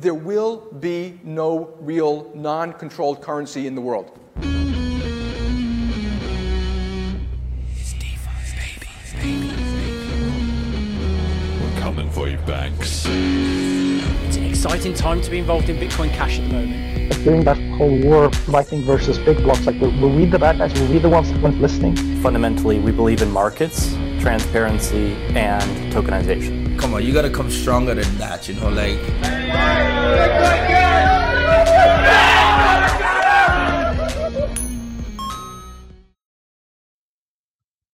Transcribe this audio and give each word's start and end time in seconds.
there 0.00 0.14
will 0.14 0.68
be 0.78 1.18
no 1.24 1.74
real 1.80 2.30
non 2.34 2.72
controlled 2.72 3.20
currency 3.20 3.66
in 3.66 3.74
the 3.74 3.80
world. 3.80 4.18
We're 11.60 11.80
coming 11.80 12.10
for 12.10 12.28
you, 12.28 12.38
banks. 12.38 13.06
It's 13.08 14.36
an 14.36 14.44
exciting 14.44 14.94
time 14.94 15.20
to 15.20 15.30
be 15.30 15.38
involved 15.38 15.68
in 15.68 15.76
Bitcoin 15.76 16.10
Cash 16.10 16.38
at 16.38 16.48
the 16.48 16.52
moment. 16.52 17.24
During 17.24 17.42
that 17.44 17.58
whole 17.76 17.98
war 18.02 18.24
of 18.24 18.48
Lightning 18.48 18.82
versus 18.82 19.18
big 19.18 19.38
blocks, 19.38 19.66
like 19.66 19.80
were, 19.80 19.90
were 20.00 20.08
we 20.08 20.24
the 20.26 20.38
bad 20.38 20.58
guys? 20.58 20.78
Were 20.80 20.86
we 20.86 20.98
the 20.98 21.08
ones 21.08 21.32
that 21.32 21.42
weren't 21.42 21.60
listening? 21.60 21.96
Fundamentally, 22.22 22.78
we 22.78 22.92
believe 22.92 23.22
in 23.22 23.30
markets, 23.30 23.94
transparency, 24.20 25.14
and 25.34 25.92
tokenization. 25.92 26.57
Come 26.78 26.94
on, 26.94 27.04
you 27.04 27.12
gotta 27.12 27.28
come 27.28 27.50
stronger 27.50 27.94
than 27.94 28.18
that, 28.18 28.48
you 28.48 28.54
know, 28.54 28.68
like. 28.70 28.98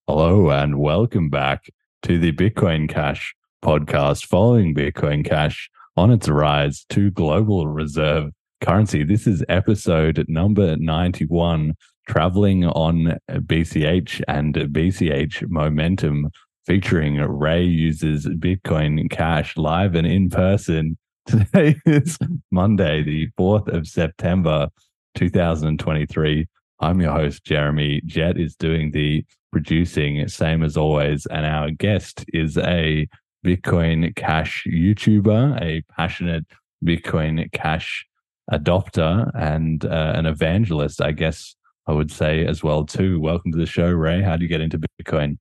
Hello 0.06 0.50
and 0.50 0.78
welcome 0.78 1.30
back 1.30 1.70
to 2.02 2.18
the 2.18 2.32
Bitcoin 2.32 2.86
Cash 2.86 3.34
podcast 3.64 4.26
following 4.26 4.74
Bitcoin 4.74 5.24
Cash 5.24 5.70
on 5.96 6.10
its 6.10 6.28
rise 6.28 6.84
to 6.90 7.10
global 7.10 7.66
reserve 7.66 8.32
currency. 8.60 9.02
This 9.02 9.26
is 9.26 9.42
episode 9.48 10.22
number 10.28 10.76
91, 10.76 11.74
traveling 12.06 12.66
on 12.66 13.16
BCH 13.30 14.20
and 14.28 14.54
BCH 14.54 15.48
momentum, 15.48 16.30
featuring 16.66 17.16
Ray 17.16 17.62
uses 17.62 18.26
Bitcoin 18.26 19.10
Cash 19.10 19.56
live 19.56 19.94
and 19.94 20.06
in 20.06 20.30
person. 20.30 20.96
Today 21.26 21.76
is 21.86 22.18
Monday, 22.50 23.02
the 23.02 23.28
4th 23.38 23.68
of 23.68 23.86
September, 23.86 24.68
2023. 25.14 26.46
I'm 26.80 27.00
your 27.00 27.12
host, 27.12 27.44
Jeremy. 27.44 28.02
Jet 28.04 28.38
is 28.38 28.56
doing 28.56 28.90
the 28.90 29.24
producing, 29.52 30.26
same 30.28 30.62
as 30.62 30.76
always. 30.76 31.26
And 31.26 31.46
our 31.46 31.70
guest 31.70 32.24
is 32.28 32.58
a 32.58 33.08
Bitcoin 33.44 34.14
Cash 34.16 34.64
YouTuber, 34.66 35.60
a 35.62 35.82
passionate 35.94 36.44
Bitcoin 36.84 37.50
Cash 37.52 38.06
adopter, 38.50 39.30
and 39.34 39.84
uh, 39.84 40.12
an 40.14 40.26
evangelist, 40.26 41.00
I 41.00 41.12
guess 41.12 41.56
I 41.86 41.92
would 41.92 42.10
say 42.10 42.46
as 42.46 42.62
well 42.62 42.84
too. 42.84 43.20
Welcome 43.20 43.52
to 43.52 43.58
the 43.58 43.66
show, 43.66 43.90
Ray. 43.90 44.22
How 44.22 44.36
do 44.36 44.42
you 44.42 44.48
get 44.48 44.60
into 44.60 44.80
Bitcoin? 45.00 45.38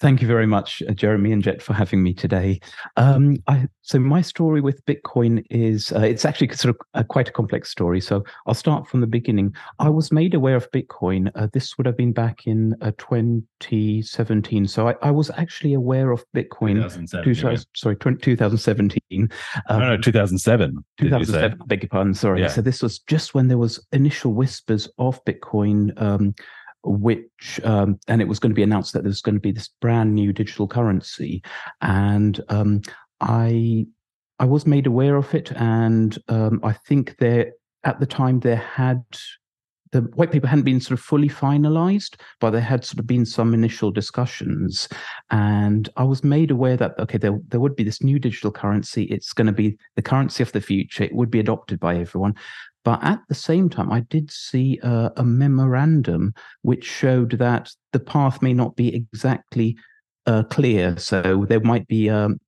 Thank 0.00 0.20
you 0.20 0.26
very 0.28 0.46
much, 0.46 0.82
uh, 0.88 0.92
Jeremy 0.92 1.30
and 1.30 1.42
Jet, 1.42 1.62
for 1.62 1.72
having 1.72 2.02
me 2.02 2.12
today. 2.12 2.60
Um, 2.96 3.36
I, 3.46 3.68
so 3.82 4.00
my 4.00 4.22
story 4.22 4.60
with 4.60 4.84
Bitcoin 4.86 5.44
is 5.50 5.92
uh, 5.92 6.00
it's 6.00 6.24
actually 6.24 6.48
sort 6.54 6.74
of 6.74 6.80
a, 6.94 7.04
quite 7.04 7.28
a 7.28 7.32
complex 7.32 7.70
story. 7.70 8.00
So 8.00 8.24
I'll 8.46 8.54
start 8.54 8.88
from 8.88 9.00
the 9.00 9.06
beginning. 9.06 9.54
I 9.78 9.88
was 9.88 10.10
made 10.10 10.34
aware 10.34 10.56
of 10.56 10.70
Bitcoin. 10.72 11.30
Uh, 11.36 11.46
this 11.52 11.78
would 11.78 11.86
have 11.86 11.96
been 11.96 12.12
back 12.12 12.46
in 12.46 12.74
uh, 12.80 12.90
2017. 12.98 14.66
So 14.66 14.88
I, 14.88 14.94
I, 15.00 15.10
was 15.12 15.30
actually 15.36 15.74
aware 15.74 16.10
of 16.10 16.24
Bitcoin. 16.34 16.74
2007, 16.74 17.64
sorry, 17.74 17.96
20, 17.96 18.18
2017. 18.18 19.28
Um, 19.68 19.80
no, 19.80 19.90
no, 19.90 19.96
2007. 19.96 20.84
2007. 20.98 21.60
I 21.60 21.64
beg 21.66 21.82
your 21.82 21.88
pardon. 21.88 22.14
Sorry. 22.14 22.40
Yeah. 22.40 22.48
So 22.48 22.62
this 22.62 22.82
was 22.82 22.98
just 22.98 23.32
when 23.32 23.46
there 23.46 23.58
was 23.58 23.84
initial 23.92 24.34
whispers 24.34 24.88
of 24.98 25.24
Bitcoin. 25.24 25.92
Um, 26.02 26.34
which 26.84 27.60
um, 27.64 27.98
and 28.08 28.20
it 28.20 28.28
was 28.28 28.38
going 28.38 28.50
to 28.50 28.56
be 28.56 28.62
announced 28.62 28.92
that 28.92 29.02
there's 29.02 29.22
going 29.22 29.36
to 29.36 29.40
be 29.40 29.52
this 29.52 29.68
brand 29.80 30.14
new 30.14 30.32
digital 30.32 30.68
currency, 30.68 31.42
and 31.80 32.40
um, 32.48 32.82
I 33.20 33.86
I 34.38 34.44
was 34.44 34.66
made 34.66 34.86
aware 34.86 35.16
of 35.16 35.34
it, 35.34 35.52
and 35.52 36.18
um, 36.28 36.60
I 36.62 36.72
think 36.72 37.16
there 37.18 37.52
at 37.84 38.00
the 38.00 38.06
time 38.06 38.40
there 38.40 38.56
had 38.56 39.04
the 39.94 40.00
white 40.16 40.32
paper 40.32 40.48
hadn't 40.48 40.64
been 40.64 40.80
sort 40.80 40.98
of 40.98 41.04
fully 41.04 41.28
finalized, 41.28 42.16
but 42.40 42.50
there 42.50 42.60
had 42.60 42.84
sort 42.84 42.98
of 42.98 43.06
been 43.06 43.24
some 43.24 43.54
initial 43.54 43.92
discussions. 43.92 44.88
And 45.30 45.88
I 45.96 46.02
was 46.02 46.24
made 46.24 46.50
aware 46.50 46.76
that, 46.76 46.98
okay, 46.98 47.16
there, 47.16 47.38
there 47.46 47.60
would 47.60 47.76
be 47.76 47.84
this 47.84 48.02
new 48.02 48.18
digital 48.18 48.50
currency. 48.50 49.04
It's 49.04 49.32
going 49.32 49.46
to 49.46 49.52
be 49.52 49.78
the 49.94 50.02
currency 50.02 50.42
of 50.42 50.50
the 50.50 50.60
future. 50.60 51.04
It 51.04 51.14
would 51.14 51.30
be 51.30 51.38
adopted 51.38 51.78
by 51.78 51.96
everyone. 51.96 52.34
But 52.84 53.02
at 53.02 53.20
the 53.28 53.34
same 53.34 53.68
time, 53.70 53.90
I 53.90 54.00
did 54.00 54.30
see 54.30 54.78
a, 54.82 55.24
memorandum 55.24 56.34
which 56.62 56.84
showed 56.84 57.32
that 57.32 57.70
the 57.92 58.00
path 58.00 58.42
may 58.42 58.52
not 58.52 58.76
be 58.76 58.94
exactly 58.94 59.76
uh, 60.26 60.42
clear. 60.44 60.96
So 60.98 61.46
there 61.48 61.60
might 61.60 61.88
be 61.88 62.10
um, 62.10 62.38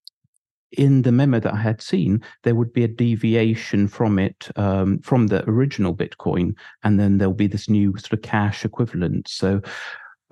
in 0.72 1.02
the 1.02 1.12
memo 1.12 1.40
that 1.40 1.54
I 1.54 1.60
had 1.60 1.80
seen, 1.80 2.22
there 2.42 2.54
would 2.54 2.72
be 2.72 2.84
a 2.84 2.88
deviation 2.88 3.88
from 3.88 4.18
it, 4.18 4.48
um, 4.56 4.98
from 5.00 5.28
the 5.28 5.48
original 5.48 5.94
Bitcoin, 5.94 6.54
and 6.82 7.00
then 7.00 7.18
there'll 7.18 7.34
be 7.34 7.46
this 7.46 7.68
new 7.68 7.96
sort 7.96 8.12
of 8.12 8.22
cash 8.22 8.64
equivalent. 8.64 9.28
So 9.28 9.62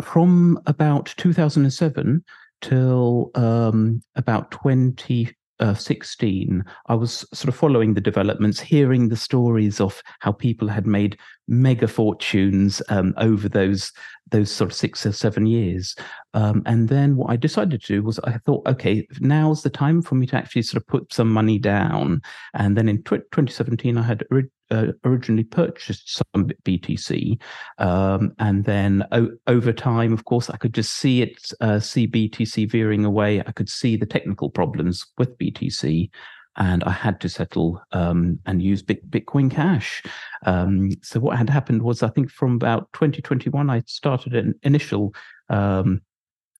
from 0.03 0.61
about 0.67 1.15
2007 1.17 2.25
till 2.61 3.31
um, 3.35 4.03
about 4.17 4.51
20 4.51 5.35
uh, 5.61 5.75
16, 5.75 6.65
I 6.87 6.95
was 6.95 7.25
sort 7.33 7.49
of 7.49 7.57
following 7.57 7.95
the 7.95 8.01
developments, 8.01 8.61
hearing 8.61 9.09
the 9.09 9.17
stories 9.17 9.81
of 9.81 10.03
how 10.21 10.33
people 10.33 10.69
had 10.69 10.87
made 10.87 11.19
mega 11.49 11.87
fortunes 11.87 12.81
um, 12.89 13.15
over 13.17 13.49
those 13.49 13.93
those 14.31 14.51
sort 14.51 14.71
of 14.71 14.77
six 14.77 15.05
or 15.05 15.13
seven 15.13 15.47
years. 15.47 15.95
Um, 16.33 16.63
and 16.67 16.89
then 16.89 17.17
what 17.17 17.31
I 17.31 17.37
decided 17.37 17.83
to 17.83 17.87
do 17.87 18.03
was 18.03 18.19
I 18.21 18.39
thought, 18.39 18.67
okay, 18.67 19.07
now's 19.21 19.63
the 19.63 19.71
time 19.71 20.03
for 20.03 20.15
me 20.15 20.27
to 20.29 20.37
actually 20.37 20.63
sort 20.63 20.83
of 20.83 20.87
put 20.89 21.13
some 21.13 21.31
money 21.31 21.59
down. 21.59 22.23
And 22.55 22.77
then 22.77 22.89
in 22.89 23.03
tw- 23.03 23.31
2017, 23.31 23.99
I 23.99 24.03
had 24.03 24.25
uh, 24.71 24.87
originally 25.05 25.45
purchased 25.45 26.17
some 26.17 26.51
BTC, 26.65 27.41
um, 27.79 28.33
and 28.39 28.65
then 28.65 29.05
o- 29.13 29.31
over 29.47 29.73
time, 29.73 30.13
of 30.13 30.25
course, 30.25 30.51
I 30.51 30.57
could 30.57 30.75
just 30.75 30.95
see 30.95 31.23
it, 31.23 31.53
uh, 31.61 31.79
see 31.79 32.09
BTC 32.09 32.71
veering 32.71 33.05
away. 33.05 33.41
I 33.41 33.53
could 33.53 33.69
see 33.69 33.97
the 33.97 34.07
technical 34.07 34.51
problems 34.51 35.05
with 35.19 35.39
BTC, 35.39 36.11
and 36.57 36.85
I 36.85 36.91
had 36.91 37.21
to 37.21 37.29
settle 37.29 37.83
um, 37.93 38.39
and 38.47 38.63
use 38.63 38.83
Bitcoin 38.83 39.51
Cash. 39.51 40.03
Um, 40.47 40.91
so 41.03 41.21
what 41.21 41.37
had 41.37 41.51
happened 41.51 41.83
was, 41.83 42.03
I 42.03 42.09
think 42.09 42.31
from 42.31 42.55
about 42.55 42.93
2021, 42.93 43.71
I 43.71 43.83
started 43.87 44.35
an 44.35 44.55
initial 44.63 45.15
um, 45.49 46.01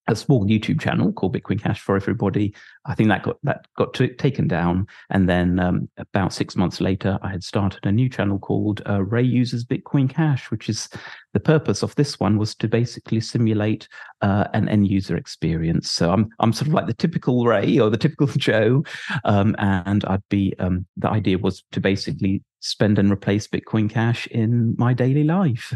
a 0.07 0.15
small 0.15 0.45
YouTube 0.45 0.81
channel 0.81 1.13
called 1.13 1.35
Bitcoin 1.35 1.63
Cash 1.63 1.81
for 1.81 1.97
everybody. 1.97 2.55
I 2.85 2.95
think 2.95 3.09
that 3.09 3.23
got 3.23 3.39
that 3.43 3.67
got 3.77 3.95
to, 3.95 4.09
taken 4.09 4.47
down, 4.47 4.87
and 5.11 5.29
then 5.29 5.59
um, 5.59 5.89
about 5.97 6.33
six 6.33 6.57
months 6.57 6.81
later, 6.81 7.19
I 7.23 7.31
had 7.31 7.43
started 7.43 7.87
a 7.87 7.93
new 7.93 8.09
channel 8.09 8.39
called 8.39 8.83
uh, 8.89 9.03
Ray 9.03 9.23
Uses 9.23 9.65
Bitcoin 9.65 10.09
Cash, 10.09 10.51
which 10.51 10.69
is 10.69 10.89
the 11.33 11.41
purpose 11.41 11.83
of 11.83 11.95
this 11.95 12.21
one 12.21 12.39
was 12.39 12.55
to 12.57 12.69
basically 12.69 13.21
simulate 13.21 13.89
uh, 14.21 14.45
an 14.53 14.69
end 14.69 14.89
user 14.89 15.17
experience. 15.17 15.91
So 15.91 16.11
I'm 16.11 16.29
I'm 16.39 16.53
sort 16.53 16.69
of 16.69 16.75
like 16.75 16.87
the 16.87 16.95
typical 16.95 17.47
Ray 17.47 17.79
or 17.79 17.91
the 17.91 17.97
typical 17.97 18.27
Joe, 18.37 18.85
um, 19.25 19.57
and 19.59 20.05
I'd 20.05 20.29
be 20.29 20.55
um, 20.59 20.87
the 20.97 21.11
idea 21.11 21.39
was 21.39 21.65
to 21.73 21.81
basically 21.81 22.43
spend 22.65 22.99
and 22.99 23.13
replace 23.13 23.47
Bitcoin 23.47 23.91
Cash 23.91 24.27
in 24.29 24.75
my 24.79 24.95
daily 24.95 25.23
life. 25.25 25.75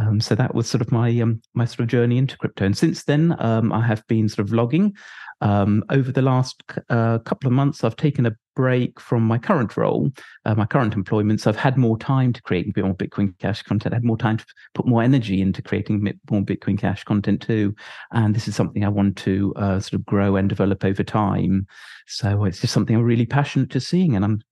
Um, 0.00 0.20
so 0.20 0.34
that 0.36 0.54
was 0.54 0.68
sort 0.68 0.80
of 0.80 0.92
my 0.92 1.10
um, 1.20 1.42
my 1.54 1.64
sort 1.64 1.80
of 1.80 1.88
journey 1.88 2.16
into 2.16 2.38
crypto. 2.38 2.64
And 2.64 2.78
since 2.78 3.04
then, 3.04 3.34
um, 3.40 3.72
I 3.72 3.84
have 3.84 4.06
been 4.06 4.28
sort 4.28 4.46
of 4.46 4.54
vlogging. 4.54 4.92
Um, 5.40 5.82
over 5.90 6.12
the 6.12 6.22
last 6.22 6.62
uh, 6.88 7.18
couple 7.18 7.48
of 7.48 7.52
months, 7.52 7.82
I've 7.82 7.96
taken 7.96 8.26
a 8.26 8.36
break 8.54 9.00
from 9.00 9.24
my 9.24 9.38
current 9.38 9.76
role, 9.76 10.12
uh, 10.44 10.54
my 10.54 10.66
current 10.66 10.94
employment. 10.94 11.40
So 11.40 11.50
I've 11.50 11.56
had 11.56 11.76
more 11.76 11.98
time 11.98 12.32
to 12.32 12.42
create 12.42 12.76
more 12.76 12.94
Bitcoin 12.94 13.36
Cash 13.40 13.64
content. 13.64 13.92
I 13.92 13.96
had 13.96 14.04
more 14.04 14.16
time 14.16 14.36
to 14.36 14.46
put 14.72 14.86
more 14.86 15.02
energy 15.02 15.40
into 15.40 15.60
creating 15.60 16.00
more 16.30 16.42
Bitcoin 16.42 16.78
Cash 16.78 17.02
content 17.02 17.42
too. 17.42 17.74
And 18.12 18.36
this 18.36 18.46
is 18.46 18.54
something 18.54 18.84
I 18.84 18.88
want 18.88 19.16
to 19.18 19.52
uh, 19.56 19.80
sort 19.80 19.94
of 19.94 20.06
grow 20.06 20.36
and 20.36 20.48
develop 20.48 20.84
over 20.84 21.02
time. 21.02 21.66
So 22.06 22.44
it's 22.44 22.60
just 22.60 22.72
something 22.72 22.94
I'm 22.94 23.02
really 23.02 23.26
passionate 23.26 23.70
to 23.70 23.80
seeing, 23.80 24.14
and 24.14 24.24
I'm 24.24 24.42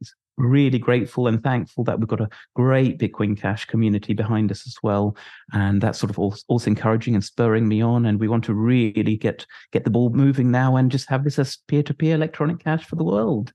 really 0.40 0.78
grateful 0.78 1.26
and 1.26 1.42
thankful 1.42 1.84
that 1.84 1.98
we've 1.98 2.08
got 2.08 2.20
a 2.20 2.28
great 2.54 2.98
Bitcoin 2.98 3.38
Cash 3.38 3.66
community 3.66 4.14
behind 4.14 4.50
us 4.50 4.66
as 4.66 4.76
well, 4.82 5.16
and 5.52 5.80
that's 5.80 5.98
sort 5.98 6.10
of 6.10 6.18
also, 6.18 6.70
encouraging 6.70 7.14
and 7.14 7.24
spurring 7.24 7.68
me 7.68 7.80
on. 7.82 8.06
And 8.06 8.20
we 8.20 8.28
want 8.28 8.44
to 8.44 8.54
really 8.54 9.16
get 9.16 9.46
get 9.72 9.84
the 9.84 9.90
ball 9.90 10.10
moving 10.10 10.50
now 10.50 10.76
and 10.76 10.90
just 10.90 11.08
have 11.08 11.24
this 11.24 11.38
as 11.38 11.58
peer 11.68 11.82
to 11.84 11.94
peer 11.94 12.14
electronic 12.14 12.60
cash 12.60 12.84
for 12.84 12.96
the 12.96 13.04
world. 13.04 13.52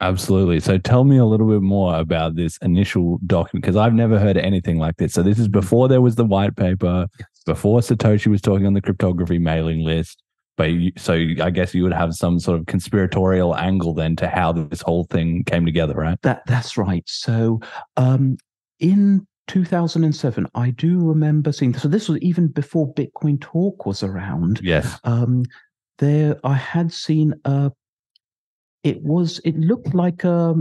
Absolutely. 0.00 0.58
So 0.58 0.78
tell 0.78 1.04
me 1.04 1.16
a 1.16 1.24
little 1.24 1.46
bit 1.46 1.62
more 1.62 1.96
about 1.96 2.34
this 2.34 2.56
initial 2.58 3.18
document 3.24 3.62
because 3.62 3.76
I've 3.76 3.94
never 3.94 4.18
heard 4.18 4.36
anything 4.36 4.78
like 4.78 4.96
this. 4.96 5.12
So 5.12 5.22
this 5.22 5.38
is 5.38 5.48
mm. 5.48 5.52
before 5.52 5.86
there 5.86 6.00
was 6.00 6.16
the 6.16 6.24
white 6.24 6.56
paper, 6.56 7.06
before 7.46 7.80
Satoshi 7.80 8.26
was 8.26 8.40
talking 8.40 8.66
on 8.66 8.74
the 8.74 8.80
cryptography 8.80 9.38
mailing 9.38 9.84
list 9.84 10.21
but 10.56 10.70
you, 10.70 10.92
so 10.96 11.14
I 11.14 11.50
guess 11.50 11.74
you 11.74 11.82
would 11.82 11.92
have 11.92 12.14
some 12.14 12.38
sort 12.38 12.60
of 12.60 12.66
conspiratorial 12.66 13.56
angle 13.56 13.94
then 13.94 14.16
to 14.16 14.28
how 14.28 14.52
this 14.52 14.82
whole 14.82 15.04
thing 15.04 15.44
came 15.44 15.64
together, 15.64 15.94
right? 15.94 16.18
That 16.22 16.42
that's 16.46 16.76
right. 16.76 17.04
So 17.06 17.60
um, 17.96 18.36
in 18.78 19.26
2007, 19.48 20.46
I 20.54 20.70
do 20.70 21.00
remember 21.00 21.52
seeing. 21.52 21.74
So 21.74 21.88
this 21.88 22.08
was 22.08 22.18
even 22.20 22.48
before 22.48 22.92
Bitcoin 22.94 23.40
Talk 23.40 23.86
was 23.86 24.02
around. 24.02 24.60
Yes. 24.62 24.98
Um, 25.04 25.44
there, 25.98 26.36
I 26.44 26.54
had 26.54 26.92
seen 26.92 27.34
a. 27.44 27.72
It 28.84 29.02
was. 29.02 29.40
It 29.44 29.56
looked 29.56 29.94
like 29.94 30.24
a 30.24 30.54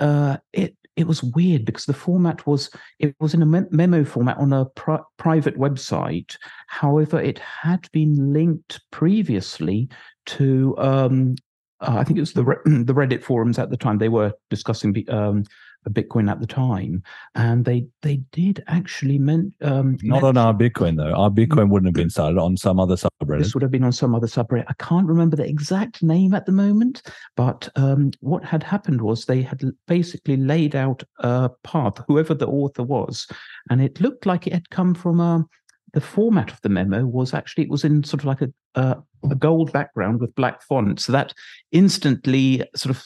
uh, 0.00 0.38
it 0.52 0.76
it 1.00 1.06
was 1.06 1.22
weird 1.22 1.64
because 1.64 1.86
the 1.86 1.94
format 1.94 2.46
was 2.46 2.70
it 2.98 3.14
was 3.20 3.34
in 3.34 3.42
a 3.42 3.46
memo 3.46 4.04
format 4.04 4.36
on 4.38 4.52
a 4.52 4.66
pri- 4.66 5.00
private 5.16 5.56
website. 5.56 6.36
However, 6.68 7.20
it 7.20 7.38
had 7.38 7.88
been 7.92 8.32
linked 8.32 8.80
previously 8.90 9.88
to 10.26 10.74
um, 10.78 11.36
uh, 11.80 11.96
I 11.98 12.04
think 12.04 12.18
it 12.18 12.22
was 12.22 12.34
the 12.34 12.44
the 12.84 12.94
Reddit 12.94 13.22
forums 13.22 13.58
at 13.58 13.70
the 13.70 13.76
time. 13.76 13.98
They 13.98 14.08
were 14.08 14.32
discussing 14.50 14.94
um, 15.08 15.44
Bitcoin 15.88 16.30
at 16.30 16.40
the 16.40 16.46
time, 16.46 17.02
and 17.34 17.64
they 17.64 17.86
they 18.02 18.16
did 18.32 18.62
actually 18.66 19.18
meant 19.18 19.54
um, 19.62 19.96
not 20.02 20.22
on 20.22 20.36
our 20.36 20.52
Bitcoin 20.52 20.96
though. 20.96 21.14
Our 21.14 21.30
Bitcoin 21.30 21.70
wouldn't 21.70 21.88
have 21.88 21.94
been 21.94 22.10
started 22.10 22.38
on 22.38 22.56
some 22.56 22.78
other 22.78 22.96
subreddit. 22.96 23.38
This 23.38 23.54
would 23.54 23.62
have 23.62 23.70
been 23.70 23.84
on 23.84 23.92
some 23.92 24.14
other 24.14 24.26
subreddit. 24.26 24.66
I 24.68 24.74
can't 24.74 25.06
remember 25.06 25.36
the 25.36 25.48
exact 25.48 26.02
name 26.02 26.34
at 26.34 26.44
the 26.44 26.52
moment, 26.52 27.02
but 27.36 27.68
um, 27.76 28.10
what 28.20 28.44
had 28.44 28.62
happened 28.62 29.00
was 29.00 29.24
they 29.24 29.42
had 29.42 29.62
basically 29.86 30.36
laid 30.36 30.76
out 30.76 31.02
a 31.20 31.50
path, 31.64 31.94
whoever 32.06 32.34
the 32.34 32.48
author 32.48 32.82
was, 32.82 33.26
and 33.70 33.80
it 33.80 34.00
looked 34.00 34.26
like 34.26 34.46
it 34.46 34.52
had 34.52 34.70
come 34.70 34.94
from 34.94 35.20
a. 35.20 35.46
The 35.92 36.00
format 36.00 36.52
of 36.52 36.60
the 36.60 36.68
memo 36.68 37.04
was 37.04 37.34
actually 37.34 37.64
it 37.64 37.70
was 37.70 37.84
in 37.84 38.04
sort 38.04 38.20
of 38.20 38.26
like 38.26 38.42
a 38.42 38.52
a, 38.76 38.96
a 39.28 39.34
gold 39.34 39.72
background 39.72 40.20
with 40.20 40.34
black 40.36 40.62
font, 40.62 41.00
so 41.00 41.10
that 41.12 41.34
instantly 41.72 42.64
sort 42.76 42.94
of 42.94 43.02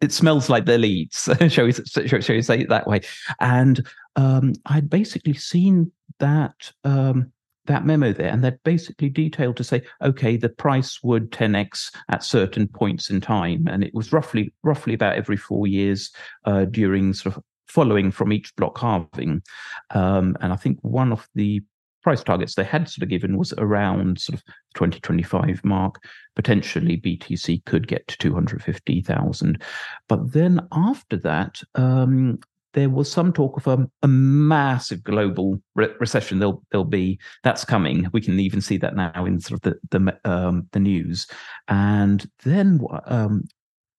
it 0.00 0.12
smells 0.12 0.48
like 0.48 0.64
their 0.64 0.78
leads. 0.78 1.28
shall, 1.48 1.66
we, 1.66 1.72
shall, 1.72 2.20
shall 2.20 2.36
we 2.36 2.42
say 2.42 2.60
it 2.60 2.68
that 2.68 2.86
way? 2.86 3.00
And 3.40 3.86
um, 4.16 4.54
I'd 4.66 4.90
basically 4.90 5.34
seen 5.34 5.92
that 6.18 6.72
um, 6.84 7.32
that 7.66 7.86
memo 7.86 8.12
there, 8.12 8.30
and 8.30 8.42
they'd 8.42 8.62
basically 8.64 9.08
detailed 9.08 9.56
to 9.56 9.64
say, 9.64 9.82
okay, 10.02 10.36
the 10.36 10.48
price 10.48 11.02
would 11.02 11.30
10x 11.30 11.94
at 12.08 12.24
certain 12.24 12.66
points 12.66 13.10
in 13.10 13.20
time, 13.20 13.66
and 13.68 13.84
it 13.84 13.94
was 13.94 14.12
roughly 14.12 14.52
roughly 14.62 14.94
about 14.94 15.16
every 15.16 15.36
four 15.36 15.66
years 15.66 16.10
uh, 16.46 16.64
during 16.64 17.12
sort 17.12 17.36
of 17.36 17.42
following 17.68 18.10
from 18.10 18.32
each 18.32 18.54
block 18.56 18.78
halving. 18.78 19.42
Um, 19.90 20.36
and 20.40 20.52
I 20.52 20.56
think 20.56 20.78
one 20.82 21.12
of 21.12 21.28
the 21.34 21.62
price 22.02 22.22
targets 22.22 22.54
they 22.54 22.64
had 22.64 22.88
sort 22.88 23.02
of 23.02 23.08
given 23.08 23.36
was 23.36 23.52
around 23.58 24.20
sort 24.20 24.38
of 24.38 24.44
2025 24.74 25.64
mark. 25.64 26.02
Potentially 26.34 26.96
BTC 26.96 27.64
could 27.64 27.86
get 27.88 28.06
to 28.08 28.18
250,000. 28.18 29.62
But 30.08 30.32
then 30.32 30.66
after 30.72 31.16
that, 31.18 31.60
um, 31.74 32.38
there 32.72 32.88
was 32.88 33.10
some 33.10 33.32
talk 33.32 33.56
of 33.56 33.66
a, 33.66 33.88
a 34.02 34.08
massive 34.08 35.02
global 35.02 35.60
re- 35.74 35.92
recession. 35.98 36.38
There'll, 36.38 36.62
there'll 36.70 36.84
be 36.84 37.18
that's 37.42 37.64
coming. 37.64 38.08
We 38.12 38.20
can 38.20 38.38
even 38.38 38.60
see 38.60 38.76
that 38.78 38.94
now 38.94 39.24
in 39.24 39.40
sort 39.40 39.64
of 39.64 39.72
the 39.90 39.98
the, 39.98 40.30
um, 40.30 40.68
the 40.72 40.80
news. 40.80 41.26
And 41.68 42.28
then 42.44 42.80
um, 43.06 43.44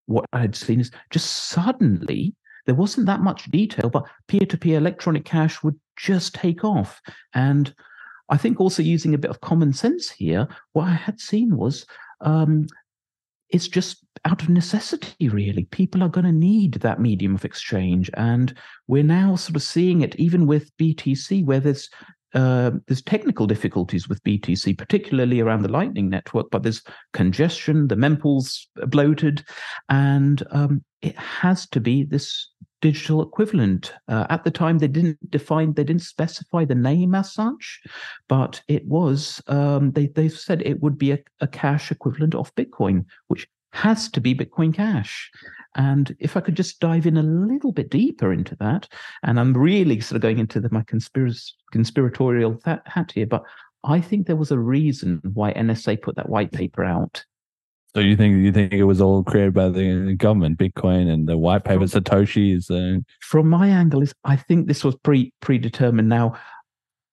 what 0.06 0.26
I 0.34 0.40
had 0.40 0.56
seen 0.56 0.80
is 0.80 0.92
just 1.10 1.50
suddenly 1.50 2.34
there 2.66 2.76
wasn't 2.76 3.08
that 3.08 3.22
much 3.22 3.50
detail, 3.52 3.90
but 3.90 4.06
peer-to-peer 4.28 4.78
electronic 4.78 5.26
cash 5.26 5.64
would 5.64 5.80
just 5.98 6.36
take 6.36 6.64
off. 6.64 7.02
And 7.34 7.74
I 8.32 8.38
think 8.38 8.60
also 8.60 8.82
using 8.82 9.14
a 9.14 9.20
bit 9.20 9.30
of 9.30 9.42
common 9.42 9.74
sense 9.74 10.10
here, 10.10 10.48
what 10.74 10.88
I 10.88 10.94
had 10.94 11.20
seen 11.20 11.58
was 11.58 11.86
um, 12.22 12.66
it's 13.50 13.68
just 13.68 14.06
out 14.26 14.42
of 14.42 14.50
necessity, 14.50 15.30
really. 15.30 15.66
People 15.66 16.02
are 16.04 16.10
going 16.10 16.26
to 16.26 16.32
need 16.32 16.76
that 16.76 17.00
medium 17.00 17.36
of 17.36 17.46
exchange. 17.46 18.10
And 18.14 18.54
we're 18.88 19.04
now 19.04 19.36
sort 19.36 19.56
of 19.56 19.64
seeing 19.64 20.02
it 20.02 20.16
even 20.16 20.48
with 20.48 20.76
BTC, 20.78 21.46
where 21.46 21.60
there's 21.60 21.90
uh, 22.34 22.72
there's 22.88 23.02
technical 23.02 23.46
difficulties 23.46 24.08
with 24.08 24.24
BTC, 24.24 24.78
particularly 24.78 25.42
around 25.42 25.64
the 25.64 25.72
Lightning 25.72 26.10
Network, 26.10 26.48
but 26.50 26.64
there's 26.64 26.82
congestion, 27.12 27.90
the 27.90 27.96
mempools 27.96 28.68
bloated, 28.88 29.44
and 29.90 30.42
um, 30.52 30.82
it 31.02 31.18
has 31.18 31.68
to 31.70 31.82
be 31.82 32.04
this 32.04 32.51
digital 32.82 33.22
equivalent. 33.22 33.94
Uh, 34.08 34.26
at 34.30 34.44
the 34.44 34.52
time, 34.52 34.80
they 34.80 34.88
didn't 34.88 35.18
define, 35.30 35.74
they 35.74 35.84
didn't 35.84 36.02
specify 36.02 36.66
the 36.66 36.76
name 36.76 37.16
as 37.16 37.34
such, 37.34 37.82
but 38.28 38.62
it 38.68 38.86
was, 38.86 39.42
um, 39.48 39.92
they, 39.92 40.08
they 40.08 40.28
said 40.28 40.62
it 40.62 40.82
would 40.82 40.98
be 40.98 41.12
a, 41.12 41.20
a 41.40 41.48
cash 41.48 41.92
equivalent 41.92 42.36
of 42.36 42.54
Bitcoin, 42.56 43.06
which 43.28 43.48
has 43.74 44.10
to 44.10 44.22
be 44.22 44.36
Bitcoin 44.36 44.74
Cash. 44.74 45.32
And 45.76 46.16
if 46.20 46.36
I 46.36 46.42
could 46.42 46.56
just 46.56 46.82
dive 46.82 47.06
in 47.06 47.16
a 47.16 47.24
little 47.24 47.72
bit 47.72 47.90
deeper 47.90 48.34
into 48.34 48.56
that, 48.58 48.90
and 49.24 49.40
I'm 49.40 49.54
really 49.54 50.02
sort 50.02 50.18
of 50.18 50.22
going 50.22 50.40
into 50.40 50.60
the, 50.60 50.70
my 50.72 50.84
conspiratorial 51.72 52.60
hat 52.66 53.12
here, 53.14 53.28
but 53.28 53.44
I 53.84 54.02
think 54.02 54.28
there 54.28 54.36
was 54.36 54.52
a 54.52 54.60
reason 54.60 55.22
why 55.34 55.54
NSA 55.54 56.02
put 56.02 56.16
that 56.18 56.30
white 56.30 56.52
paper 56.52 56.84
out. 56.84 57.24
So 57.94 58.00
you 58.00 58.16
think 58.16 58.38
you 58.38 58.52
think 58.54 58.72
it 58.72 58.86
was 58.86 59.02
all 59.02 59.24
created 59.24 59.54
by 59.54 59.68
the 59.68 60.16
government, 60.18 60.58
Bitcoin 60.58 61.10
and 61.10 61.28
the 61.28 61.38
white 61.38 61.66
paper, 61.66 61.84
Satoshi 61.84 62.56
is. 62.56 62.70
Uh... 62.70 63.00
From 63.22 63.50
my 63.50 63.68
angle, 63.68 64.02
is 64.02 64.14
I 64.24 64.38
think 64.38 64.68
this 64.68 64.84
was 64.84 64.96
pre 64.96 65.34
predetermined. 65.42 66.08
Now, 66.08 66.38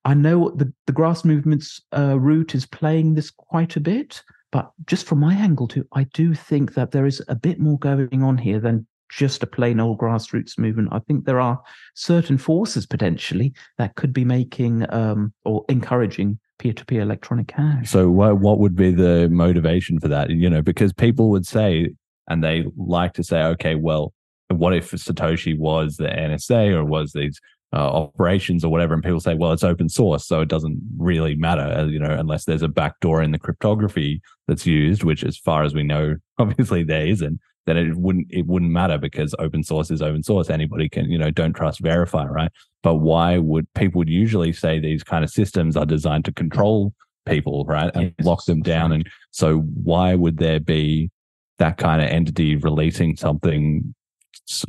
I 0.05 0.15
know 0.15 0.51
the 0.51 0.73
the 0.87 0.93
grass 0.93 1.25
movement's 1.25 1.81
uh, 1.97 2.19
route 2.21 2.55
is 2.55 2.65
playing 2.65 3.15
this 3.15 3.31
quite 3.31 3.75
a 3.75 3.81
bit, 3.81 4.23
but 4.53 4.71
just 4.87 5.07
from 5.07 5.19
my 5.19 5.35
angle 5.35 5.67
too, 5.67 5.85
I 5.93 6.05
do 6.15 6.33
think 6.33 6.75
that 6.75 6.93
there 6.93 7.07
is 7.07 7.21
a 7.27 7.35
bit 7.35 7.59
more 7.59 7.79
going 7.79 8.23
on 8.23 8.39
here 8.39 8.61
than 8.61 8.87
just 9.11 9.43
a 9.43 9.47
plain 9.47 9.81
old 9.81 9.99
grassroots 9.99 10.59
movement. 10.59 10.91
I 10.93 11.01
think 11.01 11.25
there 11.25 11.41
are 11.41 11.61
certain 11.95 12.39
forces 12.39 12.87
potentially 12.87 13.53
that 13.79 13.97
could 13.97 14.13
be 14.13 14.25
making 14.25 14.87
um, 14.95 15.33
or 15.45 15.65
encouraging 15.69 16.39
peer-to-peer 16.59 17.03
electronic 17.03 17.49
cash. 17.49 17.91
So 17.91 18.11
what 18.11 18.39
what 18.39 18.59
would 18.59 18.77
be 18.77 18.91
the 18.91 19.29
motivation 19.31 20.01
for 20.01 20.09
that? 20.09 20.31
You 20.31 20.51
know, 20.51 20.63
because 20.63 20.93
people 20.93 21.31
would 21.31 21.47
say 21.47 21.91
and 22.29 22.45
they 22.45 22.67
like 22.77 23.15
to 23.15 23.25
say, 23.25 23.43
okay, 23.43 23.75
well, 23.75 24.13
what 24.49 24.75
if 24.75 24.91
Satoshi 24.91 25.59
was 25.59 25.97
the 25.97 26.09
NSA 26.09 26.75
or 26.75 26.85
was 26.85 27.13
these 27.13 27.41
uh, 27.73 27.77
operations 27.77 28.65
or 28.65 28.71
whatever, 28.71 28.95
and 28.95 29.03
people 29.03 29.21
say, 29.21 29.35
well, 29.35 29.53
it's 29.53 29.65
open 29.65 29.89
source, 29.89 30.27
so 30.27 30.41
it 30.41 30.49
doesn't 30.49 30.79
really 30.97 31.35
matter, 31.35 31.63
uh, 31.63 31.85
you 31.85 31.99
know, 31.99 32.11
unless 32.11 32.45
there's 32.45 32.63
a 32.63 32.69
backdoor 32.69 33.23
in 33.23 33.33
the 33.33 33.39
cryptography 33.39 34.23
that's 34.47 34.67
used, 34.67 35.05
which, 35.05 35.23
as 35.23 35.37
far 35.37 35.63
as 35.65 35.75
we 35.75 35.83
know, 35.83 36.17
obviously 36.39 36.83
there 36.83 37.07
isn't. 37.07 37.41
Then 37.69 37.77
it 37.77 37.95
wouldn't 37.97 38.29
it 38.31 38.47
wouldn't 38.47 38.71
matter 38.71 38.97
because 38.97 39.35
open 39.39 39.63
source 39.63 39.91
is 39.91 40.01
open 40.01 40.23
source. 40.23 40.49
Anybody 40.49 40.89
can, 40.89 41.11
you 41.11 41.19
know, 41.19 41.31
don't 41.31 41.53
trust 41.53 41.81
verify, 41.81 42.25
right? 42.25 42.51
But 42.83 42.95
why 42.95 43.37
would 43.37 43.71
people 43.75 43.99
would 43.99 44.09
usually 44.09 44.55
say 44.55 44.79
these 44.79 45.05
kind 45.05 45.23
of 45.23 45.29
systems 45.29 45.77
are 45.77 45.85
designed 45.85 46.25
to 46.25 46.33
control 46.33 46.95
people, 47.27 47.67
right, 47.67 47.91
and 47.95 48.15
yes, 48.17 48.27
lock 48.27 48.43
them 48.47 48.63
down? 48.63 48.93
And 48.93 49.07
so, 49.33 49.59
why 49.59 50.15
would 50.15 50.39
there 50.39 50.61
be 50.61 51.11
that 51.59 51.77
kind 51.77 52.01
of 52.01 52.09
entity 52.09 52.57
releasing 52.57 53.17
something, 53.19 53.95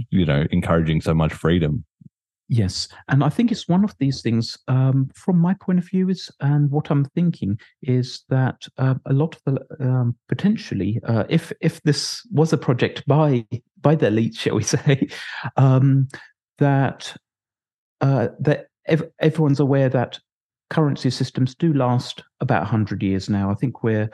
you 0.10 0.26
know, 0.26 0.46
encouraging 0.52 1.00
so 1.00 1.14
much 1.14 1.32
freedom? 1.32 1.86
Yes, 2.52 2.88
and 3.08 3.24
I 3.24 3.30
think 3.30 3.52
it's 3.52 3.68
one 3.68 3.84
of 3.84 3.96
these 4.00 4.24
things. 4.24 4.58
Um, 4.68 5.12
from 5.14 5.38
my 5.38 5.54
point 5.54 5.78
of 5.78 5.88
view, 5.88 6.10
is 6.10 6.32
and 6.40 6.70
what 6.72 6.90
I'm 6.90 7.06
thinking 7.06 7.60
is 7.84 8.24
that 8.30 8.68
uh, 8.80 8.96
a 9.06 9.14
lot 9.14 9.36
of 9.36 9.42
the 9.46 9.86
um, 9.88 10.16
potentially, 10.28 11.00
uh, 11.04 11.26
if 11.30 11.54
if 11.62 11.80
this 11.84 12.26
was 12.32 12.52
a 12.52 12.58
project 12.58 13.06
by 13.06 13.46
by 13.82 13.94
the 13.94 14.08
elite, 14.08 14.34
shall 14.34 14.56
we 14.56 14.64
say, 14.76 15.08
um, 15.58 16.08
that 16.58 17.16
uh, 18.02 18.30
that 18.40 18.70
ev- 18.88 19.12
everyone's 19.20 19.60
aware 19.60 19.90
that 19.90 20.20
currency 20.72 21.12
systems 21.12 21.54
do 21.54 21.72
last 21.74 22.24
about 22.40 22.62
100 22.62 23.04
years 23.04 23.30
now. 23.30 23.52
I 23.52 23.56
think 23.56 23.84
we're 23.84 24.10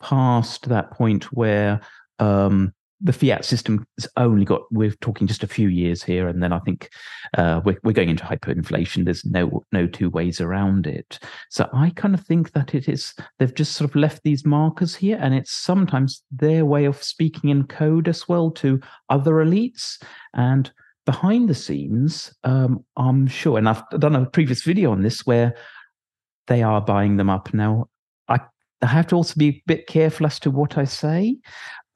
past 0.00 0.70
that 0.70 0.90
point 0.90 1.24
where 1.32 1.80
um, 2.18 2.72
the 3.00 3.12
fiat 3.12 3.44
system 3.44 3.86
has 3.98 4.08
only 4.16 4.44
got 4.44 4.62
we're 4.72 4.90
talking 5.00 5.26
just 5.26 5.44
a 5.44 5.48
few 5.48 5.68
years 5.68 6.02
here 6.02 6.26
and 6.26 6.42
then 6.42 6.52
i 6.52 6.58
think 6.60 6.90
uh, 7.36 7.60
we're, 7.64 7.78
we're 7.84 7.92
going 7.92 8.08
into 8.08 8.24
hyperinflation. 8.24 9.04
There's 9.04 9.24
no 9.24 9.64
no 9.70 9.86
two 9.86 10.08
ways 10.08 10.40
around 10.40 10.86
it. 10.86 11.18
So 11.50 11.68
i 11.72 11.90
kind 11.90 12.14
of 12.14 12.24
think 12.24 12.52
that 12.52 12.74
it 12.74 12.88
is 12.88 13.14
they've 13.38 13.54
just 13.54 13.72
sort 13.72 13.90
of 13.90 13.96
left 13.96 14.22
these 14.22 14.46
markers 14.46 14.94
here 14.94 15.18
and 15.20 15.34
it's 15.34 15.52
sometimes 15.52 16.22
their 16.30 16.64
way 16.64 16.86
of 16.86 17.02
speaking 17.02 17.50
in 17.50 17.64
code 17.64 18.08
as 18.08 18.28
well 18.28 18.50
to 18.52 18.80
other 19.10 19.34
elites. 19.34 20.02
And 20.34 20.70
behind 21.04 21.48
the 21.48 21.54
scenes 21.54 22.34
um, 22.44 22.84
i'm 22.98 23.26
sure 23.26 23.56
and 23.56 23.66
i've 23.66 23.82
done 23.98 24.14
a 24.14 24.26
previous 24.26 24.62
video 24.62 24.92
on 24.92 25.00
this 25.00 25.24
where 25.24 25.54
they 26.48 26.62
are 26.62 26.80
buying 26.80 27.16
them 27.16 27.30
up 27.30 27.54
now. 27.54 27.88
I 28.26 28.40
I 28.82 28.86
have 28.86 29.06
to 29.08 29.16
also 29.16 29.34
be 29.36 29.48
a 29.48 29.62
bit 29.66 29.86
careful 29.86 30.26
as 30.26 30.40
to 30.40 30.50
what 30.50 30.76
I 30.76 30.84
say, 30.84 31.36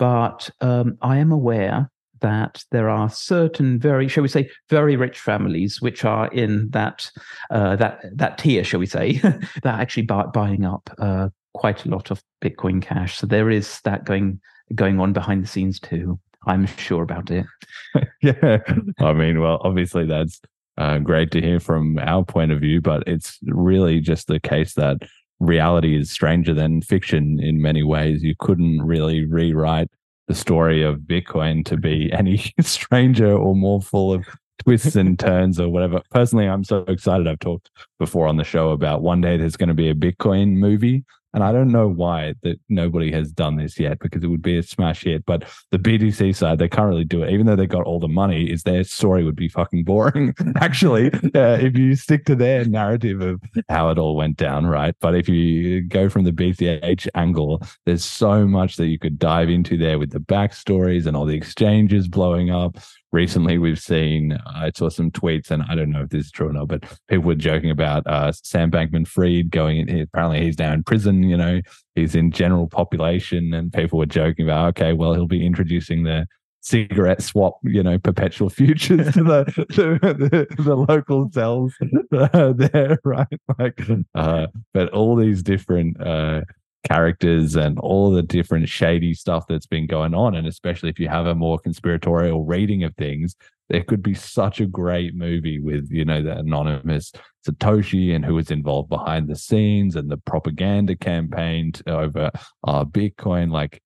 but 0.03 0.51
um, 0.61 0.99
I 1.01 1.19
am 1.19 1.31
aware 1.31 1.89
that 2.23 2.65
there 2.73 2.89
are 2.89 3.09
certain 3.09 3.79
very, 3.79 4.09
shall 4.09 4.23
we 4.23 4.29
say, 4.29 4.51
very 4.69 4.97
rich 4.97 5.21
families 5.21 5.81
which 5.81 6.05
are 6.05 6.27
in 6.33 6.71
that 6.71 7.09
uh, 7.51 7.77
that 7.77 8.01
that 8.13 8.37
tier, 8.37 8.65
shall 8.65 8.81
we 8.81 8.87
say, 8.87 9.13
that 9.19 9.65
are 9.65 9.81
actually 9.81 10.03
buy, 10.03 10.25
buying 10.27 10.65
up 10.65 10.91
uh, 10.99 11.29
quite 11.55 11.85
a 11.85 11.89
lot 11.89 12.11
of 12.11 12.21
Bitcoin 12.41 12.83
Cash. 12.83 13.17
So 13.17 13.29
there 13.29 13.49
is 13.49 13.81
that 13.85 14.05
going 14.05 14.41
going 14.75 14.99
on 14.99 15.13
behind 15.13 15.45
the 15.45 15.47
scenes 15.47 15.79
too. 15.79 16.19
I'm 16.49 16.67
sure 16.67 17.05
about 17.05 17.31
it. 17.31 17.47
yeah, 18.23 18.59
I 18.99 19.13
mean, 19.13 19.41
well, 19.41 19.61
obviously 19.63 20.05
that's 20.05 20.41
uh, 20.79 20.99
great 20.99 21.31
to 21.31 21.41
hear 21.41 21.61
from 21.61 21.97
our 22.01 22.25
point 22.25 22.51
of 22.51 22.59
view, 22.59 22.81
but 22.81 23.05
it's 23.07 23.39
really 23.45 24.01
just 24.01 24.27
the 24.27 24.41
case 24.41 24.75
that 24.75 25.03
reality 25.43 25.99
is 25.99 26.11
stranger 26.11 26.55
than 26.55 26.83
fiction 26.83 27.41
in 27.41 27.61
many 27.61 27.83
ways. 27.83 28.23
You 28.23 28.35
couldn't 28.39 28.83
really 28.83 29.25
rewrite 29.25 29.89
the 30.29 30.35
story 30.35 30.83
of 30.83 31.01
Bitcoin 31.01 31.65
to 31.67 31.77
be 31.77 32.13
any 32.19 32.53
stranger 32.61 33.33
or 33.33 33.55
more 33.55 33.83
full 33.83 34.13
of 34.13 34.27
twists 34.63 34.97
and 34.97 35.19
turns 35.19 35.59
or 35.59 35.69
whatever. 35.69 36.01
Personally, 36.11 36.47
I'm 36.47 36.65
so 36.65 36.79
excited. 36.89 37.27
I've 37.27 37.41
talked 37.41 37.71
before 37.99 38.29
on 38.29 38.37
the 38.37 38.45
show 38.45 38.71
about 38.71 39.03
one 39.03 39.21
day 39.21 39.37
there's 39.37 39.57
going 39.57 39.69
to 39.69 39.75
be 39.75 39.91
a 39.91 39.95
Bitcoin 39.95 40.55
movie 40.55 41.05
and 41.35 41.43
I 41.43 41.53
don't 41.53 41.73
know 41.73 41.89
why 41.89 42.35
that 42.43 42.61
nobody 42.69 43.11
has 43.13 43.33
done 43.33 43.57
this 43.57 43.79
yet 43.79 43.99
because 43.99 44.23
it 44.23 44.29
would 44.29 44.43
be 44.43 44.59
a 44.59 44.63
smash 44.63 45.05
hit. 45.05 45.25
But 45.25 45.45
the 45.71 45.79
BTC 45.79 46.35
side, 46.37 46.59
they 46.59 46.69
can't 46.69 46.89
really 46.89 47.05
do 47.05 47.23
it, 47.23 47.33
even 47.33 47.47
though 47.47 47.57
they 47.57 47.67
got 47.67 47.85
all 47.85 48.01
the 48.01 48.09
money. 48.09 48.51
Is 48.51 48.65
their 48.65 48.85
story 48.85 49.25
would 49.25 49.37
be 49.37 49.49
fucking 49.49 49.85
boring, 49.85 50.35
actually, 50.57 51.13
uh, 51.35 51.59
if 51.61 51.77
you 51.77 51.97
stick 51.97 52.25
to 52.27 52.35
their 52.35 52.65
narrative 52.65 53.21
of 53.21 53.41
how 53.69 53.91
it 53.91 53.99
all 53.99 54.17
went 54.17 54.37
down, 54.37 54.67
right? 54.67 54.95
But 55.01 55.15
if 55.15 55.29
you 55.29 55.83
go 55.83 56.09
from 56.09 56.25
the 56.25 56.33
BCH 56.33 57.09
angle, 57.15 57.63
there's 57.87 58.05
so 58.05 58.47
much 58.47 58.77
that 58.77 58.87
you 58.87 58.99
could 58.99 59.19
dive 59.19 59.49
into 59.49 59.77
there 59.77 59.99
with 59.99 60.11
the 60.11 60.21
backstories 60.21 61.07
and 61.07 61.17
all 61.17 61.27
the 61.27 61.37
exchanges 61.37 62.09
blowing 62.09 62.51
up 62.51 62.79
recently 63.13 63.59
we've 63.59 63.79
seen 63.79 64.39
i 64.47 64.71
saw 64.75 64.89
some 64.89 65.11
tweets 65.11 65.51
and 65.51 65.63
i 65.69 65.75
don't 65.75 65.91
know 65.91 66.03
if 66.03 66.09
this 66.09 66.27
is 66.27 66.31
true 66.31 66.49
or 66.49 66.53
not 66.53 66.69
but 66.69 66.83
people 67.09 67.27
were 67.27 67.35
joking 67.35 67.71
about 67.71 68.07
uh, 68.07 68.33
sam 68.33 68.71
bankman 68.71 69.07
fried 69.07 69.51
going 69.51 69.89
in 69.89 70.01
apparently 70.01 70.43
he's 70.43 70.59
now 70.59 70.73
in 70.73 70.83
prison 70.83 71.23
you 71.23 71.37
know 71.37 71.61
he's 71.95 72.15
in 72.15 72.31
general 72.31 72.67
population 72.67 73.53
and 73.55 73.73
people 73.73 73.99
were 73.99 74.07
joking 74.07 74.47
about 74.47 74.69
okay 74.69 74.93
well 74.93 75.15
he'll 75.15 75.27
be 75.27 75.45
introducing 75.45 76.05
the 76.05 76.27
cigarette 76.63 77.21
swap 77.21 77.59
you 77.65 77.83
know 77.83 77.99
perpetual 77.99 78.49
futures 78.49 79.13
to 79.13 79.25
the 79.25 79.45
the, 79.69 80.63
the 80.63 80.77
local 80.77 81.29
cells 81.33 81.75
uh, 82.13 82.53
there 82.53 82.99
right? 83.05 83.27
Like 83.59 83.81
uh, 84.15 84.47
but 84.73 84.89
all 84.91 85.17
these 85.17 85.43
different 85.43 86.01
uh 86.01 86.43
characters 86.85 87.57
and 87.57 87.79
all 87.79 88.11
the 88.11 88.23
different 88.23 88.69
shady 88.69 89.15
stuff 89.15 89.45
that's 89.49 89.67
been 89.67 89.87
going 89.87 90.15
on. 90.15 90.35
And 90.35 90.47
especially 90.47 90.91
if 90.91 90.99
you 90.99 91.09
have 91.09 91.27
a 91.27 91.35
more 91.35 91.59
conspiratorial 91.59 92.45
reading 92.45 92.85
of 92.85 92.95
things, 92.97 93.37
there 93.69 93.83
could 93.83 94.03
be 94.03 94.15
such 94.15 94.61
a 94.61 94.67
great 94.67 95.15
movie 95.15 95.59
with, 95.59 95.89
you 95.91 96.05
know, 96.05 96.23
the 96.23 96.37
anonymous 96.37 97.13
Satoshi 97.47 98.15
and 98.15 98.25
who 98.25 98.35
was 98.35 98.51
involved 98.51 98.89
behind 98.89 99.29
the 99.29 99.37
scenes 99.37 99.97
and 99.97 100.11
the 100.11 100.19
propaganda 100.19 100.95
campaign 100.95 101.73
over 101.87 102.31
uh, 102.65 102.85
Bitcoin. 102.85 103.51
Like 103.51 103.81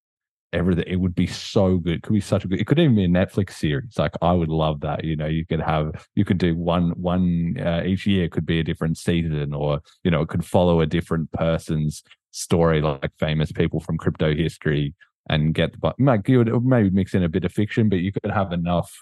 everything, 0.53 0.85
it 0.89 0.97
would 0.97 1.15
be 1.15 1.27
so 1.27 1.77
good. 1.77 1.95
It 1.95 2.03
could 2.03 2.15
be 2.15 2.21
such 2.21 2.45
a 2.45 2.49
good, 2.49 2.61
it 2.61 2.67
could 2.67 2.79
even 2.79 2.97
be 2.97 3.05
a 3.05 3.09
Netflix 3.09 3.53
series. 3.53 3.97
Like 3.97 4.15
I 4.23 4.33
would 4.33 4.49
love 4.49 4.81
that. 4.81 5.05
You 5.05 5.15
know, 5.15 5.27
you 5.27 5.47
could 5.47 5.61
have, 5.61 6.07
you 6.15 6.25
could 6.25 6.39
do 6.39 6.57
one, 6.57 6.91
one 6.97 7.57
uh, 7.61 7.83
each 7.87 8.07
year 8.07 8.29
could 8.29 8.47
be 8.47 8.59
a 8.59 8.65
different 8.65 8.99
season 8.99 9.55
or, 9.55 9.81
you 10.03 10.11
know, 10.11 10.23
it 10.23 10.29
could 10.29 10.45
follow 10.45 10.81
a 10.81 10.87
different 10.87 11.31
person's 11.33 12.03
story 12.37 12.83
like 12.83 13.11
famous 13.19 13.51
people 13.51 13.81
from 13.81 13.97
crypto 13.97 14.35
history 14.35 14.95
and 15.29 15.55
get 15.55 15.73
the 15.73 15.95
like 15.99 16.29
you 16.29 16.39
would 16.39 16.65
maybe 16.65 16.91
mix 16.91 17.15
in 17.15 17.25
a 17.25 17.29
bit 17.29 17.45
of 17.45 17.53
fiction 17.53 17.89
but 17.89 17.99
you 17.99 18.13
could 18.13 18.31
have 18.31 18.53
enough 18.53 18.93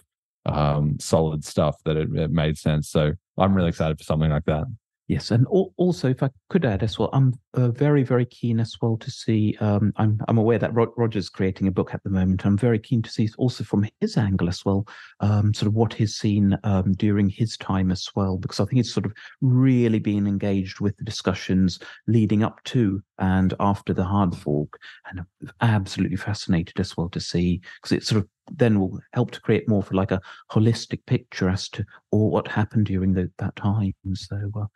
um 0.46 0.96
solid 1.00 1.44
stuff 1.44 1.76
that 1.84 1.96
it, 1.96 2.08
it 2.14 2.30
made 2.30 2.56
sense 2.56 2.88
so 2.88 3.12
i'm 3.38 3.54
really 3.54 3.68
excited 3.68 3.98
for 3.98 4.04
something 4.04 4.30
like 4.30 4.44
that 4.44 4.64
Yes, 5.06 5.32
and 5.32 5.46
also, 5.48 6.08
if 6.08 6.22
I 6.22 6.30
could 6.48 6.64
add 6.64 6.82
as 6.82 6.98
well, 6.98 7.10
I'm 7.12 7.34
uh, 7.52 7.68
very, 7.68 8.02
very 8.02 8.24
keen 8.24 8.58
as 8.58 8.74
well 8.80 8.96
to 8.96 9.10
see. 9.10 9.54
Um, 9.60 9.92
I'm 9.96 10.18
I'm 10.28 10.38
aware 10.38 10.58
that 10.58 10.72
Roger's 10.72 11.28
creating 11.28 11.68
a 11.68 11.72
book 11.72 11.92
at 11.92 12.02
the 12.04 12.10
moment. 12.10 12.46
I'm 12.46 12.56
very 12.56 12.78
keen 12.78 13.02
to 13.02 13.10
see 13.10 13.28
also 13.36 13.64
from 13.64 13.86
his 14.00 14.16
angle 14.16 14.48
as 14.48 14.64
well, 14.64 14.86
um, 15.20 15.52
sort 15.52 15.66
of 15.66 15.74
what 15.74 15.92
he's 15.92 16.16
seen 16.16 16.56
um, 16.64 16.92
during 16.92 17.28
his 17.28 17.58
time 17.58 17.90
as 17.90 18.08
well, 18.16 18.38
because 18.38 18.60
I 18.60 18.64
think 18.64 18.76
he's 18.76 18.94
sort 18.94 19.04
of 19.04 19.12
really 19.42 19.98
been 19.98 20.26
engaged 20.26 20.80
with 20.80 20.96
the 20.96 21.04
discussions 21.04 21.80
leading 22.06 22.42
up 22.42 22.64
to 22.64 23.02
and 23.18 23.54
after 23.60 23.92
the 23.92 24.04
hard 24.04 24.34
fork, 24.34 24.78
and 25.08 25.24
absolutely 25.60 26.16
fascinated 26.16 26.78
as 26.80 26.96
well 26.96 27.08
to 27.10 27.20
see 27.20 27.60
because 27.76 27.92
it 27.92 28.04
sort 28.04 28.22
of 28.22 28.28
then 28.52 28.78
will 28.78 29.00
help 29.12 29.30
to 29.30 29.40
create 29.40 29.68
more 29.68 29.82
for 29.82 29.94
like 29.94 30.10
a 30.10 30.20
holistic 30.50 31.04
picture 31.06 31.48
as 31.48 31.68
to 31.70 31.84
all 32.10 32.30
what 32.30 32.48
happened 32.48 32.86
during 32.86 33.14
the, 33.14 33.30
that 33.38 33.56
time. 33.56 33.94
So 34.14 34.50
uh, 34.56 34.66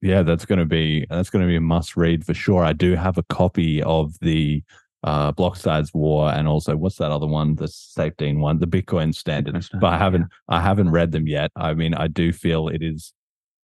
yeah, 0.00 0.22
that's 0.22 0.44
going 0.44 0.60
to 0.60 0.64
be 0.64 1.06
that's 1.10 1.30
going 1.30 1.42
to 1.42 1.48
be 1.48 1.56
a 1.56 1.60
must 1.60 1.96
read 1.96 2.24
for 2.24 2.34
sure. 2.34 2.64
I 2.64 2.72
do 2.72 2.94
have 2.94 3.18
a 3.18 3.24
copy 3.24 3.82
of 3.82 4.18
the 4.20 4.62
uh 5.04 5.30
Blocksize 5.32 5.94
War 5.94 6.30
and 6.32 6.48
also 6.48 6.76
what's 6.76 6.96
that 6.96 7.12
other 7.12 7.26
one, 7.26 7.54
the 7.54 7.68
Safety 7.68 8.34
one, 8.34 8.58
the. 8.58 8.66
Bitcoin 8.66 9.14
Standard 9.14 9.64
but 9.80 9.92
I 9.92 9.98
haven't 9.98 10.22
yeah. 10.22 10.56
I 10.56 10.60
haven't 10.60 10.90
read 10.90 11.12
them 11.12 11.26
yet. 11.26 11.50
I 11.56 11.74
mean, 11.74 11.94
I 11.94 12.08
do 12.08 12.32
feel 12.32 12.68
it 12.68 12.82
is 12.82 13.12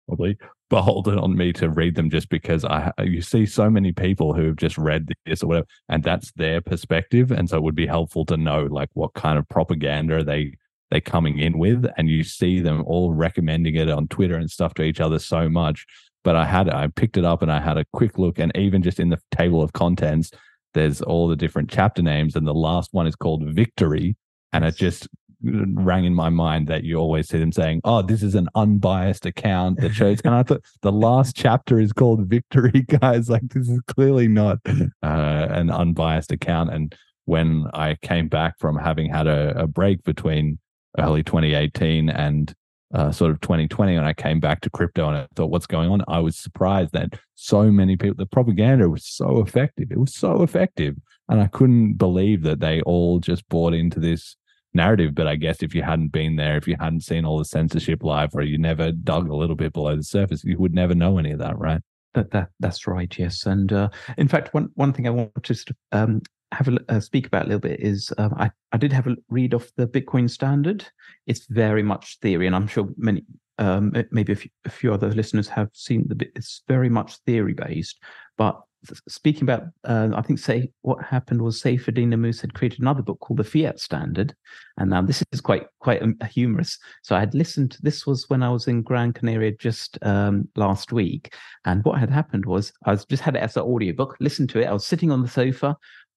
probably 0.06 0.36
beholden 0.70 1.18
on 1.18 1.36
me 1.36 1.52
to 1.52 1.68
read 1.68 1.94
them 1.94 2.10
just 2.10 2.28
because 2.28 2.64
I 2.64 2.92
you 3.02 3.22
see 3.22 3.46
so 3.46 3.70
many 3.70 3.92
people 3.92 4.34
who 4.34 4.46
have 4.46 4.56
just 4.56 4.76
read 4.78 5.08
this 5.26 5.42
or 5.42 5.46
whatever, 5.46 5.66
and 5.88 6.02
that's 6.02 6.32
their 6.32 6.60
perspective, 6.60 7.30
and 7.30 7.48
so 7.48 7.56
it 7.56 7.62
would 7.62 7.74
be 7.74 7.86
helpful 7.86 8.24
to 8.26 8.36
know 8.36 8.64
like 8.64 8.90
what 8.94 9.14
kind 9.14 9.38
of 9.38 9.48
propaganda 9.48 10.24
they 10.24 10.54
they're 10.90 11.00
coming 11.00 11.38
in 11.38 11.58
with, 11.58 11.86
and 11.96 12.08
you 12.08 12.22
see 12.22 12.60
them 12.60 12.82
all 12.86 13.12
recommending 13.12 13.74
it 13.76 13.88
on 13.88 14.08
Twitter 14.08 14.36
and 14.36 14.50
stuff 14.50 14.74
to 14.74 14.82
each 14.82 15.00
other 15.00 15.18
so 15.18 15.48
much. 15.48 15.86
But 16.22 16.36
I 16.36 16.46
had 16.46 16.68
I 16.68 16.88
picked 16.88 17.16
it 17.16 17.24
up 17.24 17.42
and 17.42 17.52
I 17.52 17.60
had 17.60 17.76
a 17.76 17.86
quick 17.92 18.18
look, 18.18 18.38
and 18.38 18.56
even 18.56 18.82
just 18.82 19.00
in 19.00 19.10
the 19.10 19.20
table 19.30 19.62
of 19.62 19.72
contents, 19.72 20.30
there's 20.72 21.02
all 21.02 21.28
the 21.28 21.36
different 21.36 21.70
chapter 21.70 22.02
names, 22.02 22.36
and 22.36 22.46
the 22.46 22.54
last 22.54 22.92
one 22.92 23.06
is 23.06 23.16
called 23.16 23.44
Victory, 23.54 24.16
and 24.52 24.64
it 24.64 24.76
just 24.76 25.08
rang 25.44 26.04
in 26.04 26.14
my 26.14 26.28
mind 26.28 26.66
that 26.68 26.84
you 26.84 26.96
always 26.96 27.28
see 27.28 27.38
them 27.38 27.52
saying, 27.52 27.80
"Oh, 27.84 28.02
this 28.02 28.22
is 28.22 28.34
an 28.34 28.48
unbiased 28.54 29.26
account 29.26 29.80
that 29.80 29.94
shows." 29.94 30.20
and 30.24 30.34
I 30.34 30.42
thought 30.42 30.64
the 30.82 30.92
last 30.92 31.36
chapter 31.36 31.78
is 31.78 31.92
called 31.92 32.26
"Victory," 32.26 32.82
guys. 33.00 33.28
Like 33.28 33.42
this 33.50 33.68
is 33.68 33.80
clearly 33.86 34.28
not 34.28 34.58
uh, 34.66 34.86
an 35.02 35.70
unbiased 35.70 36.32
account. 36.32 36.72
And 36.72 36.94
when 37.26 37.66
I 37.74 37.96
came 38.02 38.28
back 38.28 38.58
from 38.58 38.76
having 38.76 39.10
had 39.10 39.26
a, 39.26 39.62
a 39.62 39.66
break 39.66 40.02
between 40.04 40.58
early 40.98 41.22
2018 41.22 42.08
and 42.08 42.54
uh, 42.94 43.10
sort 43.10 43.30
of 43.30 43.40
2020, 43.40 43.96
and 43.96 44.06
I 44.06 44.12
came 44.12 44.40
back 44.40 44.60
to 44.60 44.70
crypto 44.70 45.08
and 45.08 45.16
I 45.16 45.26
thought, 45.34 45.50
"What's 45.50 45.66
going 45.66 45.90
on?" 45.90 46.02
I 46.08 46.20
was 46.20 46.36
surprised 46.36 46.92
that 46.92 47.18
so 47.34 47.70
many 47.70 47.96
people. 47.96 48.16
The 48.16 48.26
propaganda 48.26 48.88
was 48.88 49.04
so 49.04 49.40
effective. 49.40 49.90
It 49.90 49.98
was 49.98 50.14
so 50.14 50.42
effective, 50.42 50.96
and 51.28 51.40
I 51.40 51.48
couldn't 51.48 51.94
believe 51.94 52.42
that 52.42 52.60
they 52.60 52.80
all 52.82 53.18
just 53.18 53.48
bought 53.48 53.74
into 53.74 54.00
this 54.00 54.36
narrative. 54.74 55.14
But 55.14 55.26
I 55.26 55.36
guess 55.36 55.62
if 55.62 55.74
you 55.74 55.82
hadn't 55.82 56.12
been 56.12 56.36
there, 56.36 56.56
if 56.56 56.66
you 56.66 56.76
hadn't 56.78 57.02
seen 57.02 57.24
all 57.24 57.38
the 57.38 57.44
censorship 57.44 58.02
live, 58.02 58.30
or 58.34 58.42
you 58.42 58.58
never 58.58 58.92
dug 58.92 59.28
a 59.28 59.36
little 59.36 59.56
bit 59.56 59.72
below 59.72 59.96
the 59.96 60.02
surface, 60.02 60.44
you 60.44 60.58
would 60.58 60.74
never 60.74 60.94
know 60.94 61.18
any 61.18 61.32
of 61.32 61.38
that, 61.38 61.58
right? 61.58 61.80
That 62.14 62.30
that 62.30 62.50
that's 62.60 62.86
right. 62.86 63.16
Yes, 63.18 63.46
and 63.46 63.72
uh, 63.72 63.88
in 64.18 64.28
fact, 64.28 64.54
one 64.54 64.70
one 64.74 64.92
thing 64.92 65.06
I 65.06 65.10
want 65.10 65.34
to 65.34 65.40
just 65.40 65.72
um, 65.92 66.22
have 66.52 66.68
a 66.68 66.78
uh, 66.88 67.00
speak 67.00 67.26
about 67.26 67.42
a 67.42 67.46
little 67.46 67.60
bit 67.60 67.80
is 67.80 68.12
um, 68.18 68.34
I 68.36 68.50
I 68.72 68.76
did 68.76 68.92
have 68.92 69.06
a 69.06 69.16
read 69.28 69.52
of 69.52 69.70
the 69.76 69.86
Bitcoin 69.86 70.30
Standard. 70.30 70.86
It's 71.26 71.46
very 71.46 71.82
much 71.82 72.18
theory, 72.20 72.46
and 72.46 72.54
I'm 72.54 72.68
sure 72.68 72.88
many 72.96 73.24
um, 73.58 73.92
maybe 74.10 74.32
a 74.32 74.36
few, 74.36 74.50
a 74.64 74.70
few 74.70 74.92
other 74.92 75.10
listeners 75.10 75.48
have 75.48 75.70
seen 75.72 76.06
the. 76.08 76.28
It's 76.36 76.62
very 76.68 76.88
much 76.88 77.16
theory 77.26 77.54
based, 77.54 78.00
but 78.36 78.60
speaking 79.08 79.42
about, 79.42 79.64
uh, 79.84 80.08
I 80.14 80.22
think 80.22 80.38
say 80.38 80.70
what 80.82 81.02
happened 81.04 81.42
was 81.42 81.62
Saifedean 81.62 82.12
Ammous 82.12 82.40
had 82.40 82.54
created 82.54 82.80
another 82.80 83.02
book 83.02 83.20
called 83.20 83.38
the 83.38 83.44
Fiat 83.44 83.80
Standard, 83.80 84.34
and 84.78 84.90
now 84.90 85.02
this 85.02 85.22
is 85.32 85.40
quite 85.40 85.66
quite 85.80 86.02
um, 86.02 86.16
humorous. 86.30 86.78
So 87.02 87.16
I 87.16 87.20
had 87.20 87.34
listened. 87.34 87.76
This 87.82 88.06
was 88.06 88.28
when 88.28 88.42
I 88.42 88.50
was 88.50 88.68
in 88.68 88.82
Gran 88.82 89.12
Canaria 89.12 89.52
just 89.52 89.98
um, 90.02 90.48
last 90.56 90.92
week, 90.92 91.34
and 91.64 91.84
what 91.84 91.98
had 91.98 92.10
happened 92.10 92.46
was 92.46 92.72
I 92.84 92.90
was 92.92 93.04
just 93.04 93.22
had 93.22 93.36
it 93.36 93.42
as 93.42 93.56
an 93.56 93.62
audiobook. 93.62 94.16
Listened 94.20 94.50
to 94.50 94.60
it. 94.60 94.66
I 94.66 94.72
was 94.72 94.86
sitting 94.86 95.10
on 95.10 95.22
the 95.22 95.28
sofa. 95.28 95.76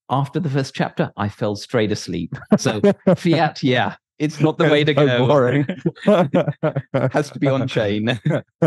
After 0.10 0.40
the 0.40 0.50
first 0.50 0.74
chapter, 0.74 1.12
I 1.18 1.28
fell 1.28 1.58
straight 1.58 1.92
asleep. 1.92 2.34
So 2.58 2.82
Fiat, 3.18 3.62
yeah, 3.62 3.96
it's 4.20 4.40
not 4.40 4.58
the 4.58 4.66
way 4.66 4.84
to 4.84 4.94
go. 4.94 5.28
Boring. 5.28 5.66
Has 7.12 7.30
to 7.32 7.40
be 7.40 7.48
on 7.48 7.68
chain. 7.68 8.20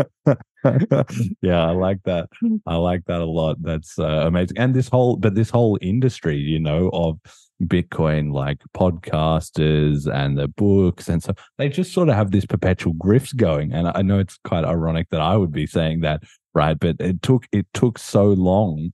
yeah, 1.41 1.65
I 1.65 1.71
like 1.71 1.99
that. 2.03 2.29
I 2.65 2.75
like 2.75 3.05
that 3.05 3.21
a 3.21 3.25
lot. 3.25 3.61
That's 3.61 3.99
uh, 3.99 4.23
amazing. 4.25 4.57
And 4.57 4.73
this 4.73 4.87
whole, 4.87 5.17
but 5.17 5.35
this 5.35 5.49
whole 5.49 5.77
industry, 5.81 6.37
you 6.37 6.59
know, 6.59 6.89
of 6.93 7.19
Bitcoin, 7.63 8.31
like 8.33 8.59
podcasters 8.75 10.11
and 10.11 10.37
the 10.37 10.47
books, 10.47 11.09
and 11.09 11.21
so 11.21 11.33
they 11.57 11.69
just 11.69 11.93
sort 11.93 12.09
of 12.09 12.15
have 12.15 12.31
this 12.31 12.45
perpetual 12.45 12.93
grift 12.93 13.35
going. 13.35 13.73
And 13.73 13.89
I 13.89 14.01
know 14.01 14.19
it's 14.19 14.37
quite 14.43 14.65
ironic 14.65 15.07
that 15.11 15.21
I 15.21 15.35
would 15.35 15.51
be 15.51 15.67
saying 15.67 16.01
that, 16.01 16.23
right? 16.53 16.79
But 16.79 16.97
it 16.99 17.21
took 17.21 17.45
it 17.51 17.67
took 17.73 17.97
so 17.99 18.27
long 18.27 18.91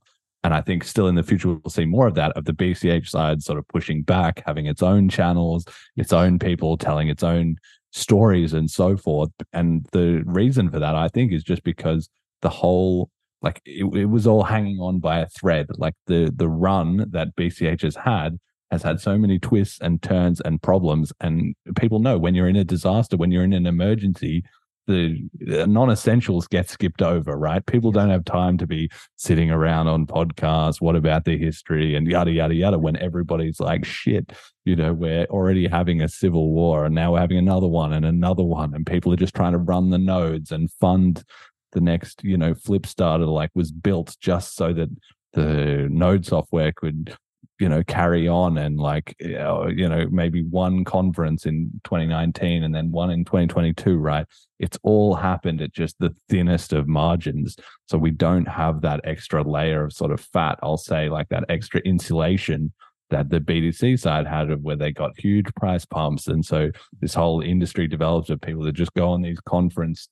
and 0.48 0.54
I 0.54 0.62
think 0.62 0.82
still 0.82 1.08
in 1.08 1.14
the 1.14 1.22
future 1.22 1.48
we'll 1.48 1.68
see 1.68 1.84
more 1.84 2.06
of 2.06 2.14
that 2.14 2.32
of 2.32 2.46
the 2.46 2.54
BCH 2.54 3.10
side 3.10 3.42
sort 3.42 3.58
of 3.58 3.68
pushing 3.68 4.02
back, 4.02 4.42
having 4.46 4.64
its 4.64 4.82
own 4.82 5.10
channels, 5.10 5.66
its 5.94 6.10
own 6.10 6.38
people 6.38 6.78
telling 6.78 7.08
its 7.08 7.22
own 7.22 7.56
stories 7.90 8.54
and 8.54 8.70
so 8.70 8.96
forth. 8.96 9.28
And 9.52 9.86
the 9.92 10.22
reason 10.24 10.70
for 10.70 10.78
that, 10.78 10.94
I 10.94 11.08
think, 11.08 11.32
is 11.32 11.44
just 11.44 11.62
because 11.64 12.08
the 12.40 12.48
whole 12.48 13.10
like 13.42 13.60
it, 13.66 13.84
it 13.94 14.06
was 14.06 14.26
all 14.26 14.42
hanging 14.42 14.80
on 14.80 15.00
by 15.00 15.18
a 15.18 15.28
thread. 15.28 15.66
Like 15.76 15.92
the 16.06 16.32
the 16.34 16.48
run 16.48 17.10
that 17.10 17.36
BCH 17.36 17.82
has 17.82 17.96
had 17.96 18.38
has 18.70 18.82
had 18.82 19.02
so 19.02 19.18
many 19.18 19.38
twists 19.38 19.78
and 19.82 20.00
turns 20.00 20.40
and 20.40 20.62
problems. 20.62 21.12
And 21.20 21.56
people 21.78 21.98
know 21.98 22.16
when 22.16 22.34
you're 22.34 22.48
in 22.48 22.56
a 22.56 22.64
disaster, 22.64 23.18
when 23.18 23.30
you're 23.30 23.44
in 23.44 23.52
an 23.52 23.66
emergency, 23.66 24.44
the 24.88 25.28
uh, 25.52 25.66
non-essentials 25.66 26.48
get 26.48 26.68
skipped 26.68 27.02
over, 27.02 27.36
right? 27.36 27.64
People 27.66 27.92
don't 27.92 28.08
have 28.08 28.24
time 28.24 28.58
to 28.58 28.66
be 28.66 28.90
sitting 29.16 29.50
around 29.50 29.86
on 29.86 30.06
podcasts. 30.06 30.80
What 30.80 30.96
about 30.96 31.26
the 31.26 31.38
history 31.38 31.94
and 31.94 32.08
yada 32.08 32.32
yada 32.32 32.54
yada? 32.54 32.78
When 32.78 32.96
everybody's 32.96 33.60
like, 33.60 33.84
shit, 33.84 34.32
you 34.64 34.74
know, 34.74 34.94
we're 34.94 35.26
already 35.26 35.68
having 35.68 36.00
a 36.00 36.08
civil 36.08 36.50
war, 36.50 36.86
and 36.86 36.94
now 36.94 37.12
we're 37.12 37.20
having 37.20 37.38
another 37.38 37.68
one 37.68 37.92
and 37.92 38.04
another 38.04 38.42
one, 38.42 38.74
and 38.74 38.84
people 38.86 39.12
are 39.12 39.16
just 39.16 39.34
trying 39.34 39.52
to 39.52 39.58
run 39.58 39.90
the 39.90 39.98
nodes 39.98 40.50
and 40.50 40.72
fund 40.72 41.22
the 41.72 41.80
next, 41.80 42.24
you 42.24 42.38
know, 42.38 42.54
Flipstarter 42.54 43.28
like 43.28 43.50
was 43.54 43.70
built 43.70 44.16
just 44.20 44.56
so 44.56 44.72
that 44.72 44.88
the 45.34 45.86
node 45.90 46.24
software 46.24 46.72
could 46.72 47.14
you 47.58 47.68
know 47.68 47.82
carry 47.84 48.28
on 48.28 48.58
and 48.58 48.78
like 48.78 49.16
you 49.20 49.88
know 49.88 50.06
maybe 50.10 50.42
one 50.42 50.84
conference 50.84 51.46
in 51.46 51.70
2019 51.84 52.62
and 52.62 52.74
then 52.74 52.90
one 52.90 53.10
in 53.10 53.24
2022 53.24 53.96
right 53.96 54.26
it's 54.58 54.78
all 54.82 55.14
happened 55.14 55.60
at 55.60 55.72
just 55.72 55.96
the 55.98 56.14
thinnest 56.28 56.72
of 56.72 56.88
margins 56.88 57.56
so 57.86 57.98
we 57.98 58.10
don't 58.10 58.46
have 58.46 58.80
that 58.80 59.00
extra 59.04 59.42
layer 59.42 59.84
of 59.84 59.92
sort 59.92 60.12
of 60.12 60.20
fat 60.20 60.58
i'll 60.62 60.76
say 60.76 61.08
like 61.08 61.28
that 61.28 61.44
extra 61.48 61.80
insulation 61.80 62.72
that 63.10 63.30
the 63.30 63.40
BTC 63.40 63.98
side 63.98 64.26
had 64.26 64.50
of 64.50 64.60
where 64.60 64.76
they 64.76 64.92
got 64.92 65.18
huge 65.18 65.46
price 65.54 65.84
pumps. 65.84 66.26
And 66.26 66.44
so 66.44 66.70
this 67.00 67.14
whole 67.14 67.40
industry 67.40 67.86
develops 67.86 68.28
of 68.28 68.40
people 68.40 68.64
that 68.64 68.72
just 68.72 68.92
go 68.94 69.08
on 69.10 69.22
these 69.22 69.40
conference 69.40 70.08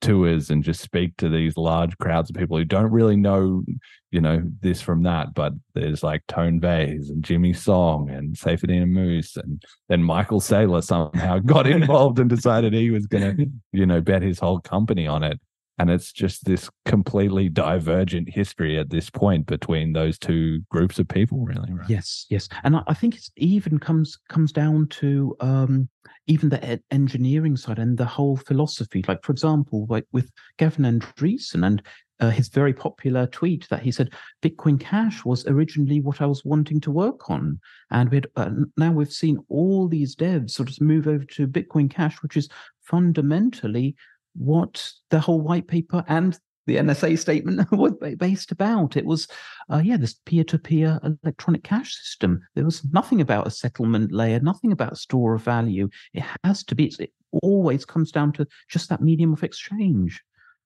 tours 0.00 0.50
and 0.50 0.62
just 0.62 0.80
speak 0.80 1.16
to 1.16 1.28
these 1.28 1.56
large 1.56 1.96
crowds 1.98 2.30
of 2.30 2.36
people 2.36 2.56
who 2.56 2.64
don't 2.64 2.90
really 2.90 3.16
know, 3.16 3.62
you 4.10 4.20
know, 4.20 4.42
this 4.60 4.80
from 4.80 5.02
that. 5.04 5.34
But 5.34 5.52
there's 5.74 6.02
like 6.02 6.26
Tone 6.26 6.60
Vays 6.60 7.10
and 7.10 7.22
Jimmy 7.22 7.52
Song 7.52 8.10
and 8.10 8.36
Saifedean 8.36 8.82
Ammous. 8.82 9.36
And 9.36 9.62
then 9.88 10.02
Michael 10.02 10.40
Saylor 10.40 10.82
somehow 10.82 11.38
got 11.44 11.66
involved 11.66 12.18
and 12.18 12.30
decided 12.30 12.72
he 12.72 12.90
was 12.90 13.06
going 13.06 13.36
to, 13.36 13.50
you 13.72 13.86
know, 13.86 14.00
bet 14.00 14.22
his 14.22 14.38
whole 14.38 14.60
company 14.60 15.06
on 15.06 15.22
it. 15.22 15.40
And 15.78 15.90
it's 15.90 16.12
just 16.12 16.44
this 16.44 16.68
completely 16.84 17.48
divergent 17.48 18.28
history 18.28 18.78
at 18.78 18.90
this 18.90 19.10
point 19.10 19.46
between 19.46 19.92
those 19.92 20.18
two 20.18 20.60
groups 20.70 20.98
of 20.98 21.08
people, 21.08 21.44
really. 21.44 21.72
Right? 21.72 21.88
Yes, 21.88 22.26
yes, 22.30 22.48
and 22.64 22.76
I, 22.76 22.82
I 22.88 22.94
think 22.94 23.16
it 23.16 23.28
even 23.36 23.78
comes 23.78 24.18
comes 24.28 24.52
down 24.52 24.88
to 24.88 25.36
um, 25.40 25.88
even 26.26 26.48
the 26.48 26.80
engineering 26.90 27.56
side 27.56 27.78
and 27.78 27.96
the 27.96 28.04
whole 28.04 28.36
philosophy. 28.36 29.04
Like, 29.06 29.22
for 29.22 29.32
example, 29.32 29.86
like 29.88 30.06
with 30.12 30.30
Gavin 30.58 30.84
Andresen 30.84 31.66
and 31.66 31.82
uh, 32.20 32.30
his 32.30 32.48
very 32.48 32.72
popular 32.72 33.26
tweet 33.26 33.68
that 33.68 33.82
he 33.82 33.92
said 33.92 34.12
Bitcoin 34.42 34.78
Cash 34.80 35.24
was 35.24 35.46
originally 35.46 36.00
what 36.00 36.20
I 36.20 36.26
was 36.26 36.44
wanting 36.44 36.80
to 36.80 36.90
work 36.90 37.30
on, 37.30 37.60
and 37.90 38.10
we 38.10 38.22
uh, 38.36 38.50
now 38.76 38.92
we've 38.92 39.12
seen 39.12 39.38
all 39.48 39.88
these 39.88 40.16
devs 40.16 40.50
sort 40.50 40.68
of 40.68 40.80
move 40.80 41.06
over 41.06 41.24
to 41.24 41.46
Bitcoin 41.46 41.90
Cash, 41.90 42.22
which 42.22 42.36
is 42.36 42.48
fundamentally 42.82 43.94
what 44.38 44.90
the 45.10 45.20
whole 45.20 45.40
white 45.40 45.66
paper 45.66 46.04
and 46.08 46.38
the 46.66 46.76
NSA 46.76 47.18
statement 47.18 47.70
was 47.72 47.94
based 48.18 48.52
about. 48.52 48.96
It 48.96 49.04
was, 49.04 49.26
uh, 49.72 49.80
yeah, 49.82 49.96
this 49.96 50.14
peer-to-peer 50.26 51.00
electronic 51.24 51.64
cash 51.64 51.96
system. 51.96 52.40
There 52.54 52.64
was 52.64 52.84
nothing 52.92 53.20
about 53.20 53.46
a 53.46 53.50
settlement 53.50 54.12
layer, 54.12 54.38
nothing 54.40 54.70
about 54.70 54.98
store 54.98 55.34
of 55.34 55.42
value. 55.42 55.88
It 56.12 56.24
has 56.44 56.62
to 56.64 56.74
be. 56.74 56.92
It 57.00 57.10
always 57.42 57.84
comes 57.84 58.12
down 58.12 58.32
to 58.34 58.46
just 58.68 58.90
that 58.90 59.02
medium 59.02 59.32
of 59.32 59.42
exchange. 59.42 60.22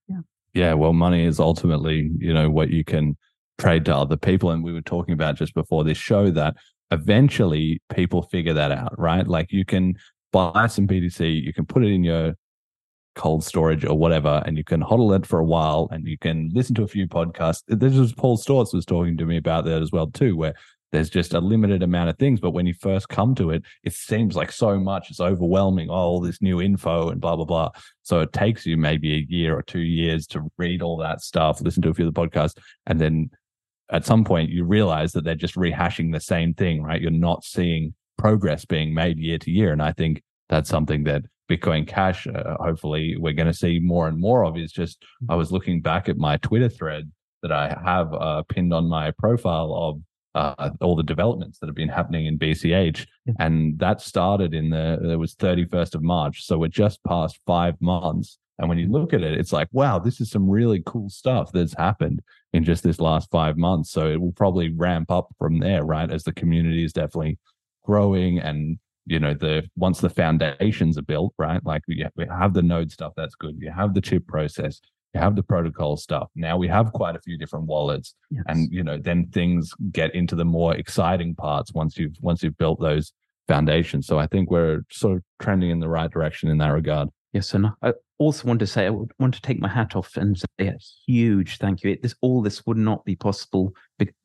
Yeah. 0.09 0.21
Yeah. 0.55 0.75
Well, 0.75 0.93
money 0.93 1.25
is 1.25 1.41
ultimately, 1.41 2.11
you 2.19 2.35
know, 2.35 2.51
what 2.51 2.71
you 2.71 2.85
can 2.85 3.17
trade 3.59 3.85
to 3.87 3.97
other 3.97 4.17
people, 4.17 4.51
and 4.51 4.65
we 4.65 4.73
were 4.73 4.83
talking 4.83 5.15
about 5.15 5.37
just 5.37 5.55
before 5.55 5.85
this 5.85 5.99
show 5.99 6.31
that 6.33 6.57
eventually 6.91 7.81
people 7.95 8.23
figure 8.23 8.53
that 8.53 8.73
out, 8.73 8.99
right? 8.99 9.27
Like 9.27 9.53
you 9.53 9.65
can 9.65 9.97
buy 10.33 10.67
some 10.67 10.87
BTC, 10.87 11.43
you 11.43 11.53
can 11.53 11.65
put 11.65 11.85
it 11.85 11.93
in 11.93 12.03
your 12.03 12.35
cold 13.15 13.45
storage 13.45 13.85
or 13.85 13.97
whatever, 13.97 14.43
and 14.47 14.57
you 14.57 14.65
can 14.65 14.81
hodl 14.81 15.17
it 15.17 15.27
for 15.27 15.39
a 15.39 15.45
while 15.45 15.89
and 15.91 16.07
you 16.07 16.19
can 16.19 16.51
listen 16.53 16.75
to 16.77 16.83
a 16.83 16.89
few 16.89 17.07
podcasts. 17.07 17.63
This 17.69 17.95
was 17.95 18.13
Paul 18.13 18.39
Sztorc 18.39 18.73
was 18.73 18.85
talking 18.85 19.17
to 19.19 19.27
me 19.27 19.37
about 19.37 19.65
that 19.65 19.83
as 19.83 19.93
well 19.93 20.09
too, 20.09 20.37
where 20.37 20.55
there's 20.93 21.11
just 21.11 21.33
a 21.33 21.41
limited 21.41 21.83
amount 21.83 22.11
of 22.11 22.19
things, 22.19 22.39
but 22.39 22.51
when 22.51 22.67
you 22.67 22.75
first 22.75 23.09
come 23.09 23.35
to 23.37 23.51
it, 23.51 23.63
it 23.83 23.95
seems 23.95 24.37
like 24.37 24.53
so 24.53 24.79
much. 24.79 25.11
It's 25.11 25.21
overwhelming. 25.21 25.89
Oh, 25.89 25.95
all 25.95 26.21
this 26.21 26.43
new 26.43 26.61
info 26.61 27.09
and 27.09 27.21
blah 27.21 27.35
blah 27.35 27.47
blah. 27.47 27.71
So 28.03 28.21
it 28.21 28.33
takes 28.33 28.67
you 28.67 28.77
maybe 28.77 29.15
a 29.15 29.27
year 29.29 29.57
or 29.57 29.63
two 29.63 29.81
years 29.81 30.27
to 30.29 30.51
read 30.59 30.83
all 30.83 30.99
that 30.99 31.23
stuff, 31.23 31.61
listen 31.63 31.83
to 31.83 31.89
a 31.89 31.95
few 31.95 32.07
of 32.07 32.15
the 32.15 32.21
podcasts, 32.21 32.59
and 32.87 33.01
then 33.01 33.31
at 33.91 34.05
some 34.05 34.25
point 34.25 34.51
you 34.51 34.65
realize 34.65 35.13
that 35.13 35.25
they're 35.25 35.35
just 35.35 35.57
rehashing 35.57 36.13
the 36.13 36.21
same 36.21 36.55
thing, 36.55 36.83
right? 36.83 37.01
You're 37.01 37.11
not 37.11 37.45
seeing 37.45 37.95
progress 38.19 38.65
being 38.65 38.93
made 38.95 39.19
year 39.19 39.39
to 39.39 39.51
year, 39.51 39.73
and 39.73 39.83
I 39.83 39.93
think 39.93 40.23
that's 40.51 40.69
something 40.69 41.05
that 41.05 41.25
Bitcoin 41.51 41.87
Cash, 41.87 42.27
uh, 42.27 42.57
hopefully, 42.61 43.17
we're 43.19 43.33
going 43.33 43.47
to 43.47 43.55
see 43.55 43.79
more 43.79 44.09
and 44.09 44.19
more 44.19 44.45
of. 44.45 44.57
Is 44.57 44.73
just 44.73 45.05
I 45.29 45.35
was 45.35 45.53
looking 45.53 45.81
back 45.81 46.09
at 46.09 46.17
my 46.17 46.37
Twitter 46.39 46.69
thread 46.69 47.11
that 47.43 47.53
I 47.53 47.77
have 47.85 48.13
uh, 48.15 48.43
pinned 48.45 48.73
on 48.73 48.89
my 48.89 49.11
profile 49.13 49.75
of 49.75 50.01
uh, 50.35 50.71
all 50.81 50.97
the 50.97 51.03
developments 51.03 51.59
that 51.59 51.67
have 51.67 51.75
been 51.75 51.89
happening 51.89 52.27
in 52.27 52.39
BCH, 52.39 53.07
yeah. 53.27 53.35
and 53.39 53.79
that 53.79 54.01
started 54.01 54.55
in 54.55 54.71
the 54.71 55.13
it 55.13 55.17
was 55.17 55.35
31st 55.35 55.95
of 55.95 56.03
March, 56.03 56.45
so 56.45 56.59
we're 56.59 56.69
just 56.69 57.03
past 57.05 57.39
five 57.47 57.75
months. 57.81 58.39
And 58.59 58.69
when 58.69 58.79
you 58.79 58.89
look 58.89 59.13
at 59.13 59.23
it, 59.23 59.39
it's 59.39 59.53
like, 59.53 59.69
wow, 59.73 59.99
this 59.99 60.21
is 60.21 60.31
some 60.31 60.49
really 60.49 60.83
cool 60.87 61.09
stuff 61.09 61.51
that's 61.51 61.75
happened 61.75 62.23
in 62.53 62.65
just 62.65 62.85
this 62.85 63.01
last 63.01 63.31
five 63.31 63.57
months. 63.57 63.91
So 63.91 64.09
it 64.09 64.21
will 64.21 64.33
probably 64.33 64.71
ramp 64.71 65.11
up 65.11 65.29
from 65.39 65.59
there, 65.59 65.85
right? 65.85 66.11
As 66.11 66.23
the 66.23 66.33
community 66.33 66.85
is 66.85 66.93
definitely 66.93 67.39
growing 67.85 68.39
and 68.39 68.79
you 69.07 69.19
know 69.19 69.35
the 69.35 69.69
once 69.77 70.01
the 70.01 70.11
foundations 70.11 70.97
are 70.97 71.03
built 71.03 71.35
right 71.39 71.65
like 71.65 71.83
we 71.89 72.05
have 72.29 72.55
the 72.55 72.63
node 72.63 72.93
stuff 72.93 73.13
that's 73.17 73.35
good. 73.35 73.57
You 73.59 73.71
have 73.71 73.95
the 73.95 74.01
chip 74.01 74.27
process. 74.27 74.81
You 75.15 75.21
have 75.21 75.37
the 75.37 75.43
protocol 75.43 75.97
stuff. 75.97 76.29
Now 76.35 76.57
we 76.57 76.69
have 76.69 76.93
quite 76.93 77.17
a 77.17 77.21
few 77.21 77.37
different 77.37 77.67
wallets. 77.67 78.15
Yes. 78.31 78.45
and 78.49 78.73
you 78.73 78.83
know 78.83 78.99
then 78.99 79.29
things 79.29 79.73
get 79.91 80.15
into 80.15 80.35
the 80.35 80.45
more 80.45 80.75
exciting 80.75 81.35
parts 81.35 81.73
once 81.73 81.99
you've 81.99 82.17
once 82.21 82.43
you've 82.43 82.59
built 82.59 82.81
those 82.81 83.13
foundations. 83.49 84.07
So 84.07 84.19
i 84.19 84.27
think 84.27 84.51
we're 84.51 84.83
sort 84.91 85.17
of 85.17 85.23
trending 85.41 85.71
in 85.71 85.81
the 85.81 85.89
right 85.89 86.11
direction 86.11 86.49
in 86.49 86.59
that 86.59 86.69
regard. 86.69 87.09
Yes, 87.33 87.55
and 87.55 87.69
I 87.83 87.93
also 88.23 88.49
want 88.49 88.61
to 88.61 88.67
say 88.67 88.87
I 88.87 88.91
want 88.91 89.35
to 89.35 89.43
take 89.43 89.61
my 89.61 89.69
hat 89.69 89.97
off 89.97 90.17
and 90.17 90.39
say 90.39 90.67
a 90.69 90.77
huge 91.07 91.59
thank 91.59 91.83
you. 91.83 91.91
It, 91.91 92.03
this 92.03 92.15
all 92.21 92.43
this 92.43 92.65
would 92.67 92.77
not 92.77 93.05
be 93.05 93.17
possible 93.17 93.75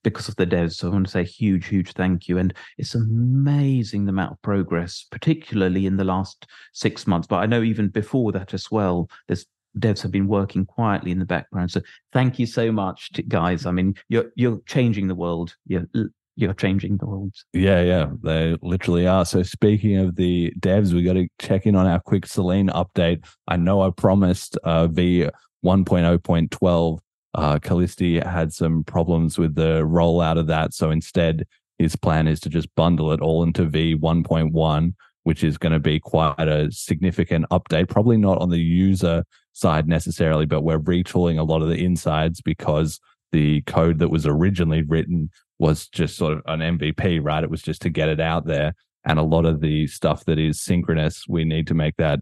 because 0.03 0.27
of 0.27 0.35
the 0.35 0.47
devs. 0.47 0.73
So 0.73 0.87
I 0.87 0.91
want 0.91 1.05
to 1.05 1.11
say 1.11 1.21
a 1.21 1.23
huge, 1.23 1.67
huge 1.67 1.93
thank 1.93 2.27
you. 2.27 2.37
And 2.37 2.53
it's 2.77 2.95
amazing 2.95 4.05
the 4.05 4.11
amount 4.11 4.33
of 4.33 4.41
progress, 4.41 5.05
particularly 5.11 5.85
in 5.85 5.97
the 5.97 6.03
last 6.03 6.47
six 6.73 7.07
months. 7.07 7.27
But 7.27 7.37
I 7.37 7.45
know 7.45 7.61
even 7.61 7.89
before 7.89 8.31
that 8.31 8.53
as 8.53 8.71
well, 8.71 9.09
there's 9.27 9.45
devs 9.79 10.01
have 10.01 10.11
been 10.11 10.27
working 10.27 10.65
quietly 10.65 11.11
in 11.11 11.19
the 11.19 11.25
background. 11.25 11.71
So 11.71 11.81
thank 12.11 12.39
you 12.39 12.45
so 12.45 12.71
much, 12.71 13.11
to, 13.13 13.23
guys. 13.23 13.65
I 13.65 13.71
mean, 13.71 13.95
you're 14.09 14.31
you're 14.35 14.61
changing 14.65 15.07
the 15.07 15.15
world. 15.15 15.55
You're 15.65 15.87
you're 16.37 16.53
changing 16.53 16.97
the 16.97 17.07
world. 17.07 17.33
Yeah, 17.51 17.81
yeah, 17.81 18.11
they 18.23 18.55
literally 18.61 19.07
are. 19.07 19.25
So 19.25 19.41
speaking 19.41 19.97
of 19.97 20.15
the 20.15 20.53
devs, 20.59 20.93
we 20.93 21.03
got 21.03 21.13
to 21.13 21.27
check 21.39 21.65
in 21.65 21.75
on 21.75 21.87
our 21.87 21.99
quick 21.99 22.27
Selene 22.27 22.67
update. 22.69 23.25
I 23.47 23.57
know 23.57 23.81
I 23.81 23.89
promised 23.89 24.55
uh, 24.63 24.87
v 24.87 25.27
1.0.12. 25.65 26.99
Uh, 27.33 27.59
Kallisti 27.59 28.23
had 28.25 28.53
some 28.53 28.83
problems 28.83 29.37
with 29.39 29.55
the 29.55 29.81
rollout 29.81 30.37
of 30.37 30.47
that, 30.47 30.73
so 30.73 30.91
instead, 30.91 31.45
his 31.79 31.95
plan 31.95 32.27
is 32.27 32.39
to 32.41 32.49
just 32.49 32.73
bundle 32.75 33.11
it 33.11 33.21
all 33.21 33.43
into 33.43 33.65
V 33.65 33.95
1.1, 33.95 34.93
which 35.23 35.43
is 35.43 35.57
going 35.57 35.73
to 35.73 35.79
be 35.79 35.99
quite 35.99 36.47
a 36.47 36.71
significant 36.71 37.45
update. 37.51 37.89
Probably 37.89 38.17
not 38.17 38.37
on 38.39 38.49
the 38.49 38.59
user 38.59 39.23
side 39.53 39.87
necessarily, 39.87 40.45
but 40.45 40.61
we're 40.61 40.79
retooling 40.79 41.39
a 41.39 41.43
lot 41.43 41.61
of 41.61 41.69
the 41.69 41.83
insides 41.83 42.41
because 42.41 42.99
the 43.31 43.61
code 43.63 43.99
that 43.99 44.09
was 44.09 44.25
originally 44.25 44.83
written 44.83 45.29
was 45.59 45.87
just 45.87 46.15
sort 46.15 46.33
of 46.33 46.41
an 46.45 46.59
MVP, 46.77 47.19
right? 47.23 47.43
It 47.43 47.49
was 47.49 47.61
just 47.61 47.81
to 47.83 47.89
get 47.89 48.09
it 48.09 48.19
out 48.19 48.45
there. 48.45 48.73
And 49.05 49.19
a 49.19 49.23
lot 49.23 49.45
of 49.45 49.61
the 49.61 49.87
stuff 49.87 50.25
that 50.25 50.37
is 50.37 50.61
synchronous, 50.61 51.25
we 51.27 51.45
need 51.45 51.67
to 51.67 51.73
make 51.73 51.95
that 51.97 52.19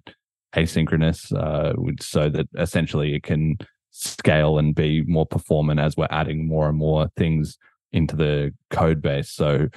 asynchronous 0.55 1.33
uh, 1.33 1.73
so 1.99 2.29
that 2.29 2.47
essentially 2.57 3.15
it 3.15 3.23
can 3.23 3.57
scale 3.91 4.57
and 4.57 4.75
be 4.75 5.01
more 5.03 5.25
performant 5.25 5.79
as 5.79 5.97
we're 5.97 6.07
adding 6.11 6.47
more 6.47 6.69
and 6.69 6.77
more 6.77 7.09
things 7.17 7.57
into 7.91 8.15
the 8.15 8.53
code 8.69 9.01
base. 9.01 9.31
So 9.31 9.67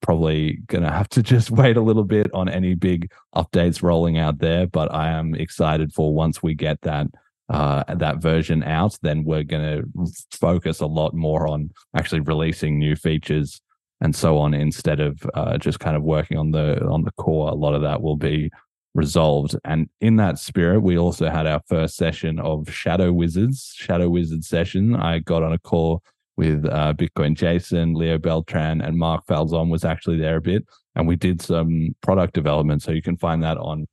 probably 0.00 0.58
going 0.66 0.84
to 0.84 0.90
have 0.90 1.08
to 1.10 1.22
just 1.34 1.50
wait 1.50 1.76
a 1.76 1.82
little 1.82 2.04
bit 2.04 2.32
on 2.34 2.48
any 2.48 2.74
big 2.74 3.10
updates 3.34 3.82
rolling 3.82 4.18
out 4.18 4.38
there. 4.38 4.66
But 4.66 4.92
I 4.92 5.10
am 5.10 5.34
excited 5.34 5.92
for 5.92 6.14
once 6.14 6.42
we 6.42 6.54
get 6.54 6.80
that 6.82 7.06
uh, 7.48 7.82
that 7.94 8.18
version 8.18 8.62
out, 8.62 8.96
then 9.02 9.24
we're 9.24 9.44
going 9.44 9.82
to 9.82 10.12
focus 10.32 10.80
a 10.80 10.86
lot 10.86 11.14
more 11.14 11.48
on 11.48 11.70
actually 11.96 12.20
releasing 12.20 12.78
new 12.78 12.94
features 12.94 13.60
and 14.00 14.14
so 14.14 14.38
on 14.38 14.54
instead 14.54 15.00
of 15.00 15.20
uh, 15.34 15.58
just 15.58 15.80
kind 15.80 15.96
of 15.96 16.02
working 16.02 16.36
on 16.36 16.50
the 16.52 16.84
on 16.86 17.02
the 17.02 17.10
core. 17.12 17.48
A 17.48 17.54
lot 17.54 17.74
of 17.74 17.82
that 17.82 18.00
will 18.00 18.16
be 18.16 18.50
resolved. 18.94 19.56
And 19.64 19.88
in 20.00 20.16
that 20.16 20.38
spirit, 20.38 20.80
we 20.80 20.98
also 20.98 21.30
had 21.30 21.46
our 21.46 21.60
first 21.68 21.96
session 21.96 22.38
of 22.38 22.70
Shadow 22.70 23.12
Wizards, 23.12 23.72
Shadow 23.76 24.08
Wizard 24.08 24.44
session. 24.44 24.94
I 24.94 25.20
got 25.20 25.42
on 25.42 25.52
a 25.52 25.58
call 25.58 26.02
with 26.36 26.64
uh, 26.66 26.94
Bitcoin 26.94 27.34
Jason, 27.34 27.94
Leo 27.94 28.18
Beltran, 28.18 28.80
and 28.80 28.96
Mark 28.96 29.26
Falzon 29.26 29.70
was 29.70 29.84
actually 29.84 30.18
there 30.18 30.36
a 30.36 30.40
bit. 30.40 30.64
And 30.94 31.06
we 31.06 31.16
did 31.16 31.42
some 31.42 31.94
product 32.00 32.34
development. 32.34 32.82
So 32.82 32.92
you 32.92 33.02
can 33.02 33.16
find 33.16 33.42
that 33.42 33.56
on 33.58 33.86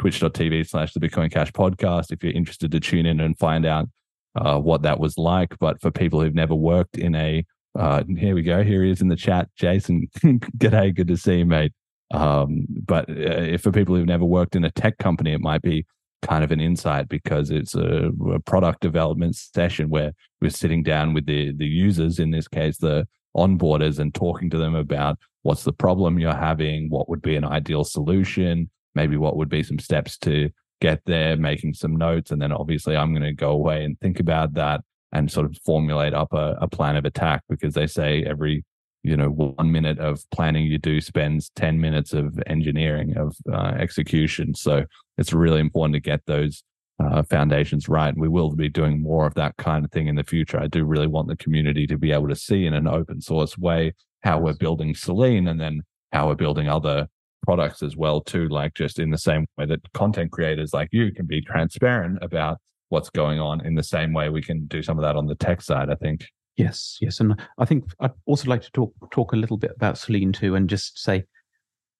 twitch.tv 0.00 0.66
slash 0.66 0.94
the 0.94 1.00
Bitcoin 1.00 1.30
Cash 1.30 1.52
podcast 1.52 2.10
if 2.10 2.24
you're 2.24 2.32
interested 2.32 2.72
to 2.72 2.80
tune 2.80 3.04
in 3.04 3.20
and 3.20 3.38
find 3.38 3.66
out 3.66 3.86
uh, 4.34 4.58
what 4.58 4.80
that 4.82 4.98
was 4.98 5.18
like. 5.18 5.56
But 5.58 5.78
for 5.80 5.90
people 5.90 6.22
who've 6.22 6.34
never 6.34 6.54
worked 6.54 6.96
in 6.96 7.14
a, 7.14 7.44
uh, 7.78 8.02
here 8.16 8.34
we 8.34 8.42
go, 8.42 8.62
here 8.62 8.82
he 8.82 8.90
is 8.90 9.02
in 9.02 9.08
the 9.08 9.16
chat, 9.16 9.50
Jason. 9.56 10.08
G'day, 10.18 10.94
good 10.94 11.08
to 11.08 11.18
see 11.18 11.38
you, 11.38 11.44
mate. 11.44 11.74
Um, 12.12 12.66
but 12.86 13.10
uh, 13.10 13.12
if 13.12 13.60
for 13.60 13.72
people 13.72 13.94
who've 13.94 14.06
never 14.06 14.24
worked 14.24 14.56
in 14.56 14.64
a 14.64 14.70
tech 14.70 14.96
company, 14.96 15.34
it 15.34 15.40
might 15.40 15.60
be 15.60 15.84
kind 16.22 16.42
of 16.42 16.50
an 16.50 16.60
insight 16.60 17.08
because 17.08 17.50
it's 17.50 17.74
a, 17.74 18.10
a, 18.32 18.40
product 18.40 18.80
development 18.80 19.36
session 19.36 19.90
where 19.90 20.12
we're 20.40 20.50
sitting 20.50 20.82
down 20.82 21.14
with 21.14 21.26
the 21.26 21.52
the 21.56 21.66
users, 21.66 22.18
in 22.18 22.30
this 22.30 22.48
case 22.48 22.78
the 22.78 23.06
onboarders, 23.36 23.98
and 23.98 24.14
talking 24.14 24.50
to 24.50 24.58
them 24.58 24.74
about 24.74 25.18
what's 25.42 25.64
the 25.64 25.72
problem 25.72 26.18
you're 26.18 26.34
having, 26.34 26.90
what 26.90 27.08
would 27.08 27.22
be 27.22 27.36
an 27.36 27.44
ideal 27.44 27.84
solution, 27.84 28.68
maybe 28.94 29.16
what 29.16 29.36
would 29.36 29.48
be 29.48 29.62
some 29.62 29.78
steps 29.78 30.18
to 30.18 30.50
get 30.80 31.00
there, 31.06 31.36
making 31.36 31.74
some 31.74 31.96
notes, 31.96 32.30
and 32.30 32.40
then 32.40 32.52
obviously 32.52 32.96
I'm 32.96 33.12
going 33.12 33.22
to 33.22 33.32
go 33.32 33.50
away 33.50 33.84
and 33.84 33.98
think 34.00 34.20
about 34.20 34.54
that 34.54 34.80
and 35.12 35.30
sort 35.30 35.46
of 35.46 35.56
formulate 35.64 36.14
up 36.14 36.32
a, 36.32 36.56
a 36.60 36.68
plan 36.68 36.96
of 36.96 37.04
attack 37.04 37.42
because 37.48 37.74
they 37.74 37.86
say 37.86 38.24
every 38.24 38.64
you 39.02 39.16
know 39.16 39.28
one 39.30 39.72
minute 39.72 39.98
of 39.98 40.22
planning 40.30 40.66
you 40.66 40.78
do 40.78 41.00
spends 41.00 41.50
10 41.56 41.80
minutes 41.80 42.12
of 42.12 42.38
engineering 42.46 43.16
of 43.16 43.36
uh, 43.52 43.74
execution. 43.78 44.54
So 44.54 44.84
it's 45.18 45.32
really 45.32 45.60
important 45.60 45.94
to 45.94 46.00
get 46.00 46.20
those 46.26 46.62
uh, 47.02 47.22
foundations 47.22 47.88
right. 47.88 48.08
And 48.08 48.20
we 48.20 48.28
will 48.28 48.54
be 48.54 48.68
doing 48.68 49.02
more 49.02 49.26
of 49.26 49.34
that 49.34 49.56
kind 49.56 49.84
of 49.84 49.90
thing 49.90 50.08
in 50.08 50.16
the 50.16 50.24
future. 50.24 50.60
I 50.60 50.66
do 50.66 50.84
really 50.84 51.06
want 51.06 51.28
the 51.28 51.36
community 51.36 51.86
to 51.86 51.96
be 51.96 52.12
able 52.12 52.28
to 52.28 52.36
see 52.36 52.66
in 52.66 52.74
an 52.74 52.86
open 52.86 53.20
source 53.20 53.56
way 53.56 53.94
how 54.22 54.38
we're 54.38 54.54
building 54.54 54.94
selene 54.94 55.48
and 55.48 55.58
then 55.58 55.82
how 56.12 56.28
we're 56.28 56.34
building 56.34 56.68
other 56.68 57.08
products 57.42 57.82
as 57.82 57.96
well 57.96 58.20
too 58.20 58.48
like 58.48 58.74
just 58.74 58.98
in 58.98 59.10
the 59.10 59.18
same 59.18 59.46
way 59.56 59.66
that 59.66 59.80
content 59.92 60.30
creators 60.30 60.72
like 60.72 60.88
you 60.92 61.12
can 61.12 61.26
be 61.26 61.40
transparent 61.40 62.18
about 62.22 62.58
what's 62.90 63.10
going 63.10 63.40
on 63.40 63.64
in 63.64 63.74
the 63.74 63.82
same 63.82 64.12
way 64.12 64.28
we 64.28 64.42
can 64.42 64.66
do 64.66 64.82
some 64.82 64.98
of 64.98 65.02
that 65.02 65.16
on 65.16 65.26
the 65.26 65.34
tech 65.36 65.62
side 65.62 65.90
i 65.90 65.94
think. 65.94 66.26
Yes, 66.56 66.98
yes, 67.00 67.20
and 67.20 67.40
I 67.58 67.64
think 67.64 67.84
I'd 68.00 68.10
also 68.26 68.50
like 68.50 68.60
to 68.62 68.70
talk 68.72 68.92
talk 69.10 69.32
a 69.32 69.36
little 69.36 69.56
bit 69.56 69.70
about 69.74 69.96
Selene 69.96 70.30
too, 70.30 70.56
and 70.56 70.68
just 70.68 70.98
say 70.98 71.24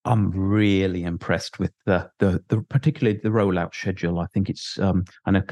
I'm 0.04 0.30
really 0.30 1.04
impressed 1.04 1.58
with 1.58 1.72
the 1.84 2.10
the, 2.20 2.42
the 2.48 2.62
particularly 2.62 3.20
the 3.22 3.28
rollout 3.28 3.74
schedule. 3.74 4.18
I 4.18 4.26
think 4.32 4.48
it's 4.48 4.78
um, 4.78 5.04
I 5.26 5.30
know 5.30 5.42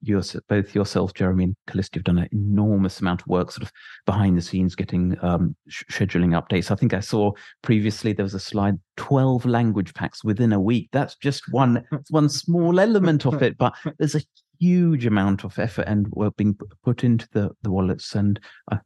you're, 0.00 0.22
both 0.48 0.74
yourself, 0.74 1.12
Jeremy 1.12 1.44
and 1.44 1.56
Kallisti, 1.68 1.96
have 1.96 2.04
done 2.04 2.18
an 2.18 2.28
enormous 2.32 3.00
amount 3.00 3.20
of 3.20 3.26
work, 3.26 3.50
sort 3.50 3.64
of 3.64 3.72
behind 4.06 4.38
the 4.38 4.42
scenes, 4.42 4.74
getting 4.74 5.16
um, 5.22 5.54
scheduling 5.70 6.40
updates. 6.40 6.70
I 6.70 6.74
think 6.74 6.94
I 6.94 7.00
saw 7.00 7.32
previously 7.62 8.14
there 8.14 8.24
was 8.24 8.34
a 8.34 8.40
slide, 8.40 8.78
twelve 8.96 9.44
language 9.44 9.92
packs 9.92 10.24
within 10.24 10.52
a 10.54 10.60
week. 10.60 10.88
That's 10.90 11.16
just 11.16 11.42
one 11.50 11.84
one 12.08 12.30
small 12.30 12.80
element 12.80 13.26
of 13.26 13.42
it, 13.42 13.58
but 13.58 13.74
there's 13.98 14.14
a 14.14 14.22
huge 14.60 15.06
amount 15.06 15.44
of 15.44 15.58
effort 15.58 15.84
and 15.86 16.08
work 16.08 16.34
being 16.36 16.58
put 16.82 17.04
into 17.04 17.28
the, 17.32 17.50
the 17.62 17.70
wallets. 17.70 18.14
And 18.14 18.40
uh, 18.72 18.78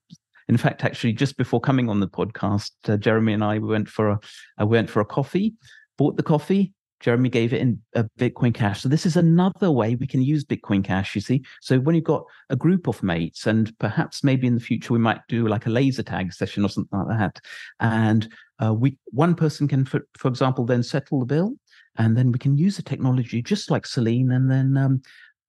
in 0.52 0.58
fact, 0.58 0.84
actually, 0.84 1.14
just 1.14 1.38
before 1.38 1.60
coming 1.60 1.88
on 1.88 2.00
the 2.00 2.06
podcast, 2.08 2.72
uh, 2.86 2.98
Jeremy 2.98 3.32
and 3.32 3.42
I 3.42 3.58
we 3.58 3.68
went 3.68 3.88
for 3.88 4.10
a 4.10 4.20
I 4.58 4.64
went 4.64 4.90
for 4.90 5.00
a 5.00 5.04
coffee, 5.04 5.54
bought 5.96 6.18
the 6.18 6.22
coffee. 6.22 6.74
Jeremy 7.00 7.30
gave 7.30 7.54
it 7.54 7.60
in 7.62 7.80
a 7.94 8.04
Bitcoin 8.20 8.54
Cash. 8.54 8.82
So 8.82 8.88
this 8.88 9.06
is 9.06 9.16
another 9.16 9.72
way 9.72 9.96
we 9.96 10.06
can 10.06 10.22
use 10.22 10.44
Bitcoin 10.44 10.84
Cash. 10.84 11.14
You 11.14 11.22
see, 11.22 11.42
so 11.62 11.80
when 11.80 11.94
you've 11.94 12.04
got 12.04 12.24
a 12.50 12.54
group 12.54 12.86
of 12.86 13.02
mates, 13.02 13.46
and 13.46 13.76
perhaps 13.78 14.22
maybe 14.22 14.46
in 14.46 14.54
the 14.54 14.60
future 14.60 14.92
we 14.92 14.98
might 14.98 15.20
do 15.26 15.48
like 15.48 15.64
a 15.64 15.70
laser 15.70 16.02
tag 16.02 16.34
session 16.34 16.64
or 16.64 16.68
something 16.68 16.98
like 16.98 17.18
that, 17.18 17.40
and 17.80 18.28
uh, 18.62 18.74
we 18.74 18.98
one 19.06 19.34
person 19.34 19.66
can, 19.66 19.86
for, 19.86 20.06
for 20.18 20.28
example, 20.28 20.66
then 20.66 20.82
settle 20.82 21.18
the 21.20 21.26
bill, 21.26 21.54
and 21.96 22.14
then 22.14 22.30
we 22.30 22.38
can 22.38 22.58
use 22.58 22.76
the 22.76 22.82
technology 22.82 23.40
just 23.40 23.70
like 23.70 23.86
Selene, 23.86 24.30
and 24.32 24.50
then 24.50 24.76
um, 24.76 25.00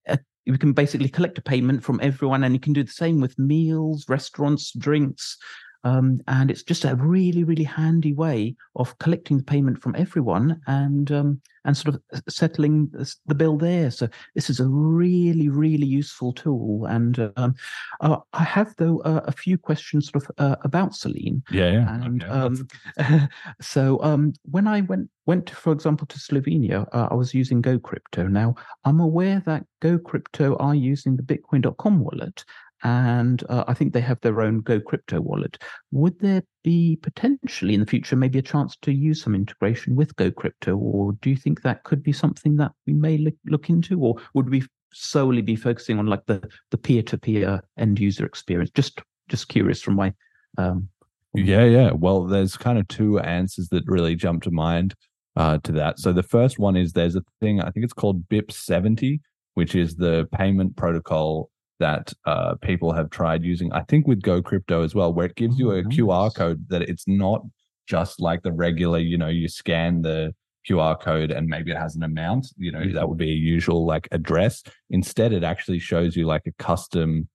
you 0.46 0.58
can 0.58 0.74
basically 0.74 1.10
collect 1.10 1.38
a 1.38 1.42
payment 1.42 1.84
from 1.84 2.00
everyone 2.02 2.44
and 2.44 2.54
you 2.54 2.60
can 2.60 2.74
do 2.74 2.84
the 2.84 2.92
same 2.92 3.22
with 3.22 3.40
meals 3.40 4.06
restaurants 4.10 4.72
drinks 4.78 5.38
um, 5.84 6.22
and 6.28 6.50
it's 6.50 6.64
just 6.64 6.86
a 6.86 6.96
really 6.96 7.44
really 7.44 7.64
handy 7.64 8.14
way 8.14 8.56
of 8.76 8.98
collecting 9.00 9.38
the 9.38 9.44
payment 9.44 9.82
from 9.82 9.96
everyone 9.96 10.60
and 10.68 11.12
um, 11.12 11.42
and 11.66 11.78
sort 11.78 11.96
of 11.96 12.02
uh, 12.14 12.20
settling 12.28 12.92
the 13.26 13.36
bill 13.36 13.58
there. 13.58 13.90
So 13.90 14.10
this 14.36 14.50
is 14.50 14.60
a 14.60 14.68
really 14.68 15.50
really 15.50 15.88
useful 15.88 16.34
tool. 16.34 16.86
And 16.86 17.32
um, 17.38 17.56
uh, 18.02 18.18
i 18.34 18.44
have 18.44 18.76
though 18.78 19.00
uh, 19.00 19.22
a 19.26 19.32
few 19.32 19.58
questions 19.58 20.10
sort 20.10 20.24
of 20.24 20.32
uh, 20.38 20.56
about 20.64 20.96
selene 20.96 21.44
yeah 21.52 21.72
yeah. 21.72 22.04
And 22.04 22.24
okay. 22.24 22.32
Um, 22.32 23.30
so 23.62 24.00
um, 24.04 24.34
when 24.44 24.68
i 24.68 24.82
went 24.82 25.10
went 25.26 25.50
for 25.50 25.72
example 25.72 26.08
to 26.08 26.18
slovenia 26.18 26.88
uh, 26.94 27.08
i 27.12 27.14
was 27.14 27.34
using 27.34 27.62
go 27.62 27.80
crypto 27.80 28.28
now 28.28 28.56
i'm 28.86 29.00
aware 29.00 29.42
that 29.46 29.66
go 29.82 29.98
crypto 29.98 30.56
are 30.58 30.76
using 30.76 31.16
the 31.16 31.24
bitcoin.com 31.24 32.00
wallet 32.00 32.44
and 32.84 33.44
uh, 33.50 33.64
I 33.68 33.74
think 33.74 33.94
they 33.94 34.02
have 34.02 34.20
their 34.22 34.42
own 34.42 34.60
Go 34.60 34.80
Crypto 34.80 35.22
wallet. 35.22 35.58
Would 35.92 36.20
there 36.20 36.44
be 36.64 36.98
potentially 37.02 37.74
in 37.74 37.80
the 37.80 37.86
future 37.86 38.16
maybe 38.16 38.40
a 38.40 38.44
chance 38.44 38.76
to 38.82 38.94
use 38.94 39.22
some 39.22 39.36
integration 39.36 39.96
with 39.96 40.16
Go 40.18 40.32
Crypto, 40.32 40.76
or 40.76 41.14
do 41.22 41.30
you 41.30 41.38
think 41.38 41.62
that 41.62 41.84
could 41.84 42.04
be 42.04 42.12
something 42.12 42.58
that 42.58 42.74
we 42.86 42.94
may 42.94 43.18
look, 43.18 43.36
look 43.46 43.70
into, 43.70 44.02
or 44.02 44.16
would 44.34 44.50
we 44.50 44.64
solely 44.94 45.42
be 45.42 45.56
focusing 45.56 45.98
on 45.98 46.08
like 46.08 46.26
the 46.28 46.48
the 46.72 46.78
peer 46.78 47.02
to 47.04 47.18
peer 47.18 47.62
end 47.78 48.00
user 48.00 48.26
experience? 48.26 48.72
Just 48.72 49.02
just 49.30 49.48
curious 49.48 49.82
from 49.82 49.96
my. 49.96 50.14
Um, 50.58 50.90
yeah, 51.34 51.64
yeah. 51.64 51.92
Well, 51.92 52.26
there's 52.26 52.58
kind 52.58 52.78
of 52.78 52.88
two 52.90 53.20
answers 53.20 53.70
that 53.70 53.84
really 53.88 54.16
jump 54.16 54.44
to 54.44 54.52
mind 54.52 54.94
uh, 55.36 55.58
to 55.64 55.72
that. 55.72 56.00
So 56.00 56.12
the 56.12 56.22
first 56.22 56.60
one 56.60 56.76
is 56.76 56.92
there's 56.92 57.16
a 57.16 57.24
thing 57.40 57.62
I 57.62 57.72
think 57.72 57.86
it's 57.86 57.94
called 57.94 58.28
BIP 58.28 58.52
seventy, 58.52 59.22
which 59.54 59.74
is 59.74 59.96
the 59.96 60.28
payment 60.34 60.76
protocol 60.76 61.50
that 61.80 62.14
uh, 62.26 62.56
people 62.56 62.94
have 62.94 63.10
tried 63.10 63.44
using, 63.44 63.72
I 63.74 63.82
think 63.82 64.08
with 64.08 64.22
Go 64.22 64.42
Crypto 64.42 64.84
as 64.84 64.96
well, 64.96 65.14
where 65.14 65.26
it 65.26 65.36
gives 65.36 65.58
you 65.58 65.72
a 65.72 65.84
nice. 65.84 65.96
QR 65.96 66.34
code 66.34 66.66
that 66.70 66.84
it's 66.84 67.08
not 67.08 67.44
just 67.88 68.22
like 68.22 68.44
the 68.44 68.52
regular, 68.52 69.00
you 69.00 69.18
know, 69.18 69.28
you 69.28 69.48
scan 69.48 70.02
the 70.02 70.34
QR 70.68 71.00
code 71.00 71.32
and 71.32 71.48
maybe 71.48 71.72
it 71.72 71.78
has 71.78 71.96
an 71.96 72.04
amount, 72.04 72.48
you 72.58 72.72
know, 72.72 72.92
that 72.94 73.08
would 73.08 73.18
be 73.18 73.32
a 73.32 73.36
usual 73.36 73.86
like 73.86 74.08
address. 74.12 74.64
Instead, 74.90 75.34
it 75.34 75.44
actually 75.44 75.80
shows 75.80 76.16
you 76.16 76.26
like 76.26 76.48
a 76.48 76.54
custom 76.54 77.28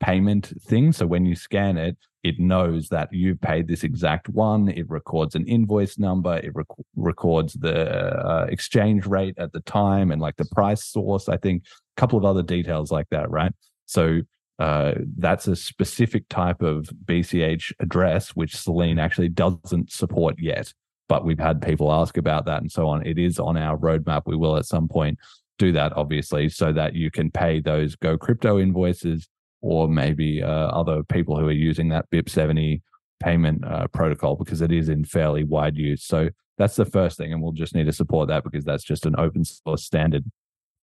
payment 0.00 0.52
thing. 0.62 0.92
So 0.92 1.06
when 1.06 1.24
you 1.24 1.36
scan 1.36 1.76
it, 1.76 1.96
it 2.22 2.38
knows 2.38 2.88
that 2.88 3.12
you've 3.12 3.40
paid 3.40 3.66
this 3.66 3.84
exact 3.84 4.28
one. 4.28 4.68
It 4.68 4.88
records 4.88 5.34
an 5.34 5.46
invoice 5.46 5.98
number. 5.98 6.36
It 6.38 6.52
rec- 6.54 6.66
records 6.96 7.54
the 7.54 7.90
uh, 7.90 8.46
exchange 8.48 9.06
rate 9.06 9.34
at 9.38 9.52
the 9.52 9.60
time 9.60 10.10
and 10.10 10.20
like 10.20 10.36
the 10.36 10.44
price 10.46 10.84
source. 10.84 11.28
I 11.28 11.36
think 11.36 11.64
a 11.96 12.00
couple 12.00 12.18
of 12.18 12.24
other 12.24 12.42
details 12.42 12.92
like 12.92 13.08
that, 13.10 13.30
right? 13.30 13.52
So 13.92 14.22
uh, 14.58 14.92
that's 15.18 15.48
a 15.48 15.56
specific 15.56 16.28
type 16.28 16.62
of 16.62 16.88
BCH 17.04 17.72
address, 17.80 18.30
which 18.30 18.56
Selene 18.56 18.98
actually 18.98 19.28
doesn't 19.28 19.92
support 19.92 20.36
yet. 20.38 20.72
But 21.08 21.24
we've 21.24 21.38
had 21.38 21.60
people 21.60 21.92
ask 21.92 22.16
about 22.16 22.46
that 22.46 22.62
and 22.62 22.72
so 22.72 22.88
on. 22.88 23.06
It 23.06 23.18
is 23.18 23.38
on 23.38 23.56
our 23.56 23.76
roadmap. 23.76 24.22
We 24.24 24.36
will 24.36 24.56
at 24.56 24.64
some 24.64 24.88
point 24.88 25.18
do 25.58 25.72
that, 25.72 25.94
obviously, 25.96 26.48
so 26.48 26.72
that 26.72 26.94
you 26.94 27.10
can 27.10 27.30
pay 27.30 27.60
those 27.60 27.96
Go 27.96 28.16
Crypto 28.16 28.58
invoices 28.58 29.28
or 29.60 29.88
maybe 29.88 30.42
uh, 30.42 30.48
other 30.48 31.02
people 31.04 31.38
who 31.38 31.46
are 31.48 31.52
using 31.52 31.88
that 31.90 32.10
BIP70 32.10 32.80
payment 33.22 33.64
uh, 33.64 33.86
protocol 33.88 34.36
because 34.36 34.62
it 34.62 34.72
is 34.72 34.88
in 34.88 35.04
fairly 35.04 35.44
wide 35.44 35.76
use. 35.76 36.04
So 36.04 36.30
that's 36.56 36.76
the 36.76 36.84
first 36.84 37.18
thing. 37.18 37.32
And 37.32 37.42
we'll 37.42 37.52
just 37.52 37.74
need 37.74 37.86
to 37.86 37.92
support 37.92 38.28
that 38.28 38.42
because 38.42 38.64
that's 38.64 38.84
just 38.84 39.06
an 39.06 39.14
open 39.18 39.44
source 39.44 39.84
standard. 39.84 40.24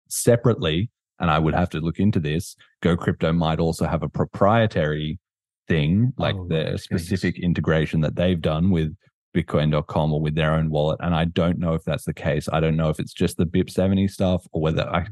Separately, 0.08 0.90
and 1.20 1.30
I 1.30 1.38
would 1.38 1.54
have 1.54 1.70
to 1.70 1.80
look 1.80 2.00
into 2.00 2.18
this. 2.18 2.56
Go 2.82 2.96
Crypto 2.96 3.32
might 3.32 3.60
also 3.60 3.86
have 3.86 4.02
a 4.02 4.08
proprietary 4.08 5.18
thing, 5.68 6.12
like 6.18 6.34
oh, 6.34 6.48
the 6.48 6.78
specific 6.78 7.38
integration 7.38 8.00
that 8.00 8.16
they've 8.16 8.40
done 8.40 8.70
with 8.70 8.96
Bitcoin.com 9.36 10.12
or 10.12 10.20
with 10.20 10.34
their 10.34 10.54
own 10.54 10.70
wallet. 10.70 10.98
And 11.00 11.14
I 11.14 11.26
don't 11.26 11.58
know 11.58 11.74
if 11.74 11.84
that's 11.84 12.04
the 12.04 12.14
case. 12.14 12.48
I 12.52 12.58
don't 12.58 12.76
know 12.76 12.88
if 12.88 12.98
it's 12.98 13.12
just 13.12 13.36
the 13.36 13.46
BIP70 13.46 14.10
stuff 14.10 14.44
or 14.52 14.60
whether 14.60 14.88
I 14.88 15.06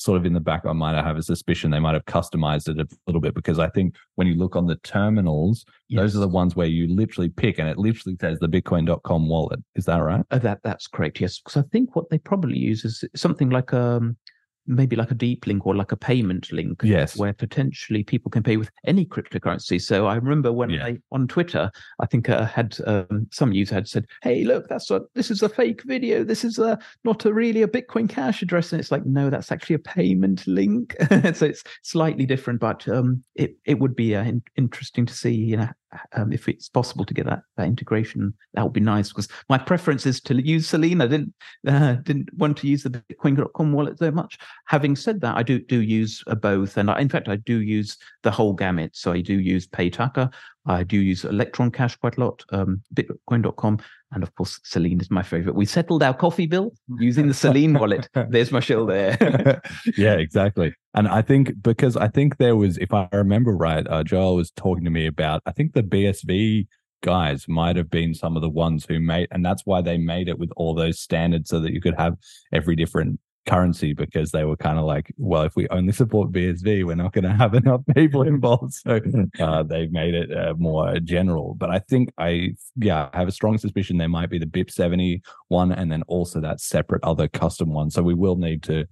sort 0.00 0.16
of 0.16 0.24
in 0.24 0.32
the 0.32 0.40
back 0.40 0.64
of 0.64 0.68
my 0.68 0.72
mind, 0.72 0.96
I 0.96 1.02
have 1.02 1.18
a 1.18 1.22
suspicion 1.22 1.70
they 1.70 1.78
might 1.78 1.92
have 1.92 2.06
customized 2.06 2.68
it 2.68 2.80
a 2.80 2.88
little 3.06 3.20
bit 3.20 3.34
because 3.34 3.58
I 3.58 3.68
think 3.68 3.96
when 4.14 4.26
you 4.26 4.34
look 4.34 4.56
on 4.56 4.66
the 4.66 4.76
terminals, 4.76 5.66
yes. 5.88 6.00
those 6.00 6.16
are 6.16 6.20
the 6.20 6.28
ones 6.28 6.56
where 6.56 6.66
you 6.66 6.88
literally 6.88 7.28
pick 7.28 7.58
and 7.58 7.68
it 7.68 7.76
literally 7.76 8.16
says 8.18 8.38
the 8.38 8.48
bitcoin.com 8.48 9.28
wallet. 9.28 9.60
Is 9.74 9.84
that 9.84 9.98
right? 9.98 10.24
Uh, 10.30 10.38
that 10.38 10.60
that's 10.64 10.86
correct. 10.86 11.20
Yes. 11.20 11.38
Because 11.38 11.62
I 11.62 11.68
think 11.70 11.94
what 11.94 12.08
they 12.08 12.16
probably 12.16 12.56
use 12.56 12.84
is 12.86 13.04
something 13.14 13.50
like 13.50 13.74
um 13.74 14.16
maybe 14.66 14.96
like 14.96 15.10
a 15.10 15.14
deep 15.14 15.46
link 15.46 15.66
or 15.66 15.74
like 15.74 15.92
a 15.92 15.96
payment 15.96 16.52
link 16.52 16.80
yes. 16.82 17.16
where 17.16 17.32
potentially 17.32 18.04
people 18.04 18.30
can 18.30 18.42
pay 18.42 18.56
with 18.56 18.70
any 18.86 19.04
cryptocurrency. 19.04 19.80
So 19.80 20.06
i 20.06 20.14
remember 20.14 20.52
when 20.52 20.70
yeah. 20.70 20.86
i 20.86 20.98
on 21.12 21.26
twitter 21.26 21.70
i 22.00 22.06
think 22.06 22.28
i 22.28 22.34
uh, 22.34 22.46
had 22.46 22.76
um, 22.86 23.26
some 23.30 23.52
user 23.52 23.74
had 23.74 23.88
said 23.88 24.06
hey 24.22 24.44
look 24.44 24.68
that's 24.68 24.90
a 24.90 25.00
this 25.14 25.30
is 25.30 25.42
a 25.42 25.48
fake 25.48 25.82
video. 25.84 26.24
This 26.24 26.44
is 26.44 26.58
a 26.58 26.78
not 27.04 27.24
a 27.24 27.32
really 27.32 27.62
a 27.62 27.68
bitcoin 27.68 28.08
cash 28.08 28.42
address. 28.42 28.72
And 28.72 28.80
it's 28.80 28.90
like 28.90 29.04
no 29.06 29.30
that's 29.30 29.52
actually 29.52 29.74
a 29.74 29.80
payment 29.80 30.46
link. 30.46 30.96
So 31.34 31.46
it's 31.46 31.62
slightly 31.82 32.26
different 32.26 32.60
but 32.60 32.86
um, 32.88 33.22
it, 33.34 33.56
it 33.64 33.78
would 33.78 33.94
be 33.94 34.16
uh, 34.16 34.24
in, 34.24 34.42
interesting 34.56 35.06
to 35.06 35.14
see 35.14 35.32
you 35.32 35.56
know 35.56 35.68
um, 36.12 36.32
if 36.32 36.48
it's 36.48 36.68
possible 36.68 37.04
to 37.04 37.14
get 37.14 37.26
that, 37.26 37.42
that 37.56 37.66
integration, 37.66 38.34
that 38.54 38.62
would 38.62 38.72
be 38.72 38.80
nice. 38.80 39.08
Because 39.08 39.28
my 39.48 39.58
preference 39.58 40.06
is 40.06 40.20
to 40.22 40.34
use 40.40 40.68
Selene. 40.68 41.00
I 41.00 41.06
didn't 41.06 41.34
uh, 41.66 41.94
didn't 41.94 42.32
want 42.34 42.56
to 42.58 42.68
use 42.68 42.82
the 42.82 42.90
Bitcoin.com 42.90 43.72
wallet 43.72 43.98
so 43.98 44.10
much. 44.10 44.38
Having 44.66 44.96
said 44.96 45.20
that, 45.20 45.36
I 45.36 45.42
do 45.42 45.60
do 45.60 45.80
use 45.80 46.22
uh, 46.26 46.34
both, 46.34 46.76
and 46.76 46.90
I, 46.90 47.00
in 47.00 47.08
fact, 47.08 47.28
I 47.28 47.36
do 47.36 47.60
use 47.60 47.96
the 48.22 48.30
whole 48.30 48.52
gamut. 48.52 48.94
So 48.94 49.12
I 49.12 49.20
do 49.20 49.38
use 49.38 49.66
Paytaca, 49.66 50.32
I 50.66 50.82
do 50.82 50.98
use 50.98 51.24
Electron 51.24 51.70
Cash 51.70 51.96
quite 51.96 52.16
a 52.16 52.20
lot, 52.20 52.44
um, 52.50 52.82
Bitcoin.com, 52.94 53.78
and 54.12 54.22
of 54.22 54.34
course, 54.34 54.60
Selene 54.64 55.00
is 55.00 55.10
my 55.10 55.22
favorite. 55.22 55.54
We 55.54 55.66
settled 55.66 56.02
our 56.02 56.14
coffee 56.14 56.46
bill 56.46 56.72
using 56.98 57.28
the 57.28 57.34
Selene 57.34 57.74
wallet. 57.74 58.08
There's 58.28 58.52
my 58.52 58.60
shill 58.60 58.86
there. 58.86 59.62
yeah, 59.96 60.14
exactly. 60.14 60.74
And 60.94 61.06
I 61.06 61.22
think 61.22 61.62
because 61.62 61.96
I 61.96 62.08
think 62.08 62.38
there 62.38 62.56
was, 62.56 62.76
if 62.78 62.92
I 62.92 63.08
remember 63.12 63.56
right, 63.56 63.86
uh, 63.88 64.02
Joel 64.02 64.36
was 64.36 64.50
talking 64.50 64.84
to 64.84 64.90
me 64.90 65.06
about, 65.06 65.42
I 65.46 65.52
think 65.52 65.72
the 65.72 65.82
BSV 65.82 66.66
guys 67.02 67.46
might 67.48 67.76
have 67.76 67.90
been 67.90 68.14
some 68.14 68.36
of 68.36 68.42
the 68.42 68.48
ones 68.48 68.86
who 68.88 68.98
made, 69.00 69.28
and 69.30 69.44
that's 69.44 69.64
why 69.64 69.82
they 69.82 69.98
made 69.98 70.28
it 70.28 70.38
with 70.38 70.50
all 70.56 70.74
those 70.74 71.00
standards 71.00 71.48
so 71.48 71.60
that 71.60 71.72
you 71.72 71.80
could 71.80 71.94
have 71.96 72.16
every 72.52 72.74
different 72.76 73.20
currency 73.46 73.94
because 73.94 74.30
they 74.30 74.44
were 74.44 74.56
kind 74.56 74.78
of 74.78 74.84
like, 74.84 75.12
well, 75.16 75.42
if 75.42 75.56
we 75.56 75.66
only 75.68 75.92
support 75.92 76.32
BSV, 76.32 76.84
we're 76.84 76.94
not 76.94 77.12
going 77.12 77.24
to 77.24 77.32
have 77.32 77.54
enough 77.62 77.82
people 77.94 78.22
involved. 78.22 78.74
So 78.74 79.00
uh, 79.38 79.62
they've 79.62 79.90
made 79.92 80.14
it 80.14 80.36
uh, 80.36 80.54
more 80.58 80.98
general. 81.00 81.54
But 81.54 81.70
I 81.70 81.78
think 81.78 82.12
I, 82.18 82.54
yeah, 82.76 83.08
I 83.12 83.18
have 83.18 83.28
a 83.28 83.32
strong 83.32 83.58
suspicion 83.58 83.96
there 83.96 84.08
might 84.08 84.30
be 84.30 84.38
the 84.38 84.46
BIP 84.46 84.70
70 84.70 85.22
one 85.48 85.72
and 85.72 85.90
then 85.90 86.02
also 86.02 86.40
that 86.40 86.60
separate 86.60 87.02
other 87.04 87.28
custom 87.28 87.72
one. 87.72 87.90
So 87.90 88.02
we 88.02 88.14
will 88.14 88.36
need 88.36 88.62
to 88.64 88.86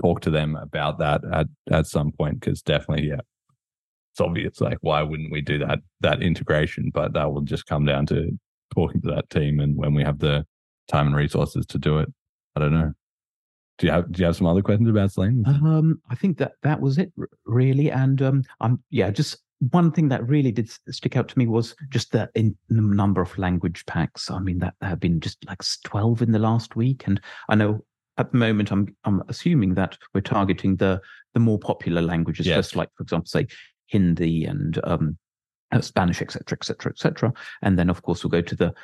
talk 0.00 0.20
to 0.22 0.30
them 0.30 0.56
about 0.56 0.98
that 0.98 1.22
at, 1.32 1.46
at 1.70 1.86
some 1.86 2.12
point 2.12 2.40
because 2.40 2.62
definitely, 2.62 3.08
yeah. 3.08 3.20
It's 4.12 4.20
obvious, 4.20 4.60
like 4.60 4.76
why 4.82 5.02
wouldn't 5.02 5.32
we 5.32 5.40
do 5.40 5.58
that 5.60 5.78
that 6.00 6.22
integration? 6.22 6.90
But 6.92 7.14
that 7.14 7.32
will 7.32 7.40
just 7.40 7.64
come 7.64 7.86
down 7.86 8.04
to 8.06 8.38
talking 8.74 9.00
to 9.02 9.08
that 9.08 9.30
team 9.30 9.58
and 9.58 9.74
when 9.74 9.94
we 9.94 10.02
have 10.02 10.18
the 10.18 10.44
time 10.86 11.06
and 11.06 11.16
resources 11.16 11.64
to 11.66 11.78
do 11.78 11.98
it. 11.98 12.12
I 12.54 12.60
don't 12.60 12.74
know. 12.74 12.92
Do 13.78 13.86
you 13.86 13.92
have 13.92 14.12
Do 14.12 14.20
you 14.20 14.26
have 14.26 14.36
some 14.36 14.46
other 14.46 14.62
questions 14.62 14.88
about 14.88 15.12
Selene? 15.12 15.44
Um, 15.46 16.00
I 16.10 16.14
think 16.14 16.38
that 16.38 16.52
that 16.62 16.80
was 16.80 16.98
it 16.98 17.12
really, 17.46 17.90
and 17.90 18.20
um, 18.20 18.44
I'm 18.60 18.82
yeah, 18.90 19.10
just 19.10 19.38
one 19.70 19.92
thing 19.92 20.08
that 20.08 20.26
really 20.28 20.52
did 20.52 20.70
stick 20.90 21.16
out 21.16 21.28
to 21.28 21.38
me 21.38 21.46
was 21.46 21.74
just 21.88 22.12
the 22.12 22.30
in 22.34 22.56
the 22.68 22.82
number 22.82 23.22
of 23.22 23.36
language 23.38 23.86
packs. 23.86 24.30
I 24.30 24.40
mean, 24.40 24.58
that 24.58 24.74
there 24.80 24.90
have 24.90 25.00
been 25.00 25.20
just 25.20 25.44
like 25.46 25.62
twelve 25.84 26.20
in 26.20 26.32
the 26.32 26.38
last 26.38 26.76
week, 26.76 27.04
and 27.06 27.20
I 27.48 27.54
know 27.54 27.84
at 28.18 28.30
the 28.30 28.38
moment 28.38 28.70
I'm 28.70 28.94
I'm 29.04 29.22
assuming 29.28 29.74
that 29.74 29.96
we're 30.14 30.20
targeting 30.20 30.76
the 30.76 31.00
the 31.34 31.40
more 31.40 31.58
popular 31.58 32.02
languages, 32.02 32.46
yes. 32.46 32.56
just 32.56 32.76
like 32.76 32.90
for 32.96 33.02
example, 33.02 33.26
say 33.26 33.46
Hindi 33.86 34.44
and 34.44 34.78
um, 34.84 35.16
uh, 35.72 35.80
Spanish, 35.80 36.20
etc., 36.20 36.56
etc., 36.58 36.92
etc., 36.92 37.32
and 37.62 37.78
then 37.78 37.88
of 37.90 38.02
course 38.02 38.22
we'll 38.22 38.30
go 38.30 38.42
to 38.42 38.56
the 38.56 38.74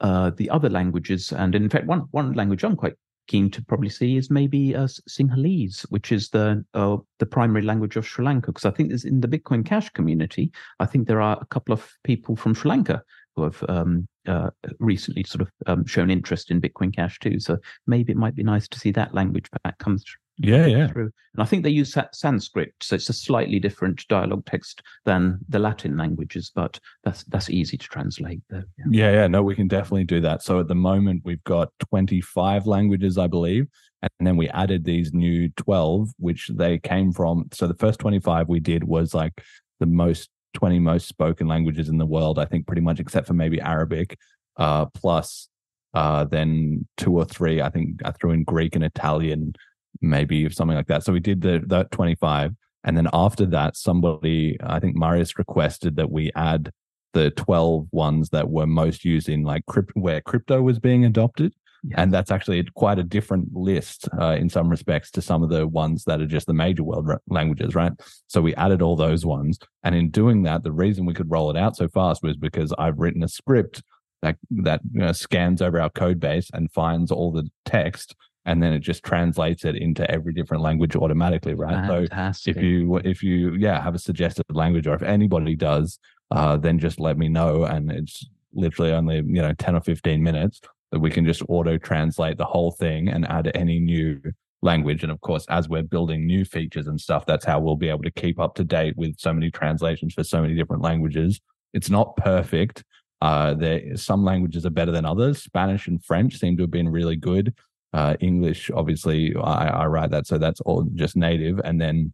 uh, 0.00 0.30
the 0.36 0.50
other 0.50 0.68
languages. 0.68 1.32
And 1.32 1.54
in 1.54 1.68
fact, 1.68 1.86
one 1.86 2.00
one 2.10 2.32
language 2.34 2.64
I'm 2.64 2.76
quite 2.76 2.94
keen 3.28 3.50
to 3.50 3.64
probably 3.64 3.88
see 3.88 4.16
is 4.16 4.30
maybe 4.30 4.74
uh, 4.74 4.88
Sinhalese, 5.08 5.82
which 5.90 6.12
is 6.12 6.28
the 6.30 6.64
uh, 6.74 6.96
the 7.18 7.26
primary 7.26 7.62
language 7.62 7.96
of 7.96 8.06
Sri 8.06 8.24
Lanka. 8.24 8.48
Because 8.48 8.66
I 8.66 8.70
think 8.70 8.90
there's 8.90 9.04
in 9.04 9.20
the 9.20 9.28
Bitcoin 9.28 9.64
Cash 9.64 9.90
community, 9.90 10.52
I 10.80 10.86
think 10.86 11.06
there 11.06 11.20
are 11.20 11.38
a 11.40 11.46
couple 11.46 11.72
of 11.72 11.90
people 12.04 12.36
from 12.36 12.54
Sri 12.54 12.68
Lanka 12.68 13.02
who 13.36 13.44
have 13.44 13.64
um, 13.68 14.06
uh, 14.26 14.50
recently 14.78 15.24
sort 15.24 15.42
of 15.42 15.50
um, 15.66 15.86
shown 15.86 16.10
interest 16.10 16.50
in 16.50 16.60
Bitcoin 16.60 16.94
Cash 16.94 17.18
too. 17.18 17.40
So 17.40 17.58
maybe 17.86 18.12
it 18.12 18.18
might 18.18 18.34
be 18.34 18.42
nice 18.42 18.68
to 18.68 18.78
see 18.78 18.90
that 18.92 19.14
language 19.14 19.46
back 19.64 19.78
come 19.78 19.98
through. 19.98 20.20
yeah, 20.38 20.66
yeah. 20.66 20.88
Through. 20.88 21.10
And 21.34 21.42
I 21.42 21.44
think 21.44 21.62
they 21.62 21.70
use 21.70 21.96
Sanskrit, 22.12 22.74
so 22.80 22.94
it's 22.94 23.08
a 23.08 23.14
slightly 23.14 23.58
different 23.58 24.06
dialogue 24.08 24.44
text 24.46 24.82
than 25.04 25.38
the 25.48 25.58
Latin 25.58 25.96
languages, 25.96 26.50
but 26.54 26.78
that's 27.04 27.24
that's 27.24 27.50
easy 27.50 27.76
to 27.76 27.88
translate. 27.88 28.42
Though. 28.50 28.64
Yeah. 28.78 28.84
yeah, 28.90 29.12
yeah, 29.12 29.26
no, 29.28 29.42
we 29.42 29.54
can 29.54 29.68
definitely 29.68 30.04
do 30.04 30.20
that. 30.20 30.42
So 30.42 30.60
at 30.60 30.68
the 30.68 30.74
moment, 30.74 31.22
we've 31.24 31.44
got 31.44 31.70
25 31.90 32.66
languages, 32.66 33.18
I 33.18 33.26
believe, 33.26 33.66
and 34.02 34.26
then 34.26 34.36
we 34.36 34.48
added 34.50 34.84
these 34.84 35.12
new 35.12 35.48
12, 35.50 36.10
which 36.18 36.50
they 36.54 36.78
came 36.78 37.12
from. 37.12 37.48
So 37.52 37.66
the 37.66 37.74
first 37.74 38.00
25 38.00 38.48
we 38.48 38.60
did 38.60 38.84
was 38.84 39.14
like 39.14 39.42
the 39.80 39.86
most 39.86 40.28
20 40.54 40.78
most 40.78 41.08
spoken 41.08 41.48
languages 41.48 41.88
in 41.88 41.98
the 41.98 42.06
world, 42.06 42.38
I 42.38 42.44
think, 42.44 42.66
pretty 42.66 42.82
much, 42.82 43.00
except 43.00 43.26
for 43.26 43.34
maybe 43.34 43.60
Arabic, 43.60 44.18
uh, 44.56 44.86
plus 44.86 45.48
uh, 45.94 46.24
then 46.24 46.86
two 46.96 47.16
or 47.16 47.24
three. 47.24 47.60
I 47.60 47.70
think 47.70 48.00
I 48.04 48.12
threw 48.12 48.30
in 48.30 48.44
Greek 48.44 48.74
and 48.74 48.84
Italian 48.84 49.54
maybe 50.00 50.48
something 50.50 50.76
like 50.76 50.86
that. 50.86 51.04
So 51.04 51.12
we 51.12 51.20
did 51.20 51.42
the 51.42 51.62
that 51.66 51.90
25. 51.90 52.54
And 52.84 52.96
then 52.96 53.08
after 53.12 53.46
that, 53.46 53.76
somebody, 53.76 54.56
I 54.62 54.80
think 54.80 54.96
Marius 54.96 55.38
requested 55.38 55.96
that 55.96 56.10
we 56.10 56.32
add 56.34 56.72
the 57.12 57.30
12 57.30 57.88
ones 57.92 58.30
that 58.30 58.50
were 58.50 58.66
most 58.66 59.04
used 59.04 59.28
in 59.28 59.44
like 59.44 59.66
crypto, 59.66 60.00
where 60.00 60.20
crypto 60.20 60.62
was 60.62 60.78
being 60.78 61.04
adopted. 61.04 61.54
Yeah. 61.84 61.96
And 61.98 62.12
that's 62.12 62.30
actually 62.30 62.62
quite 62.74 62.98
a 63.00 63.02
different 63.02 63.54
list 63.54 64.08
uh, 64.20 64.36
in 64.38 64.48
some 64.48 64.68
respects 64.68 65.10
to 65.12 65.22
some 65.22 65.42
of 65.42 65.50
the 65.50 65.66
ones 65.66 66.04
that 66.04 66.20
are 66.20 66.26
just 66.26 66.46
the 66.46 66.54
major 66.54 66.84
world 66.84 67.10
languages, 67.28 67.74
right? 67.74 67.92
So 68.28 68.40
we 68.40 68.54
added 68.54 68.82
all 68.82 68.94
those 68.94 69.26
ones. 69.26 69.58
And 69.82 69.94
in 69.94 70.10
doing 70.10 70.44
that, 70.44 70.62
the 70.62 70.70
reason 70.72 71.06
we 71.06 71.14
could 71.14 71.30
roll 71.30 71.50
it 71.50 71.56
out 71.56 71.76
so 71.76 71.88
fast 71.88 72.22
was 72.22 72.36
because 72.36 72.72
I've 72.78 72.98
written 72.98 73.24
a 73.24 73.28
script 73.28 73.82
that, 74.22 74.36
that 74.50 74.80
you 74.92 75.00
know, 75.00 75.12
scans 75.12 75.60
over 75.60 75.80
our 75.80 75.90
code 75.90 76.20
base 76.20 76.50
and 76.52 76.70
finds 76.70 77.10
all 77.10 77.32
the 77.32 77.50
text 77.64 78.14
and 78.44 78.62
then 78.62 78.72
it 78.72 78.80
just 78.80 79.04
translates 79.04 79.64
it 79.64 79.76
into 79.76 80.08
every 80.10 80.32
different 80.32 80.62
language 80.62 80.96
automatically, 80.96 81.54
right? 81.54 81.86
Fantastic. 81.86 82.54
So 82.54 82.58
if 82.58 82.64
you 82.64 82.96
if 83.04 83.22
you 83.22 83.54
yeah 83.54 83.80
have 83.80 83.94
a 83.94 84.00
suggested 84.00 84.44
language, 84.50 84.86
or 84.86 84.94
if 84.94 85.02
anybody 85.02 85.54
does, 85.54 85.98
uh, 86.30 86.56
then 86.56 86.78
just 86.78 86.98
let 86.98 87.16
me 87.16 87.28
know, 87.28 87.64
and 87.64 87.90
it's 87.92 88.26
literally 88.52 88.92
only 88.92 89.16
you 89.16 89.42
know 89.42 89.52
ten 89.54 89.76
or 89.76 89.80
fifteen 89.80 90.22
minutes 90.22 90.60
that 90.92 91.00
we 91.00 91.10
can 91.10 91.24
just 91.24 91.42
auto 91.48 91.78
translate 91.78 92.38
the 92.38 92.44
whole 92.44 92.70
thing 92.70 93.08
and 93.08 93.26
add 93.26 93.50
any 93.54 93.80
new 93.80 94.20
language. 94.62 95.02
And 95.02 95.10
of 95.10 95.20
course, 95.22 95.44
as 95.48 95.68
we're 95.68 95.82
building 95.82 96.26
new 96.26 96.44
features 96.44 96.86
and 96.86 97.00
stuff, 97.00 97.26
that's 97.26 97.44
how 97.44 97.58
we'll 97.58 97.76
be 97.76 97.88
able 97.88 98.02
to 98.02 98.10
keep 98.10 98.38
up 98.38 98.54
to 98.56 98.64
date 98.64 98.96
with 98.96 99.18
so 99.18 99.32
many 99.32 99.50
translations 99.50 100.14
for 100.14 100.22
so 100.22 100.40
many 100.40 100.54
different 100.54 100.82
languages. 100.82 101.40
It's 101.72 101.90
not 101.90 102.16
perfect. 102.16 102.84
Uh, 103.20 103.54
there, 103.54 103.96
some 103.96 104.24
languages 104.24 104.66
are 104.66 104.70
better 104.70 104.92
than 104.92 105.04
others. 105.04 105.42
Spanish 105.42 105.88
and 105.88 106.04
French 106.04 106.38
seem 106.38 106.56
to 106.56 106.64
have 106.64 106.70
been 106.70 106.88
really 106.88 107.16
good. 107.16 107.54
Uh, 107.92 108.16
English, 108.20 108.70
obviously, 108.74 109.34
I, 109.36 109.68
I 109.68 109.86
write 109.86 110.10
that, 110.10 110.26
so 110.26 110.38
that's 110.38 110.60
all 110.62 110.82
just 110.94 111.16
native. 111.16 111.60
And 111.64 111.80
then 111.80 112.12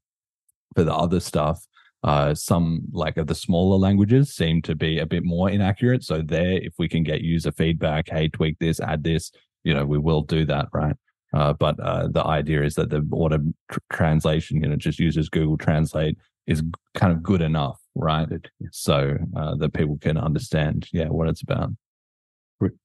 for 0.74 0.84
the 0.84 0.94
other 0.94 1.20
stuff, 1.20 1.66
uh, 2.04 2.34
some 2.34 2.82
like 2.92 3.16
the 3.16 3.34
smaller 3.34 3.76
languages 3.76 4.34
seem 4.34 4.62
to 4.62 4.74
be 4.74 4.98
a 4.98 5.06
bit 5.06 5.24
more 5.24 5.50
inaccurate. 5.50 6.04
So 6.04 6.22
there, 6.22 6.52
if 6.52 6.74
we 6.78 6.88
can 6.88 7.02
get 7.02 7.22
user 7.22 7.52
feedback, 7.52 8.08
hey, 8.08 8.28
tweak 8.28 8.58
this, 8.58 8.80
add 8.80 9.02
this, 9.02 9.32
you 9.64 9.74
know, 9.74 9.84
we 9.84 9.98
will 9.98 10.22
do 10.22 10.44
that, 10.46 10.68
right? 10.72 10.94
Uh, 11.34 11.52
but 11.52 11.78
uh, 11.80 12.08
the 12.08 12.24
idea 12.24 12.62
is 12.62 12.74
that 12.76 12.90
the 12.90 13.06
auto 13.12 13.38
tr- 13.70 13.78
translation, 13.92 14.62
you 14.62 14.68
know, 14.68 14.76
just 14.76 14.98
uses 14.98 15.28
Google 15.28 15.58
Translate 15.58 16.16
is 16.46 16.62
kind 16.94 17.12
of 17.12 17.22
good 17.22 17.42
enough, 17.42 17.78
right? 17.94 18.28
So 18.70 19.16
uh, 19.36 19.56
that 19.56 19.74
people 19.74 19.98
can 20.00 20.16
understand, 20.16 20.88
yeah, 20.92 21.08
what 21.08 21.28
it's 21.28 21.42
about. 21.42 21.70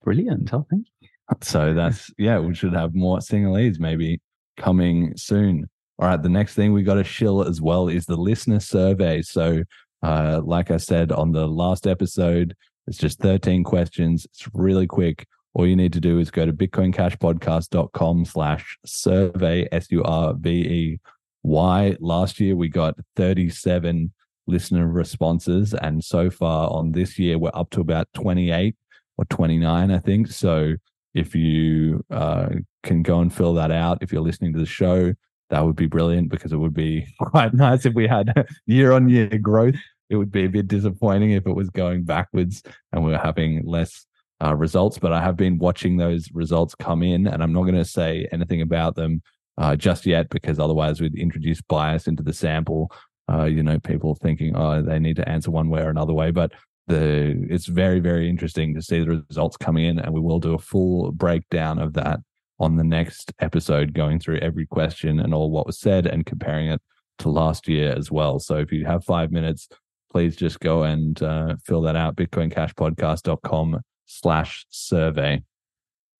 Brilliant. 0.04 0.54
Oh, 0.54 0.66
thank 0.70 0.88
you. 1.00 1.08
So 1.42 1.74
that's 1.74 2.12
yeah, 2.18 2.38
we 2.38 2.54
should 2.54 2.74
have 2.74 2.94
more 2.94 3.20
Sinhalese 3.20 3.80
maybe 3.80 4.20
coming 4.58 5.14
soon. 5.16 5.70
All 6.00 6.08
right, 6.08 6.22
the 6.22 6.30
next 6.30 6.56
thing 6.56 6.74
we 6.74 6.84
got 6.84 6.96
to 6.96 7.04
shill 7.04 7.44
as 7.44 7.62
well 7.62 7.88
is 7.88 8.06
the 8.06 8.18
listener 8.18 8.60
survey. 8.60 9.22
So, 9.22 9.64
uh, 10.02 10.42
like 10.44 10.72
I 10.72 10.78
said 10.78 11.12
on 11.12 11.32
the 11.32 11.48
last 11.48 11.88
episode, 11.88 12.56
it's 12.88 12.98
just 12.98 13.20
13 13.20 13.64
questions. 13.64 14.26
It's 14.26 14.48
really 14.54 14.88
quick. 14.88 15.28
All 15.54 15.68
you 15.68 15.76
need 15.76 15.94
to 15.94 16.02
do 16.02 16.20
is 16.20 16.32
go 16.32 16.46
to 16.46 16.54
bitcoincashpodcast.com 16.54 18.26
slash 18.26 18.78
survey, 18.86 19.68
S 19.72 19.88
U 19.92 20.04
R 20.04 20.34
V 20.34 20.50
E 20.50 21.00
Y. 21.44 21.96
Last 22.00 22.40
year, 22.40 22.56
we 22.56 22.70
got 22.70 22.96
37 23.16 24.12
listener 24.48 24.88
responses. 24.88 25.74
And 25.74 26.04
so 26.04 26.30
far 26.30 26.70
on 26.72 26.92
this 26.92 27.20
year, 27.20 27.38
we're 27.38 27.52
up 27.54 27.70
to 27.72 27.82
about 27.82 28.08
28 28.16 28.76
or 29.18 29.26
29, 29.26 29.92
I 29.92 30.00
think. 30.00 30.28
So 30.32 30.74
if 31.14 31.36
you 31.36 32.04
uh, 32.10 32.50
can 32.82 33.04
go 33.04 33.20
and 33.20 33.34
fill 33.34 33.54
that 33.54 33.72
out, 33.72 34.00
if 34.02 34.12
you're 34.12 34.22
listening 34.22 34.54
to 34.54 34.60
the 34.60 34.66
show, 34.66 35.14
that 35.54 35.64
would 35.64 35.76
be 35.76 35.86
brilliant 35.86 36.30
because 36.30 36.52
it 36.52 36.58
would 36.58 36.74
be 36.74 37.06
quite 37.20 37.54
nice 37.54 37.86
if 37.86 37.94
we 37.94 38.08
had 38.08 38.48
year 38.66 38.92
on 38.92 39.08
year 39.08 39.28
growth. 39.38 39.76
It 40.10 40.16
would 40.16 40.32
be 40.32 40.46
a 40.46 40.50
bit 40.50 40.68
disappointing 40.68 41.32
if 41.32 41.46
it 41.46 41.54
was 41.56 41.70
going 41.70 42.06
backwards 42.06 42.64
and 42.92 43.04
we 43.04 43.12
we're 43.12 43.20
having 43.20 43.64
less 43.64 44.08
uh, 44.44 44.56
results. 44.56 44.98
But 44.98 45.14
I 45.14 45.22
have 45.22 45.38
been 45.38 45.60
watching 45.60 45.98
those 45.98 46.28
results 46.34 46.74
come 46.74 47.04
in, 47.04 47.28
and 47.28 47.44
I'm 47.44 47.54
not 47.54 47.64
going 47.64 47.76
to 47.76 47.86
say 47.86 48.28
anything 48.32 48.62
about 48.62 48.96
them 48.96 49.22
uh, 49.60 49.76
just 49.76 50.08
yet 50.08 50.28
because 50.30 50.58
otherwise 50.58 51.00
we'd 51.00 51.16
introduce 51.16 51.62
bias 51.62 52.08
into 52.08 52.24
the 52.24 52.34
sample. 52.34 52.92
Uh, 53.32 53.46
you 53.46 53.62
know, 53.62 53.78
people 53.80 54.16
thinking, 54.16 54.56
oh, 54.56 54.82
they 54.82 54.98
need 54.98 55.18
to 55.18 55.30
answer 55.30 55.52
one 55.52 55.70
way 55.70 55.82
or 55.82 55.90
another 55.90 56.14
way. 56.14 56.32
But 56.32 56.52
the 56.88 57.46
it's 57.50 57.68
very 57.68 58.02
very 58.02 58.28
interesting 58.28 58.74
to 58.74 58.82
see 58.82 59.00
the 59.00 59.24
results 59.30 59.56
coming 59.56 59.86
in 59.86 60.00
and 60.00 60.14
we 60.14 60.20
will 60.20 60.40
do 60.40 60.54
a 60.54 60.60
full 60.60 61.14
breakdown 61.14 61.80
of 61.80 61.94
that 61.94 62.20
on 62.60 62.76
the 62.76 62.84
next 62.84 63.34
episode 63.40 63.94
going 63.94 64.20
through 64.20 64.38
every 64.40 64.66
question 64.66 65.20
and 65.20 65.34
all 65.34 65.52
what 65.52 65.66
was 65.66 65.80
said 65.80 66.06
and 66.06 66.26
comparing 66.26 66.70
it 66.70 66.82
to 67.20 67.30
last 67.30 67.68
year 67.68 67.94
as 67.98 68.12
well 68.12 68.40
so 68.40 68.58
if 68.58 68.72
you 68.72 68.86
have 68.86 69.04
five 69.04 69.32
minutes 69.32 69.68
please 70.14 70.36
just 70.36 70.60
go 70.60 70.84
and 70.84 71.22
uh, 71.22 71.56
fill 71.66 71.82
that 71.82 71.98
out. 71.98 72.16
BitcoinCashPodcast.com 72.16 73.82
slash 74.06 74.66
survey. 74.70 75.44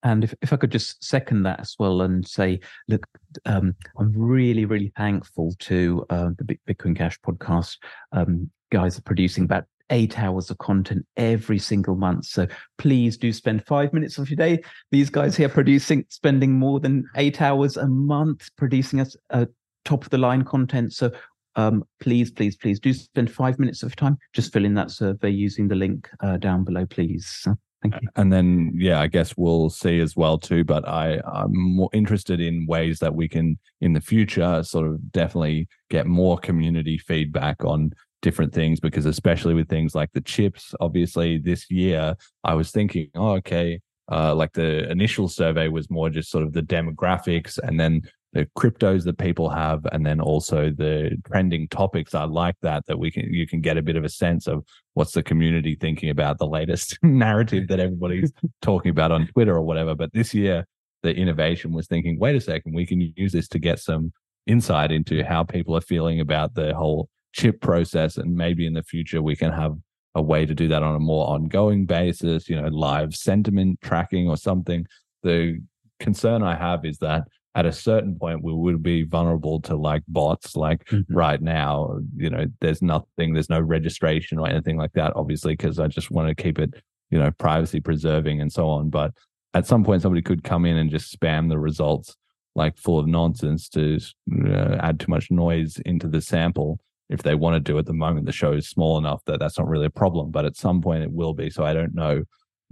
And 0.02 0.26
if, 0.26 0.34
if 0.42 0.52
I 0.52 0.58
could 0.58 0.72
just 0.72 1.02
second 1.02 1.44
that 1.44 1.62
as 1.62 1.76
well 1.80 2.02
and 2.02 2.28
say, 2.28 2.60
look, 2.90 3.06
um, 3.46 3.76
I'm 3.98 4.12
really, 4.14 4.66
really 4.66 4.92
thankful 4.98 5.54
to 5.60 6.06
uh, 6.10 6.32
the 6.38 6.58
Bitcoin 6.68 6.98
Cash 6.98 7.20
podcast 7.22 7.78
um, 8.12 8.50
guys 8.70 9.00
producing 9.00 9.46
about 9.46 9.64
eight 9.94 10.20
hours 10.20 10.50
of 10.50 10.58
content 10.58 11.06
every 11.16 11.60
single 11.60 11.96
month. 11.96 12.26
So 12.26 12.48
please 12.78 13.16
do 13.16 13.32
spend 13.32 13.66
five 13.66 13.94
minutes 13.94 14.18
of 14.18 14.30
your 14.30 14.38
day. 14.38 14.62
These 14.92 15.10
guys 15.10 15.38
here 15.38 15.50
producing, 15.50 16.06
spending 16.10 16.52
more 16.52 16.80
than 16.80 17.06
eight 17.16 17.42
hours 17.42 17.78
a 17.78 17.88
month 17.88 18.50
producing 18.58 19.00
us 19.00 19.16
uh, 19.30 19.46
top 19.86 20.04
of 20.04 20.10
the 20.10 20.18
line 20.18 20.44
content. 20.44 20.94
So 20.94 21.12
um, 21.56 21.84
please, 22.00 22.32
please, 22.32 22.56
please 22.58 22.80
do 22.80 22.92
spend 22.94 23.32
five 23.32 23.60
minutes 23.60 23.84
of 23.84 23.96
time. 23.96 24.18
Just 24.34 24.52
fill 24.52 24.66
in 24.66 24.74
that 24.74 24.92
survey 24.92 25.30
using 25.30 25.68
the 25.68 25.76
link 25.76 26.10
uh, 26.22 26.38
down 26.38 26.64
below, 26.64 26.86
please. 26.88 27.48
Thank 27.84 28.02
you. 28.02 28.08
And 28.16 28.34
then, 28.34 28.72
yeah, 28.76 29.00
I 29.00 29.08
guess 29.08 29.36
we'll 29.38 29.70
see 29.70 30.00
as 30.00 30.16
well 30.16 30.38
too. 30.40 30.64
But 30.64 30.88
I, 30.88 31.20
I'm 31.32 31.56
more 31.56 31.90
interested 31.94 32.40
in 32.40 32.66
ways 32.66 32.98
that 33.00 33.14
we 33.14 33.28
can, 33.28 33.60
in 33.82 33.94
the 33.94 34.02
future, 34.02 34.64
sort 34.64 34.88
of 34.88 35.12
definitely 35.12 35.68
get 35.90 36.08
more 36.08 36.38
community 36.40 36.98
feedback 36.98 37.64
on 37.64 37.92
different 38.24 38.54
things. 38.54 38.80
Because 38.80 39.06
especially 39.06 39.54
with 39.54 39.70
things 39.70 39.94
like 39.94 40.12
the 40.14 40.22
chips, 40.22 40.74
obviously 40.80 41.38
this 41.38 41.70
year, 41.70 42.16
I 42.44 42.56
was 42.56 42.72
thinking, 42.72 43.10
oh, 43.14 43.34
okay, 43.34 43.80
uh, 44.12 44.34
like 44.34 44.54
the 44.54 44.90
initial 44.90 45.30
survey 45.30 45.68
was 45.68 45.92
more 45.92 46.10
just 46.10 46.32
sort 46.32 46.44
of 46.44 46.54
the 46.54 46.64
demographics, 46.64 47.60
and 47.62 47.80
then 47.80 48.02
the 48.34 48.48
cryptos 48.58 49.04
that 49.04 49.18
people 49.20 49.50
have 49.50 49.86
and 49.92 50.04
then 50.06 50.20
also 50.20 50.72
the 50.72 51.16
trending 51.28 51.68
topics 51.68 52.14
i 52.16 52.24
like 52.24 52.56
that 52.62 52.84
that 52.88 52.98
we 52.98 53.12
can 53.12 53.32
you 53.32 53.48
can 53.48 53.62
get 53.62 53.78
a 53.78 53.82
bit 53.82 53.96
of 53.96 54.04
a 54.04 54.10
sense 54.10 54.48
of 54.48 54.64
what's 54.96 55.12
the 55.12 55.24
community 55.24 55.76
thinking 55.80 56.10
about 56.10 56.40
the 56.40 56.48
latest 56.48 56.98
narrative 57.04 57.68
that 57.68 57.80
everybody's 57.80 58.32
talking 58.62 58.90
about 58.90 59.12
on 59.12 59.28
twitter 59.28 59.56
or 59.56 59.62
whatever 59.62 59.96
but 59.96 60.12
this 60.14 60.34
year 60.34 60.66
the 61.04 61.16
innovation 61.16 61.72
was 61.72 61.88
thinking 61.88 62.20
wait 62.20 62.36
a 62.36 62.42
second 62.42 62.74
we 62.74 62.86
can 62.86 63.14
use 63.16 63.32
this 63.32 63.48
to 63.48 63.60
get 63.60 63.80
some 63.80 64.12
insight 64.48 64.92
into 64.92 65.24
how 65.24 65.44
people 65.44 65.78
are 65.78 65.82
feeling 65.82 66.20
about 66.20 66.54
the 66.56 66.74
whole 66.74 67.08
chip 67.34 67.62
process 67.62 68.18
and 68.18 68.36
maybe 68.36 68.66
in 68.66 68.74
the 68.74 68.84
future 68.84 69.22
we 69.22 69.36
can 69.36 69.52
have 69.52 69.76
a 70.16 70.22
way 70.22 70.46
to 70.46 70.54
do 70.54 70.68
that 70.68 70.84
on 70.84 70.96
a 70.96 71.00
more 71.00 71.28
ongoing 71.28 71.86
basis 71.86 72.48
you 72.48 72.60
know 72.60 72.68
live 72.68 73.16
sentiment 73.16 73.80
tracking 73.82 74.28
or 74.30 74.38
something. 74.38 74.86
The 75.24 75.62
concern 76.00 76.44
i 76.44 76.56
have 76.56 76.84
is 76.86 76.98
that 76.98 77.24
at 77.56 77.66
a 77.66 77.72
certain 77.72 78.18
point 78.20 78.44
we 78.44 78.52
would 78.52 78.84
be 78.84 79.04
vulnerable 79.04 79.62
to 79.62 79.76
like 79.76 80.04
bots 80.08 80.56
like 80.58 80.84
mm-hmm. 80.86 81.16
right 81.16 81.42
now 81.42 81.98
you 82.18 82.30
know 82.30 82.46
there's 82.60 82.82
nothing 82.82 83.34
there's 83.34 83.50
no 83.50 83.62
registration 83.62 84.38
or 84.38 84.50
anything 84.50 84.76
like 84.76 84.92
that 84.94 85.14
obviously 85.16 85.54
because 85.54 85.80
i 85.80 85.88
just 85.88 86.12
want 86.12 86.28
to 86.28 86.36
keep 86.36 86.60
it 86.60 86.74
you 87.14 87.20
know 87.20 87.30
privacy 87.30 87.80
preserving 87.80 88.42
and 88.42 88.52
so 88.52 88.68
on. 88.68 88.90
But 88.90 89.14
at 89.54 89.68
some 89.68 89.84
point 89.84 90.02
somebody 90.02 90.24
could 90.24 90.44
come 90.44 90.66
in 90.66 90.78
and 90.78 90.90
just 90.90 91.18
spam 91.18 91.48
the 91.48 91.60
results 91.60 92.16
like 92.56 92.76
full 92.76 92.98
of 92.98 93.06
nonsense 93.06 93.70
to 93.70 94.00
uh, 94.48 94.78
add 94.80 95.00
too 95.00 95.12
much 95.12 95.30
noise 95.30 95.78
into 95.86 96.08
the 96.08 96.22
sample 96.22 96.80
if 97.14 97.24
they 97.24 97.36
want 97.36 97.54
to 97.54 97.60
do 97.60 97.78
at 97.78 97.86
the 97.86 97.94
moment 97.94 98.26
the 98.26 98.32
show 98.32 98.52
is 98.52 98.68
small 98.68 98.98
enough 98.98 99.22
that 99.26 99.40
that's 99.40 99.58
not 99.58 99.68
really 99.68 99.86
a 99.86 99.90
problem 100.02 100.32
but 100.32 100.46
at 100.46 100.58
some 100.58 100.82
point 100.82 101.04
it 101.04 101.12
will 101.12 101.34
be 101.34 101.50
so 101.50 101.64
i 101.64 101.74
don't 101.74 101.96
know 101.96 102.24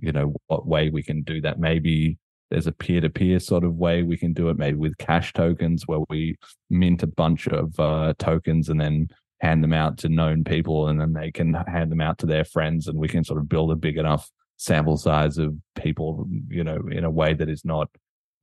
you 0.02 0.12
know 0.12 0.34
what 0.48 0.68
way 0.68 0.90
we 0.90 1.04
can 1.04 1.22
do 1.22 1.40
that. 1.42 1.60
Maybe 1.60 2.18
there's 2.50 2.68
a 2.68 2.72
peer-to-peer 2.74 3.40
sort 3.40 3.64
of 3.64 3.76
way 3.76 4.04
we 4.04 4.18
can 4.18 4.34
do 4.34 4.50
it 4.50 4.58
maybe 4.58 4.78
with 4.78 4.98
cash 4.98 5.32
tokens 5.32 5.88
where 5.88 6.02
we 6.10 6.36
mint 6.70 7.02
a 7.02 7.08
bunch 7.08 7.48
of 7.48 7.80
uh, 7.80 8.14
tokens 8.20 8.68
and 8.68 8.82
then 8.82 9.08
hand 9.40 9.64
them 9.64 9.74
out 9.74 9.98
to 10.00 10.10
known 10.10 10.44
people 10.44 10.90
and 10.90 11.00
then 11.00 11.14
they 11.14 11.32
can 11.32 11.54
hand 11.54 11.92
them 11.92 12.02
out 12.02 12.18
to 12.18 12.26
their 12.26 12.44
friends 12.44 12.88
and 12.88 12.98
we 12.98 13.08
can 13.08 13.24
sort 13.24 13.40
of 13.40 13.48
build 13.48 13.72
a 13.72 13.76
big 13.76 13.98
enough 13.98 14.30
sample 14.58 14.98
size 14.98 15.38
of 15.38 15.56
people 15.76 16.28
you 16.50 16.64
know 16.64 16.80
in 16.92 17.04
a 17.04 17.10
way 17.10 17.34
that 17.34 17.50
is 17.50 17.66
not 17.66 17.88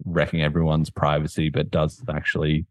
wrecking 0.04 0.42
everyone's 0.42 0.90
privacy 0.90 1.50
but 1.50 1.70
does 1.70 2.02
actually 2.08 2.66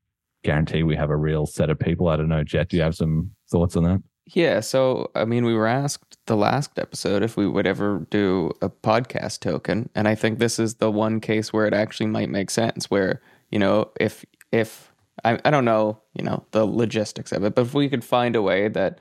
guarantee 0.48 0.82
we 0.82 0.96
have 0.96 1.10
a 1.10 1.16
real 1.16 1.46
set 1.46 1.70
of 1.70 1.78
people 1.78 2.08
i 2.08 2.16
don't 2.16 2.30
know 2.30 2.44
jet 2.44 2.70
do 2.70 2.78
you 2.78 2.84
have 2.84 2.96
some 2.96 3.30
thoughts 3.52 3.76
on 3.76 3.84
that 3.84 4.02
yeah, 4.34 4.60
so 4.60 5.10
I 5.16 5.24
mean, 5.24 5.46
we 5.46 5.54
were 5.54 5.68
asked 5.68 6.18
the 6.26 6.36
last 6.36 6.78
episode 6.78 7.24
if 7.24 7.38
we 7.38 7.48
would 7.48 7.66
ever 7.66 8.06
do 8.10 8.52
a 8.62 8.70
podcast 8.70 9.40
token, 9.40 9.90
and 9.96 10.06
I 10.08 10.16
think 10.16 10.38
this 10.38 10.60
is 10.60 10.76
the 10.76 10.92
one 10.92 11.22
case 11.22 11.54
where 11.54 11.66
it 11.66 11.74
actually 11.74 12.08
might 12.08 12.30
make 12.30 12.50
sense. 12.50 12.92
Where 12.92 13.22
you 13.52 13.60
know, 13.60 13.90
if 14.02 14.26
if 14.52 14.92
I 15.24 15.40
I 15.46 15.50
don't 15.50 15.64
know, 15.64 16.02
you 16.14 16.26
know, 16.26 16.46
the 16.52 16.66
logistics 16.66 17.32
of 17.32 17.46
it, 17.46 17.56
but 17.56 17.62
if 17.62 17.74
we 17.74 17.88
could 17.88 18.04
find 18.04 18.36
a 18.36 18.42
way 18.42 18.68
that 18.68 19.00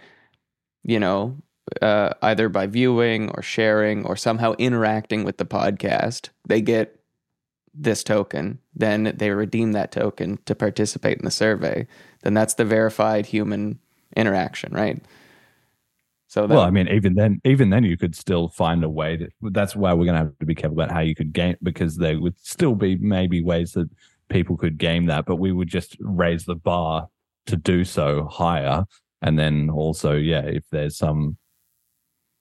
you 0.85 1.01
know, 1.01 1.37
uh, 1.83 2.11
either 2.23 2.49
by 2.49 2.69
viewing 2.69 3.31
or 3.31 3.43
sharing 3.43 4.07
or 4.07 4.15
somehow 4.15 4.55
interacting 4.59 5.25
with 5.25 5.39
the 5.39 5.45
podcast, 5.45 6.29
they 6.47 6.61
get 6.61 7.01
this 7.79 8.03
token, 8.03 8.59
then 8.75 9.13
they 9.17 9.31
redeem 9.31 9.73
that 9.73 9.93
token 9.93 10.39
to 10.47 10.55
participate 10.55 11.19
in 11.19 11.25
the 11.25 11.31
survey. 11.31 11.87
Then 12.23 12.35
that's 12.35 12.55
the 12.55 12.65
verified 12.65 13.27
human 13.27 13.79
interaction, 14.17 14.73
right? 14.73 15.03
So 16.29 16.47
that, 16.47 16.55
well, 16.55 16.65
I 16.65 16.71
mean, 16.71 16.89
even 16.89 17.15
then, 17.15 17.41
even 17.45 17.71
then, 17.71 17.85
you 17.85 17.97
could 17.97 18.17
still 18.17 18.49
find 18.49 18.83
a 18.83 18.89
way 18.89 19.17
to. 19.17 19.29
That's 19.43 19.77
why 19.77 19.93
we're 19.93 20.07
going 20.07 20.19
to 20.19 20.25
have 20.25 20.39
to 20.39 20.47
be 20.47 20.55
careful 20.55 20.81
about 20.81 20.93
how 20.93 21.01
you 21.01 21.15
could 21.15 21.33
game 21.33 21.57
because 21.63 21.97
there 21.97 22.19
would 22.21 22.35
still 22.41 22.75
be 22.75 22.97
maybe 22.97 23.43
ways 23.43 23.73
that 23.73 23.89
people 24.29 24.57
could 24.57 24.77
game 24.77 25.07
that, 25.07 25.25
but 25.25 25.37
we 25.37 25.53
would 25.53 25.69
just 25.69 25.97
raise 26.01 26.45
the 26.45 26.57
bar 26.57 27.09
to 27.47 27.57
do 27.57 27.85
so 27.85 28.25
higher, 28.25 28.85
and 29.23 29.39
then 29.39 29.71
also, 29.71 30.17
yeah, 30.17 30.41
if 30.41 30.65
there's 30.71 30.97
some, 30.97 31.37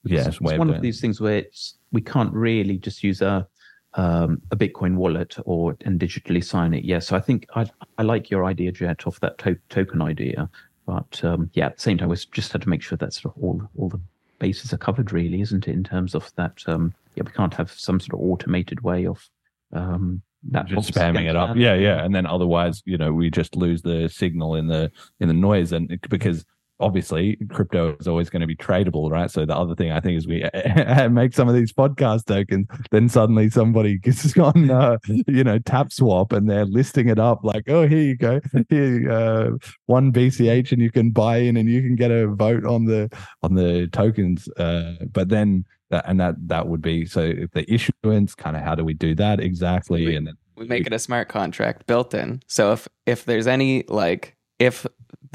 yeah, 0.03 0.27
it's, 0.27 0.39
it's 0.41 0.41
one 0.41 0.69
of 0.73 0.81
these 0.81 0.99
things 0.99 1.21
where 1.21 1.37
it's 1.37 1.77
we 1.91 2.01
can't 2.01 2.33
really 2.33 2.79
just 2.79 3.03
use 3.03 3.21
a 3.21 3.47
um, 3.95 4.41
a 4.51 4.55
Bitcoin 4.55 4.95
wallet 4.95 5.35
or 5.45 5.77
and 5.81 5.99
digitally 5.99 6.43
sign 6.43 6.73
it. 6.73 6.83
Yes, 6.83 7.05
yeah, 7.05 7.09
so 7.09 7.15
I 7.15 7.21
think 7.21 7.47
I 7.55 7.65
I 7.97 8.03
like 8.03 8.29
your 8.29 8.45
idea, 8.45 8.71
Jet, 8.71 9.07
of 9.07 9.19
that 9.21 9.37
to- 9.39 9.59
token 9.69 10.01
idea. 10.01 10.49
But 10.85 11.23
um, 11.23 11.49
yeah, 11.53 11.67
at 11.67 11.77
the 11.77 11.81
same 11.81 11.97
time, 11.97 12.09
we 12.09 12.17
just 12.31 12.51
had 12.51 12.61
to 12.61 12.69
make 12.69 12.81
sure 12.81 12.97
that 12.97 13.13
sort 13.13 13.35
of 13.35 13.43
all 13.43 13.61
all 13.77 13.89
the 13.89 14.01
bases 14.39 14.73
are 14.73 14.77
covered, 14.77 15.11
really, 15.11 15.41
isn't 15.41 15.67
it? 15.67 15.71
In 15.71 15.83
terms 15.83 16.13
of 16.13 16.31
that, 16.35 16.61
um, 16.67 16.93
yeah, 17.15 17.23
we 17.25 17.31
can't 17.31 17.53
have 17.53 17.71
some 17.71 17.99
sort 17.99 18.13
of 18.13 18.19
automated 18.19 18.81
way 18.81 19.07
of 19.07 19.27
um, 19.73 20.21
that 20.51 20.67
just 20.67 20.93
spamming 20.93 21.29
it 21.29 21.35
up. 21.35 21.55
Yeah, 21.55 21.73
yeah, 21.73 22.03
and 22.03 22.13
then 22.13 22.25
otherwise, 22.25 22.83
you 22.85 22.97
know, 22.97 23.13
we 23.13 23.29
just 23.29 23.55
lose 23.55 23.81
the 23.81 24.09
signal 24.09 24.55
in 24.55 24.67
the 24.67 24.91
in 25.19 25.27
the 25.27 25.33
noise, 25.33 25.71
and 25.71 25.99
because 26.09 26.45
obviously 26.79 27.37
crypto 27.49 27.95
is 27.99 28.07
always 28.07 28.29
going 28.29 28.41
to 28.41 28.47
be 28.47 28.55
tradable, 28.55 29.09
right? 29.09 29.31
So 29.31 29.45
the 29.45 29.55
other 29.55 29.75
thing 29.75 29.91
I 29.91 29.99
think 29.99 30.17
is 30.17 30.27
we 30.27 30.43
make 31.09 31.33
some 31.33 31.47
of 31.47 31.55
these 31.55 31.71
podcast 31.71 32.25
tokens, 32.25 32.67
then 32.91 33.07
suddenly 33.09 33.49
somebody 33.49 33.97
gets 33.99 34.37
on, 34.37 34.69
uh, 34.69 34.97
you 35.27 35.43
know, 35.43 35.59
TapSwap 35.59 36.33
and 36.33 36.49
they're 36.49 36.65
listing 36.65 37.09
it 37.09 37.19
up 37.19 37.43
like, 37.43 37.69
oh, 37.69 37.87
here 37.87 38.01
you 38.01 38.17
go, 38.17 38.41
here, 38.69 39.11
uh, 39.11 39.51
one 39.85 40.11
BCH, 40.11 40.71
and 40.71 40.81
you 40.81 40.91
can 40.91 41.11
buy 41.11 41.37
in 41.37 41.57
and 41.57 41.69
you 41.69 41.81
can 41.81 41.95
get 41.95 42.11
a 42.11 42.27
vote 42.27 42.65
on 42.65 42.85
the 42.85 43.09
on 43.41 43.55
the 43.55 43.87
tokens. 43.91 44.49
Uh, 44.57 44.93
but 45.11 45.29
then 45.29 45.65
that, 45.89 46.05
and 46.07 46.19
that 46.19 46.35
that 46.47 46.67
would 46.67 46.81
be 46.81 47.05
so 47.05 47.21
if 47.21 47.51
the 47.51 47.71
issuance, 47.71 48.35
kind 48.35 48.55
of 48.55 48.63
how 48.63 48.75
do 48.75 48.83
we 48.83 48.93
do 48.93 49.15
that 49.15 49.39
exactly? 49.39 50.05
We, 50.05 50.15
and 50.15 50.27
then 50.27 50.37
we 50.55 50.65
make 50.65 50.87
it 50.87 50.93
a 50.93 50.99
smart 50.99 51.29
contract 51.29 51.85
built 51.87 52.13
in. 52.13 52.41
So 52.47 52.73
if 52.73 52.87
if 53.05 53.25
there's 53.25 53.47
any 53.47 53.83
like 53.87 54.35
if 54.59 54.85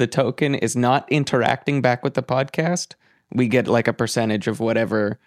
the 0.01 0.07
token 0.07 0.55
is 0.55 0.75
not 0.75 1.07
interacting 1.11 1.79
back 1.79 2.03
with 2.03 2.15
the 2.15 2.23
podcast, 2.23 2.95
we 3.31 3.47
get 3.47 3.67
like 3.67 3.87
a 3.87 3.93
percentage 3.93 4.47
of 4.47 4.59
whatever 4.59 5.19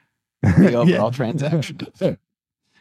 the 0.43 0.75
overall 0.75 1.13
transaction 1.13 1.79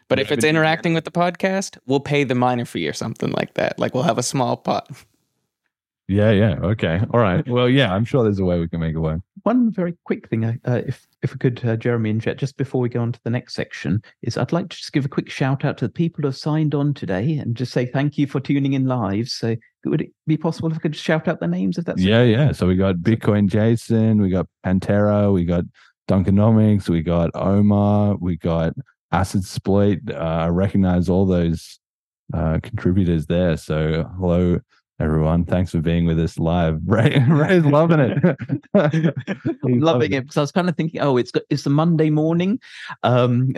But 0.10 0.20
if 0.20 0.32
it's 0.32 0.44
interacting 0.44 0.96
with 0.96 1.06
the 1.06 1.12
podcast, 1.12 1.78
we'll 1.86 2.00
pay 2.00 2.24
the 2.24 2.34
miner 2.34 2.66
fee 2.66 2.88
or 2.88 2.94
something 2.94 3.32
like 3.32 3.54
that. 3.54 3.78
Like 3.78 3.94
we'll 3.94 4.04
have 4.04 4.18
a 4.18 4.24
small 4.24 4.58
pot. 4.58 4.90
Yeah, 6.08 6.32
yeah. 6.32 6.56
Okay. 6.62 7.00
All 7.14 7.20
right. 7.20 7.48
Well, 7.48 7.70
yeah, 7.70 7.94
I'm 7.94 8.06
sure 8.06 8.24
there's 8.24 8.40
a 8.40 8.46
way 8.46 8.60
we 8.60 8.68
can 8.68 8.80
make 8.80 8.96
it 8.96 9.00
work. 9.00 9.22
One 9.44 9.72
very 9.72 9.96
quick 10.04 10.30
thing, 10.30 10.46
uh, 10.46 10.54
uh, 10.66 10.82
if 10.86 11.08
if 11.22 11.32
we 11.32 11.38
could, 11.38 11.64
uh, 11.64 11.76
Jeremy 11.78 12.10
and 12.10 12.22
Jet, 12.22 12.38
just 12.38 12.58
before 12.58 12.82
we 12.82 12.90
go 12.90 13.02
on 13.02 13.12
to 13.12 13.20
the 13.24 13.30
next 13.30 13.54
section, 13.54 14.04
is 14.24 14.36
I'd 14.36 14.52
like 14.52 14.70
to 14.70 14.78
just 14.78 14.94
give 14.94 15.06
a 15.06 15.10
quick 15.10 15.30
shout 15.30 15.64
out 15.64 15.78
to 15.78 15.88
the 15.88 15.94
people 15.94 16.24
who 16.24 16.28
have 16.28 16.36
signed 16.36 16.76
on 16.76 16.94
today 16.94 17.38
and 17.38 17.56
just 17.56 17.72
say 17.72 17.86
thank 17.86 18.18
you 18.18 18.28
for 18.28 18.40
tuning 18.40 18.74
in 18.74 18.86
live. 18.86 19.30
So 19.30 19.56
would 19.86 20.02
it 20.02 20.12
be 20.28 20.38
possible 20.38 20.72
if 20.72 20.78
I 20.78 20.80
could 20.80 20.96
shout 20.96 21.28
out 21.28 21.40
the 21.40 21.48
names 21.48 21.78
if 21.78 21.86
that's 21.86 22.02
yeah, 22.02 22.20
okay? 22.20 22.32
yeah. 22.32 22.52
So 22.52 22.68
we 22.68 22.76
got 22.76 22.96
Bitcoin 22.98 23.48
Jason, 23.48 24.22
we 24.22 24.30
got 24.30 24.48
Pantera, 24.66 25.34
we 25.34 25.46
got 25.46 25.66
Duncanomics, 26.08 26.90
we 26.90 27.02
got 27.02 27.32
Omar, 27.34 28.16
we 28.20 28.38
got 28.38 28.74
Acid 29.12 29.46
Split. 29.46 30.00
Uh, 30.10 30.16
I 30.16 30.48
recognize 30.48 31.10
all 31.10 31.26
those 31.26 31.80
uh, 32.34 32.60
contributors 32.62 33.26
there. 33.28 33.58
So 33.58 34.10
hello 34.18 34.60
everyone. 35.00 35.44
Thanks 35.46 35.72
for 35.72 35.80
being 35.80 36.06
with 36.06 36.20
us 36.20 36.40
live. 36.40 36.80
Ray, 36.86 37.24
Ray's 37.28 37.66
loving 37.66 38.00
it. 38.00 38.38
Loving 39.64 40.14
it 40.14 40.22
because 40.22 40.38
I 40.38 40.42
was 40.42 40.52
kind 40.52 40.70
of 40.70 40.78
thinking, 40.78 41.02
oh, 41.02 41.18
it's 41.18 41.32
it's 41.50 41.66
a 41.66 41.70
Monday 41.70 42.10
morning, 42.10 42.60
um, 43.04 43.54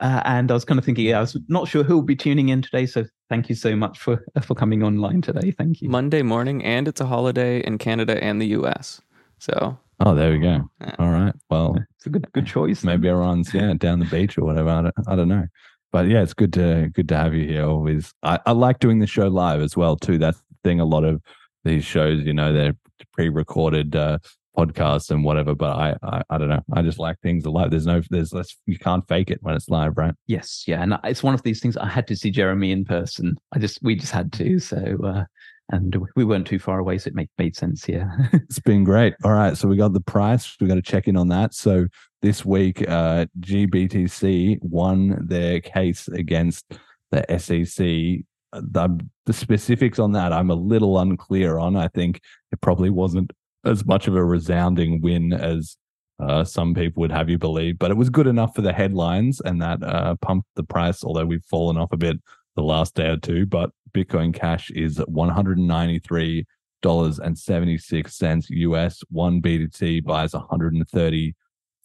uh, 0.00 0.22
and 0.24 0.50
I 0.50 0.54
was 0.54 0.64
kind 0.64 0.78
of 0.78 0.84
thinking, 0.84 1.06
yeah, 1.06 1.18
I 1.18 1.20
was 1.20 1.36
not 1.48 1.68
sure 1.68 1.82
who 1.82 1.96
will 1.96 2.02
be 2.02 2.16
tuning 2.16 2.50
in 2.50 2.62
today. 2.62 2.86
So 2.86 3.04
thank 3.28 3.48
you 3.48 3.54
so 3.54 3.74
much 3.76 3.98
for 3.98 4.24
for 4.42 4.54
coming 4.54 4.82
online 4.82 5.20
today. 5.22 5.50
Thank 5.52 5.82
you. 5.82 5.88
Monday 5.88 6.22
morning, 6.22 6.64
and 6.64 6.88
it's 6.88 7.00
a 7.00 7.06
holiday 7.06 7.60
in 7.60 7.78
Canada 7.78 8.22
and 8.22 8.40
the 8.40 8.46
U.S. 8.48 9.00
So 9.38 9.78
Oh, 10.00 10.14
there 10.14 10.32
we 10.32 10.38
go. 10.38 10.68
All 10.98 11.10
right. 11.10 11.34
Well, 11.50 11.76
It's 11.96 12.06
a 12.06 12.10
good 12.10 12.30
good 12.32 12.46
choice. 12.46 12.84
maybe 12.84 13.08
everyone's 13.08 13.54
yeah 13.54 13.72
down 13.74 13.98
the 14.00 14.06
beach 14.06 14.36
or 14.38 14.44
whatever. 14.44 14.68
I 14.68 14.82
don't, 14.82 14.94
I 15.08 15.16
don't 15.16 15.28
know, 15.28 15.46
but 15.92 16.06
yeah, 16.08 16.22
it's 16.22 16.34
good 16.34 16.52
to 16.54 16.90
good 16.92 17.08
to 17.08 17.16
have 17.16 17.34
you 17.34 17.46
here. 17.46 17.64
Always, 17.64 18.12
I, 18.22 18.38
I 18.46 18.52
like 18.52 18.78
doing 18.80 18.98
the 18.98 19.06
show 19.06 19.28
live 19.28 19.62
as 19.62 19.76
well 19.76 19.96
too. 19.96 20.18
That's 20.18 20.38
the 20.38 20.56
thing. 20.64 20.80
A 20.80 20.84
lot 20.84 21.04
of 21.04 21.22
these 21.64 21.84
shows, 21.84 22.22
you 22.24 22.34
know, 22.34 22.52
they're 22.52 22.76
pre-recorded 23.12 23.96
uh, 23.96 24.18
podcasts 24.56 25.10
and 25.10 25.24
whatever. 25.24 25.54
But 25.54 25.76
I, 25.76 25.96
I, 26.02 26.22
I 26.30 26.38
don't 26.38 26.48
know. 26.48 26.62
I 26.72 26.82
just 26.82 26.98
like 26.98 27.20
things 27.20 27.46
live. 27.46 27.70
There's 27.70 27.86
no, 27.86 28.02
there's 28.10 28.32
less. 28.32 28.56
You 28.66 28.78
can't 28.78 29.06
fake 29.08 29.30
it 29.30 29.38
when 29.42 29.54
it's 29.54 29.68
live, 29.68 29.96
right? 29.96 30.14
Yes, 30.26 30.64
yeah, 30.66 30.82
and 30.82 30.98
it's 31.04 31.22
one 31.22 31.34
of 31.34 31.42
these 31.42 31.60
things. 31.60 31.76
I 31.76 31.88
had 31.88 32.06
to 32.08 32.16
see 32.16 32.30
Jeremy 32.30 32.72
in 32.72 32.84
person. 32.84 33.36
I 33.52 33.58
just 33.58 33.78
we 33.82 33.96
just 33.96 34.12
had 34.12 34.32
to. 34.34 34.58
So 34.58 34.96
uh, 35.04 35.24
and 35.70 35.96
we 36.14 36.24
weren't 36.24 36.46
too 36.46 36.58
far 36.58 36.78
away, 36.78 36.98
so 36.98 37.08
it 37.08 37.14
made 37.14 37.30
made 37.38 37.56
sense. 37.56 37.88
Yeah. 37.88 38.10
It's 38.32 38.60
been 38.60 38.84
great. 38.84 39.14
All 39.24 39.32
right, 39.32 39.56
so 39.56 39.68
we 39.68 39.76
got 39.76 39.92
the 39.92 40.00
price. 40.00 40.56
We 40.60 40.68
got 40.68 40.74
to 40.74 40.82
check 40.82 41.08
in 41.08 41.16
on 41.16 41.28
that. 41.28 41.54
So 41.54 41.86
this 42.22 42.44
week, 42.44 42.88
uh, 42.88 43.26
GBTC 43.40 44.58
won 44.62 45.26
their 45.26 45.60
case 45.60 46.08
against 46.08 46.64
the 47.10 47.24
SEC. 47.38 48.24
The, 48.52 49.00
the 49.26 49.32
specifics 49.32 49.98
on 49.98 50.12
that, 50.12 50.32
I'm 50.32 50.50
a 50.50 50.54
little 50.54 50.98
unclear 50.98 51.58
on. 51.58 51.76
I 51.76 51.88
think 51.88 52.20
it 52.52 52.60
probably 52.60 52.90
wasn't 52.90 53.32
as 53.64 53.84
much 53.86 54.06
of 54.06 54.16
a 54.16 54.24
resounding 54.24 55.00
win 55.00 55.32
as 55.32 55.76
uh, 56.20 56.44
some 56.44 56.74
people 56.74 57.00
would 57.00 57.12
have 57.12 57.28
you 57.28 57.38
believe, 57.38 57.78
but 57.78 57.90
it 57.90 57.96
was 57.96 58.08
good 58.10 58.26
enough 58.26 58.54
for 58.54 58.62
the 58.62 58.72
headlines, 58.72 59.40
and 59.44 59.60
that 59.60 59.82
uh, 59.82 60.14
pumped 60.16 60.48
the 60.54 60.62
price. 60.62 61.02
Although 61.02 61.26
we've 61.26 61.44
fallen 61.44 61.76
off 61.76 61.92
a 61.92 61.96
bit 61.96 62.16
the 62.56 62.62
last 62.62 62.94
day 62.94 63.08
or 63.08 63.16
two, 63.16 63.46
but 63.46 63.70
Bitcoin 63.92 64.32
Cash 64.32 64.70
is 64.70 64.98
one 65.06 65.28
hundred 65.28 65.58
and 65.58 65.66
ninety 65.66 65.98
three 65.98 66.46
dollars 66.82 67.18
and 67.18 67.36
seventy 67.36 67.78
six 67.78 68.16
cents 68.16 68.48
US. 68.50 69.02
One 69.10 69.42
BTC 69.42 70.04
buys 70.04 70.34
one 70.34 70.46
hundred 70.48 70.74
and 70.74 70.88
thirty 70.88 71.34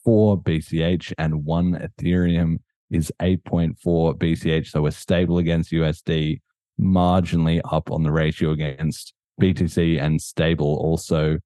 four 0.03 0.39
BCH, 0.41 1.13
and 1.17 1.43
one 1.43 1.73
Ethereum 1.73 2.59
is 2.91 3.11
eight 3.21 3.43
point 3.45 3.79
four 3.79 4.13
BCH. 4.13 4.67
So 4.67 4.83
we're 4.83 4.91
stable 4.91 5.39
against 5.39 5.71
USD, 5.71 6.39
marginally 6.79 7.61
up 7.71 7.89
on 7.89 8.03
the 8.03 8.11
ratio 8.11 8.51
against 8.51 9.13
BTC, 9.41 9.99
and 9.99 10.21
stable 10.21 10.77
also 10.77 11.39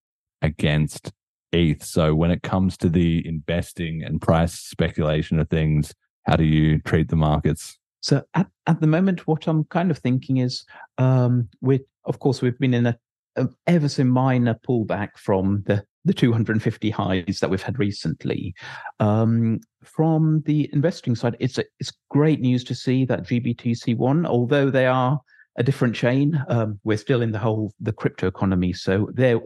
against 0.43 1.11
ETH. 1.51 1.83
So 1.83 2.13
when 2.13 2.31
it 2.31 2.43
comes 2.43 2.77
to 2.77 2.89
the 2.89 3.25
investing 3.27 4.03
and 4.03 4.21
price 4.21 4.53
speculation 4.53 5.39
of 5.39 5.49
things, 5.49 5.93
how 6.27 6.35
do 6.35 6.43
you 6.43 6.79
treat 6.79 7.09
the 7.09 7.15
markets? 7.15 7.77
So 8.01 8.21
at, 8.33 8.47
at 8.67 8.81
the 8.81 8.87
moment, 8.87 9.27
what 9.27 9.47
I'm 9.47 9.63
kind 9.65 9.89
of 9.89 9.97
thinking 9.97 10.37
is, 10.37 10.65
um, 10.97 11.49
we 11.61 11.81
of 12.05 12.19
course 12.19 12.41
we've 12.41 12.59
been 12.59 12.73
in 12.73 12.87
a, 12.87 12.97
a 13.37 13.47
ever 13.65 13.87
so 13.87 14.03
minor 14.03 14.59
pullback 14.67 15.17
from 15.17 15.63
the 15.65 15.83
the 16.05 16.13
250 16.13 16.89
highs 16.89 17.39
that 17.39 17.49
we've 17.49 17.63
had 17.63 17.79
recently. 17.79 18.53
Um, 18.99 19.61
from 19.83 20.43
the 20.45 20.69
investing 20.73 21.15
side, 21.15 21.37
it's 21.39 21.57
a, 21.57 21.63
it's 21.79 21.93
great 22.09 22.41
news 22.41 22.65
to 22.65 22.75
see 22.75 23.05
that 23.05 23.23
GBTC 23.23 23.95
won, 23.95 24.25
although 24.25 24.69
they 24.69 24.85
are 24.85 25.21
a 25.55 25.63
different 25.63 25.95
chain. 25.95 26.43
Um, 26.49 26.77
we're 26.83 26.97
still 26.97 27.21
in 27.21 27.31
the 27.31 27.39
whole 27.39 27.73
the 27.79 27.93
crypto 27.93 28.27
economy, 28.27 28.73
so 28.73 29.09
they're 29.13 29.39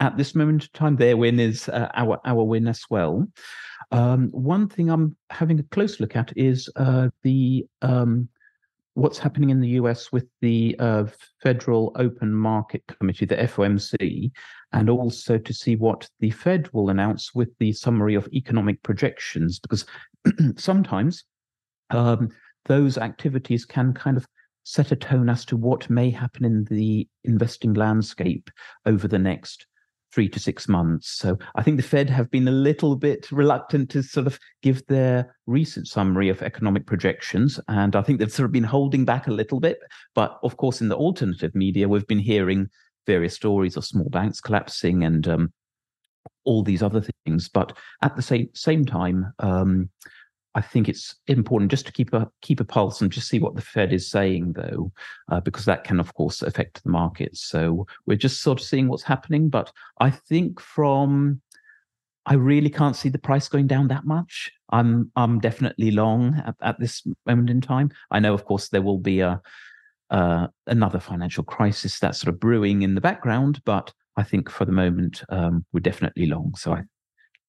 at 0.00 0.16
this 0.16 0.34
moment 0.34 0.64
in 0.64 0.68
time, 0.74 0.96
their 0.96 1.16
win 1.16 1.40
is 1.40 1.68
uh, 1.68 1.88
our 1.94 2.20
our 2.24 2.44
win 2.44 2.68
as 2.68 2.84
well. 2.90 3.26
Um, 3.90 4.28
one 4.30 4.68
thing 4.68 4.90
I'm 4.90 5.16
having 5.30 5.58
a 5.58 5.64
close 5.64 5.98
look 6.00 6.14
at 6.16 6.32
is 6.36 6.68
uh, 6.76 7.08
the 7.22 7.66
um, 7.82 8.28
what's 8.94 9.18
happening 9.18 9.50
in 9.50 9.60
the 9.60 9.70
US 9.80 10.12
with 10.12 10.26
the 10.40 10.76
uh, 10.78 11.04
Federal 11.42 11.92
Open 11.96 12.32
Market 12.32 12.82
Committee, 12.86 13.26
the 13.26 13.36
FOMC, 13.36 14.30
and 14.72 14.90
also 14.90 15.38
to 15.38 15.54
see 15.54 15.76
what 15.76 16.08
the 16.20 16.30
Fed 16.30 16.68
will 16.72 16.90
announce 16.90 17.34
with 17.34 17.56
the 17.58 17.72
summary 17.72 18.14
of 18.14 18.28
economic 18.32 18.82
projections, 18.82 19.58
because 19.58 19.86
sometimes 20.56 21.24
um, 21.90 22.28
those 22.66 22.98
activities 22.98 23.64
can 23.64 23.94
kind 23.94 24.16
of 24.16 24.26
set 24.64 24.92
a 24.92 24.96
tone 24.96 25.30
as 25.30 25.44
to 25.46 25.56
what 25.56 25.88
may 25.88 26.10
happen 26.10 26.44
in 26.44 26.64
the 26.64 27.08
investing 27.24 27.72
landscape 27.72 28.50
over 28.84 29.08
the 29.08 29.18
next 29.18 29.66
three 30.12 30.28
to 30.28 30.40
six 30.40 30.68
months. 30.68 31.10
So 31.10 31.38
I 31.54 31.62
think 31.62 31.76
the 31.76 31.82
Fed 31.82 32.08
have 32.10 32.30
been 32.30 32.48
a 32.48 32.52
little 32.52 32.96
bit 32.96 33.30
reluctant 33.30 33.90
to 33.90 34.02
sort 34.02 34.26
of 34.26 34.38
give 34.62 34.86
their 34.86 35.36
recent 35.46 35.86
summary 35.86 36.28
of 36.28 36.42
economic 36.42 36.86
projections. 36.86 37.60
And 37.68 37.94
I 37.94 38.02
think 38.02 38.18
they've 38.18 38.32
sort 38.32 38.46
of 38.46 38.52
been 38.52 38.64
holding 38.64 39.04
back 39.04 39.26
a 39.26 39.32
little 39.32 39.60
bit. 39.60 39.78
But 40.14 40.38
of 40.42 40.56
course, 40.56 40.80
in 40.80 40.88
the 40.88 40.96
alternative 40.96 41.54
media, 41.54 41.88
we've 41.88 42.06
been 42.06 42.18
hearing 42.18 42.68
various 43.06 43.34
stories 43.34 43.76
of 43.76 43.84
small 43.84 44.08
banks 44.08 44.40
collapsing 44.40 45.04
and 45.04 45.26
um, 45.28 45.52
all 46.44 46.62
these 46.62 46.82
other 46.82 47.04
things. 47.24 47.48
But 47.48 47.76
at 48.02 48.16
the 48.16 48.22
same 48.22 48.48
same 48.54 48.84
time, 48.84 49.32
um, 49.38 49.90
I 50.58 50.60
think 50.60 50.88
it's 50.88 51.14
important 51.28 51.70
just 51.70 51.86
to 51.86 51.92
keep 51.92 52.12
a 52.12 52.28
keep 52.42 52.58
a 52.58 52.64
pulse 52.64 53.00
and 53.00 53.12
just 53.12 53.28
see 53.28 53.38
what 53.38 53.54
the 53.54 53.62
Fed 53.62 53.92
is 53.92 54.10
saying, 54.10 54.54
though, 54.54 54.90
uh, 55.30 55.38
because 55.38 55.64
that 55.66 55.84
can, 55.84 56.00
of 56.00 56.12
course, 56.14 56.42
affect 56.42 56.82
the 56.82 56.90
markets. 56.90 57.40
So 57.44 57.86
we're 58.06 58.16
just 58.16 58.42
sort 58.42 58.58
of 58.60 58.66
seeing 58.66 58.88
what's 58.88 59.04
happening. 59.04 59.50
But 59.50 59.70
I 60.00 60.10
think 60.10 60.58
from 60.58 61.40
I 62.26 62.34
really 62.34 62.70
can't 62.70 62.96
see 62.96 63.08
the 63.08 63.20
price 63.20 63.46
going 63.46 63.68
down 63.68 63.86
that 63.88 64.04
much. 64.04 64.50
I'm 64.70 65.12
I'm 65.14 65.38
definitely 65.38 65.92
long 65.92 66.42
at, 66.44 66.56
at 66.60 66.80
this 66.80 67.06
moment 67.24 67.50
in 67.50 67.60
time. 67.60 67.92
I 68.10 68.18
know, 68.18 68.34
of 68.34 68.44
course, 68.44 68.68
there 68.68 68.82
will 68.82 68.98
be 68.98 69.20
a 69.20 69.40
uh, 70.10 70.48
another 70.66 70.98
financial 70.98 71.44
crisis 71.44 72.00
that's 72.00 72.18
sort 72.18 72.34
of 72.34 72.40
brewing 72.40 72.82
in 72.82 72.96
the 72.96 73.00
background, 73.00 73.60
but 73.64 73.92
I 74.16 74.24
think 74.24 74.50
for 74.50 74.64
the 74.64 74.72
moment 74.72 75.22
um, 75.28 75.64
we're 75.72 75.80
definitely 75.80 76.26
long. 76.26 76.54
So 76.56 76.72
I 76.72 76.82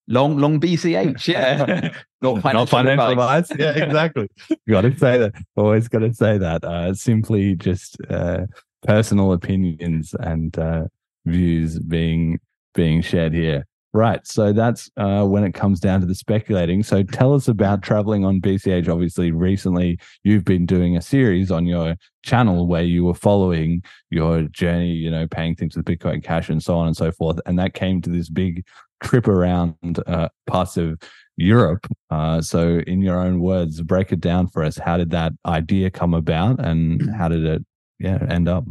long 0.10 0.38
long 0.38 0.60
BCH, 0.60 1.28
yeah, 1.28 1.93
not 2.22 2.41
financial, 2.41 2.51
not 2.51 2.70
financial 2.70 3.07
advice. 3.12 3.51
advice. 3.51 3.78
Yeah, 3.78 3.84
exactly. 3.86 4.28
got 4.70 4.82
to 4.82 4.97
say 4.97 5.18
that. 5.20 5.34
Always 5.55 5.88
got 5.88 5.99
to 5.99 6.14
say 6.14 6.38
that. 6.38 6.64
Uh, 6.66 6.93
simply 6.93 7.55
just 7.55 7.97
uh, 8.10 8.45
personal 8.86 9.32
opinions 9.32 10.14
and 10.20 10.57
uh, 10.60 10.86
views 11.26 11.80
being 11.80 12.39
being 12.74 13.01
shared 13.01 13.34
here. 13.34 13.66
Right. 13.91 14.25
So 14.27 14.53
that's 14.53 14.89
uh, 14.97 15.25
when 15.25 15.43
it 15.43 15.53
comes 15.53 15.79
down 15.79 16.01
to 16.01 16.05
the 16.05 16.13
speculating. 16.13 16.83
So 16.83 17.01
tell 17.01 17.33
us 17.33 17.47
about 17.47 17.81
traveling 17.81 18.23
on 18.23 18.39
BCH. 18.39 18.87
Obviously, 18.87 19.31
recently 19.31 19.99
you've 20.23 20.45
been 20.45 20.67
doing 20.67 20.95
a 20.95 21.01
series 21.01 21.49
on 21.49 21.65
your 21.65 21.95
channel 22.23 22.67
where 22.67 22.83
you 22.83 23.03
were 23.03 23.15
following 23.15 23.81
your 24.11 24.43
journey, 24.43 24.91
you 24.91 25.09
know, 25.09 25.25
paying 25.27 25.55
things 25.55 25.75
with 25.75 25.85
Bitcoin 25.85 26.23
Cash 26.23 26.49
and 26.49 26.61
so 26.61 26.77
on 26.77 26.85
and 26.85 26.95
so 26.95 27.11
forth. 27.11 27.39
And 27.47 27.57
that 27.57 27.73
came 27.73 27.99
to 28.03 28.11
this 28.11 28.29
big 28.29 28.63
trip 29.01 29.27
around 29.27 29.75
uh, 30.05 30.29
parts 30.45 30.77
of 30.77 30.99
Europe. 31.37 31.87
Uh, 32.11 32.41
so, 32.41 32.81
in 32.85 33.01
your 33.01 33.19
own 33.19 33.39
words, 33.39 33.81
break 33.81 34.11
it 34.11 34.19
down 34.19 34.47
for 34.47 34.63
us. 34.63 34.77
How 34.77 34.97
did 34.97 35.09
that 35.11 35.33
idea 35.47 35.89
come 35.89 36.13
about 36.13 36.63
and 36.63 37.09
how 37.15 37.27
did 37.27 37.43
it 37.43 37.65
yeah, 37.97 38.23
end 38.29 38.47
up? 38.47 38.65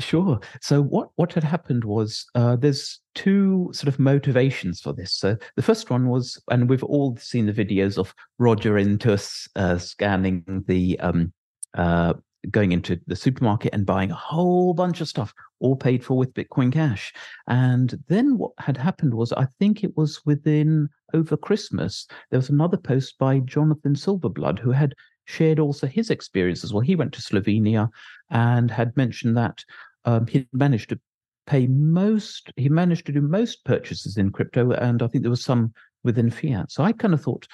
Sure. 0.00 0.40
So 0.60 0.82
what 0.82 1.10
what 1.14 1.32
had 1.32 1.44
happened 1.44 1.84
was 1.84 2.26
uh, 2.34 2.56
there's 2.56 3.00
two 3.14 3.70
sort 3.72 3.86
of 3.86 4.00
motivations 4.00 4.80
for 4.80 4.92
this. 4.92 5.14
So 5.14 5.36
the 5.54 5.62
first 5.62 5.88
one 5.88 6.08
was, 6.08 6.40
and 6.50 6.68
we've 6.68 6.82
all 6.82 7.16
seen 7.16 7.46
the 7.46 7.52
videos 7.52 7.96
of 7.96 8.12
Roger 8.38 8.72
Intus 8.74 9.48
uh, 9.54 9.78
scanning 9.78 10.64
the 10.66 10.98
um, 10.98 11.32
uh, 11.74 12.14
going 12.50 12.72
into 12.72 13.00
the 13.06 13.16
supermarket 13.16 13.72
and 13.72 13.86
buying 13.86 14.10
a 14.10 14.16
whole 14.16 14.74
bunch 14.74 15.00
of 15.00 15.08
stuff, 15.08 15.32
all 15.60 15.76
paid 15.76 16.04
for 16.04 16.16
with 16.16 16.34
Bitcoin 16.34 16.72
Cash. 16.72 17.12
And 17.46 17.94
then 18.08 18.36
what 18.36 18.52
had 18.58 18.76
happened 18.76 19.14
was, 19.14 19.32
I 19.32 19.46
think 19.58 19.84
it 19.84 19.96
was 19.96 20.20
within 20.26 20.88
over 21.12 21.36
Christmas, 21.36 22.06
there 22.30 22.38
was 22.38 22.50
another 22.50 22.76
post 22.76 23.16
by 23.18 23.38
Jonathan 23.40 23.94
Silverblood 23.94 24.58
who 24.58 24.72
had 24.72 24.94
shared 25.26 25.58
also 25.58 25.86
his 25.86 26.10
experiences. 26.10 26.72
well. 26.72 26.80
He 26.80 26.96
went 26.96 27.12
to 27.14 27.22
Slovenia 27.22 27.88
and 28.30 28.70
had 28.70 28.96
mentioned 28.96 29.36
that 29.36 29.64
um, 30.04 30.26
he 30.26 30.46
managed 30.52 30.90
to 30.90 31.00
pay 31.46 31.66
most, 31.66 32.52
he 32.56 32.68
managed 32.68 33.06
to 33.06 33.12
do 33.12 33.20
most 33.20 33.64
purchases 33.64 34.16
in 34.16 34.32
crypto, 34.32 34.72
and 34.72 35.02
I 35.02 35.06
think 35.06 35.22
there 35.22 35.30
was 35.30 35.44
some 35.44 35.72
within 36.02 36.30
fiat. 36.30 36.70
So 36.70 36.84
I 36.84 36.92
kind 36.92 37.14
of 37.14 37.22
thought, 37.22 37.46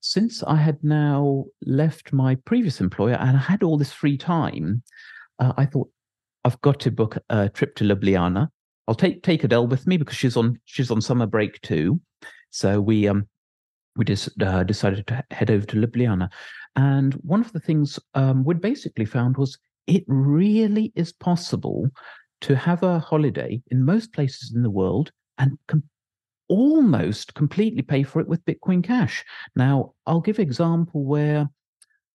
since 0.00 0.42
I 0.42 0.56
had 0.56 0.82
now 0.82 1.44
left 1.64 2.12
my 2.12 2.34
previous 2.34 2.80
employer 2.80 3.14
and 3.14 3.36
I 3.36 3.40
had 3.40 3.62
all 3.62 3.76
this 3.76 3.92
free 3.92 4.16
time, 4.16 4.82
uh, 5.38 5.52
I 5.56 5.66
thought 5.66 5.90
I've 6.44 6.60
got 6.62 6.80
to 6.80 6.90
book 6.90 7.18
a 7.28 7.48
trip 7.48 7.74
to 7.76 7.84
Ljubljana. 7.84 8.48
I'll 8.88 8.94
take 8.94 9.22
take 9.22 9.44
Adele 9.44 9.66
with 9.66 9.86
me 9.86 9.96
because 9.98 10.16
she's 10.16 10.36
on 10.36 10.58
she's 10.64 10.90
on 10.90 11.00
summer 11.00 11.26
break 11.26 11.60
too. 11.60 12.00
So 12.50 12.80
we 12.80 13.06
um 13.06 13.28
we 13.96 14.04
just 14.04 14.40
uh, 14.42 14.64
decided 14.64 15.06
to 15.08 15.24
head 15.30 15.50
over 15.50 15.66
to 15.66 15.76
Ljubljana. 15.76 16.30
And 16.76 17.14
one 17.14 17.40
of 17.40 17.52
the 17.52 17.60
things 17.60 17.98
um, 18.14 18.44
we'd 18.44 18.60
basically 18.60 19.04
found 19.04 19.36
was 19.36 19.58
it 19.90 20.04
really 20.06 20.92
is 20.94 21.12
possible 21.12 21.90
to 22.42 22.54
have 22.54 22.84
a 22.84 23.00
holiday 23.00 23.60
in 23.72 23.84
most 23.84 24.12
places 24.12 24.52
in 24.54 24.62
the 24.62 24.70
world 24.70 25.10
and 25.36 25.58
com- 25.66 25.82
almost 26.48 27.34
completely 27.34 27.82
pay 27.82 28.04
for 28.04 28.20
it 28.20 28.28
with 28.28 28.44
Bitcoin 28.44 28.84
Cash. 28.84 29.24
Now, 29.56 29.94
I'll 30.06 30.20
give 30.20 30.38
example 30.38 31.04
where 31.04 31.50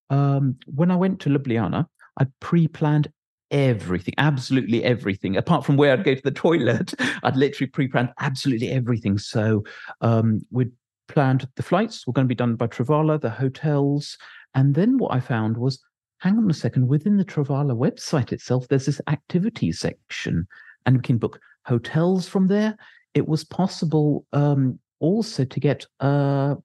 um, 0.09 0.55
when 0.73 0.89
I 0.89 0.95
went 0.95 1.19
to 1.21 1.29
Ljubljana, 1.29 1.85
I 2.17 2.27
pre-planned 2.39 3.09
everything, 3.51 4.13
absolutely 4.17 4.81
everything. 4.85 5.35
Apart 5.35 5.65
from 5.65 5.75
where 5.75 5.91
I'd 5.91 6.05
go 6.05 6.15
to 6.15 6.23
the 6.23 6.31
toilet, 6.31 6.93
I'd 7.23 7.35
literally 7.35 7.69
pre-planned 7.69 8.13
absolutely 8.21 8.71
everything. 8.71 9.17
So 9.17 9.65
um, 9.99 10.41
we'd 10.49 10.71
planned 11.09 11.47
the 11.57 11.63
flights 11.63 12.07
were 12.07 12.13
going 12.13 12.25
to 12.25 12.29
be 12.29 12.35
done 12.35 12.55
by 12.55 12.67
Travala, 12.67 13.19
the 13.19 13.29
hotels, 13.29 14.17
and 14.53 14.75
then 14.75 14.97
what 14.97 15.13
I 15.13 15.19
found 15.19 15.57
was, 15.57 15.83
hang 16.19 16.37
on 16.37 16.49
a 16.49 16.53
second, 16.53 16.87
within 16.87 17.17
the 17.17 17.25
Travala 17.25 17.75
website 17.75 18.31
itself, 18.31 18.67
there's 18.67 18.85
this 18.85 19.01
activity 19.07 19.71
section, 19.71 20.47
and 20.85 20.97
we 20.97 21.01
can 21.01 21.17
book 21.17 21.39
hotels 21.65 22.27
from 22.27 22.47
there. 22.47 22.77
It 23.13 23.27
was 23.27 23.43
possible 23.43 24.25
um, 24.33 24.79
also 24.99 25.45
to 25.45 25.59
get 25.59 25.85
a, 25.99 26.55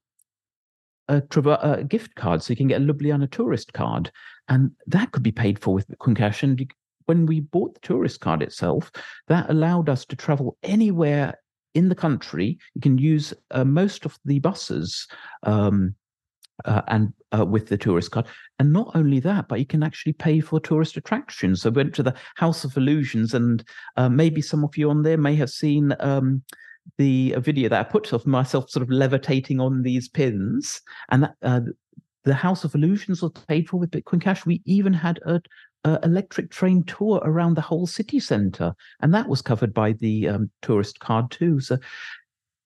a, 1.07 1.21
a, 1.45 1.83
gift 1.83 2.15
card, 2.15 2.41
so 2.43 2.51
you 2.51 2.57
can 2.57 2.67
get 2.67 2.81
a 2.81 2.85
Ljubljana 2.85 3.29
tourist 3.29 3.73
card, 3.73 4.11
and 4.47 4.71
that 4.87 5.11
could 5.11 5.23
be 5.23 5.31
paid 5.31 5.59
for 5.59 5.73
with 5.73 5.87
Bitcoin 5.87 6.15
Cash. 6.15 6.43
And 6.43 6.71
when 7.05 7.25
we 7.25 7.41
bought 7.41 7.73
the 7.73 7.79
tourist 7.81 8.19
card 8.19 8.41
itself, 8.41 8.91
that 9.27 9.49
allowed 9.49 9.89
us 9.89 10.05
to 10.05 10.15
travel 10.15 10.57
anywhere 10.63 11.35
in 11.73 11.89
the 11.89 11.95
country. 11.95 12.57
You 12.75 12.81
can 12.81 12.97
use 12.97 13.33
uh, 13.51 13.63
most 13.63 14.05
of 14.05 14.17
the 14.25 14.39
buses 14.39 15.07
um, 15.43 15.95
uh, 16.65 16.81
and 16.87 17.13
uh, 17.37 17.45
with 17.45 17.67
the 17.67 17.77
tourist 17.77 18.11
card. 18.11 18.27
And 18.61 18.71
not 18.71 18.91
only 18.93 19.19
that, 19.21 19.47
but 19.47 19.57
you 19.57 19.65
can 19.65 19.81
actually 19.81 20.13
pay 20.13 20.39
for 20.39 20.59
tourist 20.59 20.95
attractions. 20.95 21.63
So 21.63 21.71
we 21.71 21.77
went 21.77 21.95
to 21.95 22.03
the 22.03 22.13
House 22.35 22.63
of 22.63 22.77
Illusions, 22.77 23.33
and 23.33 23.63
uh, 23.97 24.07
maybe 24.07 24.39
some 24.39 24.63
of 24.63 24.77
you 24.77 24.91
on 24.91 25.01
there 25.01 25.17
may 25.17 25.33
have 25.33 25.49
seen 25.49 25.95
um, 25.99 26.43
the 26.99 27.33
video 27.39 27.69
that 27.69 27.87
I 27.87 27.89
put 27.89 28.13
of 28.13 28.27
myself 28.27 28.69
sort 28.69 28.83
of 28.83 28.91
levitating 28.91 29.59
on 29.59 29.81
these 29.81 30.07
pins, 30.07 30.79
and 31.09 31.23
that, 31.23 31.33
uh, 31.41 31.61
the 32.23 32.35
House 32.35 32.63
of 32.63 32.75
Illusions 32.75 33.23
was 33.23 33.31
paid 33.47 33.67
for 33.67 33.77
with 33.77 33.89
Bitcoin 33.89 34.21
Cash. 34.21 34.45
We 34.45 34.61
even 34.65 34.93
had 34.93 35.19
a, 35.25 35.41
electric 36.03 36.51
train 36.51 36.83
tour 36.83 37.19
around 37.23 37.55
the 37.55 37.61
whole 37.61 37.87
city 37.87 38.19
centre, 38.19 38.75
and 38.99 39.11
that 39.15 39.27
was 39.27 39.41
covered 39.41 39.73
by 39.73 39.93
the 39.93 40.27
um, 40.27 40.51
tourist 40.61 40.99
card 40.99 41.31
too. 41.31 41.59
So 41.61 41.79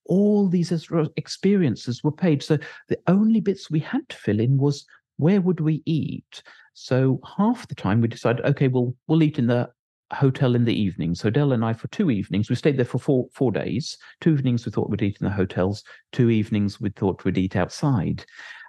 all 0.08 0.50
these 0.50 0.74
experiences 1.16 2.04
were 2.04 2.12
paid. 2.12 2.43
So 2.43 2.58
the 2.89 3.00
only 3.08 3.39
bits 3.39 3.72
we 3.72 3.80
had 3.80 4.10
to 4.10 4.18
fill 4.18 4.41
in 4.41 4.58
was 4.58 4.86
where 5.18 5.41
would 5.41 5.59
we 5.59 5.82
eat. 5.86 6.43
So 6.74 7.20
half 7.38 7.68
the 7.68 7.76
time 7.76 8.01
we 8.01 8.07
decided, 8.07 8.45
okay, 8.45 8.68
we'll 8.68 8.95
we'll 9.07 9.24
eat 9.24 9.39
in 9.39 9.47
the 9.47 9.70
hotel 10.13 10.55
in 10.55 10.66
the 10.66 10.80
evening. 10.80 11.16
So 11.16 11.30
Dell 11.30 11.53
and 11.53 11.66
I 11.66 11.74
for 11.74 11.88
two 11.88 12.11
evenings, 12.11 12.49
we 12.49 12.55
stayed 12.55 12.78
there 12.78 12.86
for 12.86 12.99
four 12.99 13.28
four 13.34 13.51
days. 13.51 13.97
Two 14.22 14.34
evenings 14.34 14.66
we 14.66 14.72
thought 14.72 14.89
we'd 14.89 15.01
eat 15.01 15.18
in 15.22 15.26
the 15.26 15.34
hotels. 15.34 15.84
Two 16.11 16.30
evenings 16.30 16.80
we 16.80 16.89
thought 16.89 17.24
we'd 17.24 17.38
eat 17.38 17.55
outside. 17.55 18.26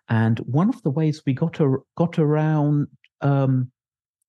And 0.09 0.39
one 0.41 0.69
of 0.69 0.81
the 0.83 0.91
ways 0.91 1.23
we 1.27 1.35
got 1.35 1.59
a, 1.61 1.77
got 1.97 2.19
around, 2.19 2.87
um, 3.23 3.71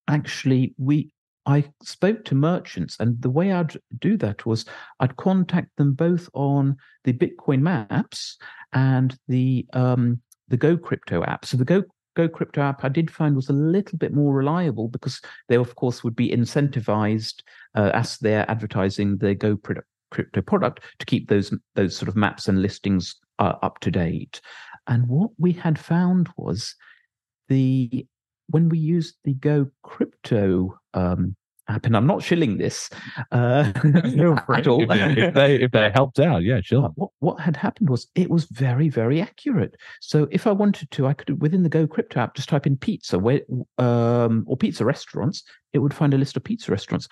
actually, 0.08 0.74
we 0.78 1.12
I 1.46 1.64
spoke 1.82 2.26
to 2.26 2.36
merchants, 2.36 2.98
and 3.00 3.22
the 3.22 3.30
way 3.30 3.54
I'd 3.54 3.78
do 4.00 4.18
that 4.18 4.46
was 4.46 4.66
I'd 5.00 5.16
contact 5.16 5.70
them 5.78 5.94
both 5.94 6.30
on 6.34 6.76
the 7.06 7.14
Bitcoin 7.14 7.62
Maps 7.62 8.38
and 8.74 9.18
the 9.28 9.66
um, 9.72 10.20
the 10.50 10.58
Go 10.58 10.78
Crypto 10.78 11.24
app. 11.24 11.46
So 11.46 11.56
the 11.58 11.66
Go 11.66 11.84
Go 12.18 12.28
Crypto 12.28 12.62
app 12.62 12.84
I 12.84 12.90
did 12.90 13.12
find 13.12 13.36
was 13.36 13.48
a 13.48 13.54
little 13.54 13.96
bit 14.00 14.12
more 14.12 14.34
reliable 14.34 14.88
because 14.88 15.22
they, 15.50 15.56
of 15.56 15.76
course, 15.76 16.04
would 16.04 16.16
be 16.16 16.32
incentivized 16.32 17.44
uh, 17.76 17.92
as 17.94 18.18
they're 18.18 18.50
advertising 18.50 19.18
the 19.18 19.36
Go 19.36 19.56
Crypto 20.10 20.42
product 20.42 20.80
to 20.98 21.06
keep 21.06 21.30
those 21.30 21.54
those 21.76 21.96
sort 21.96 22.10
of 22.10 22.16
maps 22.16 22.48
and 22.48 22.60
listings 22.60 23.16
uh, 23.38 23.54
up 23.62 23.80
to 23.82 23.92
date. 23.92 24.42
And 24.88 25.08
what 25.08 25.30
we 25.38 25.52
had 25.52 25.78
found 25.78 26.28
was 26.38 26.74
the 27.50 28.08
when 28.48 28.68
we 28.68 28.80
used 28.80 29.18
the 29.24 29.36
Go 29.36 29.68
Crypto 29.84 30.80
um, 30.96 31.36
app, 31.68 31.86
and 31.86 31.96
I'm 31.96 32.08
not 32.08 32.24
shilling 32.24 32.58
this 32.58 32.90
uh, 33.32 33.72
at 34.54 34.68
all. 34.68 34.86
if, 34.90 35.34
they, 35.34 35.56
if 35.56 35.72
they 35.72 35.92
helped 35.92 36.20
out, 36.20 36.44
yeah, 36.44 36.62
sure. 36.62 36.90
What, 36.96 37.12
what 37.20 37.40
had 37.40 37.58
happened 37.58 37.90
was 37.90 38.08
it 38.16 38.30
was 38.30 38.46
very, 38.46 38.90
very 38.90 39.22
accurate. 39.22 39.76
So 40.02 40.28
if 40.32 40.48
I 40.48 40.52
wanted 40.52 40.92
to, 40.92 41.08
I 41.08 41.14
could 41.14 41.42
within 41.42 41.64
the 41.64 41.70
Go 41.70 41.88
Crypto 41.88 42.20
app 42.20 42.36
just 42.36 42.50
type 42.50 42.68
in 42.68 42.78
pizza 42.78 43.20
where, 43.20 43.42
um, 43.78 44.44
or 44.48 44.58
pizza 44.58 44.86
restaurants. 44.86 45.44
It 45.74 45.80
would 45.80 45.94
find 45.94 46.14
a 46.14 46.18
list 46.18 46.38
of 46.38 46.44
pizza 46.44 46.72
restaurants. 46.72 47.08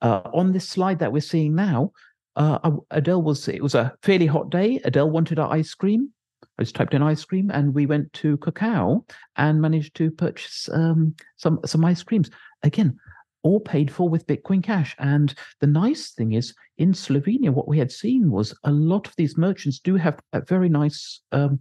Uh, 0.00 0.22
on 0.32 0.52
this 0.52 0.68
slide 0.68 0.98
that 0.98 1.12
we're 1.12 1.20
seeing 1.20 1.54
now, 1.54 1.92
uh, 2.36 2.70
Adele 2.90 3.22
was 3.22 3.46
it 3.48 3.62
was 3.62 3.74
a 3.74 3.94
fairly 4.02 4.26
hot 4.26 4.50
day. 4.50 4.80
Adele 4.84 5.10
wanted 5.10 5.38
our 5.38 5.52
ice 5.52 5.74
cream. 5.74 6.12
I 6.58 6.64
just 6.64 6.74
typed 6.74 6.94
in 6.94 7.02
ice 7.02 7.24
cream, 7.24 7.50
and 7.50 7.74
we 7.74 7.86
went 7.86 8.12
to 8.14 8.36
Cacao 8.38 9.04
and 9.36 9.60
managed 9.60 9.94
to 9.96 10.10
purchase 10.10 10.68
um, 10.72 11.14
some 11.36 11.60
some 11.64 11.84
ice 11.84 12.02
creams. 12.02 12.30
Again, 12.62 12.98
all 13.42 13.60
paid 13.60 13.90
for 13.90 14.08
with 14.08 14.26
Bitcoin 14.26 14.62
Cash. 14.62 14.94
And 14.98 15.34
the 15.60 15.66
nice 15.66 16.12
thing 16.12 16.32
is, 16.32 16.54
in 16.78 16.92
Slovenia, 16.92 17.50
what 17.50 17.68
we 17.68 17.78
had 17.78 17.92
seen 17.92 18.30
was 18.30 18.54
a 18.64 18.72
lot 18.72 19.06
of 19.06 19.16
these 19.16 19.36
merchants 19.36 19.78
do 19.78 19.96
have 19.96 20.18
a 20.32 20.40
very 20.40 20.68
nice 20.68 21.20
um, 21.32 21.60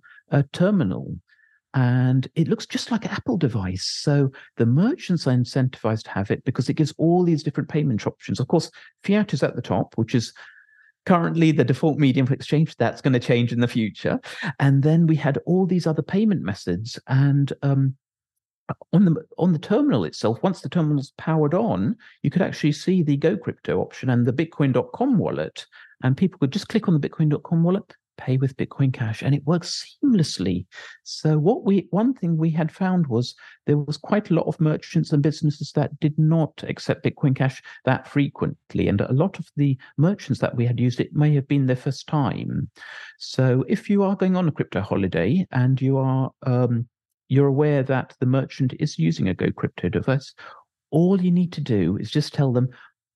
terminal. 0.54 1.16
And 1.74 2.28
it 2.36 2.50
looks 2.50 2.66
just 2.66 2.92
like 2.92 3.06
an 3.06 3.12
Apple 3.12 3.38
device. 3.38 3.86
So 3.86 4.30
the 4.58 4.66
merchants 4.66 5.26
are 5.26 5.32
incentivized 5.32 6.04
to 6.04 6.12
have 6.12 6.30
it 6.30 6.44
because 6.44 6.68
it 6.68 6.74
gives 6.74 6.94
all 6.98 7.24
these 7.24 7.44
different 7.44 7.70
payment 7.70 8.06
options. 8.06 8.40
Of 8.40 8.48
course, 8.48 8.70
fiat 9.04 9.34
is 9.34 9.42
at 9.42 9.56
the 9.56 9.62
top, 9.62 9.94
which 9.96 10.14
is 10.14 10.34
currently 11.06 11.52
the 11.52 11.64
default 11.64 11.98
medium 11.98 12.26
for 12.26 12.34
exchange. 12.34 12.76
That's 12.76 13.02
going 13.02 13.14
to 13.14 13.20
change 13.20 13.54
in 13.54 13.62
the 13.62 13.68
future. 13.68 14.20
And 14.60 14.84
then 14.84 15.08
we 15.08 15.16
had 15.16 15.40
all 15.46 15.66
these 15.66 15.88
other 15.88 16.02
payment 16.02 16.42
methods. 16.42 17.00
And 17.08 17.54
um, 17.62 17.96
on 18.94 19.06
the 19.06 19.16
on 19.38 19.54
the 19.54 19.60
terminal 19.60 20.06
itself, 20.06 20.42
once 20.44 20.62
the 20.62 20.70
terminal's 20.70 21.14
powered 21.18 21.54
on, 21.54 21.96
you 22.24 22.30
could 22.30 22.42
actually 22.42 22.72
see 22.74 23.04
the 23.04 23.18
Go 23.18 23.38
Crypto 23.38 23.80
option 23.80 24.10
and 24.10 24.26
the 24.26 24.34
Bitcoin.com 24.34 25.18
wallet. 25.18 25.66
And 26.04 26.18
people 26.18 26.40
could 26.40 26.52
just 26.52 26.70
click 26.70 26.88
on 26.88 27.00
the 27.00 27.10
Bitcoin.com 27.10 27.64
wallet, 27.64 27.96
pay 28.18 28.38
with 28.38 28.58
Bitcoin 28.58 28.94
Cash, 28.94 29.22
and 29.22 29.36
it 29.36 29.46
works 29.46 29.86
seamlessly. 30.04 30.66
So 31.04 31.38
what 31.38 31.64
we 31.64 31.88
one 31.92 32.14
thing 32.14 32.38
we 32.38 32.50
had 32.50 32.72
found 32.72 33.08
was 33.08 33.36
there 33.66 33.78
was 33.78 33.98
quite 33.98 34.30
a 34.30 34.34
lot 34.34 34.48
of 34.48 34.60
merchants 34.60 35.12
and 35.12 35.22
businesses 35.22 35.72
that 35.74 36.00
did 36.00 36.18
not 36.18 36.64
accept 36.68 37.06
Bitcoin 37.06 37.36
Cash 37.36 37.62
that 37.86 38.08
frequently, 38.08 38.88
and 38.88 39.02
a 39.02 39.14
lot 39.14 39.40
of 39.40 39.50
the 39.58 39.78
merchants 39.98 40.40
that 40.42 40.56
we 40.56 40.66
had 40.66 40.80
used 40.80 41.00
it 41.00 41.16
may 41.16 41.34
have 41.36 41.48
been 41.48 41.66
their 41.66 41.76
first 41.76 42.08
time. 42.08 42.70
So 43.18 43.64
if 43.68 43.90
you 43.90 44.04
are 44.04 44.16
going 44.16 44.36
on 44.36 44.48
a 44.48 44.52
crypto 44.52 44.82
holiday 44.82 45.46
and 45.52 45.82
you 45.82 45.98
are 45.98 46.32
um, 46.44 46.88
you're 47.32 47.48
aware 47.48 47.82
that 47.84 48.16
the 48.20 48.26
merchant 48.26 48.74
is 48.80 49.00
using 49.00 49.30
a 49.30 49.34
Go 49.34 49.52
Crypto 49.52 49.90
device, 49.90 50.34
all 50.92 51.22
you 51.22 51.32
need 51.32 51.54
to 51.54 51.62
do 51.62 51.98
is 51.98 52.12
just 52.12 52.34
tell 52.34 52.52
them, 52.52 52.68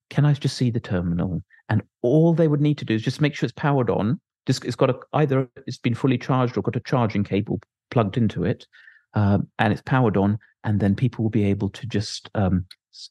"Can 0.09 0.25
I 0.25 0.33
just 0.33 0.57
see 0.57 0.71
the 0.71 0.79
terminal?" 0.79 1.43
And 1.69 1.81
all 2.01 2.33
they 2.33 2.47
would 2.47 2.61
need 2.61 2.77
to 2.77 2.85
do 2.85 2.95
is 2.95 3.01
just 3.01 3.21
make 3.21 3.35
sure 3.35 3.45
it's 3.45 3.53
powered 3.53 3.89
on 3.89 4.19
just 4.45 4.65
it's 4.65 4.75
got 4.75 4.89
a 4.89 4.99
either 5.13 5.49
it's 5.67 5.77
been 5.77 5.95
fully 5.95 6.17
charged 6.17 6.57
or 6.57 6.61
got 6.61 6.75
a 6.75 6.81
charging 6.81 7.23
cable 7.23 7.59
plugged 7.91 8.17
into 8.17 8.43
it, 8.43 8.65
um, 9.13 9.47
and 9.59 9.73
it's 9.73 9.81
powered 9.81 10.17
on, 10.17 10.37
and 10.63 10.79
then 10.79 10.95
people 10.95 11.23
will 11.23 11.29
be 11.29 11.45
able 11.45 11.69
to 11.69 11.87
just 11.87 12.29
um, 12.35 12.65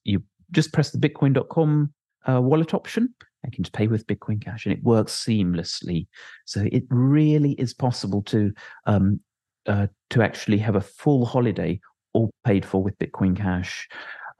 you 0.04 0.22
just 0.50 0.72
press 0.72 0.90
the 0.90 0.98
Bitcoin.com 0.98 1.92
uh, 2.28 2.40
wallet 2.40 2.74
option. 2.74 3.14
and 3.42 3.52
can 3.52 3.64
just 3.64 3.74
pay 3.74 3.88
with 3.88 4.06
Bitcoin 4.06 4.42
Cash, 4.42 4.66
and 4.66 4.72
it 4.72 4.82
works 4.82 5.12
seamlessly. 5.12 6.06
So 6.44 6.66
it 6.70 6.84
really 6.88 7.52
is 7.52 7.74
possible 7.74 8.22
to 8.22 8.52
um, 8.86 9.20
uh, 9.66 9.86
to 10.10 10.22
actually 10.22 10.58
have 10.58 10.76
a 10.76 10.80
full 10.80 11.24
holiday 11.24 11.80
all 12.12 12.30
paid 12.44 12.64
for 12.64 12.82
with 12.82 12.98
Bitcoin 12.98 13.36
Cash. 13.36 13.88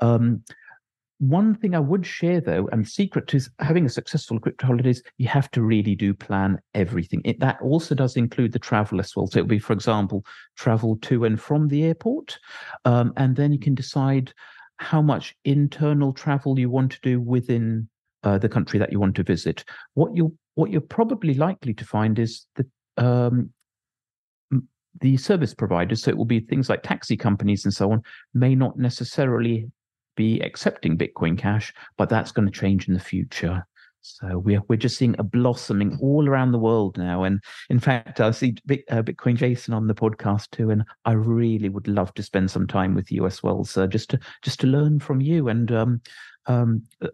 Um, 0.00 0.42
one 1.18 1.54
thing 1.54 1.74
I 1.74 1.80
would 1.80 2.04
share 2.04 2.40
though, 2.40 2.68
and 2.72 2.86
secret 2.86 3.28
to 3.28 3.40
having 3.60 3.86
a 3.86 3.90
successful 3.90 4.38
crypto 4.40 4.66
holidays, 4.66 5.02
you 5.16 5.28
have 5.28 5.50
to 5.52 5.62
really 5.62 5.94
do 5.94 6.12
plan 6.12 6.58
everything. 6.74 7.22
It, 7.24 7.40
that 7.40 7.60
also 7.62 7.94
does 7.94 8.16
include 8.16 8.52
the 8.52 8.58
travel 8.58 9.00
as 9.00 9.14
well. 9.14 9.26
So 9.26 9.38
it'll 9.38 9.48
be, 9.48 9.58
for 9.58 9.72
example, 9.72 10.24
travel 10.56 10.96
to 11.02 11.24
and 11.24 11.40
from 11.40 11.68
the 11.68 11.84
airport, 11.84 12.38
um, 12.84 13.12
and 13.16 13.36
then 13.36 13.52
you 13.52 13.58
can 13.58 13.74
decide 13.74 14.32
how 14.78 15.00
much 15.00 15.34
internal 15.44 16.12
travel 16.12 16.58
you 16.58 16.68
want 16.68 16.92
to 16.92 17.00
do 17.02 17.20
within 17.20 17.88
uh, 18.24 18.38
the 18.38 18.48
country 18.48 18.78
that 18.78 18.90
you 18.90 18.98
want 18.98 19.14
to 19.16 19.22
visit. 19.22 19.64
What 19.94 20.16
you 20.16 20.36
what 20.56 20.70
you're 20.70 20.80
probably 20.80 21.34
likely 21.34 21.74
to 21.74 21.84
find 21.84 22.18
is 22.18 22.46
that 22.56 22.66
um, 22.96 23.50
the 25.00 25.16
service 25.16 25.54
providers, 25.54 26.02
so 26.02 26.10
it 26.10 26.16
will 26.16 26.24
be 26.24 26.40
things 26.40 26.68
like 26.68 26.82
taxi 26.82 27.16
companies 27.16 27.64
and 27.64 27.74
so 27.74 27.90
on, 27.90 28.02
may 28.32 28.54
not 28.54 28.78
necessarily 28.78 29.70
be 30.16 30.40
accepting 30.40 30.96
Bitcoin 30.96 31.36
Cash, 31.36 31.72
but 31.96 32.08
that's 32.08 32.32
going 32.32 32.46
to 32.46 32.58
change 32.60 32.88
in 32.88 32.94
the 32.94 33.00
future. 33.00 33.66
So 34.00 34.38
we're 34.38 34.60
we're 34.68 34.76
just 34.76 34.98
seeing 34.98 35.16
a 35.18 35.22
blossoming 35.22 35.98
all 36.02 36.28
around 36.28 36.52
the 36.52 36.58
world 36.58 36.98
now, 36.98 37.24
and 37.24 37.42
in 37.70 37.80
fact, 37.80 38.20
I 38.20 38.32
see 38.32 38.54
uh, 38.90 39.02
Bitcoin 39.02 39.34
Jason 39.34 39.72
on 39.72 39.86
the 39.86 39.94
podcast 39.94 40.50
too, 40.50 40.68
and 40.70 40.84
I 41.06 41.12
really 41.12 41.70
would 41.70 41.88
love 41.88 42.12
to 42.14 42.22
spend 42.22 42.50
some 42.50 42.66
time 42.66 42.94
with 42.94 43.10
you 43.10 43.24
as 43.24 43.42
well, 43.42 43.64
sir, 43.64 43.86
just 43.86 44.10
to 44.10 44.20
just 44.42 44.60
to 44.60 44.66
learn 44.66 45.00
from 45.00 45.22
you 45.22 45.48
and 45.48 45.72
um, 45.72 46.00
um, 46.46 46.82
uh, 47.00 47.08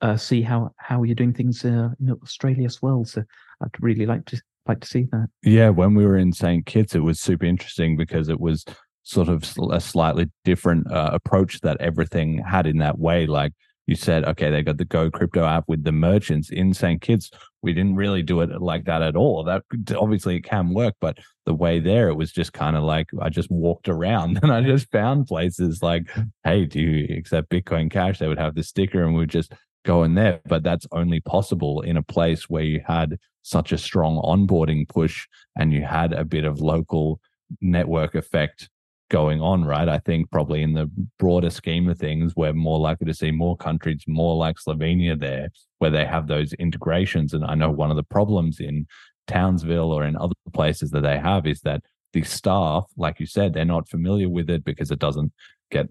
uh, 0.00 0.16
see 0.16 0.40
how 0.40 0.72
how 0.78 1.02
you're 1.02 1.14
doing 1.14 1.34
things 1.34 1.62
uh, 1.62 1.90
in 2.00 2.10
Australia 2.22 2.64
as 2.64 2.80
well. 2.80 3.04
So 3.04 3.22
I'd 3.60 3.82
really 3.82 4.06
like 4.06 4.24
to 4.26 4.40
like 4.66 4.80
to 4.80 4.86
see 4.86 5.06
that. 5.12 5.28
Yeah, 5.42 5.70
when 5.70 5.94
we 5.94 6.04
were 6.04 6.16
in 6.16 6.32
St. 6.32 6.64
Kitts, 6.66 6.94
it 6.94 7.00
was 7.00 7.20
super 7.20 7.44
interesting 7.46 7.96
because 7.96 8.28
it 8.28 8.40
was 8.40 8.64
sort 9.02 9.28
of 9.28 9.52
a 9.70 9.80
slightly 9.80 10.30
different 10.44 10.90
uh, 10.90 11.10
approach 11.12 11.60
that 11.60 11.80
everything 11.80 12.38
had 12.38 12.66
in 12.66 12.78
that 12.78 12.98
way. 12.98 13.26
Like 13.26 13.52
you 13.86 13.96
said, 13.96 14.24
okay, 14.24 14.50
they 14.50 14.62
got 14.62 14.78
the 14.78 14.84
Go 14.84 15.10
Crypto 15.10 15.44
app 15.44 15.64
with 15.66 15.82
the 15.82 15.92
merchants 15.92 16.50
in 16.50 16.72
St. 16.72 17.00
Kitts. 17.00 17.30
We 17.62 17.72
didn't 17.72 17.96
really 17.96 18.22
do 18.22 18.40
it 18.40 18.62
like 18.62 18.84
that 18.84 19.02
at 19.02 19.16
all. 19.16 19.42
That 19.42 19.62
obviously 19.96 20.36
it 20.36 20.42
can 20.42 20.72
work, 20.72 20.94
but 21.00 21.18
the 21.44 21.54
way 21.54 21.80
there, 21.80 22.08
it 22.08 22.14
was 22.14 22.30
just 22.30 22.52
kind 22.52 22.76
of 22.76 22.84
like 22.84 23.08
I 23.20 23.30
just 23.30 23.50
walked 23.50 23.88
around 23.88 24.38
and 24.42 24.52
I 24.52 24.62
just 24.62 24.90
found 24.92 25.26
places 25.26 25.82
like, 25.82 26.08
hey, 26.44 26.66
do 26.66 26.80
you 26.80 27.16
accept 27.16 27.50
Bitcoin 27.50 27.90
Cash? 27.90 28.18
They 28.18 28.28
would 28.28 28.38
have 28.38 28.54
the 28.54 28.62
sticker 28.62 29.02
and 29.02 29.14
we 29.14 29.20
would 29.20 29.30
just 29.30 29.52
go 29.84 30.04
in 30.04 30.14
there. 30.14 30.40
But 30.46 30.62
that's 30.62 30.86
only 30.92 31.20
possible 31.20 31.80
in 31.80 31.96
a 31.96 32.02
place 32.02 32.48
where 32.48 32.62
you 32.62 32.80
had 32.86 33.18
such 33.42 33.72
a 33.72 33.78
strong 33.78 34.16
onboarding 34.22 34.88
push 34.88 35.26
and 35.56 35.72
you 35.72 35.82
had 35.82 36.12
a 36.12 36.24
bit 36.24 36.44
of 36.44 36.60
local 36.60 37.20
network 37.60 38.14
effect 38.14 38.68
going 39.10 39.40
on, 39.40 39.64
right? 39.64 39.88
I 39.88 39.98
think 39.98 40.30
probably 40.30 40.62
in 40.62 40.72
the 40.72 40.90
broader 41.18 41.50
scheme 41.50 41.88
of 41.88 41.98
things, 41.98 42.34
we're 42.36 42.52
more 42.52 42.78
likely 42.78 43.06
to 43.06 43.14
see 43.14 43.30
more 43.30 43.56
countries, 43.56 44.04
more 44.06 44.36
like 44.36 44.56
Slovenia 44.56 45.18
there, 45.18 45.48
where 45.78 45.90
they 45.90 46.06
have 46.06 46.26
those 46.26 46.52
integrations. 46.54 47.34
And 47.34 47.44
I 47.44 47.54
know 47.54 47.70
one 47.70 47.90
of 47.90 47.96
the 47.96 48.04
problems 48.04 48.60
in 48.60 48.86
Townsville 49.26 49.92
or 49.92 50.04
in 50.04 50.16
other 50.16 50.34
places 50.52 50.90
that 50.92 51.02
they 51.02 51.18
have 51.18 51.46
is 51.46 51.60
that 51.62 51.82
the 52.12 52.22
staff, 52.22 52.86
like 52.96 53.20
you 53.20 53.26
said, 53.26 53.52
they're 53.52 53.64
not 53.64 53.88
familiar 53.88 54.28
with 54.28 54.48
it 54.48 54.64
because 54.64 54.90
it 54.90 54.98
doesn't 54.98 55.32
get 55.70 55.88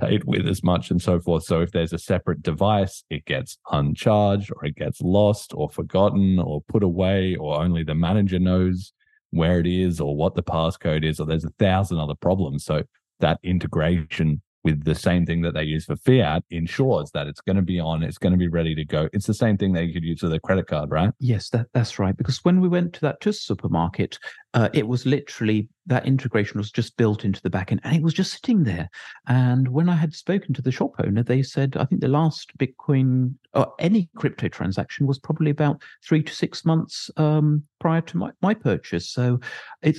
paid 0.00 0.24
with 0.24 0.46
as 0.48 0.62
much 0.62 0.90
and 0.90 1.00
so 1.00 1.20
forth. 1.20 1.44
So 1.44 1.60
if 1.60 1.72
there's 1.72 1.92
a 1.92 1.98
separate 1.98 2.42
device, 2.42 3.04
it 3.10 3.24
gets 3.24 3.58
uncharged 3.70 4.50
or 4.54 4.64
it 4.64 4.76
gets 4.76 5.00
lost 5.00 5.52
or 5.54 5.68
forgotten 5.68 6.38
or 6.38 6.62
put 6.62 6.82
away, 6.82 7.36
or 7.36 7.60
only 7.60 7.84
the 7.84 7.94
manager 7.94 8.38
knows 8.38 8.92
where 9.30 9.60
it 9.60 9.66
is 9.66 10.00
or 10.00 10.16
what 10.16 10.34
the 10.34 10.42
passcode 10.42 11.04
is, 11.04 11.20
or 11.20 11.26
there's 11.26 11.44
a 11.44 11.52
thousand 11.58 11.98
other 11.98 12.14
problems. 12.14 12.64
So 12.64 12.82
that 13.20 13.38
integration 13.42 14.42
with 14.64 14.84
the 14.84 14.94
same 14.94 15.26
thing 15.26 15.42
that 15.42 15.54
they 15.54 15.64
use 15.64 15.86
for 15.86 15.96
fiat 15.96 16.44
ensures 16.50 17.10
that 17.12 17.26
it's 17.26 17.40
going 17.40 17.56
to 17.56 17.62
be 17.62 17.80
on, 17.80 18.02
it's 18.02 18.18
going 18.18 18.32
to 18.32 18.38
be 18.38 18.48
ready 18.48 18.74
to 18.76 18.84
go. 18.84 19.08
It's 19.12 19.26
the 19.26 19.34
same 19.34 19.56
thing 19.56 19.72
they 19.72 19.90
could 19.90 20.04
use 20.04 20.22
with 20.22 20.32
a 20.32 20.40
credit 20.40 20.68
card, 20.68 20.90
right? 20.90 21.10
Yes, 21.18 21.48
that, 21.50 21.66
that's 21.74 21.98
right. 21.98 22.16
Because 22.16 22.44
when 22.44 22.60
we 22.60 22.68
went 22.68 22.92
to 22.94 23.00
that 23.00 23.20
just 23.20 23.44
supermarket, 23.44 24.18
uh, 24.54 24.68
it 24.72 24.86
was 24.86 25.04
literally 25.04 25.68
that 25.86 26.06
integration 26.06 26.58
was 26.58 26.70
just 26.70 26.96
built 26.96 27.24
into 27.24 27.42
the 27.42 27.50
backend 27.50 27.80
and 27.82 27.96
it 27.96 28.02
was 28.02 28.14
just 28.14 28.32
sitting 28.32 28.62
there. 28.62 28.88
And 29.26 29.68
when 29.68 29.88
I 29.88 29.96
had 29.96 30.14
spoken 30.14 30.54
to 30.54 30.62
the 30.62 30.70
shop 30.70 30.92
owner, 30.98 31.22
they 31.22 31.42
said, 31.42 31.76
I 31.76 31.84
think 31.84 32.00
the 32.00 32.08
last 32.08 32.56
Bitcoin 32.56 33.34
or 33.54 33.72
any 33.78 34.08
crypto 34.16 34.48
transaction 34.48 35.06
was 35.06 35.18
probably 35.18 35.50
about 35.50 35.82
three 36.04 36.22
to 36.22 36.32
six 36.32 36.64
months 36.64 37.10
um, 37.16 37.64
prior 37.80 38.00
to 38.02 38.16
my, 38.16 38.30
my 38.42 38.54
purchase. 38.54 39.10
So 39.10 39.40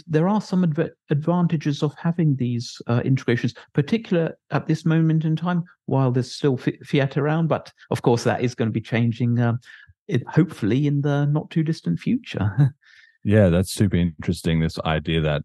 there 0.07 0.29
are 0.29 0.41
some 0.41 0.63
adv- 0.63 0.91
advantages 1.09 1.83
of 1.83 1.93
having 1.97 2.35
these 2.35 2.81
uh, 2.87 3.01
integrations, 3.03 3.53
particular 3.73 4.37
at 4.51 4.67
this 4.67 4.85
moment 4.85 5.25
in 5.25 5.35
time, 5.35 5.63
while 5.85 6.11
there's 6.11 6.33
still 6.33 6.57
fiat 6.57 7.17
around. 7.17 7.47
But 7.47 7.71
of 7.91 8.01
course, 8.01 8.23
that 8.23 8.41
is 8.41 8.55
going 8.55 8.69
to 8.69 8.73
be 8.73 8.81
changing. 8.81 9.39
Uh, 9.39 9.57
it, 10.07 10.25
hopefully 10.27 10.87
in 10.87 11.01
the 11.01 11.25
not 11.25 11.49
too 11.49 11.63
distant 11.63 11.99
future. 11.99 12.73
Yeah, 13.25 13.47
that's 13.47 13.71
super 13.71 13.95
interesting. 13.95 14.59
This 14.59 14.77
idea 14.79 15.21
that 15.21 15.43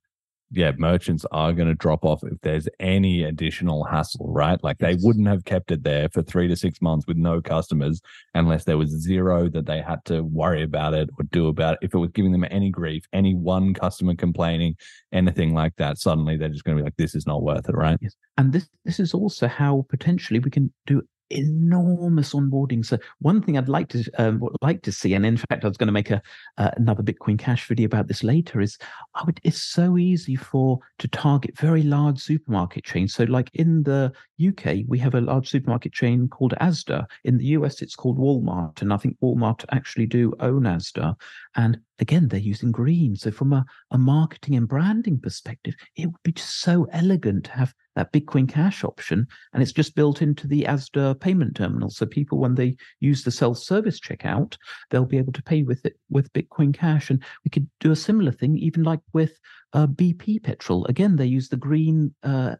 yeah, 0.50 0.72
merchants 0.78 1.26
are 1.30 1.52
going 1.52 1.68
to 1.68 1.74
drop 1.74 2.04
off 2.04 2.22
if 2.24 2.40
there's 2.40 2.68
any 2.80 3.24
additional 3.24 3.84
hassle, 3.84 4.32
right? 4.32 4.62
Like 4.62 4.78
they 4.78 4.96
wouldn't 5.00 5.28
have 5.28 5.44
kept 5.44 5.70
it 5.70 5.82
there 5.82 6.08
for 6.08 6.22
three 6.22 6.48
to 6.48 6.56
six 6.56 6.80
months 6.80 7.06
with 7.06 7.16
no 7.16 7.40
customers 7.42 8.00
unless 8.34 8.64
there 8.64 8.78
was 8.78 8.90
zero 8.90 9.48
that 9.50 9.66
they 9.66 9.82
had 9.82 10.04
to 10.06 10.22
worry 10.22 10.62
about 10.62 10.94
it 10.94 11.10
or 11.18 11.24
do 11.24 11.48
about 11.48 11.74
it. 11.74 11.80
If 11.82 11.94
it 11.94 11.98
was 11.98 12.10
giving 12.12 12.32
them 12.32 12.46
any 12.50 12.70
grief, 12.70 13.04
any 13.12 13.34
one 13.34 13.74
customer 13.74 14.14
complaining, 14.14 14.76
anything 15.12 15.52
like 15.52 15.74
that, 15.76 15.98
suddenly 15.98 16.36
they're 16.36 16.48
just 16.48 16.64
going 16.64 16.76
to 16.76 16.82
be 16.82 16.86
like, 16.86 16.96
this 16.96 17.14
is 17.14 17.26
not 17.26 17.42
worth 17.42 17.68
it, 17.68 17.74
right? 17.74 17.98
Yes. 18.00 18.14
And 18.38 18.52
this, 18.52 18.68
this 18.84 19.00
is 19.00 19.12
also 19.12 19.48
how 19.48 19.84
potentially 19.90 20.40
we 20.40 20.50
can 20.50 20.72
do 20.86 21.02
enormous 21.30 22.32
onboarding. 22.32 22.84
So 22.84 22.98
one 23.20 23.42
thing 23.42 23.58
I'd 23.58 23.68
like 23.68 23.88
to 23.90 24.04
um, 24.18 24.42
like 24.62 24.82
to 24.82 24.92
see, 24.92 25.14
and 25.14 25.24
in 25.26 25.36
fact, 25.36 25.64
I 25.64 25.68
was 25.68 25.76
going 25.76 25.88
to 25.88 25.92
make 25.92 26.10
a 26.10 26.22
uh, 26.58 26.70
another 26.76 27.02
Bitcoin 27.02 27.38
Cash 27.38 27.66
video 27.66 27.86
about 27.86 28.08
this 28.08 28.22
later. 28.22 28.60
Is 28.60 28.78
I 29.14 29.24
would 29.24 29.40
it's 29.44 29.60
so 29.60 29.98
easy 29.98 30.36
for 30.36 30.78
to 30.98 31.08
target 31.08 31.58
very 31.58 31.82
large 31.82 32.18
supermarket 32.18 32.84
chains. 32.84 33.14
So 33.14 33.24
like 33.24 33.50
in 33.54 33.82
the 33.82 34.12
UK, 34.46 34.84
we 34.86 34.98
have 34.98 35.14
a 35.14 35.20
large 35.20 35.48
supermarket 35.48 35.92
chain 35.92 36.28
called 36.28 36.54
Asda. 36.60 37.06
In 37.24 37.38
the 37.38 37.46
US, 37.46 37.82
it's 37.82 37.96
called 37.96 38.18
Walmart, 38.18 38.82
and 38.82 38.92
I 38.92 38.96
think 38.96 39.16
Walmart 39.22 39.64
actually 39.72 40.06
do 40.06 40.34
own 40.40 40.62
Asda. 40.62 41.14
And 41.56 41.78
again, 41.98 42.28
they're 42.28 42.40
using 42.40 42.72
green. 42.72 43.16
So 43.16 43.30
from 43.30 43.52
a, 43.52 43.64
a 43.90 43.98
marketing 43.98 44.56
and 44.56 44.68
branding 44.68 45.18
perspective, 45.18 45.74
it 45.96 46.06
would 46.06 46.22
be 46.22 46.32
just 46.32 46.60
so 46.60 46.86
elegant 46.92 47.44
to 47.44 47.52
have 47.52 47.74
that 47.96 48.12
Bitcoin 48.12 48.48
Cash 48.48 48.84
option, 48.84 49.26
and 49.52 49.62
it's 49.62 49.72
just 49.72 49.96
built 49.96 50.22
into 50.22 50.46
the 50.46 50.62
Asda 50.62 51.18
payment 51.18 51.56
terminal. 51.56 51.90
So 51.90 52.06
people, 52.06 52.38
when 52.38 52.54
they 52.54 52.76
use 53.00 53.24
the 53.24 53.32
self-service 53.32 53.98
checkout, 53.98 54.56
they'll 54.90 55.04
be 55.04 55.18
able 55.18 55.32
to 55.32 55.42
pay 55.42 55.64
with 55.64 55.84
it 55.84 55.98
with 56.08 56.32
Bitcoin 56.32 56.72
Cash. 56.72 57.10
And 57.10 57.20
we 57.44 57.50
could 57.50 57.68
do 57.80 57.90
a 57.90 57.96
similar 57.96 58.30
thing, 58.30 58.56
even 58.56 58.84
like 58.84 59.00
with 59.12 59.36
uh, 59.72 59.88
BP 59.88 60.44
petrol. 60.44 60.84
Again, 60.86 61.16
they 61.16 61.26
use 61.26 61.48
the 61.48 61.56
green 61.56 62.14
uh, 62.22 62.54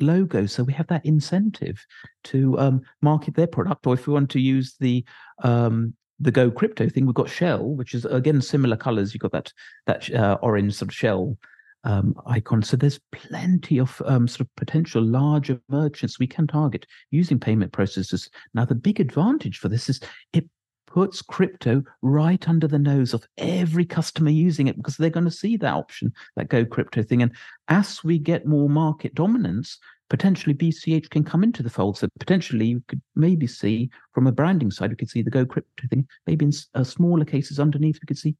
logo, 0.00 0.46
so 0.46 0.62
we 0.62 0.72
have 0.72 0.86
that 0.86 1.04
incentive 1.04 1.84
to 2.24 2.58
um, 2.58 2.80
market 3.02 3.34
their 3.34 3.46
product. 3.46 3.86
Or 3.86 3.92
if 3.92 4.06
we 4.06 4.14
want 4.14 4.30
to 4.30 4.40
use 4.40 4.76
the 4.80 5.04
um, 5.42 5.92
the 6.20 6.30
Go 6.30 6.50
crypto 6.50 6.88
thing, 6.88 7.06
we've 7.06 7.14
got 7.14 7.30
Shell, 7.30 7.64
which 7.64 7.94
is 7.94 8.04
again 8.04 8.40
similar 8.40 8.76
colors. 8.76 9.14
You've 9.14 9.22
got 9.22 9.32
that 9.32 9.52
that 9.86 10.12
uh, 10.14 10.38
orange 10.42 10.74
sort 10.74 10.90
of 10.90 10.94
shell 10.94 11.38
um, 11.84 12.14
icon. 12.26 12.62
So 12.62 12.76
there's 12.76 13.00
plenty 13.12 13.78
of 13.78 14.02
um, 14.04 14.28
sort 14.28 14.42
of 14.42 14.54
potential 14.56 15.02
larger 15.02 15.60
merchants 15.68 16.18
we 16.18 16.26
can 16.26 16.46
target 16.46 16.86
using 17.10 17.38
payment 17.38 17.72
processors. 17.72 18.28
Now 18.54 18.64
the 18.64 18.74
big 18.74 19.00
advantage 19.00 19.58
for 19.58 19.68
this 19.68 19.88
is 19.88 20.00
it 20.32 20.46
puts 20.86 21.20
crypto 21.22 21.82
right 22.02 22.48
under 22.48 22.66
the 22.66 22.78
nose 22.78 23.12
of 23.12 23.26
every 23.36 23.84
customer 23.84 24.30
using 24.30 24.68
it 24.68 24.76
because 24.76 24.96
they're 24.96 25.10
going 25.10 25.24
to 25.24 25.30
see 25.30 25.56
that 25.58 25.74
option, 25.74 26.12
that 26.36 26.48
Go 26.48 26.64
crypto 26.64 27.02
thing. 27.02 27.22
And 27.22 27.32
as 27.68 28.02
we 28.02 28.18
get 28.18 28.46
more 28.46 28.68
market 28.68 29.14
dominance, 29.14 29.78
potentially 30.10 30.54
BCH 30.54 31.10
can 31.10 31.24
come 31.24 31.42
into 31.42 31.62
the 31.62 31.70
fold. 31.70 31.98
So 31.98 32.08
potentially 32.18 32.66
you 32.66 32.82
could 32.88 33.00
maybe 33.14 33.46
see 33.46 33.90
from 34.12 34.26
a 34.26 34.32
branding 34.32 34.70
side, 34.70 34.90
we 34.90 34.96
could 34.96 35.10
see 35.10 35.22
the 35.22 35.30
Go 35.30 35.44
crypto 35.44 35.86
thing. 35.88 36.06
Maybe 36.26 36.46
in 36.46 36.52
uh, 36.74 36.84
smaller 36.84 37.24
cases 37.24 37.60
underneath, 37.60 37.98
we 38.02 38.06
could 38.06 38.18
see 38.18 38.36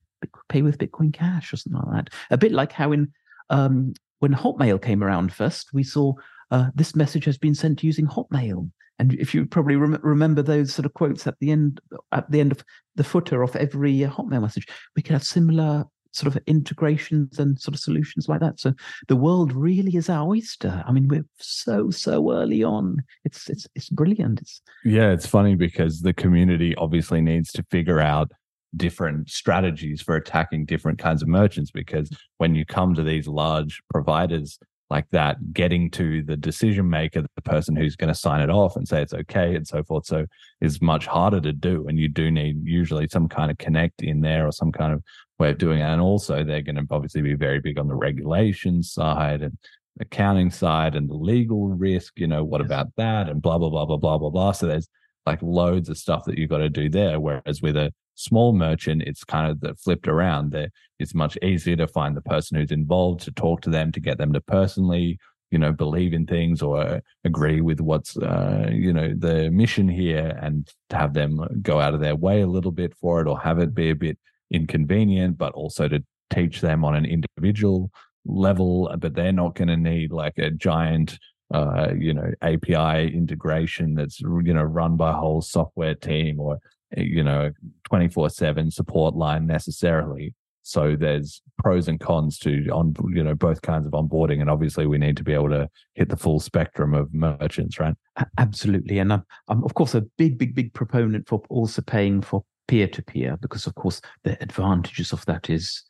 pay 0.49 0.63
with 0.63 0.79
Bitcoin 0.79 1.13
Cash 1.13 1.53
or 1.53 1.57
something 1.57 1.81
like 1.81 2.05
that. 2.05 2.15
A 2.31 2.39
bit 2.39 2.53
like 2.53 2.73
how 2.73 2.93
in 2.93 3.13
um, 3.51 3.95
when 4.19 4.35
Hotmail 4.35 4.83
came 4.83 5.03
around 5.03 5.33
first, 5.33 5.73
we 5.73 5.85
saw 5.85 6.13
uh, 6.51 6.71
this 6.75 6.97
message 6.97 7.25
has 7.25 7.39
been 7.39 7.55
sent 7.55 7.83
using 7.83 8.07
Hotmail. 8.07 8.71
And 8.99 9.15
if 9.15 9.33
you 9.33 9.47
probably 9.47 9.77
rem- 9.77 10.01
remember 10.03 10.43
those 10.43 10.75
sort 10.75 10.87
of 10.87 10.95
quotes 10.95 11.27
at 11.27 11.37
the 11.41 11.53
end, 11.53 11.81
at 12.11 12.31
the 12.31 12.41
end 12.41 12.51
of 12.51 12.65
the 12.97 13.05
footer 13.05 13.43
of 13.43 13.55
every 13.55 14.05
uh, 14.05 14.11
Hotmail 14.11 14.43
message, 14.43 14.67
we 14.97 15.03
could 15.03 15.13
have 15.13 15.25
similar 15.25 15.85
sort 16.13 16.35
of 16.35 16.43
integrations 16.47 17.39
and 17.39 17.61
sort 17.61 17.75
of 17.75 17.81
solutions 17.81 18.29
like 18.29 18.41
that. 18.41 18.59
So 18.59 18.73
the 19.09 19.17
world 19.17 19.53
really 19.53 19.97
is 19.97 20.09
our 20.09 20.27
oyster. 20.29 20.83
I 20.87 20.93
mean, 20.93 21.09
we're 21.09 21.27
so 21.39 21.91
so 21.91 22.33
early 22.33 22.63
on. 22.63 23.03
It's 23.25 23.49
it's 23.49 23.67
it's 23.75 23.91
brilliant. 23.91 24.41
It's 24.41 24.63
yeah, 24.85 25.11
it's 25.11 25.27
funny 25.27 25.55
because 25.55 26.01
the 26.01 26.15
community 26.15 26.75
obviously 26.77 27.21
needs 27.21 27.53
to 27.53 27.65
figure 27.71 28.01
out 28.01 28.33
different 28.77 29.31
strategies 29.31 30.03
for 30.03 30.15
attacking 30.17 30.67
different 30.67 30.99
kinds 30.99 31.23
of 31.23 31.29
merchants 31.29 31.71
because 31.71 32.11
when 32.37 32.55
you 32.55 32.67
come 32.67 32.95
to 32.95 33.03
these 33.03 33.27
large 33.27 33.81
providers 33.91 34.59
like 34.91 35.07
that, 35.11 35.53
getting 35.53 35.91
to 35.91 36.23
the 36.23 36.37
decision 36.37 36.89
maker, 36.89 37.23
the 37.23 37.43
person 37.43 37.77
who's 37.77 37.97
going 37.97 38.09
to 38.09 38.19
sign 38.19 38.41
it 38.41 38.51
off 38.51 38.77
and 38.77 38.89
say 38.89 39.03
it's 39.03 39.13
okay 39.13 39.55
and 39.55 39.67
so 39.67 39.83
forth, 39.83 40.07
so 40.07 40.25
is 40.61 40.81
much 40.81 41.07
harder 41.07 41.41
to 41.41 41.53
do. 41.53 41.87
And 41.89 41.99
you 41.99 42.09
do 42.09 42.31
need 42.31 42.65
usually 42.65 43.07
some 43.09 43.29
kind 43.29 43.51
of 43.51 43.59
connect 43.59 44.03
in 44.03 44.21
there 44.21 44.47
or 44.47 44.53
some 44.53 44.73
kind 44.73 44.95
of 44.95 45.03
way 45.39 45.51
of 45.51 45.59
doing 45.59 45.81
it. 45.81 45.85
And 45.85 46.01
also, 46.01 46.43
they're 46.43 46.63
going 46.63 46.77
to 46.77 46.87
obviously 46.91 47.21
be 47.21 47.35
very 47.35 47.61
big 47.61 47.79
on 47.79 47.89
the 47.89 47.95
regulation 47.95 48.83
side 48.83 49.43
and 49.43 49.59
accounting 50.01 50.51
side 50.51 50.95
and 50.95 51.09
the 51.09 51.15
legal 51.15 51.69
risk. 51.69 52.15
You 52.17 52.27
know, 52.27 52.45
what 52.45 52.61
yes. 52.63 52.67
about 52.67 52.89
that? 52.97 53.29
And 53.29 53.43
blah 53.43 53.59
blah 53.59 53.71
blah 53.71 53.85
blah 53.85 53.99
blah 53.99 54.19
blah 54.19 54.31
blah. 54.31 54.53
So 54.53 54.67
there's 54.67 54.89
like 55.31 55.43
loads 55.43 55.89
of 55.89 55.99
stuff 56.05 56.25
that 56.25 56.37
you've 56.39 56.55
got 56.55 56.59
to 56.59 56.71
do 56.83 56.89
there. 56.89 57.17
Whereas 57.21 57.61
with 57.61 57.77
a 57.77 57.93
small 58.15 58.53
merchant, 58.53 59.03
it's 59.03 59.25
kind 59.25 59.51
of 59.51 59.61
the 59.61 59.75
flipped 59.75 60.09
around. 60.09 60.53
There, 60.53 60.71
it's 60.99 61.15
much 61.15 61.37
easier 61.43 61.77
to 61.77 61.87
find 61.87 62.17
the 62.17 62.31
person 62.35 62.57
who's 62.57 62.73
involved, 62.73 63.21
to 63.23 63.33
talk 63.33 63.61
to 63.63 63.71
them, 63.71 63.93
to 63.93 64.01
get 64.01 64.19
them 64.19 64.33
to 64.33 64.41
personally, 64.41 65.19
you 65.51 65.59
know, 65.59 65.73
believe 65.73 66.13
in 66.19 66.27
things 66.27 66.63
or 66.63 67.01
agree 67.25 67.61
with 67.61 67.81
what's, 67.81 68.17
uh, 68.17 68.69
you 68.71 68.93
know, 68.93 69.09
the 69.27 69.51
mission 69.51 69.89
here, 69.89 70.39
and 70.43 70.57
to 70.91 70.97
have 70.97 71.13
them 71.15 71.33
go 71.63 71.81
out 71.81 71.95
of 71.95 72.01
their 72.01 72.17
way 72.17 72.41
a 72.43 72.53
little 72.57 72.73
bit 72.73 72.93
for 73.01 73.21
it, 73.21 73.29
or 73.29 73.39
have 73.39 73.59
it 73.59 73.75
be 73.75 73.91
a 73.91 73.95
bit 74.07 74.19
inconvenient, 74.51 75.39
but 75.39 75.53
also 75.53 75.89
to 75.89 76.03
teach 76.31 76.61
them 76.61 76.85
on 76.85 76.95
an 76.95 77.07
individual 77.17 77.91
level. 78.25 78.71
But 78.99 79.15
they're 79.15 79.41
not 79.43 79.55
going 79.55 79.69
to 79.69 79.77
need 79.77 80.13
like 80.13 80.39
a 80.39 80.51
giant 80.51 81.19
uh, 81.53 81.89
you 81.97 82.13
know, 82.13 82.31
API 82.43 83.15
integration 83.15 83.95
that's 83.95 84.21
you 84.21 84.55
know 84.55 84.63
run 84.63 84.97
by 84.97 85.11
a 85.11 85.15
whole 85.15 85.41
software 85.41 85.95
team 85.95 86.41
or 86.41 86.59
you 86.97 87.23
know 87.23 87.51
24 87.85 88.31
7 88.31 88.71
support 88.71 89.15
line 89.15 89.47
necessarily 89.47 90.35
So 90.69 90.97
there's 90.97 91.41
pros 91.57 91.89
and 91.89 91.99
cons 91.99 92.39
to 92.41 92.69
on 92.69 92.95
you 93.15 93.25
know 93.25 93.35
both 93.35 93.63
kinds 93.63 93.87
of 93.87 93.93
onboarding, 93.93 94.43
and 94.43 94.51
obviously 94.51 94.87
we 94.87 94.99
need 94.99 95.17
to 95.17 95.25
be 95.25 95.33
able 95.33 95.49
to 95.49 95.67
hit 95.95 96.11
the 96.11 96.17
full 96.17 96.41
spectrum 96.41 96.93
of 96.93 97.13
merchants, 97.15 97.81
right? 97.81 97.95
Absolutely, 98.37 98.99
and 98.99 99.11
I'm, 99.11 99.23
I'm 99.49 99.65
of 99.65 99.73
course 99.73 99.95
a 99.95 100.03
big, 100.19 100.37
big, 100.37 100.55
big 100.55 100.75
proponent 100.75 101.27
for 101.27 101.43
also 101.49 101.81
paying 101.81 102.21
for 102.21 102.45
peer 102.67 102.87
to 102.87 103.03
peer 103.03 103.39
because 103.41 103.67
of 103.67 103.75
course 103.77 104.03
the 104.25 104.37
advantages 104.43 105.11
of 105.11 105.25
that 105.25 105.49
is 105.49 105.85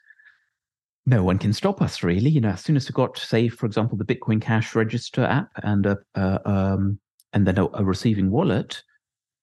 no 1.08 1.24
one 1.24 1.38
can 1.38 1.52
stop 1.52 1.80
us 1.80 2.02
really. 2.02 2.30
You 2.30 2.40
know, 2.40 2.50
as 2.50 2.60
soon 2.60 2.76
as 2.76 2.88
we 2.88 2.92
got, 2.92 3.18
say, 3.18 3.48
for 3.48 3.66
example, 3.66 3.96
the 3.96 4.04
Bitcoin 4.04 4.40
Cash 4.40 4.74
Register 4.74 5.24
app 5.24 5.50
and 5.62 5.86
a, 5.86 5.98
um, 6.44 7.00
and 7.32 7.46
then 7.46 7.58
a, 7.58 7.66
a, 7.74 7.84
receiving 7.84 8.30
wallet, 8.30 8.82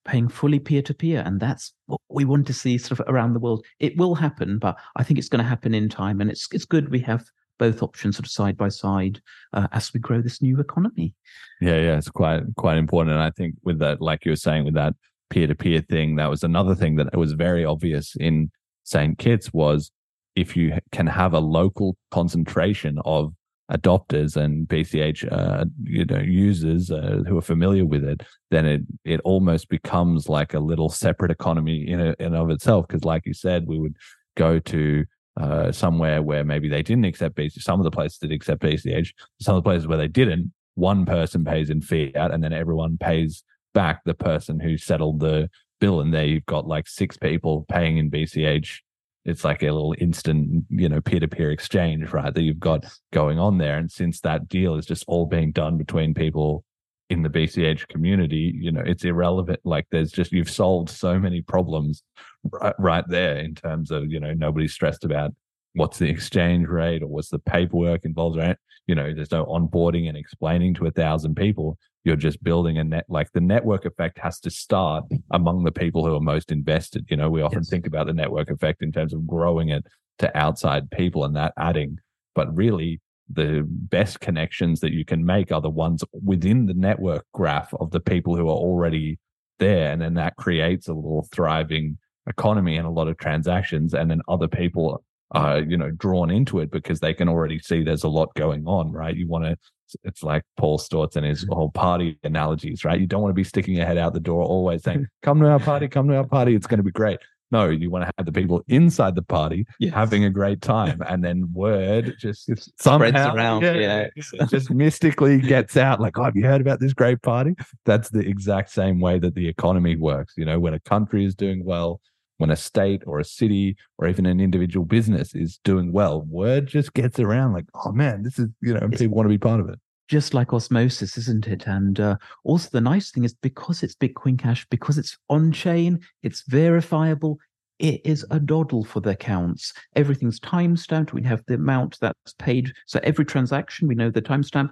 paying 0.06 0.28
fully 0.28 0.60
peer 0.60 0.84
to 0.84 0.94
peer, 0.94 1.24
and 1.26 1.40
that's 1.40 1.74
what 1.88 2.00
we 2.10 2.24
want 2.24 2.46
to 2.48 2.54
see 2.54 2.78
sort 2.78 3.00
of 3.00 3.08
around 3.08 3.34
the 3.34 3.40
world. 3.40 3.66
It 3.80 3.98
will 3.98 4.14
happen, 4.14 4.60
but 4.60 4.78
I 4.96 5.04
think 5.04 5.18
it's 5.18 5.30
going 5.30 5.44
to 5.44 5.50
happen 5.50 5.74
in 5.74 5.90
time, 5.90 6.22
and 6.22 6.30
it's 6.30 6.48
it's 6.52 6.66
good 6.66 6.92
we 6.92 7.00
have 7.00 7.26
both 7.58 7.82
options 7.82 8.18
sort 8.18 8.26
of 8.26 8.32
side 8.32 8.58
by 8.58 8.70
side 8.70 9.22
uh, 9.54 9.68
as 9.72 9.94
we 9.94 10.00
grow 10.00 10.22
this 10.22 10.42
new 10.42 10.60
economy. 10.60 11.16
Yeah, 11.62 11.78
yeah, 11.78 11.98
it's 11.98 12.10
quite 12.10 12.44
quite 12.58 12.78
important, 12.78 13.16
and 13.16 13.24
I 13.24 13.32
think 13.32 13.56
with 13.64 13.80
that, 13.80 14.02
like 14.02 14.24
you 14.26 14.32
were 14.32 14.36
saying, 14.36 14.66
with 14.66 14.76
that 14.76 14.94
peer 15.32 15.48
to 15.48 15.56
peer 15.56 15.82
thing, 15.82 16.18
that 16.18 16.30
was 16.30 16.44
another 16.44 16.76
thing 16.76 16.96
that 16.98 17.16
was 17.18 17.32
very 17.32 17.66
obvious 17.66 18.16
in 18.20 18.52
Saint 18.84 19.18
Kitts 19.18 19.52
was 19.52 19.92
if 20.36 20.56
you 20.56 20.78
can 20.92 21.08
have 21.08 21.34
a 21.34 21.40
local 21.40 21.98
concentration 22.12 23.00
of 23.06 23.34
adopters 23.72 24.36
and 24.36 24.68
BCH 24.68 25.32
uh, 25.32 25.66
you 25.84 26.06
know 26.06 26.20
users 26.20 26.92
uh, 26.92 27.24
who 27.28 27.38
are 27.38 27.42
familiar 27.42 27.86
with 27.86 28.04
it, 28.04 28.22
then 28.52 28.66
it 28.66 28.82
it 29.04 29.22
almost 29.22 29.70
becomes 29.70 30.30
like 30.30 30.54
a 30.54 30.60
little 30.60 30.90
separate 30.90 31.32
economy 31.32 31.88
in 31.88 32.00
a, 32.00 32.16
in 32.20 32.36
of 32.36 32.50
itself. 32.50 32.88
Because 32.88 33.04
like 33.04 33.26
you 33.26 33.34
said, 33.34 33.66
we 33.68 33.80
would 33.80 33.96
go 34.36 34.60
to 34.60 35.06
uh, 35.40 35.72
somewhere 35.72 36.22
where 36.22 36.44
maybe 36.44 36.70
they 36.70 36.84
didn't 36.84 37.06
accept 37.06 37.36
BCH. 37.36 37.62
Some 37.62 37.80
of 37.80 37.84
the 37.84 37.92
places 37.92 38.20
did 38.20 38.32
accept 38.32 38.62
BCH. 38.62 39.14
Some 39.42 39.56
of 39.56 39.64
the 39.64 39.68
places 39.68 39.88
where 39.88 39.98
they 39.98 40.08
didn't, 40.08 40.54
one 40.76 41.06
person 41.06 41.44
pays 41.44 41.70
in 41.70 41.82
fiat, 41.82 42.32
and 42.32 42.44
then 42.44 42.54
everyone 42.54 42.98
pays 42.98 43.44
back 43.74 44.04
the 44.06 44.14
person 44.14 44.60
who 44.60 44.78
settled 44.78 45.20
the 45.20 45.50
bill. 45.80 46.02
And 46.02 46.14
there 46.14 46.26
you've 46.26 46.46
got 46.46 46.68
like 46.68 46.88
six 46.88 47.18
people 47.18 47.66
paying 47.70 47.98
in 47.98 48.12
BCH 48.12 48.80
it's 49.26 49.44
like 49.44 49.64
a 49.64 49.72
little 49.72 49.96
instant, 49.98 50.66
you 50.70 50.88
know, 50.88 51.02
peer 51.02 51.20
to 51.20 51.28
peer 51.28 51.52
exchange, 51.52 52.12
right? 52.14 52.34
That 52.34 52.44
you've 52.44 52.60
got 52.60 52.86
going 53.12 53.40
on 53.40 53.58
there. 53.58 53.78
And 53.78 53.92
since 53.92 54.22
that 54.22 54.48
deal 54.48 54.76
is 54.76 54.86
just 54.86 55.04
all 55.08 55.26
being 55.26 55.52
done 55.52 55.78
between 55.78 56.14
people 56.14 56.64
in 57.10 57.24
the 57.24 57.30
BCH 57.30 57.88
community, 57.88 58.54
you 58.56 58.72
know, 58.72 58.84
it's 58.86 59.04
irrelevant. 59.04 59.60
Like 59.64 59.88
there's 59.92 60.12
just, 60.12 60.32
you've 60.32 60.50
solved 60.50 60.90
so 60.90 61.18
many 61.20 61.42
problems 61.42 62.04
right, 62.52 62.76
right 62.78 63.06
there 63.08 63.38
in 63.38 63.56
terms 63.56 63.90
of, 63.90 64.12
you 64.12 64.20
know, 64.20 64.34
nobody's 64.34 64.74
stressed 64.74 65.04
about 65.04 65.32
what's 65.74 65.98
the 65.98 66.10
exchange 66.10 66.68
rate 66.68 67.02
or 67.02 67.08
what's 67.08 67.30
the 67.30 67.40
paperwork 67.40 68.06
involved, 68.06 68.38
right? 68.38 68.58
You 68.88 68.94
know, 68.94 69.12
there's 69.14 69.32
no 69.32 69.46
onboarding 69.46 70.08
and 70.08 70.18
explaining 70.18 70.76
to 70.76 70.86
a 70.86 70.92
thousand 70.92 71.36
people 71.36 71.80
you're 72.06 72.16
just 72.16 72.42
building 72.44 72.78
a 72.78 72.84
net 72.84 73.04
like 73.10 73.32
the 73.34 73.42
network 73.42 73.84
effect 73.84 74.18
has 74.20 74.40
to 74.40 74.50
start 74.50 75.04
among 75.32 75.64
the 75.64 75.72
people 75.72 76.06
who 76.06 76.16
are 76.16 76.22
most 76.22 76.52
invested 76.52 77.06
you 77.10 77.18
know 77.18 77.30
we 77.30 77.42
often 77.42 77.60
yes. 77.60 77.70
think 77.70 77.86
about 77.86 78.08
the 78.08 78.14
network 78.14 78.50
effect 78.50 78.82
in 78.82 78.92
terms 78.92 79.14
of 79.14 79.28
growing 79.28 79.70
it 79.70 79.86
to 80.20 80.38
outside 80.38 80.90
people 80.92 81.26
and 81.26 81.36
that 81.36 81.52
adding 81.58 81.98
but 82.34 82.56
really 82.56 83.02
the 83.30 83.66
best 83.68 84.20
connections 84.20 84.80
that 84.80 84.94
you 84.94 85.04
can 85.04 85.26
make 85.26 85.52
are 85.52 85.62
the 85.62 85.70
ones 85.70 86.04
within 86.24 86.68
the 86.68 86.76
network 86.76 87.26
graph 87.34 87.74
of 87.80 87.90
the 87.92 88.00
people 88.00 88.36
who 88.36 88.48
are 88.48 88.52
already 88.52 89.20
there 89.58 89.92
and 89.92 90.02
then 90.02 90.14
that 90.14 90.36
creates 90.36 90.88
a 90.88 90.94
little 90.94 91.28
thriving 91.34 91.98
economy 92.28 92.78
and 92.78 92.88
a 92.88 92.92
lot 92.92 93.08
of 93.08 93.18
transactions 93.18 93.94
and 93.94 94.12
then 94.12 94.22
other 94.28 94.48
people 94.48 95.04
Uh, 95.34 95.40
are 95.40 95.60
you 95.60 95.76
know 95.76 95.90
drawn 95.90 96.30
into 96.30 96.60
it 96.60 96.70
because 96.70 97.00
they 97.00 97.14
can 97.14 97.28
already 97.28 97.58
see 97.58 97.84
there's 97.84 98.04
a 98.04 98.08
lot 98.08 98.32
going 98.36 98.64
on 98.68 98.92
right 98.92 99.16
you 99.16 99.28
want 99.28 99.44
to 99.44 99.58
it's 100.04 100.24
like 100.24 100.44
Paul 100.58 100.78
Sztorc 100.78 101.16
and 101.16 101.26
his 101.26 101.44
mm-hmm. 101.44 101.54
whole 101.54 101.72
party 101.72 102.18
analogies, 102.24 102.84
right? 102.84 103.00
You 103.00 103.08
don't 103.08 103.22
want 103.22 103.32
to 103.32 103.36
be 103.36 103.44
sticking 103.44 103.76
your 103.76 103.86
head 103.86 103.98
out 103.98 104.14
the 104.14 104.20
door 104.20 104.44
always 104.44 104.84
saying, 104.84 105.08
come 105.24 105.40
to 105.42 105.48
our 105.48 105.60
party, 105.60 105.88
come 105.88 106.08
to 106.08 106.16
our 106.16 106.26
party, 106.26 106.56
it's 106.56 106.68
going 106.68 106.80
to 106.80 106.84
be 106.84 106.92
great. 106.92 107.20
No, 107.52 107.70
you 107.70 107.92
want 107.92 108.04
to 108.04 108.12
have 108.18 108.26
the 108.26 108.32
people 108.32 108.64
inside 108.68 109.14
the 109.14 109.22
party 109.22 109.68
yes. 109.80 109.94
having 109.94 110.26
a 110.26 110.32
great 110.32 110.62
time, 110.62 111.02
and 111.08 111.24
then 111.24 111.48
word 111.54 112.16
just 112.20 112.50
somehow, 112.82 113.08
spreads 113.08 113.36
around. 113.36 113.62
Yeah, 113.62 114.08
yeah. 114.34 114.46
just 114.50 114.72
mystically 114.72 115.40
gets 115.40 115.78
out. 115.78 116.02
Like, 116.02 116.18
oh, 116.18 116.24
have 116.24 116.36
you 116.36 116.44
heard 116.44 116.60
about 116.60 116.80
this 116.80 116.94
great 116.94 117.22
party? 117.22 117.54
That's 117.86 118.10
the 118.10 118.28
exact 118.28 118.72
same 118.72 119.00
way 119.00 119.20
that 119.20 119.36
the 119.36 119.48
economy 119.48 119.96
works. 119.96 120.34
You 120.36 120.46
know, 120.46 120.60
when 120.60 120.74
a 120.74 120.80
country 120.80 121.24
is 121.24 121.36
doing 121.36 121.64
well, 121.64 122.02
when 122.38 122.50
a 122.50 122.56
state 122.56 123.04
or 123.06 123.20
a 123.20 123.26
city 123.26 123.76
or 123.98 124.08
even 124.08 124.26
an 124.26 124.40
individual 124.40 124.86
business 124.86 125.34
is 125.36 125.60
doing 125.64 125.92
well, 125.92 126.22
word 126.24 126.68
just 126.68 126.94
gets 126.94 127.20
around 127.20 127.54
like, 127.54 127.66
oh 127.86 127.92
man, 127.92 128.24
this 128.24 128.40
is, 128.40 128.48
you 128.62 128.74
know, 128.74 128.88
it's 128.92 129.02
people 129.02 129.16
want 129.16 129.26
to 129.26 129.34
be 129.34 129.38
part 129.38 129.60
of 129.60 129.70
it. 129.70 129.80
Just 130.08 130.34
like 130.34 130.54
osmosis, 130.54 131.18
isn't 131.18 131.48
it? 131.48 131.66
And 131.66 132.00
uh, 132.00 132.18
also, 132.44 132.70
the 132.72 132.82
nice 132.82 133.10
thing 133.10 133.24
is 133.24 133.34
because 133.34 133.82
it's 133.82 133.96
Bitcoin 133.96 134.38
Cash, 134.38 134.68
because 134.70 134.98
it's 135.00 135.18
on 135.30 135.52
chain, 135.52 136.00
it's 136.22 136.44
verifiable, 136.48 137.40
it 137.80 138.02
is 138.06 138.26
a 138.32 138.40
doddle 138.40 138.84
for 138.84 139.02
the 139.02 139.12
accounts. 139.12 139.74
Everything's 139.96 140.40
timestamped. 140.40 141.12
We 141.12 141.24
have 141.24 141.44
the 141.48 141.56
amount 141.56 141.98
that's 142.00 142.34
paid. 142.40 142.72
So 142.86 143.00
every 143.04 143.26
transaction, 143.26 143.88
we 143.88 143.96
know 143.96 144.10
the 144.10 144.22
timestamp 144.22 144.70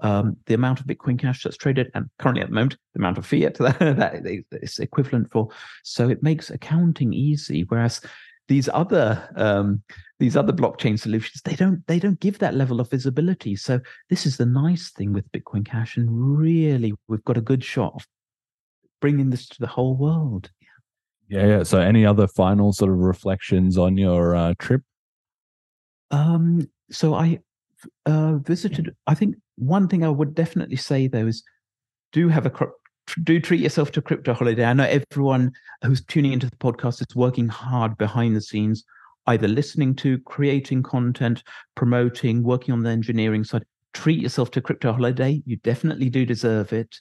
um, 0.00 0.36
the 0.46 0.54
amount 0.54 0.80
of 0.80 0.86
Bitcoin 0.86 1.18
Cash 1.18 1.42
that's 1.42 1.56
traded, 1.56 1.90
and 1.94 2.06
currently 2.18 2.42
at 2.42 2.48
the 2.48 2.54
moment, 2.54 2.76
the 2.94 3.00
amount 3.00 3.18
of 3.18 3.26
fiat 3.26 3.54
that, 3.58 3.78
that 3.78 4.44
is 4.62 4.78
equivalent 4.78 5.30
for. 5.30 5.48
So 5.84 6.08
it 6.08 6.22
makes 6.22 6.50
accounting 6.50 7.12
easy. 7.12 7.64
Whereas 7.68 8.00
these 8.48 8.68
other 8.72 9.28
um, 9.36 9.82
these 10.18 10.36
other 10.36 10.52
blockchain 10.52 10.98
solutions, 10.98 11.42
they 11.44 11.56
don't 11.56 11.86
they 11.86 11.98
don't 11.98 12.20
give 12.20 12.38
that 12.38 12.54
level 12.54 12.80
of 12.80 12.90
visibility. 12.90 13.56
So 13.56 13.80
this 14.10 14.26
is 14.26 14.36
the 14.36 14.46
nice 14.46 14.90
thing 14.90 15.12
with 15.12 15.30
Bitcoin 15.32 15.64
Cash, 15.64 15.96
and 15.96 16.08
really 16.10 16.92
we've 17.08 17.24
got 17.24 17.38
a 17.38 17.42
good 17.42 17.64
shot 17.64 17.94
of 17.94 18.06
bringing 19.00 19.30
this 19.30 19.48
to 19.48 19.60
the 19.60 19.66
whole 19.66 19.96
world. 19.96 20.50
Yeah, 21.28 21.46
yeah. 21.46 21.62
So, 21.64 21.80
any 21.80 22.06
other 22.06 22.28
final 22.28 22.72
sort 22.72 22.92
of 22.92 22.98
reflections 22.98 23.76
on 23.78 23.96
your 23.96 24.36
uh, 24.36 24.54
trip? 24.58 24.82
Um, 26.10 26.68
so 26.90 27.14
I 27.14 27.40
uh, 28.06 28.36
visited. 28.38 28.94
I 29.06 29.14
think 29.14 29.36
one 29.56 29.88
thing 29.88 30.04
I 30.04 30.08
would 30.08 30.34
definitely 30.34 30.76
say 30.76 31.08
though 31.08 31.26
is 31.26 31.42
do 32.12 32.28
have 32.28 32.46
a 32.46 32.52
do 33.22 33.40
treat 33.40 33.60
yourself 33.60 33.92
to 33.92 34.00
a 34.00 34.02
crypto 34.02 34.34
holiday. 34.34 34.64
I 34.64 34.72
know 34.72 34.84
everyone 34.84 35.52
who's 35.84 36.04
tuning 36.04 36.32
into 36.32 36.50
the 36.50 36.56
podcast 36.56 37.00
is 37.00 37.14
working 37.14 37.48
hard 37.48 37.96
behind 37.98 38.34
the 38.34 38.40
scenes, 38.40 38.84
either 39.26 39.48
listening 39.48 39.94
to, 39.96 40.18
creating 40.20 40.82
content, 40.82 41.42
promoting, 41.74 42.42
working 42.42 42.72
on 42.72 42.82
the 42.82 42.90
engineering 42.90 43.44
side. 43.44 43.64
Treat 43.94 44.20
yourself 44.20 44.50
to 44.52 44.58
a 44.58 44.62
crypto 44.62 44.92
holiday. 44.92 45.42
You 45.46 45.56
definitely 45.58 46.10
do 46.10 46.26
deserve 46.26 46.72
it. 46.72 46.96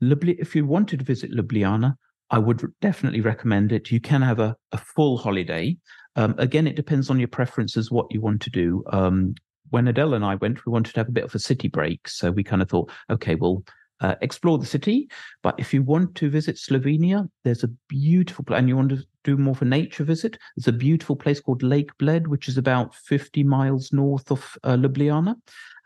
If 0.00 0.56
you 0.56 0.64
wanted 0.66 1.00
to 1.00 1.04
visit 1.04 1.30
Ljubljana, 1.32 1.94
I 2.30 2.38
would 2.38 2.62
definitely 2.80 3.20
recommend 3.20 3.72
it. 3.72 3.90
You 3.90 4.00
can 4.00 4.22
have 4.22 4.38
a, 4.38 4.56
a 4.72 4.78
full 4.78 5.18
holiday. 5.18 5.76
Um, 6.16 6.34
again, 6.38 6.66
it 6.66 6.76
depends 6.76 7.10
on 7.10 7.18
your 7.18 7.28
preferences, 7.28 7.90
what 7.90 8.06
you 8.10 8.20
want 8.20 8.40
to 8.42 8.50
do. 8.50 8.82
Um, 8.92 9.34
when 9.70 9.88
Adele 9.88 10.14
and 10.14 10.24
I 10.24 10.36
went, 10.36 10.64
we 10.66 10.72
wanted 10.72 10.94
to 10.94 11.00
have 11.00 11.08
a 11.08 11.12
bit 11.12 11.24
of 11.24 11.34
a 11.34 11.38
city 11.38 11.68
break. 11.68 12.08
So 12.08 12.30
we 12.30 12.44
kind 12.44 12.62
of 12.62 12.68
thought, 12.68 12.90
okay, 13.10 13.34
we'll 13.34 13.64
uh, 14.00 14.14
explore 14.20 14.58
the 14.58 14.66
city. 14.66 15.08
But 15.42 15.54
if 15.58 15.72
you 15.72 15.82
want 15.82 16.14
to 16.16 16.30
visit 16.30 16.56
Slovenia, 16.56 17.28
there's 17.44 17.64
a 17.64 17.70
beautiful 17.88 18.44
place, 18.44 18.58
and 18.58 18.68
you 18.68 18.76
want 18.76 18.90
to 18.90 19.04
do 19.24 19.36
more 19.36 19.52
of 19.52 19.62
a 19.62 19.66
nature 19.66 20.04
visit, 20.04 20.38
there's 20.56 20.68
a 20.68 20.72
beautiful 20.72 21.16
place 21.16 21.40
called 21.40 21.62
Lake 21.62 21.90
Bled, 21.98 22.26
which 22.26 22.48
is 22.48 22.56
about 22.56 22.94
50 22.94 23.44
miles 23.44 23.92
north 23.92 24.30
of 24.30 24.56
uh, 24.64 24.76
Ljubljana. 24.76 25.34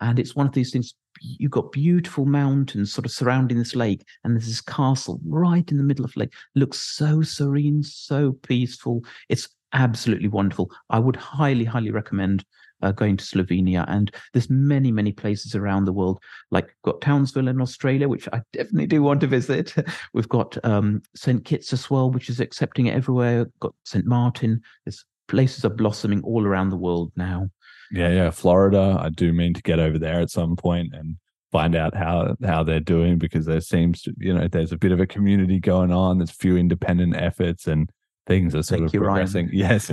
And 0.01 0.18
it's 0.18 0.37
one 0.37 0.47
of 0.47 0.53
these 0.53 0.70
things, 0.70 0.95
you've 1.20 1.51
got 1.51 1.72
beautiful 1.72 2.26
mountains 2.26 2.93
sort 2.93 3.05
of 3.05 3.12
surrounding 3.12 3.59
this 3.59 3.74
lake, 3.74 4.05
and 4.22 4.35
there's 4.35 4.47
this 4.47 4.61
castle 4.61 5.20
right 5.26 5.68
in 5.70 5.76
the 5.76 5.85
middle 5.85 6.05
of 6.05 6.12
the 6.12 6.20
lake. 6.20 6.32
looks 6.55 6.78
so 6.78 7.22
serene, 7.22 7.82
so 7.82 8.32
peaceful. 8.43 9.03
It's 9.28 9.49
absolutely 9.72 10.28
wonderful. 10.28 10.70
I 10.91 11.01
would 11.01 11.16
highly, 11.16 11.64
highly 11.64 11.91
recommend 11.91 12.45
uh, 12.85 12.93
going 12.93 13.16
to 13.16 13.24
Slovenia. 13.24 13.85
And 13.89 14.14
there's 14.32 14.51
many, 14.51 14.93
many 14.93 15.12
places 15.12 15.55
around 15.55 15.85
the 15.87 15.93
world. 15.93 16.20
Like 16.51 16.76
got 16.85 17.01
Townsville 17.01 17.49
in 17.49 17.61
Australia, 17.61 18.09
which 18.09 18.28
I 18.32 18.43
definitely 18.53 18.87
do 18.87 19.03
want 19.03 19.20
to 19.22 19.26
visit. 19.26 19.74
We've 20.12 20.28
got 20.28 20.57
um, 20.64 21.03
St. 21.14 21.45
Kitts 21.45 21.72
as 21.72 21.91
well, 21.91 22.11
which 22.11 22.28
is 22.28 22.41
accepting 22.41 22.87
it 22.87 22.95
everywhere. 22.95 23.47
Got 23.61 23.74
St. 23.85 24.05
Martin. 24.05 24.61
There's 24.85 25.05
places 25.28 25.64
are 25.64 25.70
blossoming 25.70 26.22
all 26.22 26.45
around 26.45 26.70
the 26.70 26.76
world 26.76 27.12
now. 27.16 27.51
Yeah, 27.91 28.11
yeah. 28.11 28.30
Florida. 28.30 28.99
I 29.01 29.09
do 29.09 29.32
mean 29.32 29.55
to 29.55 29.62
get 29.62 29.78
over 29.78 29.99
there 29.99 30.20
at 30.20 30.30
some 30.30 30.57
point 30.57 30.95
and 30.95 31.16
find 31.53 31.76
out 31.76 31.95
how 31.95 32.35
how 32.45 32.64
they're 32.64 32.80
doing 32.80 33.16
because 33.16 33.47
there 33.47 33.61
seems 33.61 34.03
to 34.03 34.12
you 34.18 34.35
know 34.35 34.49
there's 34.49 34.72
a 34.72 34.76
bit 34.76 34.91
of 34.91 35.01
a 35.01 35.07
community 35.07 35.61
going 35.61 35.93
on. 35.93 36.18
There's 36.18 36.30
a 36.30 36.35
few 36.35 36.57
independent 36.57 37.16
efforts 37.16 37.66
and 37.66 37.91
things 38.27 38.55
are 38.55 38.62
sort 38.62 38.81
Thank 38.81 38.89
of 38.89 38.95
you, 38.95 39.01
progressing. 39.01 39.47
Ryan. 39.47 39.57
Yes, 39.59 39.91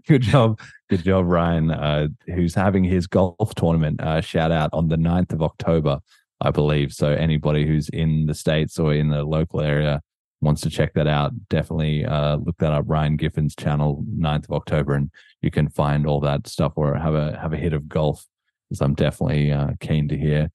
good 0.06 0.22
job, 0.22 0.60
good 0.88 1.04
job, 1.04 1.26
Ryan. 1.26 1.70
Uh, 1.70 2.08
who's 2.26 2.54
having 2.54 2.84
his 2.84 3.06
golf 3.06 3.54
tournament? 3.54 4.00
Uh, 4.00 4.20
shout 4.20 4.52
out 4.52 4.70
on 4.72 4.88
the 4.88 4.96
9th 4.96 5.32
of 5.32 5.42
October, 5.42 6.00
I 6.40 6.50
believe. 6.50 6.92
So 6.92 7.08
anybody 7.08 7.66
who's 7.66 7.88
in 7.88 8.26
the 8.26 8.34
states 8.34 8.78
or 8.78 8.94
in 8.94 9.10
the 9.10 9.24
local 9.24 9.60
area, 9.60 10.00
wants 10.40 10.62
to 10.62 10.70
check 10.70 10.94
that 10.94 11.06
out, 11.06 11.32
definitely 11.48 12.04
uh, 12.04 12.36
look 12.36 12.56
that 12.58 12.72
up. 12.72 12.84
Ryan 12.88 13.16
Giffen's 13.16 13.54
channel, 13.54 14.04
9th 14.18 14.44
of 14.44 14.52
October, 14.52 14.94
and 14.94 15.10
you 15.42 15.50
can 15.50 15.68
find 15.68 16.06
all 16.06 16.20
that 16.20 16.46
stuff 16.46 16.72
or 16.76 16.94
have 16.96 17.14
a 17.14 17.38
have 17.38 17.52
a 17.52 17.58
hit 17.58 17.72
of 17.72 17.88
golf. 17.88 18.26
Because 18.68 18.80
I'm 18.80 18.94
definitely 18.94 19.50
uh, 19.50 19.70
keen 19.80 20.08
to 20.08 20.16
hear 20.16 20.50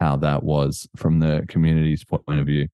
how 0.00 0.16
that 0.16 0.42
was 0.42 0.88
from 0.96 1.20
the 1.20 1.44
community's 1.48 2.04
point 2.04 2.40
of 2.40 2.46
view. 2.46 2.68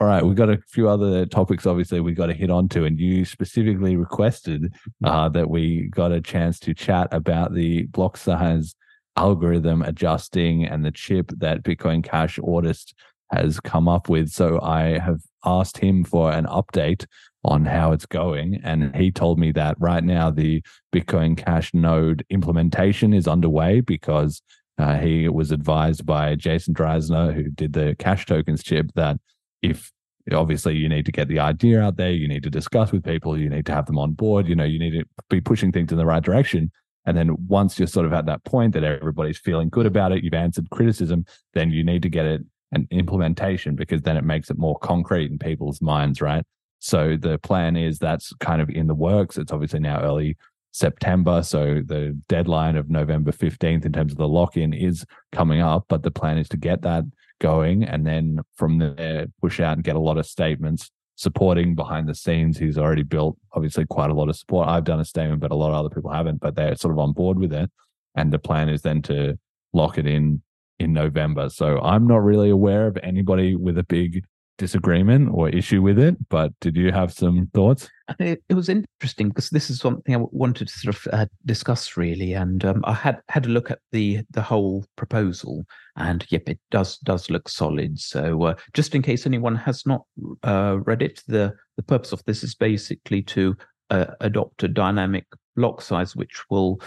All 0.00 0.08
right, 0.08 0.24
we've 0.24 0.36
got 0.36 0.50
a 0.50 0.58
few 0.68 0.88
other 0.88 1.24
topics. 1.24 1.66
Obviously, 1.66 2.00
we've 2.00 2.16
got 2.16 2.26
to 2.26 2.34
hit 2.34 2.50
on 2.50 2.68
to, 2.70 2.84
and 2.84 2.98
you 2.98 3.24
specifically 3.24 3.96
requested 3.96 4.74
uh, 5.04 5.28
that 5.30 5.48
we 5.48 5.88
got 5.88 6.10
a 6.10 6.20
chance 6.20 6.58
to 6.60 6.74
chat 6.74 7.08
about 7.12 7.54
the 7.54 7.84
block 7.84 8.16
size 8.16 8.74
algorithm 9.16 9.82
adjusting 9.82 10.64
and 10.64 10.84
the 10.84 10.90
chip 10.90 11.30
that 11.38 11.62
Bitcoin 11.62 12.02
Cash 12.02 12.38
Autist 12.38 12.92
has 13.32 13.60
come 13.60 13.88
up 13.88 14.08
with. 14.08 14.30
So 14.30 14.60
I 14.60 14.98
have 14.98 15.20
asked 15.44 15.78
him 15.78 16.04
for 16.04 16.32
an 16.32 16.46
update 16.46 17.06
on 17.44 17.64
how 17.64 17.92
it's 17.92 18.06
going. 18.06 18.60
And 18.64 18.94
he 18.96 19.10
told 19.10 19.38
me 19.38 19.52
that 19.52 19.76
right 19.78 20.02
now 20.02 20.30
the 20.30 20.62
Bitcoin 20.92 21.36
Cash 21.36 21.72
node 21.74 22.24
implementation 22.30 23.12
is 23.12 23.28
underway 23.28 23.80
because 23.80 24.42
uh, 24.78 24.96
he 24.96 25.28
was 25.28 25.52
advised 25.52 26.04
by 26.04 26.34
Jason 26.34 26.74
Dreyzehner, 26.74 27.32
who 27.34 27.44
did 27.44 27.74
the 27.74 27.94
Cash 27.98 28.26
Tokens 28.26 28.62
chip, 28.62 28.90
that 28.94 29.18
if 29.64 29.90
obviously 30.32 30.76
you 30.76 30.88
need 30.88 31.06
to 31.06 31.12
get 31.12 31.28
the 31.28 31.38
idea 31.38 31.80
out 31.80 31.96
there, 31.96 32.12
you 32.12 32.28
need 32.28 32.42
to 32.42 32.50
discuss 32.50 32.92
with 32.92 33.04
people, 33.04 33.38
you 33.38 33.48
need 33.48 33.66
to 33.66 33.74
have 33.74 33.86
them 33.86 33.98
on 33.98 34.12
board, 34.12 34.46
you 34.48 34.54
know, 34.54 34.64
you 34.64 34.78
need 34.78 34.92
to 34.92 35.04
be 35.28 35.40
pushing 35.40 35.72
things 35.72 35.92
in 35.92 35.98
the 35.98 36.06
right 36.06 36.22
direction. 36.22 36.70
And 37.06 37.16
then 37.16 37.36
once 37.46 37.78
you're 37.78 37.88
sort 37.88 38.06
of 38.06 38.12
at 38.12 38.26
that 38.26 38.44
point 38.44 38.72
that 38.72 38.84
everybody's 38.84 39.38
feeling 39.38 39.68
good 39.68 39.86
about 39.86 40.12
it, 40.12 40.24
you've 40.24 40.32
answered 40.32 40.70
criticism, 40.70 41.26
then 41.52 41.70
you 41.70 41.84
need 41.84 42.02
to 42.02 42.08
get 42.08 42.24
it 42.24 42.42
an 42.72 42.88
implementation 42.90 43.76
because 43.76 44.02
then 44.02 44.16
it 44.16 44.24
makes 44.24 44.50
it 44.50 44.58
more 44.58 44.78
concrete 44.78 45.30
in 45.30 45.38
people's 45.38 45.82
minds, 45.82 46.20
right? 46.20 46.44
So 46.78 47.16
the 47.18 47.38
plan 47.38 47.76
is 47.76 47.98
that's 47.98 48.32
kind 48.40 48.60
of 48.60 48.70
in 48.70 48.86
the 48.86 48.94
works. 48.94 49.36
It's 49.36 49.52
obviously 49.52 49.80
now 49.80 50.00
early 50.00 50.36
September. 50.72 51.42
So 51.42 51.82
the 51.84 52.18
deadline 52.28 52.76
of 52.76 52.90
November 52.90 53.32
15th 53.32 53.84
in 53.84 53.92
terms 53.92 54.12
of 54.12 54.18
the 54.18 54.28
lock 54.28 54.56
in 54.56 54.72
is 54.72 55.04
coming 55.32 55.60
up, 55.60 55.84
but 55.88 56.02
the 56.02 56.10
plan 56.10 56.38
is 56.38 56.48
to 56.48 56.56
get 56.56 56.82
that 56.82 57.04
going 57.40 57.84
and 57.84 58.06
then 58.06 58.40
from 58.56 58.78
there 58.78 59.26
push 59.40 59.60
out 59.60 59.76
and 59.76 59.84
get 59.84 59.96
a 59.96 60.00
lot 60.00 60.18
of 60.18 60.26
statements 60.26 60.90
supporting 61.16 61.74
behind 61.74 62.08
the 62.08 62.14
scenes. 62.14 62.58
He's 62.58 62.78
already 62.78 63.02
built 63.02 63.36
obviously 63.52 63.86
quite 63.86 64.10
a 64.10 64.14
lot 64.14 64.28
of 64.28 64.36
support. 64.36 64.68
I've 64.68 64.84
done 64.84 65.00
a 65.00 65.04
statement, 65.04 65.40
but 65.40 65.50
a 65.50 65.54
lot 65.54 65.70
of 65.70 65.74
other 65.74 65.94
people 65.94 66.10
haven't, 66.10 66.40
but 66.40 66.54
they're 66.54 66.76
sort 66.76 66.92
of 66.92 66.98
on 66.98 67.12
board 67.12 67.38
with 67.38 67.52
it. 67.52 67.70
And 68.16 68.32
the 68.32 68.38
plan 68.38 68.68
is 68.68 68.82
then 68.82 69.02
to 69.02 69.38
lock 69.72 69.98
it 69.98 70.06
in 70.06 70.42
in 70.80 70.92
November. 70.92 71.48
So 71.50 71.78
I'm 71.80 72.06
not 72.06 72.22
really 72.24 72.50
aware 72.50 72.86
of 72.86 72.98
anybody 73.02 73.54
with 73.54 73.78
a 73.78 73.84
big 73.84 74.24
disagreement 74.58 75.30
or 75.32 75.48
issue 75.48 75.82
with 75.82 75.98
it. 75.98 76.16
But 76.28 76.52
did 76.60 76.76
you 76.76 76.92
have 76.92 77.12
some 77.12 77.48
thoughts? 77.54 77.88
It, 78.18 78.42
it 78.48 78.54
was 78.54 78.68
interesting 78.68 79.28
because 79.28 79.50
this 79.50 79.70
is 79.70 79.80
something 79.80 80.14
I 80.14 80.18
wanted 80.30 80.68
to 80.68 80.78
sort 80.78 80.94
of 80.94 81.06
uh, 81.12 81.26
discuss 81.46 81.96
really, 81.96 82.34
and 82.34 82.64
um, 82.64 82.82
I 82.84 82.92
had 82.92 83.20
had 83.28 83.46
a 83.46 83.50
look 83.50 83.70
at 83.70 83.80
the 83.92 84.20
the 84.30 84.42
whole 84.42 84.84
proposal, 84.96 85.64
and 85.96 86.26
yep, 86.30 86.48
it 86.48 86.58
does 86.70 86.98
does 86.98 87.30
look 87.30 87.48
solid. 87.48 87.98
So 87.98 88.42
uh, 88.42 88.54
just 88.74 88.94
in 88.94 89.02
case 89.02 89.26
anyone 89.26 89.56
has 89.56 89.86
not 89.86 90.02
uh, 90.42 90.78
read 90.84 91.02
it, 91.02 91.22
the 91.26 91.54
the 91.76 91.82
purpose 91.82 92.12
of 92.12 92.22
this 92.24 92.44
is 92.44 92.54
basically 92.54 93.22
to 93.22 93.56
uh, 93.90 94.06
adopt 94.20 94.62
a 94.62 94.68
dynamic 94.68 95.26
block 95.56 95.80
size, 95.80 96.14
which 96.16 96.42
will 96.50 96.80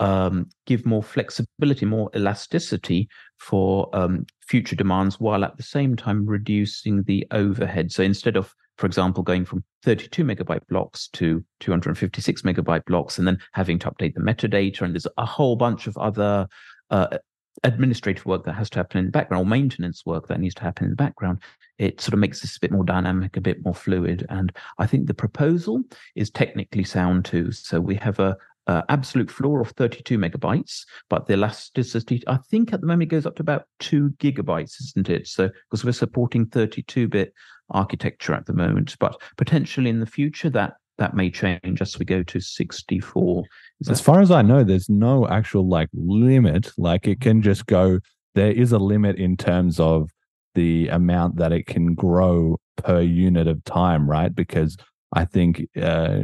um, 0.00 0.48
give 0.66 0.84
more 0.86 1.02
flexibility, 1.02 1.86
more 1.86 2.10
elasticity 2.16 3.08
for 3.38 3.88
um, 3.94 4.26
future 4.40 4.74
demands, 4.74 5.20
while 5.20 5.44
at 5.44 5.56
the 5.56 5.62
same 5.62 5.94
time 5.94 6.26
reducing 6.26 7.02
the 7.04 7.26
overhead. 7.30 7.92
So 7.92 8.02
instead 8.02 8.36
of, 8.36 8.52
for 8.78 8.86
example, 8.86 9.22
going 9.22 9.44
from 9.44 9.62
32 9.84 10.24
megabyte 10.24 10.66
blocks 10.68 11.08
to 11.12 11.44
256 11.60 12.42
megabyte 12.42 12.86
blocks, 12.86 13.18
and 13.18 13.28
then 13.28 13.38
having 13.52 13.78
to 13.80 13.90
update 13.90 14.14
the 14.14 14.20
metadata, 14.20 14.80
and 14.80 14.94
there's 14.94 15.06
a 15.18 15.26
whole 15.26 15.54
bunch 15.54 15.86
of 15.86 15.96
other 15.98 16.48
uh, 16.90 17.18
administrative 17.62 18.24
work 18.24 18.44
that 18.44 18.54
has 18.54 18.70
to 18.70 18.78
happen 18.78 18.98
in 18.98 19.04
the 19.04 19.12
background, 19.12 19.46
or 19.46 19.48
maintenance 19.48 20.06
work 20.06 20.28
that 20.28 20.40
needs 20.40 20.54
to 20.54 20.62
happen 20.62 20.84
in 20.84 20.90
the 20.90 20.96
background, 20.96 21.38
it 21.78 22.00
sort 22.00 22.14
of 22.14 22.20
makes 22.20 22.40
this 22.40 22.56
a 22.56 22.60
bit 22.60 22.72
more 22.72 22.84
dynamic, 22.84 23.36
a 23.36 23.40
bit 23.40 23.64
more 23.64 23.74
fluid. 23.74 24.26
And 24.28 24.52
I 24.78 24.86
think 24.86 25.06
the 25.06 25.14
proposal 25.14 25.82
is 26.14 26.30
technically 26.30 26.84
sound 26.84 27.24
too. 27.24 27.52
So 27.52 27.80
we 27.80 27.96
have 27.96 28.18
a, 28.18 28.36
uh, 28.66 28.82
absolute 28.88 29.30
floor 29.30 29.60
of 29.60 29.70
32 29.70 30.18
megabytes, 30.18 30.84
but 31.08 31.26
the 31.26 31.34
elasticity, 31.34 32.22
I 32.26 32.38
think 32.50 32.72
at 32.72 32.80
the 32.80 32.86
moment 32.86 33.04
it 33.04 33.14
goes 33.14 33.26
up 33.26 33.36
to 33.36 33.42
about 33.42 33.64
two 33.78 34.10
gigabytes, 34.18 34.80
isn't 34.80 35.08
it? 35.08 35.26
So, 35.26 35.50
because 35.70 35.84
we're 35.84 35.92
supporting 35.92 36.46
32 36.46 37.08
bit 37.08 37.32
architecture 37.70 38.34
at 38.34 38.46
the 38.46 38.52
moment, 38.52 38.96
but 39.00 39.20
potentially 39.36 39.90
in 39.90 40.00
the 40.00 40.06
future 40.06 40.50
that 40.50 40.74
that 40.98 41.14
may 41.14 41.30
change 41.30 41.80
as 41.80 41.98
we 41.98 42.04
go 42.04 42.22
to 42.22 42.40
64. 42.40 43.44
as 43.88 44.02
far 44.02 44.20
as 44.20 44.30
I 44.30 44.42
know, 44.42 44.62
there's 44.62 44.90
no 44.90 45.26
actual 45.26 45.66
like 45.66 45.88
limit. 45.94 46.70
Like 46.76 47.08
it 47.08 47.22
can 47.22 47.40
just 47.40 47.64
go, 47.66 48.00
there 48.34 48.52
is 48.52 48.70
a 48.70 48.78
limit 48.78 49.16
in 49.16 49.36
terms 49.36 49.80
of 49.80 50.10
the 50.54 50.88
amount 50.88 51.36
that 51.36 51.52
it 51.52 51.66
can 51.66 51.94
grow 51.94 52.58
per 52.76 53.00
unit 53.00 53.46
of 53.46 53.64
time, 53.64 54.08
right? 54.08 54.34
Because 54.34 54.76
I 55.12 55.24
think 55.24 55.66
uh, 55.76 56.20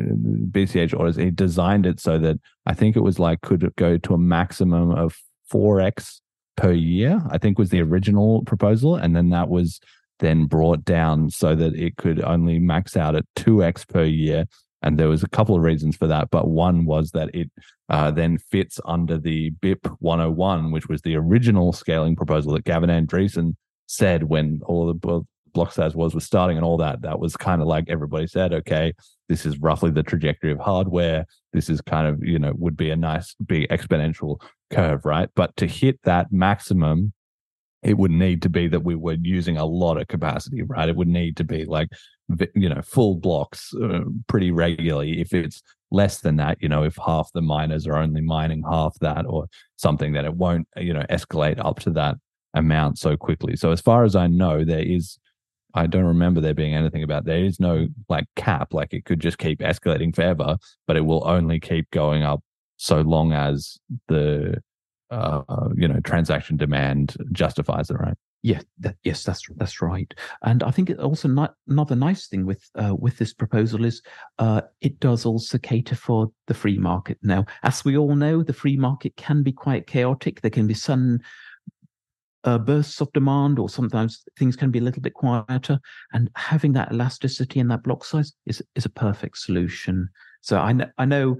BCH 0.50 0.94
Autist 0.94 1.20
he 1.20 1.30
designed 1.30 1.86
it 1.86 1.98
so 2.00 2.18
that 2.18 2.38
I 2.66 2.74
think 2.74 2.96
it 2.96 3.00
was 3.00 3.18
like 3.18 3.40
could 3.40 3.72
go 3.76 3.98
to 3.98 4.14
a 4.14 4.18
maximum 4.18 4.92
of 4.92 5.16
four 5.48 5.80
x 5.80 6.20
per 6.56 6.72
year. 6.72 7.22
I 7.30 7.38
think 7.38 7.58
was 7.58 7.70
the 7.70 7.82
original 7.82 8.44
proposal, 8.44 8.94
and 8.94 9.16
then 9.16 9.30
that 9.30 9.48
was 9.48 9.80
then 10.20 10.46
brought 10.46 10.84
down 10.84 11.30
so 11.30 11.54
that 11.54 11.74
it 11.74 11.96
could 11.96 12.22
only 12.22 12.58
max 12.58 12.96
out 12.96 13.14
at 13.14 13.24
two 13.34 13.62
x 13.62 13.84
per 13.84 14.04
year. 14.04 14.46
And 14.82 14.98
there 14.98 15.08
was 15.08 15.24
a 15.24 15.28
couple 15.28 15.56
of 15.56 15.62
reasons 15.62 15.96
for 15.96 16.06
that, 16.06 16.30
but 16.30 16.48
one 16.48 16.84
was 16.84 17.10
that 17.10 17.34
it 17.34 17.50
uh, 17.88 18.10
then 18.10 18.38
fits 18.38 18.78
under 18.84 19.18
the 19.18 19.50
BIP 19.62 19.84
101, 20.00 20.70
which 20.70 20.88
was 20.88 21.02
the 21.02 21.16
original 21.16 21.72
scaling 21.72 22.14
proposal 22.14 22.52
that 22.52 22.64
Gavin 22.64 22.90
Andresen 22.90 23.56
said 23.86 24.24
when 24.24 24.60
all 24.64 24.86
the 24.86 25.26
block 25.56 25.72
size 25.72 25.96
was 25.96 26.14
was 26.14 26.24
starting 26.24 26.56
and 26.56 26.64
all 26.64 26.76
that, 26.76 27.02
that 27.02 27.18
was 27.18 27.36
kind 27.36 27.60
of 27.60 27.66
like 27.66 27.86
everybody 27.88 28.26
said, 28.26 28.52
okay, 28.52 28.92
this 29.28 29.44
is 29.44 29.58
roughly 29.58 29.90
the 29.90 30.02
trajectory 30.02 30.52
of 30.52 30.60
hardware. 30.60 31.26
This 31.52 31.68
is 31.68 31.80
kind 31.80 32.06
of, 32.06 32.22
you 32.22 32.38
know, 32.38 32.52
would 32.56 32.76
be 32.76 32.90
a 32.90 32.96
nice 32.96 33.34
big 33.44 33.68
exponential 33.70 34.40
curve, 34.70 35.04
right? 35.04 35.28
But 35.34 35.56
to 35.56 35.66
hit 35.66 35.98
that 36.04 36.30
maximum, 36.30 37.12
it 37.82 37.96
would 37.96 38.10
need 38.10 38.42
to 38.42 38.48
be 38.48 38.68
that 38.68 38.84
we 38.84 38.94
were 38.94 39.16
using 39.20 39.56
a 39.56 39.64
lot 39.64 39.96
of 39.96 40.08
capacity, 40.08 40.62
right? 40.62 40.88
It 40.88 40.96
would 40.96 41.08
need 41.08 41.36
to 41.38 41.44
be 41.44 41.64
like, 41.64 41.88
you 42.54 42.68
know, 42.68 42.82
full 42.82 43.16
blocks 43.16 43.72
uh, 43.74 44.00
pretty 44.26 44.50
regularly. 44.50 45.20
If 45.20 45.32
it's 45.32 45.62
less 45.90 46.20
than 46.20 46.36
that, 46.36 46.58
you 46.60 46.68
know, 46.68 46.82
if 46.84 46.96
half 47.04 47.30
the 47.32 47.42
miners 47.42 47.86
are 47.86 47.96
only 47.96 48.20
mining 48.20 48.62
half 48.68 48.98
that 49.00 49.24
or 49.26 49.46
something, 49.76 50.12
that 50.12 50.24
it 50.24 50.34
won't, 50.34 50.68
you 50.76 50.92
know, 50.92 51.04
escalate 51.10 51.64
up 51.64 51.80
to 51.80 51.90
that 51.90 52.16
amount 52.54 52.98
so 52.98 53.16
quickly. 53.16 53.56
So 53.56 53.70
as 53.70 53.80
far 53.80 54.04
as 54.04 54.16
I 54.16 54.26
know, 54.26 54.64
there 54.64 54.86
is 54.96 55.18
I 55.76 55.86
don't 55.86 56.04
remember 56.04 56.40
there 56.40 56.54
being 56.54 56.74
anything 56.74 57.02
about 57.02 57.26
there 57.26 57.44
is 57.44 57.60
no 57.60 57.86
like 58.08 58.24
cap, 58.34 58.72
like 58.72 58.94
it 58.94 59.04
could 59.04 59.20
just 59.20 59.38
keep 59.38 59.60
escalating 59.60 60.14
forever, 60.14 60.56
but 60.86 60.96
it 60.96 61.04
will 61.04 61.26
only 61.28 61.60
keep 61.60 61.90
going 61.90 62.22
up 62.22 62.42
so 62.78 63.02
long 63.02 63.32
as 63.32 63.78
the 64.08 64.60
uh, 65.10 65.42
you 65.76 65.86
know 65.86 66.00
transaction 66.00 66.56
demand 66.56 67.16
justifies 67.32 67.90
it, 67.90 67.94
right? 67.94 68.16
Yeah, 68.42 68.60
that, 68.78 68.96
yes, 69.02 69.24
that's 69.24 69.42
that's 69.56 69.82
right. 69.82 70.12
And 70.42 70.62
I 70.62 70.70
think 70.70 70.88
it 70.88 70.98
also 70.98 71.26
not, 71.28 71.54
another 71.68 71.96
nice 71.96 72.28
thing 72.28 72.46
with 72.46 72.62
uh, 72.74 72.94
with 72.96 73.18
this 73.18 73.34
proposal 73.34 73.84
is 73.84 74.02
uh, 74.38 74.62
it 74.80 75.00
does 75.00 75.26
also 75.26 75.58
cater 75.58 75.96
for 75.96 76.28
the 76.46 76.54
free 76.54 76.78
market. 76.78 77.18
Now, 77.22 77.44
as 77.64 77.84
we 77.84 77.96
all 77.96 78.14
know, 78.14 78.42
the 78.42 78.52
free 78.52 78.76
market 78.76 79.16
can 79.16 79.42
be 79.42 79.52
quite 79.52 79.86
chaotic. 79.86 80.40
There 80.40 80.50
can 80.50 80.66
be 80.66 80.74
some 80.74 81.20
uh, 82.46 82.58
bursts 82.58 83.00
of 83.00 83.12
demand, 83.12 83.58
or 83.58 83.68
sometimes 83.68 84.22
things 84.38 84.56
can 84.56 84.70
be 84.70 84.78
a 84.78 84.82
little 84.82 85.02
bit 85.02 85.14
quieter. 85.14 85.78
And 86.12 86.30
having 86.36 86.72
that 86.74 86.92
elasticity 86.92 87.60
and 87.60 87.70
that 87.70 87.82
block 87.82 88.04
size 88.04 88.32
is 88.46 88.62
is 88.74 88.86
a 88.86 88.90
perfect 88.90 89.38
solution. 89.38 90.08
So 90.40 90.58
I 90.58 90.72
know, 90.72 90.86
I 90.98 91.04
know 91.04 91.38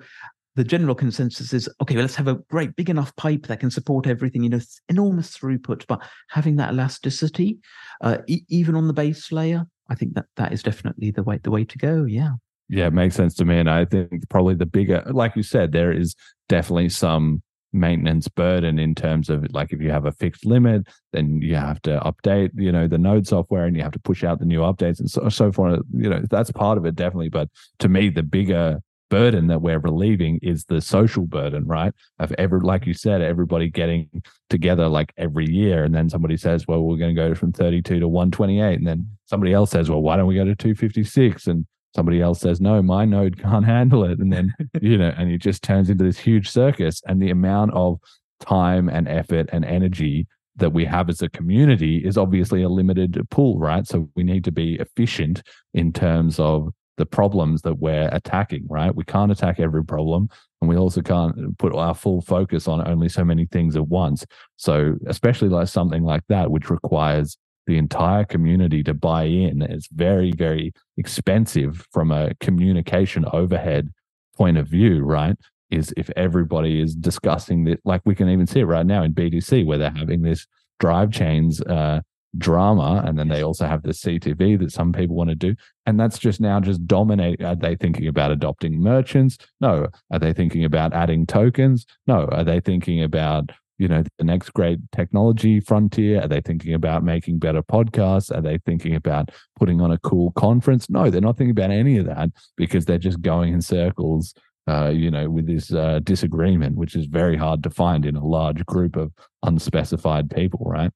the 0.56 0.64
general 0.64 0.94
consensus 0.94 1.52
is 1.52 1.68
okay. 1.80 1.94
Well, 1.94 2.04
let's 2.04 2.16
have 2.16 2.28
a 2.28 2.40
great 2.50 2.74
big 2.76 2.90
enough 2.90 3.14
pipe 3.16 3.46
that 3.46 3.60
can 3.60 3.70
support 3.70 4.06
everything. 4.06 4.42
You 4.42 4.50
know, 4.50 4.60
enormous 4.88 5.36
throughput, 5.36 5.86
but 5.86 6.02
having 6.30 6.56
that 6.56 6.72
elasticity, 6.72 7.58
uh, 8.00 8.18
e- 8.26 8.44
even 8.48 8.74
on 8.74 8.86
the 8.86 8.92
base 8.92 9.30
layer, 9.30 9.66
I 9.88 9.94
think 9.94 10.14
that 10.14 10.26
that 10.36 10.52
is 10.52 10.62
definitely 10.62 11.10
the 11.10 11.22
way 11.22 11.38
the 11.42 11.50
way 11.50 11.64
to 11.64 11.78
go. 11.78 12.04
Yeah. 12.04 12.32
Yeah, 12.68 12.88
it 12.88 12.92
makes 12.92 13.14
sense 13.14 13.34
to 13.34 13.44
me. 13.44 13.58
And 13.58 13.70
I 13.70 13.84
think 13.84 14.28
probably 14.28 14.54
the 14.54 14.66
bigger, 14.66 15.04
like 15.06 15.36
you 15.36 15.44
said, 15.44 15.70
there 15.70 15.92
is 15.92 16.16
definitely 16.48 16.88
some 16.88 17.42
maintenance 17.76 18.28
burden 18.28 18.78
in 18.78 18.94
terms 18.94 19.28
of 19.28 19.46
like 19.52 19.72
if 19.72 19.80
you 19.80 19.90
have 19.90 20.06
a 20.06 20.12
fixed 20.12 20.44
limit 20.44 20.86
then 21.12 21.40
you 21.40 21.54
have 21.54 21.80
to 21.82 22.00
update 22.00 22.50
you 22.54 22.72
know 22.72 22.88
the 22.88 22.98
node 22.98 23.26
software 23.26 23.66
and 23.66 23.76
you 23.76 23.82
have 23.82 23.92
to 23.92 23.98
push 24.00 24.24
out 24.24 24.38
the 24.38 24.44
new 24.44 24.60
updates 24.60 24.98
and 25.00 25.10
so, 25.10 25.28
so 25.28 25.52
forth 25.52 25.80
you 25.92 26.08
know 26.08 26.22
that's 26.30 26.50
part 26.50 26.78
of 26.78 26.86
it 26.86 26.94
definitely 26.94 27.28
but 27.28 27.48
to 27.78 27.88
me 27.88 28.08
the 28.08 28.22
bigger 28.22 28.80
burden 29.08 29.46
that 29.48 29.62
we're 29.62 29.78
relieving 29.78 30.38
is 30.42 30.64
the 30.64 30.80
social 30.80 31.26
burden, 31.26 31.66
right? 31.66 31.92
Of 32.18 32.32
every, 32.38 32.60
like 32.60 32.86
you 32.86 32.94
said, 32.94 33.20
everybody 33.20 33.70
getting 33.70 34.22
together 34.50 34.88
like 34.88 35.12
every 35.16 35.48
year. 35.48 35.84
And 35.84 35.94
then 35.94 36.08
somebody 36.08 36.36
says, 36.36 36.66
well, 36.66 36.82
we're 36.82 36.96
going 36.96 37.14
to 37.14 37.28
go 37.28 37.34
from 37.34 37.52
32 37.52 38.00
to 38.00 38.08
128. 38.08 38.78
And 38.78 38.86
then 38.86 39.08
somebody 39.26 39.52
else 39.52 39.70
says, 39.70 39.88
well, 39.88 40.02
why 40.02 40.16
don't 40.16 40.26
we 40.26 40.34
go 40.34 40.44
to 40.44 40.56
256? 40.56 41.46
And 41.46 41.66
somebody 41.96 42.20
else 42.20 42.40
says, 42.40 42.60
no, 42.60 42.80
my 42.82 43.04
node 43.04 43.38
can't 43.42 43.64
handle 43.64 44.04
it. 44.04 44.20
And 44.20 44.32
then, 44.32 44.54
you 44.80 44.96
know, 44.96 45.12
and 45.16 45.32
it 45.32 45.38
just 45.38 45.64
turns 45.64 45.90
into 45.90 46.04
this 46.04 46.18
huge 46.18 46.48
circus. 46.48 47.02
And 47.08 47.20
the 47.20 47.30
amount 47.30 47.72
of 47.72 47.98
time 48.38 48.88
and 48.88 49.08
effort 49.08 49.48
and 49.52 49.64
energy 49.64 50.28
that 50.56 50.72
we 50.72 50.84
have 50.84 51.08
as 51.08 51.20
a 51.22 51.28
community 51.28 51.98
is 51.98 52.16
obviously 52.16 52.62
a 52.62 52.68
limited 52.68 53.20
pool, 53.30 53.58
right? 53.58 53.86
So 53.86 54.08
we 54.14 54.22
need 54.22 54.44
to 54.44 54.52
be 54.52 54.74
efficient 54.76 55.42
in 55.74 55.92
terms 55.92 56.38
of 56.38 56.68
the 56.96 57.06
problems 57.06 57.62
that 57.62 57.78
we're 57.78 58.08
attacking, 58.12 58.66
right? 58.68 58.94
We 58.94 59.04
can't 59.04 59.32
attack 59.32 59.60
every 59.60 59.84
problem. 59.84 60.28
And 60.60 60.70
we 60.70 60.76
also 60.76 61.02
can't 61.02 61.58
put 61.58 61.74
our 61.74 61.94
full 61.94 62.22
focus 62.22 62.66
on 62.68 62.86
only 62.88 63.10
so 63.10 63.24
many 63.24 63.46
things 63.46 63.76
at 63.76 63.88
once. 63.88 64.24
So, 64.56 64.94
especially 65.06 65.50
like 65.50 65.68
something 65.68 66.02
like 66.02 66.22
that, 66.28 66.50
which 66.50 66.70
requires 66.70 67.36
the 67.66 67.78
entire 67.78 68.24
community 68.24 68.82
to 68.84 68.94
buy 68.94 69.24
in, 69.24 69.62
it's 69.62 69.88
very, 69.88 70.32
very 70.32 70.72
expensive 70.96 71.86
from 71.92 72.10
a 72.10 72.34
communication 72.40 73.24
overhead 73.32 73.92
point 74.36 74.56
of 74.56 74.68
view, 74.68 75.02
right? 75.02 75.36
Is 75.70 75.92
if 75.96 76.10
everybody 76.16 76.80
is 76.80 76.94
discussing 76.94 77.64
that, 77.64 77.80
like 77.84 78.02
we 78.04 78.14
can 78.14 78.28
even 78.28 78.46
see 78.46 78.60
it 78.60 78.66
right 78.66 78.86
now 78.86 79.02
in 79.02 79.14
BTC 79.14 79.66
where 79.66 79.78
they're 79.78 79.90
having 79.90 80.22
this 80.22 80.46
drive 80.78 81.10
chains 81.10 81.60
uh, 81.62 82.00
drama 82.38 83.02
and 83.06 83.18
then 83.18 83.28
they 83.28 83.42
also 83.42 83.66
have 83.66 83.82
the 83.82 83.90
ctv 83.90 84.58
that 84.58 84.70
some 84.70 84.92
people 84.92 85.16
want 85.16 85.30
to 85.30 85.36
do. 85.36 85.54
And 85.86 85.98
that's 85.98 86.18
just 86.18 86.40
now 86.40 86.60
just 86.60 86.86
dominate 86.86 87.42
are 87.42 87.56
they 87.56 87.76
thinking 87.76 88.08
about 88.08 88.30
adopting 88.30 88.80
merchants? 88.80 89.38
No. 89.60 89.88
Are 90.10 90.18
they 90.18 90.32
thinking 90.32 90.64
about 90.64 90.92
adding 90.92 91.26
tokens? 91.26 91.86
No. 92.06 92.26
Are 92.26 92.44
they 92.44 92.60
thinking 92.60 93.02
about 93.02 93.50
you 93.78 93.88
know 93.88 94.02
the 94.18 94.24
next 94.24 94.50
great 94.50 94.78
technology 94.92 95.60
frontier 95.60 96.22
are 96.22 96.28
they 96.28 96.40
thinking 96.40 96.74
about 96.74 97.04
making 97.04 97.38
better 97.38 97.62
podcasts 97.62 98.34
are 98.34 98.40
they 98.40 98.58
thinking 98.58 98.94
about 98.94 99.30
putting 99.58 99.80
on 99.80 99.92
a 99.92 99.98
cool 99.98 100.30
conference 100.32 100.88
no 100.88 101.10
they're 101.10 101.20
not 101.20 101.36
thinking 101.36 101.50
about 101.50 101.70
any 101.70 101.98
of 101.98 102.06
that 102.06 102.30
because 102.56 102.84
they're 102.84 102.98
just 102.98 103.20
going 103.20 103.52
in 103.52 103.60
circles 103.60 104.34
uh, 104.68 104.88
you 104.88 105.10
know, 105.10 105.30
with 105.30 105.46
this 105.46 105.72
uh, 105.72 106.00
disagreement, 106.02 106.76
which 106.76 106.96
is 106.96 107.06
very 107.06 107.36
hard 107.36 107.62
to 107.62 107.70
find 107.70 108.04
in 108.04 108.16
a 108.16 108.26
large 108.26 108.66
group 108.66 108.96
of 108.96 109.12
unspecified 109.44 110.28
people, 110.28 110.66
right? 110.66 110.90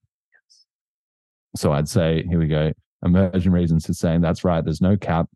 So 1.55 1.71
I'd 1.71 1.89
say, 1.89 2.25
here 2.27 2.39
we 2.39 2.47
go. 2.47 2.73
Emergent 3.03 3.53
Reasons 3.53 3.89
is 3.89 3.99
saying 3.99 4.21
that's 4.21 4.43
right. 4.43 4.63
There's 4.63 4.81
no 4.81 4.97
cap. 4.97 5.27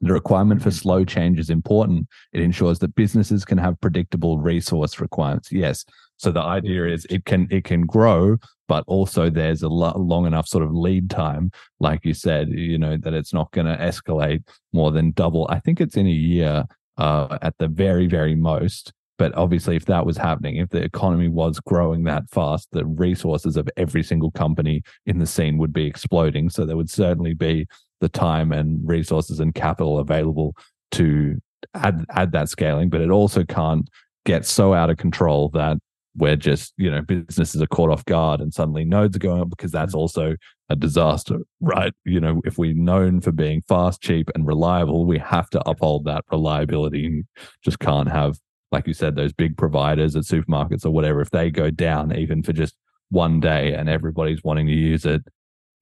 The 0.00 0.12
requirement 0.12 0.62
for 0.62 0.70
slow 0.70 1.04
change 1.04 1.38
is 1.38 1.48
important. 1.48 2.08
It 2.32 2.42
ensures 2.42 2.78
that 2.80 2.94
businesses 2.94 3.44
can 3.44 3.58
have 3.58 3.80
predictable 3.80 4.38
resource 4.38 5.00
requirements. 5.00 5.52
Yes. 5.52 5.84
So 6.22 6.30
the 6.30 6.40
idea 6.40 6.86
is 6.86 7.04
it 7.10 7.24
can 7.24 7.48
it 7.50 7.64
can 7.64 7.80
grow, 7.80 8.36
but 8.68 8.84
also 8.86 9.28
there's 9.28 9.64
a 9.64 9.68
lo- 9.68 9.98
long 9.98 10.24
enough 10.24 10.46
sort 10.46 10.62
of 10.62 10.72
lead 10.72 11.10
time, 11.10 11.50
like 11.80 12.04
you 12.04 12.14
said, 12.14 12.48
you 12.50 12.78
know, 12.78 12.96
that 12.96 13.12
it's 13.12 13.34
not 13.34 13.50
going 13.50 13.66
to 13.66 13.76
escalate 13.76 14.46
more 14.72 14.92
than 14.92 15.10
double. 15.10 15.48
I 15.50 15.58
think 15.58 15.80
it's 15.80 15.96
in 15.96 16.06
a 16.06 16.10
year 16.10 16.64
uh, 16.96 17.38
at 17.42 17.58
the 17.58 17.66
very 17.66 18.06
very 18.06 18.36
most. 18.36 18.92
But 19.18 19.34
obviously, 19.36 19.74
if 19.74 19.84
that 19.86 20.06
was 20.06 20.16
happening, 20.16 20.56
if 20.56 20.68
the 20.70 20.82
economy 20.82 21.26
was 21.26 21.58
growing 21.58 22.04
that 22.04 22.30
fast, 22.30 22.68
the 22.70 22.86
resources 22.86 23.56
of 23.56 23.68
every 23.76 24.04
single 24.04 24.30
company 24.30 24.82
in 25.06 25.18
the 25.18 25.26
scene 25.26 25.58
would 25.58 25.72
be 25.72 25.86
exploding. 25.86 26.50
So 26.50 26.64
there 26.64 26.76
would 26.76 26.90
certainly 26.90 27.34
be 27.34 27.66
the 28.00 28.08
time 28.08 28.52
and 28.52 28.80
resources 28.88 29.40
and 29.40 29.54
capital 29.54 29.98
available 29.98 30.54
to 30.92 31.40
add 31.74 32.04
add 32.10 32.30
that 32.30 32.48
scaling. 32.48 32.90
But 32.90 33.00
it 33.00 33.10
also 33.10 33.42
can't 33.44 33.88
get 34.24 34.46
so 34.46 34.72
out 34.72 34.88
of 34.88 34.98
control 34.98 35.48
that 35.50 35.78
we're 36.16 36.36
just 36.36 36.74
you 36.76 36.90
know 36.90 37.00
businesses 37.00 37.60
are 37.62 37.66
caught 37.66 37.90
off 37.90 38.04
guard 38.04 38.40
and 38.40 38.52
suddenly 38.52 38.84
nodes 38.84 39.16
are 39.16 39.20
going 39.20 39.40
up 39.40 39.50
because 39.50 39.72
that's 39.72 39.94
also 39.94 40.36
a 40.68 40.76
disaster 40.76 41.38
right 41.60 41.92
you 42.04 42.20
know 42.20 42.40
if 42.44 42.58
we're 42.58 42.74
known 42.74 43.20
for 43.20 43.32
being 43.32 43.62
fast 43.62 44.02
cheap 44.02 44.30
and 44.34 44.46
reliable 44.46 45.06
we 45.06 45.18
have 45.18 45.48
to 45.48 45.66
uphold 45.68 46.04
that 46.04 46.24
reliability 46.30 47.06
and 47.06 47.24
just 47.64 47.78
can't 47.78 48.10
have 48.10 48.38
like 48.72 48.86
you 48.86 48.94
said, 48.94 49.14
those 49.14 49.32
big 49.32 49.56
providers 49.56 50.16
at 50.16 50.24
supermarkets 50.24 50.84
or 50.84 50.90
whatever, 50.90 51.20
if 51.20 51.30
they 51.30 51.50
go 51.50 51.70
down 51.70 52.16
even 52.16 52.42
for 52.42 52.52
just 52.52 52.74
one 53.10 53.38
day 53.38 53.74
and 53.74 53.88
everybody's 53.88 54.42
wanting 54.42 54.66
to 54.66 54.72
use 54.72 55.04
it, 55.04 55.22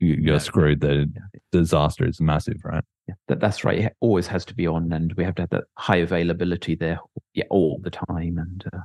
you're 0.00 0.34
yeah. 0.34 0.38
screwed. 0.38 0.80
The 0.80 1.10
disaster 1.52 2.06
is 2.06 2.20
massive, 2.20 2.56
right? 2.64 2.82
Yeah, 3.06 3.14
that, 3.28 3.40
that's 3.40 3.64
right. 3.64 3.78
It 3.78 3.96
always 4.00 4.26
has 4.26 4.44
to 4.46 4.54
be 4.54 4.66
on, 4.66 4.92
and 4.92 5.12
we 5.12 5.24
have 5.24 5.34
to 5.36 5.42
have 5.42 5.50
that 5.50 5.64
high 5.76 5.96
availability 5.96 6.74
there, 6.74 6.98
yeah, 7.34 7.44
all 7.50 7.78
the 7.82 7.90
time. 7.90 8.38
And 8.38 8.64
uh, 8.72 8.80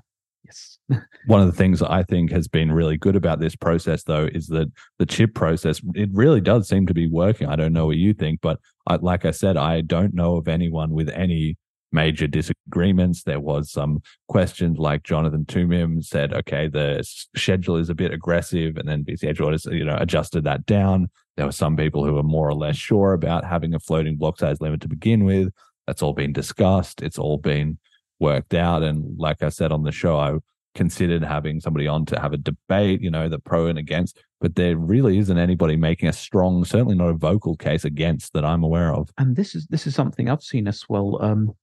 yes, 0.46 0.78
one 1.26 1.42
of 1.42 1.48
the 1.48 1.58
things 1.58 1.82
I 1.82 2.04
think 2.04 2.32
has 2.32 2.48
been 2.48 2.72
really 2.72 2.98
good 2.98 3.16
about 3.16 3.40
this 3.40 3.56
process, 3.56 4.04
though, 4.04 4.28
is 4.32 4.48
that 4.48 4.72
the 5.00 5.06
CHIP 5.06 5.34
process 5.34 5.82
it 5.96 6.10
really 6.14 6.42
does 6.42 6.68
seem 6.68 6.86
to 6.88 6.94
be 6.94 7.08
working. 7.08 7.48
I 7.48 7.56
don't 7.56 7.74
know 7.74 7.88
what 7.88 7.98
you 7.98 8.14
think, 8.14 8.42
but 8.42 8.60
I, 8.88 8.96
like 8.96 9.26
I 9.26 9.32
said, 9.32 9.58
I 9.58 9.82
don't 9.82 10.14
know 10.14 10.36
of 10.36 10.48
anyone 10.48 10.92
with 10.92 11.10
any 11.10 11.58
major 11.92 12.28
disagreements. 12.28 13.24
There 13.24 13.40
was 13.40 13.72
some 13.72 14.02
questions 14.28 14.78
like 14.78 15.04
Jonathan 15.04 15.46
Toomim 15.46 16.04
said, 16.04 16.34
okay, 16.34 16.68
the 16.68 17.04
schedule 17.36 17.78
is 17.78 17.90
a 17.90 17.96
bit 17.96 18.14
aggressive, 18.14 18.78
and 18.78 18.88
then 18.88 19.04
BCH 19.04 19.38
Autist, 19.38 19.74
you 19.74 19.86
know, 19.86 19.98
adjusted 20.00 20.44
that 20.44 20.66
down. 20.66 21.10
There 21.38 21.46
were 21.46 21.52
some 21.52 21.76
people 21.76 22.06
who 22.06 22.14
were 22.14 22.24
more 22.24 22.48
or 22.48 22.54
less 22.54 22.76
sure 22.76 23.14
about 23.14 23.46
having 23.46 23.74
a 23.74 23.80
floating 23.80 24.18
block 24.18 24.40
size 24.40 24.62
limit 24.62 24.82
to 24.82 24.88
begin 24.88 25.26
with. 25.26 25.50
That's 25.88 26.02
all 26.02 26.14
been 26.14 26.34
discussed. 26.34 27.02
It's 27.02 27.18
all 27.18 27.38
been 27.38 27.78
worked 28.20 28.54
out. 28.54 28.84
And 28.84 29.18
like 29.18 29.44
I 29.44 29.50
said 29.50 29.72
on 29.72 29.84
the 29.84 29.92
show, 29.92 30.18
I 30.18 30.38
considered 30.76 31.24
having 31.24 31.60
somebody 31.60 31.88
on 31.88 32.06
to 32.06 32.20
have 32.20 32.34
a 32.34 32.38
debate, 32.38 33.02
you 33.02 33.10
know, 33.10 33.30
the 33.30 33.40
pro 33.40 33.68
and 33.68 33.80
against, 33.80 34.22
but 34.42 34.56
there 34.56 34.78
really 34.78 35.18
isn't 35.18 35.38
anybody 35.38 35.76
making 35.76 36.10
a 36.10 36.14
strong, 36.14 36.66
certainly 36.66 36.96
not 36.96 37.10
a 37.10 37.14
vocal 37.14 37.56
case 37.56 37.86
against 37.86 38.34
that 38.34 38.46
I'm 38.46 38.64
aware 38.64 38.94
of. 38.94 39.10
And 39.18 39.36
this 39.36 39.56
is 39.56 39.66
this 39.68 39.88
is 39.88 39.96
something 39.96 40.30
I've 40.30 40.44
seen 40.44 40.68
as 40.68 40.84
well. 40.88 41.18
Um, 41.22 41.54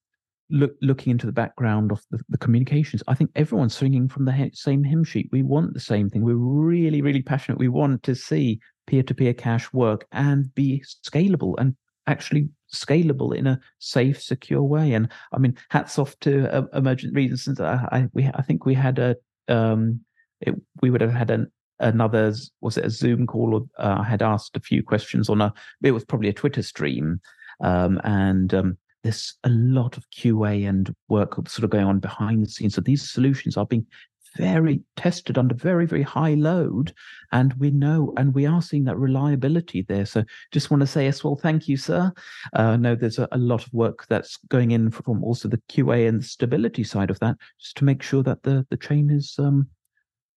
look, 0.50 0.74
looking 0.80 1.10
into 1.10 1.26
the 1.26 1.32
background 1.32 1.92
of 1.92 2.02
the, 2.10 2.20
the, 2.28 2.38
communications, 2.38 3.02
I 3.06 3.14
think 3.14 3.30
everyone's 3.36 3.74
swinging 3.74 4.08
from 4.08 4.24
the 4.24 4.32
he- 4.32 4.50
same 4.54 4.82
hymn 4.82 5.04
sheet. 5.04 5.28
We 5.30 5.42
want 5.42 5.74
the 5.74 5.80
same 5.80 6.08
thing. 6.08 6.22
We're 6.22 6.34
really, 6.34 7.02
really 7.02 7.22
passionate. 7.22 7.58
We 7.58 7.68
want 7.68 8.02
to 8.04 8.14
see 8.14 8.60
peer 8.86 9.02
to 9.02 9.14
peer 9.14 9.34
cash 9.34 9.72
work 9.72 10.06
and 10.12 10.52
be 10.54 10.82
scalable 11.06 11.54
and 11.58 11.76
actually 12.06 12.48
scalable 12.74 13.36
in 13.36 13.46
a 13.46 13.60
safe, 13.78 14.22
secure 14.22 14.62
way. 14.62 14.92
And 14.94 15.08
I 15.32 15.38
mean, 15.38 15.56
hats 15.70 15.98
off 15.98 16.18
to 16.20 16.52
uh, 16.52 16.66
Emergent 16.74 17.14
Reasons. 17.14 17.60
I, 17.60 17.88
I, 17.92 18.08
we, 18.12 18.26
I 18.26 18.42
think 18.42 18.66
we 18.66 18.74
had 18.74 18.98
a, 18.98 19.16
um, 19.48 20.00
it, 20.40 20.54
we 20.80 20.90
would 20.90 21.00
have 21.00 21.12
had 21.12 21.30
an, 21.30 21.50
another, 21.78 22.34
was 22.60 22.76
it 22.76 22.84
a 22.84 22.90
Zoom 22.90 23.26
call? 23.26 23.54
Or 23.54 23.84
uh, 23.84 23.98
I 24.00 24.04
had 24.04 24.22
asked 24.22 24.56
a 24.56 24.60
few 24.60 24.82
questions 24.82 25.28
on 25.28 25.40
a, 25.40 25.52
it 25.82 25.92
was 25.92 26.04
probably 26.04 26.28
a 26.28 26.34
Twitter 26.34 26.62
stream. 26.62 27.20
Um, 27.60 28.00
and 28.04 28.52
um, 28.54 28.78
there's 29.02 29.34
a 29.44 29.48
lot 29.48 29.96
of 29.96 30.08
QA 30.10 30.68
and 30.68 30.94
work 31.08 31.34
sort 31.48 31.64
of 31.64 31.70
going 31.70 31.86
on 31.86 31.98
behind 31.98 32.44
the 32.44 32.48
scenes. 32.48 32.74
So 32.74 32.80
these 32.80 33.10
solutions 33.10 33.56
are 33.56 33.66
being 33.66 33.86
very 34.36 34.80
tested 34.96 35.38
under 35.38 35.54
very, 35.54 35.86
very 35.86 36.02
high 36.02 36.34
load. 36.34 36.92
And 37.32 37.52
we 37.54 37.70
know, 37.70 38.12
and 38.16 38.34
we 38.34 38.46
are 38.46 38.62
seeing 38.62 38.84
that 38.84 38.96
reliability 38.96 39.82
there. 39.82 40.06
So 40.06 40.24
just 40.50 40.70
want 40.70 40.80
to 40.80 40.86
say 40.86 41.06
as 41.06 41.22
well, 41.22 41.36
thank 41.36 41.68
you, 41.68 41.76
sir. 41.76 42.12
Uh, 42.52 42.76
no, 42.76 42.94
there's 42.94 43.18
a, 43.18 43.28
a, 43.32 43.38
lot 43.38 43.66
of 43.66 43.72
work 43.72 44.06
that's 44.08 44.38
going 44.48 44.70
in 44.70 44.90
from 44.90 45.22
also 45.24 45.48
the 45.48 45.60
QA 45.68 46.08
and 46.08 46.20
the 46.20 46.26
stability 46.26 46.84
side 46.84 47.10
of 47.10 47.18
that, 47.20 47.36
just 47.58 47.76
to 47.78 47.84
make 47.84 48.02
sure 48.02 48.22
that 48.22 48.42
the, 48.42 48.66
the 48.70 48.76
chain 48.76 49.10
is 49.10 49.34
um, 49.38 49.68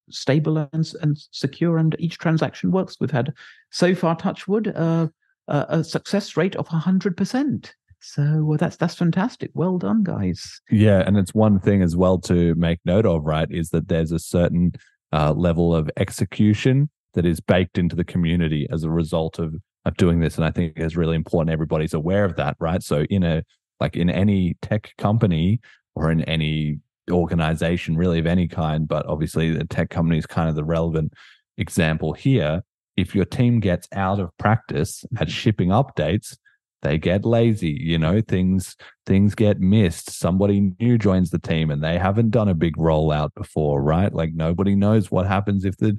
stable 0.09 0.57
and, 0.57 0.91
and 1.01 1.17
secure 1.31 1.77
and 1.77 1.95
each 1.99 2.17
transaction 2.17 2.71
works. 2.71 2.97
We've 2.99 3.11
had 3.11 3.33
so 3.71 3.95
far, 3.95 4.15
touchwood, 4.15 4.67
uh, 4.75 5.07
a 5.47 5.83
success 5.83 6.35
rate 6.37 6.55
of 6.55 6.67
100%. 6.67 7.71
So 8.07 8.43
well, 8.43 8.57
that's 8.57 8.77
that's 8.77 8.95
fantastic. 8.95 9.49
Well 9.55 9.79
done, 9.79 10.03
guys. 10.03 10.61
Yeah, 10.69 11.03
and 11.05 11.17
it's 11.17 11.33
one 11.33 11.59
thing 11.59 11.81
as 11.81 11.95
well 11.95 12.19
to 12.19 12.53
make 12.53 12.79
note 12.85 13.05
of, 13.05 13.25
right? 13.25 13.47
Is 13.49 13.69
that 13.71 13.87
there's 13.87 14.11
a 14.11 14.19
certain 14.19 14.73
uh, 15.11 15.33
level 15.33 15.75
of 15.75 15.89
execution 15.97 16.89
that 17.15 17.25
is 17.25 17.39
baked 17.39 17.79
into 17.79 17.95
the 17.95 18.03
community 18.03 18.67
as 18.71 18.83
a 18.83 18.91
result 18.91 19.39
of 19.39 19.55
of 19.85 19.97
doing 19.97 20.19
this, 20.19 20.35
and 20.35 20.45
I 20.45 20.51
think 20.51 20.73
it's 20.75 20.95
really 20.95 21.15
important 21.15 21.51
everybody's 21.51 21.95
aware 21.95 22.25
of 22.25 22.35
that, 22.35 22.55
right? 22.59 22.83
So 22.83 23.05
in 23.09 23.23
a 23.23 23.43
like 23.79 23.95
in 23.95 24.11
any 24.11 24.55
tech 24.61 24.93
company 24.99 25.59
or 25.95 26.11
in 26.11 26.21
any 26.25 26.79
organization, 27.09 27.97
really 27.97 28.19
of 28.19 28.27
any 28.27 28.47
kind, 28.47 28.87
but 28.87 29.05
obviously 29.07 29.51
the 29.51 29.65
tech 29.65 29.89
company 29.89 30.19
is 30.19 30.27
kind 30.27 30.47
of 30.47 30.55
the 30.55 30.63
relevant 30.63 31.13
example 31.57 32.13
here. 32.13 32.61
If 32.97 33.15
your 33.15 33.25
team 33.25 33.59
gets 33.59 33.87
out 33.93 34.19
of 34.19 34.29
practice 34.37 35.03
at 35.19 35.29
shipping 35.29 35.69
updates, 35.69 36.37
they 36.85 36.97
get 36.97 37.25
lazy 37.25 37.77
you 37.81 37.97
know 37.97 38.21
things 38.21 38.75
things 39.05 39.35
get 39.35 39.59
missed 39.59 40.11
somebody 40.11 40.71
new 40.79 40.97
joins 40.97 41.29
the 41.31 41.39
team 41.39 41.71
and 41.71 41.83
they 41.83 41.97
haven't 41.97 42.29
done 42.29 42.47
a 42.47 42.53
big 42.53 42.75
rollout 42.77 43.33
before 43.35 43.81
right 43.81 44.13
like 44.13 44.33
nobody 44.33 44.75
knows 44.75 45.09
what 45.09 45.25
happens 45.25 45.65
if 45.65 45.75
the 45.77 45.97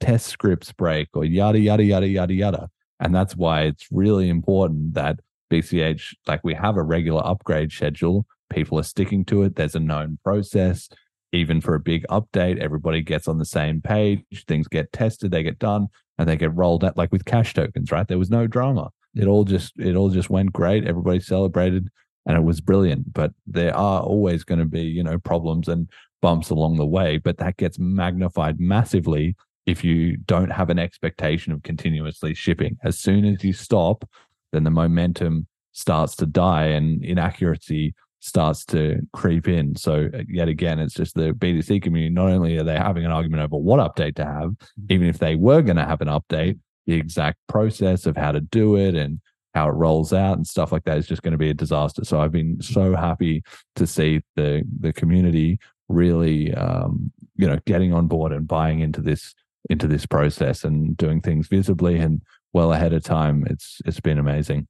test 0.00 0.26
scripts 0.26 0.72
break 0.72 1.08
or 1.14 1.24
yada 1.24 1.58
yada 1.58 1.82
yada 1.82 2.06
yada 2.06 2.34
yada 2.34 2.68
and 3.00 3.14
that's 3.14 3.34
why 3.34 3.62
it's 3.62 3.86
really 3.90 4.28
important 4.28 4.94
that 4.94 5.18
bch 5.50 6.14
like 6.26 6.40
we 6.44 6.54
have 6.54 6.76
a 6.76 6.82
regular 6.82 7.24
upgrade 7.26 7.72
schedule 7.72 8.26
People 8.50 8.78
are 8.78 8.84
sticking 8.84 9.24
to 9.26 9.42
it. 9.42 9.56
There's 9.56 9.74
a 9.74 9.80
known 9.80 10.18
process. 10.22 10.88
Even 11.32 11.60
for 11.60 11.74
a 11.74 11.80
big 11.80 12.06
update, 12.08 12.58
everybody 12.58 13.02
gets 13.02 13.26
on 13.26 13.38
the 13.38 13.44
same 13.44 13.80
page. 13.80 14.22
Things 14.46 14.68
get 14.68 14.92
tested, 14.92 15.30
they 15.30 15.42
get 15.42 15.58
done, 15.58 15.88
and 16.18 16.28
they 16.28 16.36
get 16.36 16.54
rolled 16.54 16.84
out. 16.84 16.96
Like 16.96 17.12
with 17.12 17.24
cash 17.24 17.54
tokens, 17.54 17.90
right? 17.90 18.06
There 18.06 18.18
was 18.18 18.30
no 18.30 18.46
drama. 18.46 18.90
It 19.16 19.26
all 19.26 19.44
just 19.44 19.78
it 19.78 19.96
all 19.96 20.10
just 20.10 20.30
went 20.30 20.52
great. 20.52 20.86
Everybody 20.86 21.20
celebrated, 21.20 21.88
and 22.26 22.36
it 22.36 22.42
was 22.42 22.60
brilliant. 22.60 23.12
But 23.12 23.32
there 23.46 23.76
are 23.76 24.02
always 24.02 24.44
going 24.44 24.60
to 24.60 24.66
be 24.66 24.82
you 24.82 25.02
know 25.02 25.18
problems 25.18 25.68
and 25.68 25.88
bumps 26.22 26.50
along 26.50 26.76
the 26.76 26.86
way. 26.86 27.18
But 27.18 27.38
that 27.38 27.56
gets 27.56 27.78
magnified 27.78 28.60
massively 28.60 29.36
if 29.66 29.82
you 29.82 30.16
don't 30.16 30.50
have 30.50 30.70
an 30.70 30.78
expectation 30.78 31.52
of 31.52 31.62
continuously 31.62 32.34
shipping. 32.34 32.78
As 32.84 32.98
soon 32.98 33.24
as 33.24 33.42
you 33.42 33.52
stop, 33.52 34.08
then 34.52 34.64
the 34.64 34.70
momentum 34.70 35.46
starts 35.72 36.16
to 36.16 36.26
die 36.26 36.66
and 36.66 37.04
inaccuracy 37.04 37.94
starts 38.20 38.64
to 38.64 39.00
creep 39.12 39.46
in. 39.46 39.76
So 39.76 40.08
uh, 40.12 40.22
yet 40.28 40.48
again, 40.48 40.78
it's 40.78 40.94
just 40.94 41.14
the 41.14 41.32
BTC 41.32 41.82
community. 41.82 42.12
Not 42.12 42.30
only 42.30 42.56
are 42.58 42.64
they 42.64 42.76
having 42.76 43.04
an 43.04 43.12
argument 43.12 43.42
over 43.42 43.56
what 43.56 43.78
update 43.78 44.16
to 44.16 44.24
have, 44.24 44.50
mm-hmm. 44.50 44.92
even 44.92 45.08
if 45.08 45.18
they 45.18 45.36
were 45.36 45.62
going 45.62 45.76
to 45.76 45.84
have 45.84 46.00
an 46.00 46.08
update, 46.08 46.58
the 46.86 46.94
exact 46.94 47.38
process 47.48 48.06
of 48.06 48.16
how 48.16 48.32
to 48.32 48.40
do 48.40 48.76
it 48.76 48.94
and 48.94 49.20
how 49.54 49.68
it 49.68 49.72
rolls 49.72 50.12
out 50.12 50.36
and 50.36 50.46
stuff 50.46 50.70
like 50.70 50.84
that 50.84 50.98
is 50.98 51.06
just 51.06 51.22
going 51.22 51.32
to 51.32 51.38
be 51.38 51.50
a 51.50 51.54
disaster. 51.54 52.04
So 52.04 52.20
I've 52.20 52.32
been 52.32 52.60
so 52.60 52.94
happy 52.94 53.42
to 53.76 53.86
see 53.86 54.20
the 54.36 54.62
the 54.80 54.92
community 54.92 55.58
really, 55.88 56.52
um, 56.54 57.12
you 57.36 57.46
know, 57.46 57.58
getting 57.64 57.92
on 57.92 58.06
board 58.06 58.32
and 58.32 58.46
buying 58.46 58.80
into 58.80 59.00
this 59.00 59.34
into 59.70 59.86
this 59.86 60.06
process 60.06 60.64
and 60.64 60.96
doing 60.96 61.20
things 61.20 61.48
visibly 61.48 61.98
and 61.98 62.22
well 62.52 62.72
ahead 62.72 62.92
of 62.92 63.02
time. 63.02 63.44
It's 63.48 63.80
it's 63.86 64.00
been 64.00 64.18
amazing. 64.18 64.68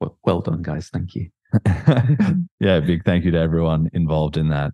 Well, 0.00 0.18
well 0.24 0.40
done, 0.40 0.62
guys. 0.62 0.88
Thank 0.88 1.14
you. 1.14 1.30
yeah, 2.60 2.80
big 2.80 3.04
thank 3.04 3.24
you 3.24 3.30
to 3.32 3.38
everyone 3.38 3.90
involved 3.92 4.36
in 4.36 4.48
that. 4.50 4.72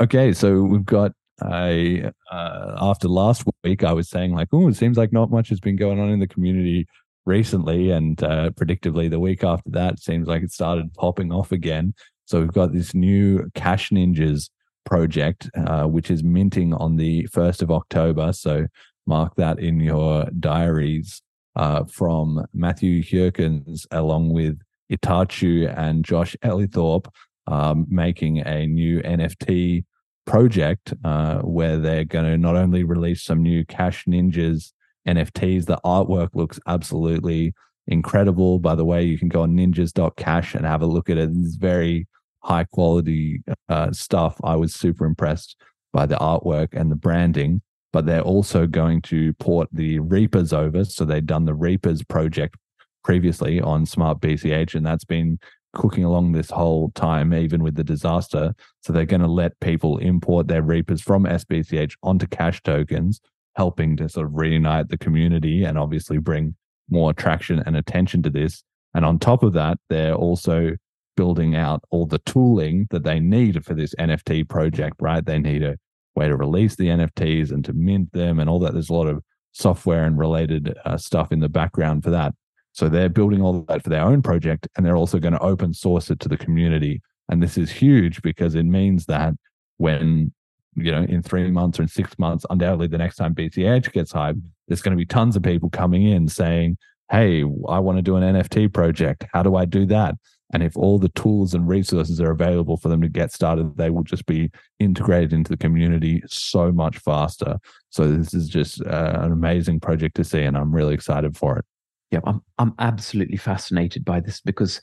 Okay, 0.00 0.32
so 0.32 0.62
we've 0.62 0.84
got 0.84 1.12
a 1.42 2.10
uh, 2.30 2.76
after 2.80 3.08
last 3.08 3.44
week, 3.64 3.84
I 3.84 3.92
was 3.92 4.08
saying 4.08 4.34
like, 4.34 4.48
oh, 4.52 4.68
it 4.68 4.76
seems 4.76 4.96
like 4.96 5.12
not 5.12 5.30
much 5.30 5.48
has 5.48 5.60
been 5.60 5.76
going 5.76 5.98
on 5.98 6.10
in 6.10 6.20
the 6.20 6.26
community 6.26 6.86
recently, 7.24 7.90
and 7.90 8.22
uh, 8.22 8.50
predictably, 8.50 9.08
the 9.08 9.20
week 9.20 9.44
after 9.44 9.70
that, 9.70 9.98
seems 9.98 10.28
like 10.28 10.42
it 10.42 10.52
started 10.52 10.92
popping 10.94 11.32
off 11.32 11.52
again. 11.52 11.94
So 12.24 12.40
we've 12.40 12.52
got 12.52 12.72
this 12.72 12.94
new 12.94 13.50
Cash 13.54 13.90
Ninjas 13.90 14.50
project, 14.84 15.50
uh, 15.54 15.84
which 15.84 16.10
is 16.10 16.22
minting 16.22 16.74
on 16.74 16.96
the 16.96 17.24
1st 17.28 17.62
of 17.62 17.70
October. 17.70 18.32
So 18.32 18.66
mark 19.06 19.34
that 19.36 19.58
in 19.58 19.80
your 19.80 20.26
diaries 20.38 21.22
uh, 21.56 21.84
from 21.84 22.44
Matthew 22.52 23.02
Geukens, 23.02 23.86
along 23.90 24.30
with 24.30 24.60
Itachu 24.90 25.72
and 25.76 26.04
Josh 26.04 26.36
Ellithorpe, 26.42 27.06
um, 27.46 27.86
making 27.88 28.38
a 28.38 28.66
new 28.66 29.00
NFT 29.02 29.84
project 30.26 30.94
uh, 31.04 31.38
where 31.38 31.78
they're 31.78 32.04
going 32.04 32.24
to 32.24 32.38
not 32.38 32.56
only 32.56 32.84
release 32.84 33.22
some 33.22 33.42
new 33.42 33.64
Cash 33.64 34.04
Ninjas 34.06 34.72
NFTs, 35.06 35.66
the 35.66 35.80
artwork 35.84 36.30
looks 36.34 36.60
absolutely 36.66 37.54
incredible. 37.86 38.58
By 38.58 38.74
the 38.74 38.84
way, 38.84 39.02
you 39.02 39.18
can 39.18 39.28
go 39.28 39.42
on 39.42 39.56
ninjas.cash 39.56 40.54
and 40.54 40.64
have 40.64 40.82
a 40.82 40.86
look 40.86 41.10
at 41.10 41.18
it. 41.18 41.30
It's 41.32 41.56
very 41.56 42.06
high 42.40 42.64
quality 42.64 43.42
uh, 43.68 43.92
stuff. 43.92 44.36
I 44.44 44.56
was 44.56 44.74
super 44.74 45.04
impressed 45.04 45.56
by 45.92 46.06
the 46.06 46.16
artwork 46.16 46.68
and 46.72 46.90
the 46.90 46.96
branding. 46.96 47.62
But 47.92 48.06
they're 48.06 48.22
also 48.22 48.66
going 48.66 49.02
to 49.02 49.34
port 49.34 49.68
the 49.70 49.98
Reapers 49.98 50.54
over. 50.54 50.84
So 50.84 51.04
they've 51.04 51.24
done 51.24 51.44
the 51.44 51.54
Reapers 51.54 52.02
project 52.02 52.56
previously 53.04 53.60
on 53.60 53.84
Smart 53.84 54.20
BCH, 54.20 54.74
and 54.74 54.86
that's 54.86 55.04
been 55.04 55.38
cooking 55.72 56.04
along 56.04 56.32
this 56.32 56.50
whole 56.50 56.90
time, 56.90 57.32
even 57.32 57.62
with 57.62 57.74
the 57.74 57.84
disaster. 57.84 58.54
So 58.82 58.92
they're 58.92 59.04
going 59.04 59.22
to 59.22 59.28
let 59.28 59.58
people 59.60 59.98
import 59.98 60.48
their 60.48 60.62
Reapers 60.62 61.00
from 61.00 61.24
SBCH 61.24 61.94
onto 62.02 62.26
cash 62.26 62.62
tokens, 62.62 63.20
helping 63.56 63.96
to 63.96 64.08
sort 64.08 64.26
of 64.26 64.34
reunite 64.34 64.88
the 64.88 64.98
community 64.98 65.64
and 65.64 65.78
obviously 65.78 66.18
bring 66.18 66.54
more 66.90 67.12
traction 67.12 67.62
and 67.64 67.76
attention 67.76 68.22
to 68.22 68.30
this. 68.30 68.62
And 68.94 69.04
on 69.04 69.18
top 69.18 69.42
of 69.42 69.54
that, 69.54 69.78
they're 69.88 70.14
also 70.14 70.76
building 71.16 71.54
out 71.54 71.82
all 71.90 72.06
the 72.06 72.18
tooling 72.20 72.86
that 72.90 73.04
they 73.04 73.20
need 73.20 73.64
for 73.64 73.74
this 73.74 73.94
NFT 73.96 74.48
project, 74.48 74.96
right? 75.00 75.24
They 75.24 75.38
need 75.38 75.62
a 75.62 75.76
way 76.14 76.28
to 76.28 76.36
release 76.36 76.76
the 76.76 76.88
NFTs 76.88 77.50
and 77.50 77.64
to 77.64 77.72
mint 77.72 78.12
them 78.12 78.38
and 78.38 78.48
all 78.48 78.58
that. 78.60 78.72
There's 78.72 78.90
a 78.90 78.94
lot 78.94 79.08
of 79.08 79.22
software 79.52 80.04
and 80.04 80.18
related 80.18 80.74
uh, 80.84 80.96
stuff 80.96 81.32
in 81.32 81.40
the 81.40 81.48
background 81.48 82.04
for 82.04 82.10
that. 82.10 82.34
So 82.72 82.88
they're 82.88 83.08
building 83.08 83.42
all 83.42 83.64
that 83.68 83.82
for 83.82 83.90
their 83.90 84.02
own 84.02 84.22
project 84.22 84.66
and 84.76 84.84
they're 84.84 84.96
also 84.96 85.18
going 85.18 85.34
to 85.34 85.42
open 85.42 85.74
source 85.74 86.10
it 86.10 86.20
to 86.20 86.28
the 86.28 86.36
community. 86.36 87.02
And 87.28 87.42
this 87.42 87.56
is 87.58 87.70
huge 87.70 88.22
because 88.22 88.54
it 88.54 88.64
means 88.64 89.06
that 89.06 89.34
when, 89.76 90.32
you 90.74 90.90
know, 90.90 91.02
in 91.02 91.22
three 91.22 91.50
months 91.50 91.78
or 91.78 91.82
in 91.82 91.88
six 91.88 92.18
months, 92.18 92.46
undoubtedly 92.50 92.88
the 92.88 92.98
next 92.98 93.16
time 93.16 93.34
BCH 93.34 93.92
gets 93.92 94.12
hyped, 94.12 94.42
there's 94.68 94.82
going 94.82 94.96
to 94.96 95.00
be 95.00 95.06
tons 95.06 95.36
of 95.36 95.42
people 95.42 95.70
coming 95.70 96.04
in 96.04 96.28
saying, 96.28 96.78
Hey, 97.10 97.42
I 97.68 97.78
want 97.78 97.98
to 97.98 98.02
do 98.02 98.16
an 98.16 98.22
NFT 98.22 98.72
project. 98.72 99.26
How 99.32 99.42
do 99.42 99.56
I 99.56 99.66
do 99.66 99.84
that? 99.86 100.14
And 100.52 100.62
if 100.62 100.76
all 100.76 100.98
the 100.98 101.08
tools 101.10 101.54
and 101.54 101.66
resources 101.66 102.20
are 102.20 102.30
available 102.30 102.76
for 102.76 102.88
them 102.88 103.00
to 103.00 103.08
get 103.08 103.32
started, 103.32 103.76
they 103.76 103.90
will 103.90 104.02
just 104.02 104.26
be 104.26 104.50
integrated 104.78 105.32
into 105.32 105.50
the 105.50 105.56
community 105.56 106.22
so 106.26 106.70
much 106.70 106.98
faster. 106.98 107.58
So 107.90 108.10
this 108.10 108.34
is 108.34 108.48
just 108.48 108.82
uh, 108.82 109.18
an 109.22 109.32
amazing 109.32 109.80
project 109.80 110.16
to 110.16 110.24
see, 110.24 110.42
and 110.42 110.56
I'm 110.56 110.74
really 110.74 110.94
excited 110.94 111.36
for 111.36 111.58
it. 111.58 111.64
Yeah, 112.12 112.20
I'm 112.24 112.42
I'm 112.58 112.74
absolutely 112.78 113.38
fascinated 113.38 114.04
by 114.04 114.20
this 114.20 114.40
because 114.40 114.80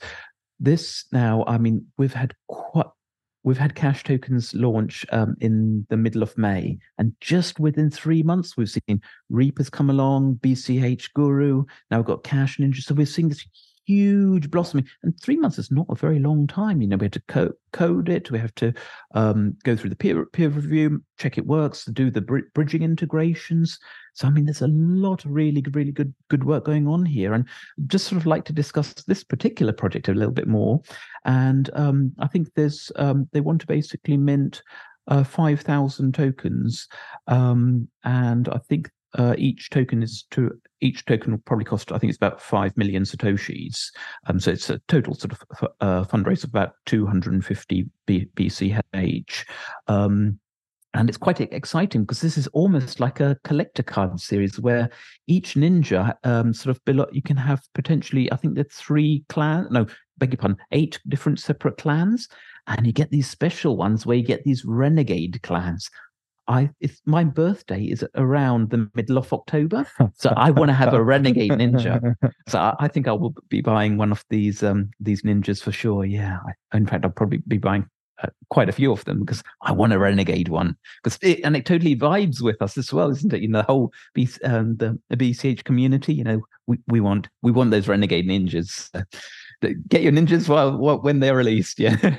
this 0.58 1.04
now, 1.12 1.44
I 1.46 1.58
mean, 1.58 1.86
we've 1.96 2.12
had 2.12 2.34
quite 2.48 2.86
we've 3.44 3.56
had 3.56 3.76
cash 3.76 4.02
tokens 4.02 4.52
launch 4.52 5.06
um, 5.12 5.36
in 5.40 5.86
the 5.88 5.96
middle 5.96 6.24
of 6.24 6.36
May, 6.36 6.76
and 6.98 7.14
just 7.20 7.60
within 7.60 7.88
three 7.88 8.24
months, 8.24 8.56
we've 8.56 8.68
seen 8.68 9.00
Reapers 9.30 9.70
come 9.70 9.90
along, 9.90 10.40
BCH 10.42 11.12
Guru. 11.14 11.64
Now 11.90 11.98
we've 11.98 12.06
got 12.06 12.24
Cash 12.24 12.58
Ninja, 12.58 12.82
so 12.82 12.94
we're 12.94 13.06
seeing 13.06 13.28
this 13.28 13.46
huge 13.86 14.50
blossoming. 14.50 14.86
And 15.02 15.18
three 15.20 15.36
months 15.36 15.58
is 15.58 15.70
not 15.70 15.86
a 15.88 15.94
very 15.94 16.18
long 16.18 16.46
time. 16.46 16.80
You 16.80 16.88
know, 16.88 16.96
we 16.96 17.06
have 17.06 17.12
to 17.12 17.22
co- 17.28 17.52
code 17.72 18.08
it, 18.08 18.30
we 18.30 18.38
have 18.38 18.54
to 18.56 18.72
um, 19.14 19.56
go 19.64 19.76
through 19.76 19.90
the 19.90 19.96
peer 19.96 20.26
peer 20.26 20.48
review, 20.48 21.02
check 21.16 21.38
it 21.38 21.46
works, 21.46 21.84
do 21.86 22.10
the 22.10 22.20
br- 22.20 22.50
bridging 22.54 22.82
integrations. 22.82 23.78
So 24.14 24.26
I 24.26 24.30
mean, 24.30 24.44
there's 24.44 24.62
a 24.62 24.68
lot 24.68 25.24
of 25.24 25.30
really, 25.30 25.64
really 25.72 25.92
good 25.92 26.14
good 26.28 26.44
work 26.44 26.64
going 26.64 26.86
on 26.86 27.04
here, 27.04 27.34
and 27.34 27.46
just 27.86 28.06
sort 28.06 28.20
of 28.20 28.26
like 28.26 28.44
to 28.46 28.52
discuss 28.52 28.92
this 28.94 29.24
particular 29.24 29.72
project 29.72 30.08
a 30.08 30.14
little 30.14 30.34
bit 30.34 30.48
more. 30.48 30.80
And 31.24 31.70
um, 31.74 32.12
I 32.18 32.26
think 32.26 32.48
there's 32.54 32.90
um, 32.96 33.28
they 33.32 33.40
want 33.40 33.60
to 33.62 33.66
basically 33.66 34.16
mint 34.16 34.62
uh, 35.08 35.24
5,000 35.24 36.14
tokens. 36.14 36.88
Um, 37.26 37.88
and 38.04 38.48
I 38.48 38.58
think 38.68 38.90
uh, 39.18 39.34
each 39.36 39.70
token 39.70 40.02
is 40.02 40.24
to 40.30 40.50
each 40.80 41.04
token 41.04 41.32
will 41.32 41.40
probably 41.40 41.64
cost 41.64 41.90
I 41.92 41.98
think 41.98 42.10
it's 42.10 42.16
about 42.16 42.40
five 42.40 42.76
million 42.76 43.02
satoshis. 43.02 43.90
Um, 44.26 44.38
so 44.38 44.52
it's 44.52 44.70
a 44.70 44.78
total 44.88 45.14
sort 45.14 45.32
of 45.32 45.68
uh, 45.80 46.04
fundraise 46.04 46.44
of 46.44 46.50
about 46.50 46.74
250 46.86 47.86
B- 48.06 48.28
BCH. 48.36 49.44
Um, 49.88 50.38
and 50.94 51.08
it's 51.08 51.18
quite 51.18 51.40
exciting 51.40 52.02
because 52.02 52.20
this 52.20 52.36
is 52.36 52.46
almost 52.48 53.00
like 53.00 53.20
a 53.20 53.36
collector 53.44 53.82
card 53.82 54.18
series 54.20 54.58
where 54.58 54.90
each 55.26 55.54
ninja 55.54 56.14
um, 56.24 56.52
sort 56.52 56.76
of 56.76 56.84
below, 56.84 57.06
you 57.12 57.22
can 57.22 57.36
have 57.36 57.62
potentially 57.74 58.30
I 58.32 58.36
think 58.36 58.54
the 58.54 58.64
three 58.64 59.24
clan 59.28 59.68
no 59.70 59.86
beg 60.18 60.32
your 60.32 60.38
pardon 60.38 60.58
eight 60.72 60.98
different 61.08 61.38
separate 61.38 61.78
clans 61.78 62.28
and 62.66 62.86
you 62.86 62.92
get 62.92 63.10
these 63.10 63.30
special 63.30 63.76
ones 63.76 64.04
where 64.04 64.16
you 64.16 64.24
get 64.24 64.44
these 64.44 64.64
renegade 64.64 65.40
clans 65.42 65.88
I 66.50 66.70
my 67.06 67.22
birthday 67.22 67.84
is 67.84 68.04
around 68.16 68.70
the 68.70 68.90
middle 68.94 69.18
of 69.18 69.32
October, 69.32 69.86
so 70.14 70.32
I 70.36 70.50
want 70.50 70.68
to 70.68 70.74
have 70.74 70.92
a 70.92 71.02
renegade 71.02 71.52
ninja. 71.52 72.14
So 72.48 72.58
I, 72.58 72.74
I, 72.80 72.88
think 72.88 73.06
I 73.06 73.12
will 73.12 73.34
be 73.48 73.60
buying 73.60 73.96
one 73.96 74.10
of 74.10 74.24
these 74.30 74.64
um 74.64 74.90
these 74.98 75.22
ninjas 75.22 75.62
for 75.62 75.70
sure. 75.70 76.04
Yeah, 76.04 76.38
I, 76.44 76.76
in 76.76 76.86
fact, 76.86 77.04
I'll 77.04 77.12
probably 77.12 77.38
be 77.46 77.58
buying 77.58 77.86
uh, 78.22 78.28
quite 78.50 78.68
a 78.68 78.72
few 78.72 78.92
of 78.92 79.04
them 79.04 79.20
because 79.20 79.42
I 79.62 79.72
want 79.72 79.92
a 79.92 79.98
renegade 79.98 80.48
one 80.48 80.76
because 81.02 81.18
it, 81.22 81.40
and 81.44 81.56
it 81.56 81.64
totally 81.64 81.96
vibes 81.96 82.40
with 82.40 82.60
us 82.60 82.76
as 82.76 82.92
well, 82.92 83.10
isn't 83.10 83.32
it? 83.32 83.42
You 83.42 83.48
know, 83.48 83.60
the 83.60 83.64
whole 83.64 83.92
B, 84.14 84.28
um, 84.44 84.76
the, 84.76 84.98
BCH 85.12 85.64
community. 85.64 86.14
You 86.14 86.24
know, 86.24 86.42
we, 86.66 86.78
we 86.88 87.00
want 87.00 87.28
we 87.42 87.50
want 87.50 87.70
those 87.70 87.88
renegade 87.88 88.26
ninjas. 88.28 88.90
get 89.88 90.02
your 90.02 90.12
ninjas 90.12 90.48
while, 90.48 90.76
while 90.76 91.00
when 91.00 91.20
they're 91.20 91.36
released. 91.36 91.78
Yeah. 91.78 91.96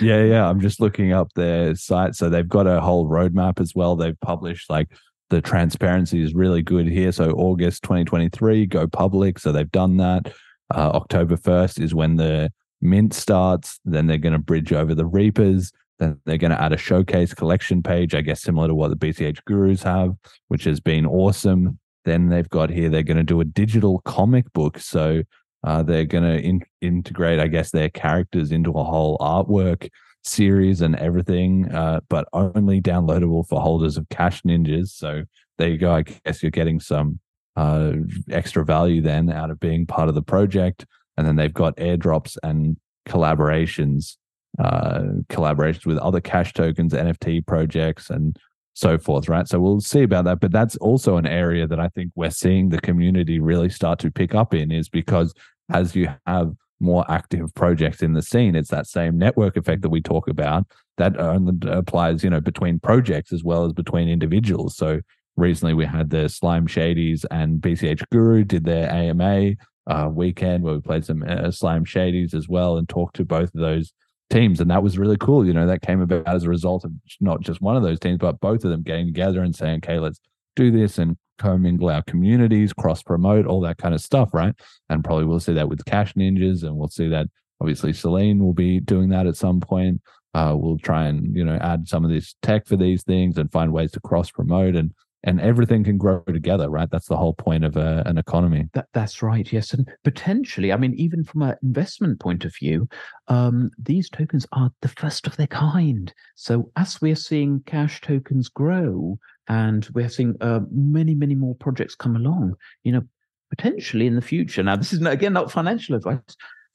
yeah, 0.00 0.24
yeah. 0.24 0.48
I'm 0.48 0.60
just 0.60 0.80
looking 0.80 1.12
up 1.12 1.32
their 1.34 1.74
site. 1.74 2.14
So 2.14 2.28
they've 2.28 2.48
got 2.48 2.66
a 2.66 2.80
whole 2.80 3.08
roadmap 3.08 3.60
as 3.60 3.74
well. 3.74 3.96
They've 3.96 4.20
published 4.20 4.70
like 4.70 4.88
the 5.30 5.40
transparency 5.40 6.22
is 6.22 6.34
really 6.34 6.62
good 6.62 6.86
here. 6.86 7.12
So 7.12 7.30
August 7.32 7.82
2023, 7.84 8.66
go 8.66 8.86
public. 8.86 9.38
So 9.38 9.52
they've 9.52 9.70
done 9.70 9.96
that. 9.98 10.32
Uh, 10.72 10.90
October 10.94 11.36
1st 11.36 11.80
is 11.80 11.94
when 11.94 12.16
the 12.16 12.52
mint 12.80 13.14
starts. 13.14 13.80
Then 13.84 14.06
they're 14.06 14.18
going 14.18 14.32
to 14.32 14.38
bridge 14.38 14.72
over 14.72 14.94
the 14.94 15.06
Reapers. 15.06 15.72
Then 15.98 16.18
they're 16.24 16.38
going 16.38 16.50
to 16.50 16.60
add 16.60 16.72
a 16.72 16.78
showcase 16.78 17.34
collection 17.34 17.82
page, 17.82 18.14
I 18.14 18.22
guess, 18.22 18.42
similar 18.42 18.68
to 18.68 18.74
what 18.74 18.88
the 18.88 18.96
BCH 18.96 19.44
gurus 19.44 19.82
have, 19.82 20.14
which 20.48 20.64
has 20.64 20.80
been 20.80 21.06
awesome. 21.06 21.78
Then 22.04 22.28
they've 22.28 22.48
got 22.48 22.70
here, 22.70 22.88
they're 22.88 23.02
going 23.02 23.18
to 23.18 23.22
do 23.22 23.40
a 23.40 23.44
digital 23.44 24.00
comic 24.00 24.50
book. 24.54 24.78
So 24.78 25.22
uh, 25.62 25.82
they're 25.82 26.06
going 26.06 26.24
to 26.24 26.40
in- 26.40 26.64
integrate, 26.80 27.38
I 27.38 27.48
guess, 27.48 27.70
their 27.70 27.90
characters 27.90 28.50
into 28.50 28.70
a 28.72 28.84
whole 28.84 29.18
artwork 29.18 29.88
series 30.24 30.80
and 30.80 30.96
everything, 30.96 31.70
uh, 31.72 32.00
but 32.08 32.26
only 32.32 32.80
downloadable 32.80 33.46
for 33.46 33.60
holders 33.60 33.96
of 33.96 34.08
Cash 34.08 34.42
Ninjas. 34.42 34.88
So 34.88 35.24
there 35.58 35.68
you 35.68 35.78
go. 35.78 35.92
I 35.92 36.02
guess 36.02 36.42
you're 36.42 36.50
getting 36.50 36.80
some 36.80 37.20
uh, 37.56 37.92
extra 38.30 38.64
value 38.64 39.02
then 39.02 39.30
out 39.30 39.50
of 39.50 39.60
being 39.60 39.86
part 39.86 40.08
of 40.08 40.14
the 40.14 40.22
project. 40.22 40.86
And 41.20 41.28
then 41.28 41.36
they've 41.36 41.52
got 41.52 41.76
airdrops 41.76 42.36
and 42.42 42.76
collaborations, 43.06 44.16
uh, 44.58 45.02
collaborations 45.28 45.84
with 45.84 45.98
other 45.98 46.20
cash 46.20 46.54
tokens, 46.54 46.94
NFT 46.94 47.46
projects, 47.46 48.08
and 48.08 48.38
so 48.72 48.96
forth, 48.96 49.28
right? 49.28 49.46
So 49.46 49.60
we'll 49.60 49.80
see 49.80 50.02
about 50.02 50.24
that. 50.24 50.40
But 50.40 50.50
that's 50.50 50.76
also 50.76 51.18
an 51.18 51.26
area 51.26 51.66
that 51.66 51.78
I 51.78 51.88
think 51.88 52.12
we're 52.14 52.30
seeing 52.30 52.70
the 52.70 52.80
community 52.80 53.38
really 53.38 53.68
start 53.68 53.98
to 54.00 54.10
pick 54.10 54.34
up 54.34 54.54
in, 54.54 54.72
is 54.72 54.88
because 54.88 55.34
as 55.70 55.94
you 55.94 56.08
have 56.26 56.54
more 56.80 57.04
active 57.10 57.54
projects 57.54 58.02
in 58.02 58.14
the 58.14 58.22
scene, 58.22 58.56
it's 58.56 58.70
that 58.70 58.86
same 58.86 59.18
network 59.18 59.58
effect 59.58 59.82
that 59.82 59.90
we 59.90 60.00
talk 60.00 60.26
about 60.26 60.64
that 60.96 61.18
only 61.20 61.54
applies, 61.70 62.24
you 62.24 62.30
know, 62.30 62.40
between 62.40 62.78
projects 62.78 63.32
as 63.32 63.44
well 63.44 63.66
as 63.66 63.74
between 63.74 64.08
individuals. 64.08 64.76
So 64.76 65.00
recently 65.36 65.74
we 65.74 65.84
had 65.84 66.10
the 66.10 66.28
Slime 66.28 66.66
Shadies 66.66 67.24
and 67.30 67.60
BCH 67.60 68.02
Guru 68.10 68.44
did 68.44 68.64
their 68.64 68.90
AMA 68.90 69.52
uh, 69.86 70.08
weekend 70.12 70.62
where 70.62 70.74
we 70.74 70.80
played 70.80 71.04
some 71.04 71.24
uh, 71.26 71.50
Slime 71.50 71.84
Shadies 71.84 72.34
as 72.34 72.48
well 72.48 72.76
and 72.76 72.88
talked 72.88 73.16
to 73.16 73.24
both 73.24 73.54
of 73.54 73.60
those 73.60 73.92
teams. 74.30 74.60
And 74.60 74.70
that 74.70 74.82
was 74.82 74.98
really 74.98 75.16
cool. 75.16 75.46
You 75.46 75.52
know, 75.52 75.66
that 75.66 75.82
came 75.82 76.00
about 76.00 76.26
as 76.28 76.44
a 76.44 76.48
result 76.48 76.84
of 76.84 76.92
not 77.20 77.40
just 77.40 77.60
one 77.60 77.76
of 77.76 77.82
those 77.82 77.98
teams, 77.98 78.18
but 78.18 78.40
both 78.40 78.64
of 78.64 78.70
them 78.70 78.82
getting 78.82 79.06
together 79.06 79.42
and 79.42 79.54
saying, 79.54 79.78
okay, 79.78 79.98
let's 79.98 80.20
do 80.56 80.70
this 80.70 80.98
and 80.98 81.16
commingle 81.38 81.88
our 81.88 82.02
communities, 82.02 82.72
cross 82.72 83.02
promote, 83.02 83.46
all 83.46 83.60
that 83.62 83.78
kind 83.78 83.94
of 83.94 84.00
stuff, 84.00 84.32
right? 84.34 84.54
And 84.88 85.02
probably 85.02 85.24
we'll 85.24 85.40
see 85.40 85.54
that 85.54 85.68
with 85.68 85.84
Cash 85.84 86.14
Ninjas, 86.14 86.62
and 86.62 86.76
we'll 86.76 86.88
see 86.88 87.08
that 87.08 87.26
obviously 87.60 87.92
Selene 87.92 88.38
will 88.38 88.54
be 88.54 88.80
doing 88.80 89.08
that 89.10 89.26
at 89.26 89.36
some 89.36 89.60
point. 89.60 90.00
Uh, 90.32 90.54
we'll 90.56 90.78
try 90.78 91.06
and 91.06 91.34
you 91.34 91.44
know 91.44 91.58
add 91.60 91.88
some 91.88 92.04
of 92.04 92.10
this 92.10 92.36
tech 92.42 92.66
for 92.66 92.76
these 92.76 93.02
things 93.02 93.36
and 93.36 93.50
find 93.50 93.72
ways 93.72 93.90
to 93.90 94.00
cross 94.00 94.30
promote 94.30 94.76
and 94.76 94.92
and 95.24 95.40
everything 95.40 95.84
can 95.84 95.98
grow 95.98 96.20
together, 96.20 96.70
right? 96.70 96.90
That's 96.90 97.08
the 97.08 97.16
whole 97.16 97.34
point 97.34 97.64
of 97.64 97.76
a, 97.76 97.80
uh, 97.80 98.02
an 98.06 98.18
economy. 98.18 98.68
That, 98.72 98.88
that's 98.94 99.22
right, 99.22 99.50
yes. 99.52 99.74
And 99.74 99.88
potentially, 100.02 100.72
I 100.72 100.76
mean, 100.76 100.94
even 100.94 101.24
from 101.24 101.42
an 101.42 101.56
investment 101.62 102.20
point 102.20 102.44
of 102.44 102.54
view, 102.56 102.88
um, 103.28 103.70
these 103.78 104.08
tokens 104.08 104.46
are 104.52 104.70
the 104.80 104.88
first 104.88 105.26
of 105.26 105.36
their 105.36 105.46
kind. 105.46 106.12
So 106.36 106.70
as 106.76 107.00
we're 107.00 107.16
seeing 107.16 107.62
cash 107.66 108.00
tokens 108.00 108.48
grow 108.48 109.18
and 109.48 109.86
we're 109.92 110.08
seeing 110.08 110.36
uh, 110.40 110.60
many, 110.70 111.14
many 111.14 111.34
more 111.34 111.54
projects 111.54 111.94
come 111.94 112.16
along, 112.16 112.54
you 112.84 112.92
know, 112.92 113.02
potentially 113.50 114.06
in 114.06 114.14
the 114.14 114.22
future. 114.22 114.62
Now, 114.62 114.76
this 114.76 114.92
is, 114.92 115.04
again, 115.04 115.32
not 115.32 115.52
financial 115.52 115.96
advice. 115.96 116.20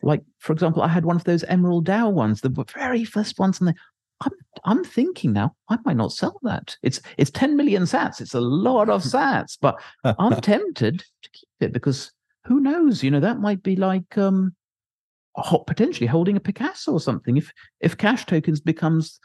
Like, 0.04 0.22
for 0.40 0.54
example, 0.54 0.84
I 0.84 0.90
had 0.90 1.06
one 1.06 1.16
of 1.16 1.24
those 1.24 1.44
Emerald 1.46 1.88
DAO 1.88 2.12
ones, 2.12 2.42
the 2.42 2.66
very 2.76 3.06
first 3.06 3.40
ones, 3.40 3.60
and 3.60 3.70
they, 3.70 3.74
I'm 4.22 4.32
I'm 4.64 4.84
thinking 4.84 5.34
now 5.34 5.56
I 5.70 5.78
might 5.86 5.98
not 5.98 6.12
sell 6.12 6.40
that. 6.44 6.76
It's 6.82 7.02
it's 7.18 7.32
10 7.32 7.56
million 7.56 7.84
sats. 7.84 8.22
It's 8.22 8.34
a 8.34 8.42
lot 8.42 8.90
of 8.90 9.04
sats, 9.04 9.58
but 9.60 9.82
I'm 10.04 10.42
tempted 10.42 11.00
to 11.00 11.30
keep 11.32 11.50
it 11.60 11.74
because 11.74 12.12
who 12.46 12.60
knows? 12.60 13.04
You 13.04 13.12
know, 13.12 13.20
that 13.20 13.40
might 13.40 13.64
be 13.64 13.76
like 13.76 14.18
um 14.18 14.56
potentially 15.68 16.08
holding 16.08 16.38
a 16.38 16.40
Picasso 16.40 16.94
or 16.94 17.00
something. 17.00 17.38
If 17.38 17.52
if 17.80 17.98
cash 17.98 18.26
tokens 18.26 18.60
becomes 18.60 19.20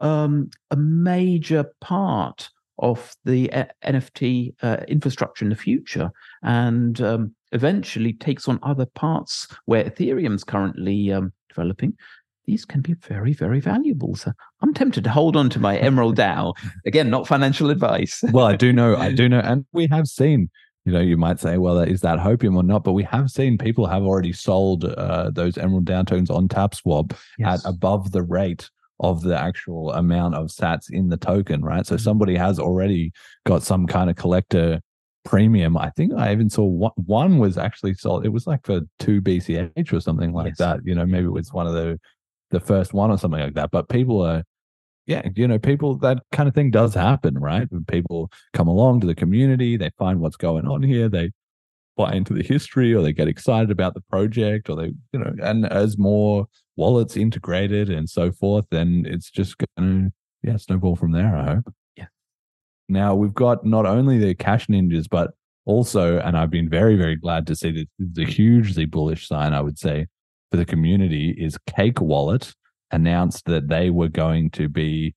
um 0.00 0.50
a 0.70 0.76
major 0.76 1.72
part 1.80 2.50
of 2.78 3.14
the 3.24 3.52
uh, 3.52 3.66
NFT 3.84 4.54
uh, 4.62 4.78
infrastructure 4.88 5.44
in 5.44 5.48
the 5.48 5.56
future 5.56 6.10
and 6.42 7.00
um, 7.00 7.34
eventually 7.52 8.12
takes 8.12 8.48
on 8.48 8.58
other 8.62 8.86
parts 8.86 9.46
where 9.66 9.84
Ethereum's 9.84 10.44
currently 10.44 11.12
um, 11.12 11.32
developing, 11.48 11.96
these 12.46 12.64
can 12.64 12.80
be 12.80 12.94
very, 12.94 13.32
very 13.32 13.60
valuable. 13.60 14.14
So 14.14 14.32
I'm 14.62 14.74
tempted 14.74 15.04
to 15.04 15.10
hold 15.10 15.36
on 15.36 15.50
to 15.50 15.60
my 15.60 15.76
Emerald 15.76 16.16
DAO. 16.16 16.54
Again, 16.86 17.10
not 17.10 17.26
financial 17.26 17.70
advice. 17.70 18.22
well, 18.32 18.46
I 18.46 18.56
do 18.56 18.72
know, 18.72 18.96
I 18.96 19.12
do 19.12 19.28
know, 19.28 19.40
and 19.44 19.64
we 19.72 19.86
have 19.88 20.06
seen. 20.06 20.50
You 20.86 20.92
know, 20.92 21.00
you 21.00 21.16
might 21.16 21.40
say, 21.40 21.56
well, 21.56 21.78
is 21.78 22.02
that 22.02 22.18
hopium 22.18 22.56
or 22.56 22.62
not? 22.62 22.84
But 22.84 22.92
we 22.92 23.04
have 23.04 23.30
seen 23.30 23.56
people 23.56 23.86
have 23.86 24.02
already 24.02 24.34
sold 24.34 24.84
uh, 24.84 25.30
those 25.30 25.56
Emerald 25.56 25.86
DAO 25.86 26.06
tokens 26.06 26.28
on 26.28 26.46
TapSwap 26.46 27.16
yes. 27.38 27.64
at 27.64 27.70
above 27.70 28.12
the 28.12 28.22
rate 28.22 28.68
of 29.00 29.22
the 29.22 29.38
actual 29.38 29.92
amount 29.92 30.34
of 30.34 30.48
sats 30.48 30.90
in 30.90 31.08
the 31.08 31.16
token, 31.16 31.64
right? 31.64 31.86
So 31.86 31.94
mm-hmm. 31.94 32.02
somebody 32.02 32.36
has 32.36 32.58
already 32.58 33.12
got 33.46 33.62
some 33.62 33.86
kind 33.86 34.10
of 34.10 34.16
collector 34.16 34.80
premium. 35.24 35.76
I 35.76 35.90
think 35.90 36.12
I 36.14 36.32
even 36.32 36.48
saw 36.48 36.64
one, 36.64 36.92
one 36.96 37.38
was 37.38 37.58
actually 37.58 37.94
sold. 37.94 38.24
It 38.24 38.28
was 38.28 38.46
like 38.46 38.64
for 38.64 38.82
two 38.98 39.20
BCH 39.20 39.92
or 39.92 40.00
something 40.00 40.32
like 40.32 40.52
yes. 40.52 40.58
that. 40.58 40.80
You 40.84 40.94
know, 40.94 41.06
maybe 41.06 41.26
it 41.26 41.32
was 41.32 41.52
one 41.52 41.66
of 41.66 41.72
the 41.72 41.98
the 42.54 42.60
first 42.60 42.94
one 42.94 43.10
or 43.10 43.18
something 43.18 43.40
like 43.40 43.54
that. 43.54 43.70
But 43.70 43.90
people 43.90 44.22
are, 44.22 44.42
yeah, 45.06 45.28
you 45.36 45.46
know, 45.46 45.58
people 45.58 45.96
that 45.98 46.22
kind 46.32 46.48
of 46.48 46.54
thing 46.54 46.70
does 46.70 46.94
happen, 46.94 47.38
right? 47.38 47.70
When 47.70 47.84
people 47.84 48.30
come 48.54 48.68
along 48.68 49.00
to 49.00 49.06
the 49.06 49.14
community, 49.14 49.76
they 49.76 49.90
find 49.98 50.20
what's 50.20 50.36
going 50.36 50.66
on 50.66 50.82
here, 50.82 51.10
they 51.10 51.32
buy 51.96 52.12
into 52.14 52.32
the 52.32 52.42
history, 52.42 52.94
or 52.94 53.02
they 53.02 53.12
get 53.12 53.28
excited 53.28 53.70
about 53.70 53.94
the 53.94 54.00
project, 54.00 54.70
or 54.70 54.76
they, 54.76 54.92
you 55.12 55.18
know, 55.18 55.34
and 55.42 55.66
as 55.66 55.98
more 55.98 56.46
wallets 56.76 57.16
integrated 57.16 57.90
and 57.90 58.08
so 58.08 58.32
forth, 58.32 58.64
then 58.70 59.04
it's 59.06 59.30
just 59.30 59.56
going 59.58 60.10
to, 60.10 60.12
yeah, 60.42 60.56
snowball 60.56 60.96
from 60.96 61.12
there. 61.12 61.36
I 61.36 61.54
hope. 61.54 61.74
Yeah. 61.96 62.06
Now 62.88 63.14
we've 63.14 63.34
got 63.34 63.64
not 63.64 63.86
only 63.86 64.18
the 64.18 64.34
cash 64.34 64.66
ninjas, 64.66 65.06
but 65.08 65.32
also, 65.66 66.18
and 66.18 66.36
I've 66.36 66.50
been 66.50 66.68
very, 66.68 66.96
very 66.96 67.16
glad 67.16 67.46
to 67.46 67.56
see 67.56 67.86
is 67.98 68.18
a 68.18 68.24
hugely 68.24 68.86
bullish 68.86 69.28
sign, 69.28 69.54
I 69.54 69.60
would 69.60 69.78
say, 69.78 70.06
for 70.54 70.58
the 70.58 70.64
community 70.64 71.30
is 71.36 71.58
Cake 71.66 72.00
Wallet 72.00 72.54
announced 72.92 73.46
that 73.46 73.66
they 73.66 73.90
were 73.90 74.08
going 74.08 74.50
to 74.50 74.68
be, 74.68 75.16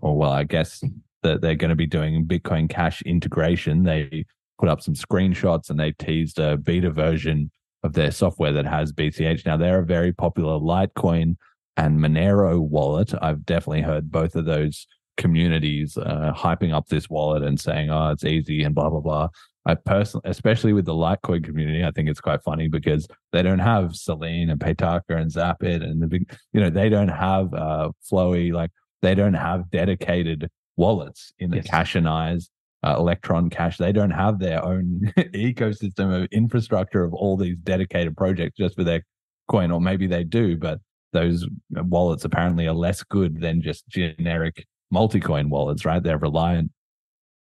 or 0.00 0.16
well, 0.16 0.30
I 0.30 0.44
guess 0.44 0.80
that 1.24 1.40
they're 1.40 1.56
going 1.56 1.70
to 1.70 1.74
be 1.74 1.88
doing 1.88 2.24
Bitcoin 2.24 2.70
Cash 2.70 3.02
integration. 3.02 3.82
They 3.82 4.26
put 4.60 4.68
up 4.68 4.80
some 4.80 4.94
screenshots 4.94 5.70
and 5.70 5.80
they 5.80 5.90
teased 5.90 6.38
a 6.38 6.56
beta 6.56 6.92
version 6.92 7.50
of 7.82 7.94
their 7.94 8.12
software 8.12 8.52
that 8.52 8.64
has 8.64 8.92
BCH. 8.92 9.44
Now 9.44 9.56
they're 9.56 9.80
a 9.80 9.84
very 9.84 10.12
popular 10.12 10.60
Litecoin 10.60 11.34
and 11.76 11.98
Monero 11.98 12.60
wallet. 12.60 13.12
I've 13.20 13.44
definitely 13.44 13.82
heard 13.82 14.12
both 14.12 14.36
of 14.36 14.44
those 14.44 14.86
communities 15.16 15.98
uh, 15.98 16.32
hyping 16.32 16.72
up 16.72 16.86
this 16.86 17.10
wallet 17.10 17.42
and 17.42 17.58
saying, 17.58 17.90
"Oh, 17.90 18.10
it's 18.10 18.24
easy" 18.24 18.62
and 18.62 18.72
blah 18.72 18.88
blah 18.88 19.00
blah. 19.00 19.28
I 19.66 19.74
personally, 19.74 20.30
especially 20.30 20.72
with 20.72 20.84
the 20.84 20.94
Litecoin 20.94 21.42
community, 21.44 21.84
I 21.84 21.90
think 21.90 22.08
it's 22.08 22.20
quite 22.20 22.42
funny 22.42 22.68
because 22.68 23.08
they 23.32 23.42
don't 23.42 23.58
have 23.58 23.96
Selene 23.96 24.48
and 24.48 24.60
Paytaca 24.60 25.02
and 25.10 25.30
Zapit 25.30 25.82
and 25.82 26.00
the 26.00 26.06
big, 26.06 26.32
you 26.52 26.60
know, 26.60 26.70
they 26.70 26.88
don't 26.88 27.08
have 27.08 27.52
uh, 27.52 27.90
Flowee, 28.00 28.52
like 28.52 28.70
they 29.02 29.16
don't 29.16 29.34
have 29.34 29.68
dedicated 29.70 30.48
wallets 30.76 31.32
in 31.40 31.50
the 31.50 31.56
yes. 31.56 31.66
Cashionized 31.66 32.50
uh, 32.84 32.94
Electron 32.96 33.50
Cash. 33.50 33.78
They 33.78 33.92
don't 33.92 34.10
have 34.10 34.38
their 34.38 34.64
own 34.64 35.12
ecosystem 35.18 36.22
of 36.22 36.28
infrastructure 36.30 37.02
of 37.02 37.12
all 37.12 37.36
these 37.36 37.56
dedicated 37.56 38.16
projects 38.16 38.56
just 38.56 38.76
for 38.76 38.84
their 38.84 39.02
coin, 39.48 39.72
or 39.72 39.80
maybe 39.80 40.06
they 40.06 40.22
do, 40.22 40.56
but 40.56 40.80
those 41.12 41.44
wallets 41.70 42.24
apparently 42.24 42.68
are 42.68 42.74
less 42.74 43.02
good 43.02 43.40
than 43.40 43.62
just 43.62 43.88
generic 43.88 44.64
multi-coin 44.90 45.50
wallets, 45.50 45.84
right? 45.84 46.02
They're 46.02 46.18
reliant 46.18 46.70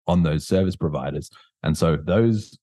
on 0.06 0.22
those 0.22 0.46
service 0.46 0.76
providers. 0.76 1.30
And 1.62 1.76
so 1.76 1.96
those 1.96 2.56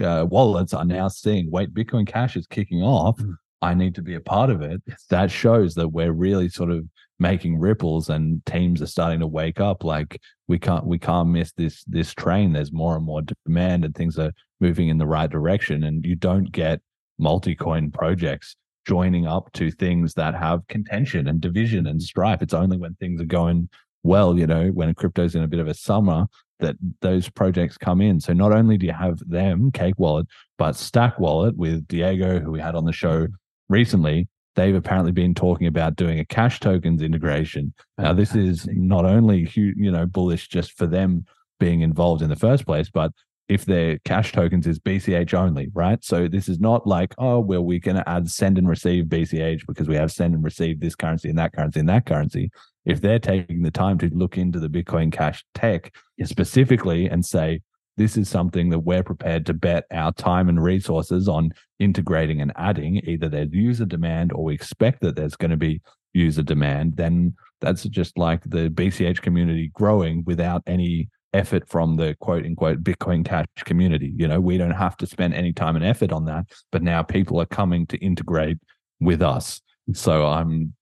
uh, 0.00 0.26
wallets 0.28 0.74
are 0.74 0.84
now 0.84 1.08
seeing, 1.08 1.50
wait, 1.50 1.74
Bitcoin 1.74 2.06
Cash 2.06 2.36
is 2.36 2.46
kicking 2.46 2.82
off. 2.82 3.18
Mm. 3.18 3.36
I 3.60 3.74
need 3.74 3.94
to 3.94 4.02
be 4.02 4.14
a 4.14 4.20
part 4.20 4.50
of 4.50 4.60
it. 4.62 4.82
That 5.10 5.30
shows 5.30 5.74
that 5.76 5.88
we're 5.88 6.12
really 6.12 6.48
sort 6.48 6.70
of 6.70 6.84
making 7.20 7.60
ripples 7.60 8.10
and 8.10 8.44
teams 8.44 8.82
are 8.82 8.86
starting 8.86 9.20
to 9.20 9.26
wake 9.26 9.60
up. 9.60 9.84
Like 9.84 10.20
we 10.48 10.58
can't 10.58 10.84
we 10.84 10.98
can't 10.98 11.28
miss 11.28 11.52
this 11.52 11.84
this 11.84 12.12
train. 12.12 12.52
There's 12.52 12.72
more 12.72 12.96
and 12.96 13.04
more 13.04 13.22
demand 13.46 13.84
and 13.84 13.94
things 13.94 14.18
are 14.18 14.32
moving 14.60 14.88
in 14.88 14.98
the 14.98 15.06
right 15.06 15.30
direction. 15.30 15.84
And 15.84 16.04
you 16.04 16.16
don't 16.16 16.50
get 16.50 16.80
multi-coin 17.18 17.92
projects 17.92 18.56
joining 18.84 19.28
up 19.28 19.52
to 19.52 19.70
things 19.70 20.14
that 20.14 20.34
have 20.34 20.66
contention 20.66 21.28
and 21.28 21.40
division 21.40 21.86
and 21.86 22.02
strife. 22.02 22.42
It's 22.42 22.54
only 22.54 22.76
when 22.76 22.94
things 22.94 23.20
are 23.20 23.26
going 23.26 23.68
well, 24.02 24.36
you 24.36 24.48
know, 24.48 24.68
when 24.68 24.92
crypto's 24.94 25.36
in 25.36 25.44
a 25.44 25.48
bit 25.48 25.60
of 25.60 25.68
a 25.68 25.74
summer 25.74 26.26
that 26.62 26.76
those 27.00 27.28
projects 27.28 27.76
come 27.76 28.00
in. 28.00 28.20
So 28.20 28.32
not 28.32 28.52
only 28.52 28.78
do 28.78 28.86
you 28.86 28.92
have 28.92 29.18
them, 29.28 29.70
Cake 29.70 29.98
Wallet, 29.98 30.26
but 30.56 30.74
Stack 30.74 31.20
Wallet 31.20 31.56
with 31.56 31.86
Diego, 31.86 32.40
who 32.40 32.50
we 32.50 32.60
had 32.60 32.74
on 32.74 32.86
the 32.86 32.92
show 32.92 33.26
recently, 33.68 34.28
they've 34.54 34.74
apparently 34.74 35.12
been 35.12 35.34
talking 35.34 35.66
about 35.66 35.96
doing 35.96 36.18
a 36.18 36.24
cash 36.24 36.60
tokens 36.60 37.02
integration. 37.02 37.74
Now, 37.98 38.12
this 38.12 38.34
is 38.34 38.66
not 38.72 39.04
only 39.04 39.50
you 39.54 39.92
know 39.92 40.06
bullish 40.06 40.48
just 40.48 40.76
for 40.78 40.86
them 40.86 41.26
being 41.60 41.82
involved 41.82 42.22
in 42.22 42.30
the 42.30 42.36
first 42.36 42.66
place, 42.66 42.88
but 42.90 43.12
if 43.48 43.64
their 43.64 43.98
cash 44.04 44.32
tokens 44.32 44.66
is 44.66 44.78
BCH 44.78 45.34
only, 45.34 45.68
right? 45.74 46.02
So 46.02 46.26
this 46.26 46.48
is 46.48 46.58
not 46.58 46.86
like, 46.86 47.14
oh, 47.18 47.40
well, 47.40 47.62
we're 47.62 47.80
going 47.80 47.96
to 47.96 48.08
add 48.08 48.30
send 48.30 48.56
and 48.56 48.68
receive 48.68 49.04
BCH 49.04 49.66
because 49.66 49.88
we 49.88 49.96
have 49.96 50.10
send 50.10 50.34
and 50.34 50.42
receive 50.42 50.80
this 50.80 50.94
currency 50.94 51.28
and 51.28 51.38
that 51.38 51.52
currency 51.52 51.80
and 51.80 51.88
that 51.88 52.06
currency 52.06 52.50
if 52.84 53.00
they're 53.00 53.18
taking 53.18 53.62
the 53.62 53.70
time 53.70 53.98
to 53.98 54.10
look 54.12 54.36
into 54.36 54.58
the 54.58 54.68
Bitcoin 54.68 55.12
Cash 55.12 55.44
tech 55.54 55.94
specifically 56.24 57.06
and 57.06 57.24
say, 57.24 57.60
this 57.96 58.16
is 58.16 58.28
something 58.28 58.70
that 58.70 58.80
we're 58.80 59.02
prepared 59.02 59.44
to 59.46 59.54
bet 59.54 59.84
our 59.92 60.12
time 60.12 60.48
and 60.48 60.62
resources 60.62 61.28
on 61.28 61.52
integrating 61.78 62.40
and 62.40 62.52
adding, 62.56 62.96
either 63.06 63.28
there's 63.28 63.52
user 63.52 63.84
demand 63.84 64.32
or 64.32 64.44
we 64.44 64.54
expect 64.54 65.02
that 65.02 65.14
there's 65.14 65.36
going 65.36 65.50
to 65.50 65.56
be 65.56 65.80
user 66.14 66.42
demand, 66.42 66.96
then 66.96 67.34
that's 67.60 67.84
just 67.84 68.16
like 68.18 68.42
the 68.44 68.68
BCH 68.70 69.20
community 69.20 69.70
growing 69.74 70.24
without 70.26 70.62
any 70.66 71.08
effort 71.34 71.68
from 71.68 71.96
the 71.96 72.14
quote 72.20 72.44
unquote 72.44 72.82
Bitcoin 72.82 73.24
Cash 73.24 73.46
community. 73.64 74.12
You 74.16 74.28
know, 74.28 74.40
we 74.40 74.58
don't 74.58 74.72
have 74.72 74.96
to 74.98 75.06
spend 75.06 75.34
any 75.34 75.52
time 75.52 75.76
and 75.76 75.84
effort 75.84 76.12
on 76.12 76.24
that, 76.26 76.46
but 76.70 76.82
now 76.82 77.02
people 77.02 77.40
are 77.40 77.46
coming 77.46 77.86
to 77.86 77.98
integrate 77.98 78.58
with 79.00 79.22
us. 79.22 79.60
So 79.92 80.26
I'm 80.26 80.74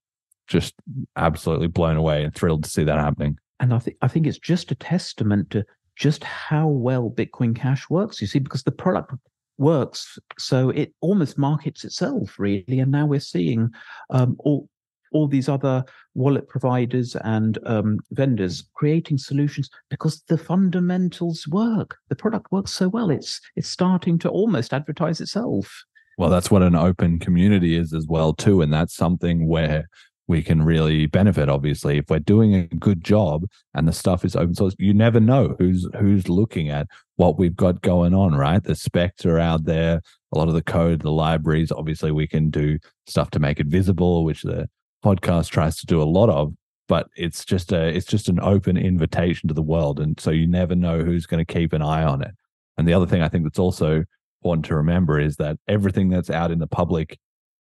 just 0.51 0.75
absolutely 1.15 1.67
blown 1.67 1.95
away 1.95 2.23
and 2.23 2.35
thrilled 2.35 2.63
to 2.63 2.69
see 2.69 2.83
that 2.83 2.99
happening. 2.99 3.37
And 3.59 3.73
I 3.73 3.79
think 3.79 3.97
I 4.01 4.07
think 4.07 4.27
it's 4.27 4.39
just 4.39 4.71
a 4.71 4.75
testament 4.75 5.49
to 5.51 5.65
just 5.95 6.23
how 6.23 6.67
well 6.67 7.09
Bitcoin 7.09 7.55
Cash 7.55 7.89
works. 7.89 8.21
You 8.21 8.27
see, 8.27 8.39
because 8.39 8.63
the 8.63 8.71
product 8.71 9.13
works, 9.57 10.17
so 10.37 10.69
it 10.69 10.93
almost 11.01 11.37
markets 11.37 11.83
itself 11.83 12.37
really. 12.37 12.79
And 12.79 12.91
now 12.91 13.05
we're 13.05 13.19
seeing 13.19 13.69
um, 14.09 14.35
all 14.39 14.67
all 15.11 15.27
these 15.27 15.49
other 15.49 15.83
wallet 16.13 16.47
providers 16.47 17.15
and 17.23 17.59
um, 17.65 17.99
vendors 18.11 18.63
creating 18.73 19.17
solutions 19.17 19.69
because 19.89 20.23
the 20.27 20.37
fundamentals 20.37 21.47
work. 21.47 21.97
The 22.09 22.15
product 22.15 22.51
works 22.51 22.71
so 22.71 22.89
well. 22.89 23.09
It's 23.09 23.39
it's 23.55 23.69
starting 23.69 24.17
to 24.19 24.29
almost 24.29 24.73
advertise 24.73 25.21
itself. 25.21 25.83
Well, 26.17 26.29
that's 26.29 26.51
what 26.51 26.61
an 26.61 26.75
open 26.75 27.19
community 27.19 27.75
is 27.75 27.93
as 27.93 28.05
well 28.07 28.33
too, 28.33 28.61
and 28.61 28.73
that's 28.73 28.95
something 28.95 29.47
where 29.47 29.87
we 30.31 30.41
can 30.41 30.61
really 30.63 31.07
benefit 31.07 31.49
obviously 31.49 31.97
if 31.97 32.09
we're 32.09 32.17
doing 32.17 32.55
a 32.55 32.65
good 32.67 33.03
job 33.03 33.43
and 33.73 33.85
the 33.85 33.91
stuff 33.91 34.23
is 34.23 34.33
open 34.33 34.55
source 34.55 34.73
you 34.79 34.93
never 34.93 35.19
know 35.19 35.57
who's 35.59 35.85
who's 35.99 36.29
looking 36.29 36.69
at 36.69 36.87
what 37.17 37.37
we've 37.37 37.57
got 37.57 37.81
going 37.81 38.13
on 38.13 38.33
right? 38.33 38.63
The 38.63 38.73
specs 38.73 39.25
are 39.25 39.37
out 39.37 39.65
there. 39.65 40.01
A 40.33 40.37
lot 40.37 40.47
of 40.47 40.53
the 40.53 40.63
code 40.63 41.01
the 41.01 41.11
libraries 41.11 41.69
obviously 41.69 42.11
we 42.11 42.27
can 42.27 42.49
do 42.49 42.79
stuff 43.07 43.29
to 43.31 43.39
make 43.39 43.59
it 43.59 43.67
visible 43.67 44.23
which 44.23 44.43
the 44.43 44.69
podcast 45.03 45.49
tries 45.49 45.75
to 45.79 45.85
do 45.85 46.01
a 46.01 46.13
lot 46.19 46.29
of 46.29 46.53
but 46.87 47.07
it's 47.17 47.43
just 47.43 47.73
a 47.73 47.89
it's 47.89 48.05
just 48.05 48.29
an 48.29 48.39
open 48.39 48.77
invitation 48.77 49.49
to 49.49 49.53
the 49.53 49.61
world 49.61 49.99
and 49.99 50.17
so 50.17 50.31
you 50.31 50.47
never 50.47 50.75
know 50.75 51.01
who's 51.01 51.25
going 51.25 51.45
to 51.45 51.53
keep 51.53 51.73
an 51.73 51.81
eye 51.81 52.05
on 52.05 52.21
it. 52.21 52.31
And 52.77 52.87
the 52.87 52.93
other 52.93 53.05
thing 53.05 53.21
i 53.21 53.27
think 53.27 53.43
that's 53.43 53.59
also 53.59 54.05
important 54.41 54.63
to 54.67 54.77
remember 54.77 55.19
is 55.19 55.35
that 55.35 55.57
everything 55.67 56.07
that's 56.07 56.29
out 56.29 56.51
in 56.51 56.59
the 56.59 56.67
public 56.67 57.19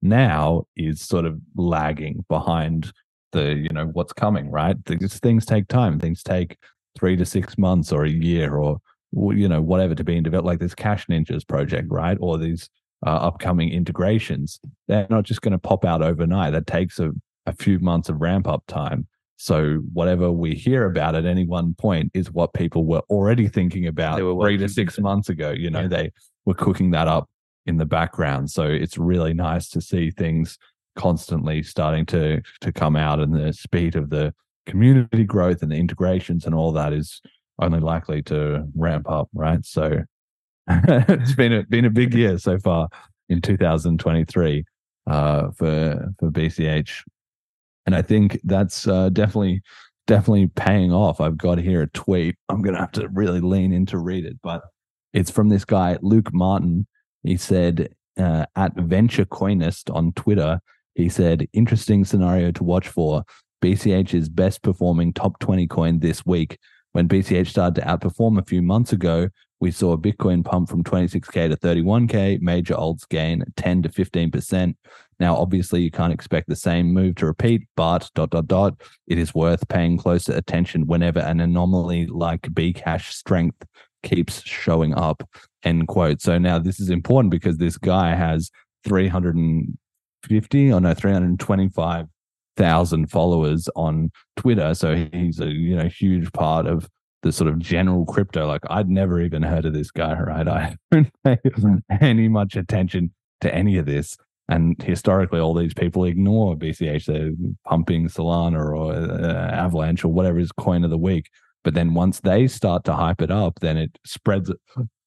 now 0.08 0.64
is 0.76 1.00
sort 1.00 1.26
of 1.26 1.40
lagging 1.56 2.24
behind 2.28 2.92
the 3.32 3.54
you 3.54 3.68
know 3.68 3.86
what's 3.86 4.12
coming 4.12 4.50
right? 4.50 4.76
These 4.86 5.18
things 5.18 5.44
take 5.44 5.68
time. 5.68 5.98
Things 5.98 6.22
take 6.22 6.56
three 6.98 7.16
to 7.16 7.24
six 7.24 7.58
months 7.58 7.92
or 7.92 8.04
a 8.04 8.10
year 8.10 8.56
or 8.56 8.78
you 9.12 9.48
know 9.48 9.62
whatever 9.62 9.94
to 9.94 10.04
be 10.04 10.16
in 10.16 10.22
develop 10.22 10.46
like 10.46 10.58
this 10.58 10.74
cash 10.74 11.06
ninjas 11.06 11.46
project 11.46 11.88
right? 11.90 12.16
Or 12.20 12.38
these 12.38 12.68
uh, 13.06 13.10
upcoming 13.10 13.70
integrations. 13.70 14.60
They're 14.88 15.06
not 15.10 15.24
just 15.24 15.42
going 15.42 15.52
to 15.52 15.58
pop 15.58 15.84
out 15.84 16.02
overnight. 16.02 16.52
That 16.52 16.66
takes 16.66 16.98
a, 16.98 17.12
a 17.46 17.52
few 17.52 17.78
months 17.78 18.08
of 18.08 18.20
ramp 18.20 18.48
up 18.48 18.64
time. 18.66 19.06
So 19.36 19.82
whatever 19.92 20.32
we 20.32 20.54
hear 20.54 20.86
about 20.86 21.14
at 21.14 21.26
any 21.26 21.44
one 21.44 21.74
point 21.74 22.10
is 22.14 22.32
what 22.32 22.54
people 22.54 22.86
were 22.86 23.02
already 23.10 23.48
thinking 23.48 23.86
about 23.86 24.18
three 24.18 24.56
to 24.56 24.68
six 24.68 24.98
months 24.98 25.28
ago. 25.28 25.50
You 25.50 25.70
know 25.70 25.82
yeah. 25.82 25.88
they 25.88 26.12
were 26.46 26.54
cooking 26.54 26.90
that 26.92 27.06
up 27.06 27.28
in 27.66 27.76
the 27.76 27.84
background. 27.84 28.51
So 28.51 28.64
it's 28.64 28.97
really 28.97 29.34
nice 29.34 29.68
to 29.70 29.80
see 29.80 30.10
things 30.10 30.59
constantly 30.97 31.62
starting 31.62 32.06
to 32.06 32.40
to 32.60 32.72
come 32.72 32.97
out 32.97 33.20
and 33.20 33.34
the 33.34 33.52
speed 33.52 33.97
of 33.97 34.10
the 34.10 34.32
community 34.66 35.24
growth 35.24 35.62
and 35.62 35.70
the 35.70 35.76
integrations 35.76 36.47
and 36.47 36.55
all 36.55 36.72
that 36.72 36.93
is 36.93 37.20
only 37.60 37.80
likely 37.80 38.22
to 38.22 38.64
ramp 38.74 39.09
up, 39.09 39.28
right? 39.34 39.64
So 39.64 40.02
it's 40.68 41.34
been 41.34 41.52
a 41.52 41.62
been 41.64 41.84
a 41.84 41.90
big 41.90 42.14
year 42.14 42.38
so 42.38 42.59
far 42.59 42.88
in 43.28 43.40
2023 43.40 44.64
uh, 45.06 45.51
for 45.52 46.12
for 46.18 46.30
BCH, 46.30 47.02
and 47.86 47.94
I 47.94 48.02
think 48.02 48.40
that's 48.44 48.88
uh, 48.88 49.09
definitely 49.10 49.62
definitely 50.06 50.48
paying 50.48 50.93
off. 50.93 51.20
I've 51.20 51.38
got 51.38 51.59
here 51.59 51.82
a 51.82 51.86
tweet. 51.88 52.36
I'm 52.48 52.62
gonna 52.62 52.78
have 52.78 52.93
to 52.93 53.09
really 53.09 53.40
lean 53.40 53.72
in 53.72 53.86
to 53.86 53.98
read 53.98 54.24
it, 54.24 54.38
but 54.43 54.62
it's 55.12 55.30
from 55.30 55.48
this 55.48 55.64
guy 55.64 55.98
Luke 56.02 56.34
Martin, 56.34 56.86
he 57.26 57.36
said 57.36 57.94
uh, 58.18 58.46
at 58.56 58.74
VentureCoinist 58.76 59.94
on 59.94 60.12
Twitter, 60.12 60.60
he 60.94 61.08
said, 61.08 61.48
interesting 61.52 62.04
scenario 62.04 62.50
to 62.52 62.64
watch 62.64 62.88
for. 62.88 63.24
BCH 63.62 64.14
is 64.14 64.28
best 64.28 64.62
performing 64.62 65.12
top 65.12 65.38
20 65.40 65.66
coin 65.66 65.98
this 65.98 66.24
week. 66.24 66.58
When 66.92 67.08
BCH 67.08 67.48
started 67.48 67.80
to 67.80 67.86
outperform 67.86 68.38
a 68.38 68.44
few 68.44 68.62
months 68.62 68.92
ago, 68.92 69.28
we 69.60 69.70
saw 69.70 69.92
a 69.92 69.98
Bitcoin 69.98 70.44
pump 70.44 70.68
from 70.68 70.84
26K 70.84 71.48
to 71.48 71.56
31K, 71.56 72.40
major 72.40 72.74
alts 72.74 73.08
gain 73.08 73.44
10 73.56 73.82
to 73.82 73.88
15%. 73.88 74.74
Now, 75.18 75.36
obviously, 75.36 75.82
you 75.82 75.90
can't 75.90 76.12
expect 76.12 76.48
the 76.48 76.56
same 76.56 76.92
move 76.92 77.16
to 77.16 77.26
repeat, 77.26 77.66
but 77.74 78.10
dot, 78.14 78.30
dot, 78.30 78.46
dot, 78.46 78.80
it 79.06 79.18
is 79.18 79.34
worth 79.34 79.66
paying 79.68 79.96
closer 79.96 80.34
attention 80.34 80.86
whenever 80.86 81.20
an 81.20 81.40
anomaly 81.40 82.06
like 82.06 82.42
Bcash 82.42 83.12
strength 83.12 83.64
keeps 84.02 84.42
showing 84.42 84.94
up 84.94 85.26
end 85.66 85.88
quote. 85.88 86.22
So 86.22 86.38
now 86.38 86.59
this 86.59 86.80
is 86.80 86.88
important 86.88 87.30
because 87.30 87.59
this 87.59 87.76
guy 87.76 88.14
has 88.14 88.51
350 88.84 90.72
or 90.72 90.80
no 90.80 90.94
325,000 90.94 93.10
followers 93.10 93.68
on 93.76 94.10
Twitter. 94.36 94.72
So 94.74 95.06
he's 95.12 95.38
a 95.40 95.48
you 95.48 95.76
know 95.76 95.88
huge 95.88 96.32
part 96.32 96.66
of 96.66 96.88
the 97.22 97.32
sort 97.32 97.48
of 97.48 97.59
general 97.59 98.06
crypto. 98.06 98.47
Like 98.47 98.62
I'd 98.70 98.88
never 98.88 99.20
even 99.20 99.43
heard 99.43 99.66
of 99.66 99.74
this 99.74 99.90
guy 99.90 100.18
right? 100.18 100.48
I 100.48 100.76
haven't 100.93 101.12
paid 101.24 101.40
any 102.01 102.28
much 102.28 102.56
attention 102.56 103.12
to 103.40 103.55
any 103.55 103.76
of 103.78 103.86
this. 103.86 104.16
And 104.48 104.80
historically 104.80 105.40
all 105.40 105.55
these 105.55 105.74
people 105.74 106.05
ignore 106.05 106.55
BCH 106.55 107.06
they're 107.06 107.32
pumping 107.64 108.06
Solana 108.06 108.60
or 108.60 108.93
uh, 108.93 109.51
Avalanche 109.51 110.05
or 110.05 110.12
whatever 110.12 110.38
is 110.38 110.52
coin 110.52 110.84
of 110.84 110.90
the 110.90 110.97
week. 110.97 111.30
But 111.64 111.74
then 111.74 111.94
once 111.94 112.20
they 112.20 112.47
start 112.47 112.84
to 112.84 112.94
hype 112.94 113.20
it 113.20 113.32
up, 113.32 113.59
then 113.59 113.76
it 113.76 113.98
spreads 114.05 114.52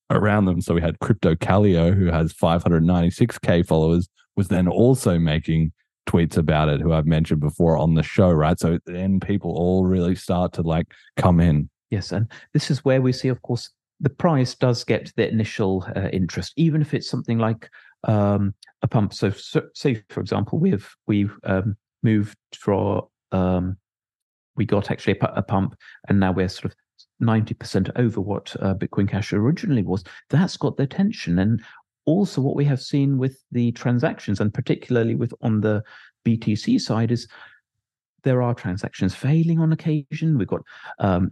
around 0.10 0.46
them. 0.46 0.62
So 0.62 0.74
we 0.74 0.82
had 0.82 1.00
Crypto 1.00 1.36
Kaleo, 1.36 1.96
who 1.96 2.08
has 2.08 2.34
596k 2.34 3.66
followers, 3.66 4.10
was 4.36 4.48
then 4.48 4.68
also 4.68 5.20
making 5.20 5.72
tweets 6.08 6.38
about 6.38 6.70
it, 6.70 6.82
who 6.82 6.94
I've 6.94 7.06
mentioned 7.06 7.40
before 7.40 7.78
on 7.78 7.94
the 7.94 8.04
show, 8.04 8.32
right? 8.32 8.60
So 8.60 8.80
then 8.86 9.20
people 9.20 9.52
all 9.52 9.86
really 9.86 10.16
start 10.16 10.54
to 10.54 10.62
like 10.62 10.88
come 11.18 11.40
in. 11.40 11.70
Yes, 11.92 12.12
and 12.12 12.28
this 12.54 12.72
is 12.72 12.86
where 12.86 13.02
we 13.02 13.12
see, 13.12 13.28
of 13.28 13.42
course, 13.42 13.70
the 14.00 14.10
price 14.10 14.56
does 14.56 14.84
get 14.84 15.12
the 15.16 15.28
initial 15.28 15.86
uh, 15.96 16.10
interest, 16.14 16.54
even 16.56 16.82
if 16.82 16.94
it's 16.94 17.10
something 17.10 17.38
like 17.38 17.70
um, 18.06 18.54
a 18.82 18.88
pump. 18.88 19.14
So, 19.14 19.32
so, 19.32 19.64
say, 19.74 20.04
for 20.10 20.22
example, 20.22 20.60
we've 20.60 20.90
we've 21.08 21.36
um, 21.44 21.76
moved 22.02 22.38
for 22.56 23.10
um, 23.32 23.78
we 24.56 24.66
got 24.66 24.92
actually 24.92 25.18
a, 25.20 25.26
a 25.38 25.42
pump, 25.42 25.76
and 26.08 26.20
now 26.20 26.32
we're 26.32 26.48
sort 26.48 26.66
of 26.66 26.76
90% 27.22 27.92
over 27.96 28.22
what 28.22 28.56
uh, 28.62 28.74
Bitcoin 28.74 29.10
Cash 29.10 29.34
originally 29.34 29.84
was. 29.84 30.04
That's 30.30 30.58
got 30.58 30.78
the 30.78 30.84
attention. 30.84 31.40
And 31.40 31.62
also, 32.06 32.42
what 32.42 32.56
we 32.56 32.66
have 32.66 32.82
seen 32.82 33.18
with 33.18 33.44
the 33.52 33.72
transactions, 33.74 34.40
and 34.40 34.54
particularly 34.54 35.16
with 35.16 35.34
on 35.42 35.62
the 35.62 35.84
BTC 36.26 36.80
side, 36.82 37.12
is 37.12 37.28
there 38.24 38.42
are 38.42 38.54
transactions 38.54 39.16
failing 39.16 39.60
on 39.60 39.72
occasion. 39.72 40.38
We've 40.38 40.48
got 40.48 40.62
um, 41.00 41.32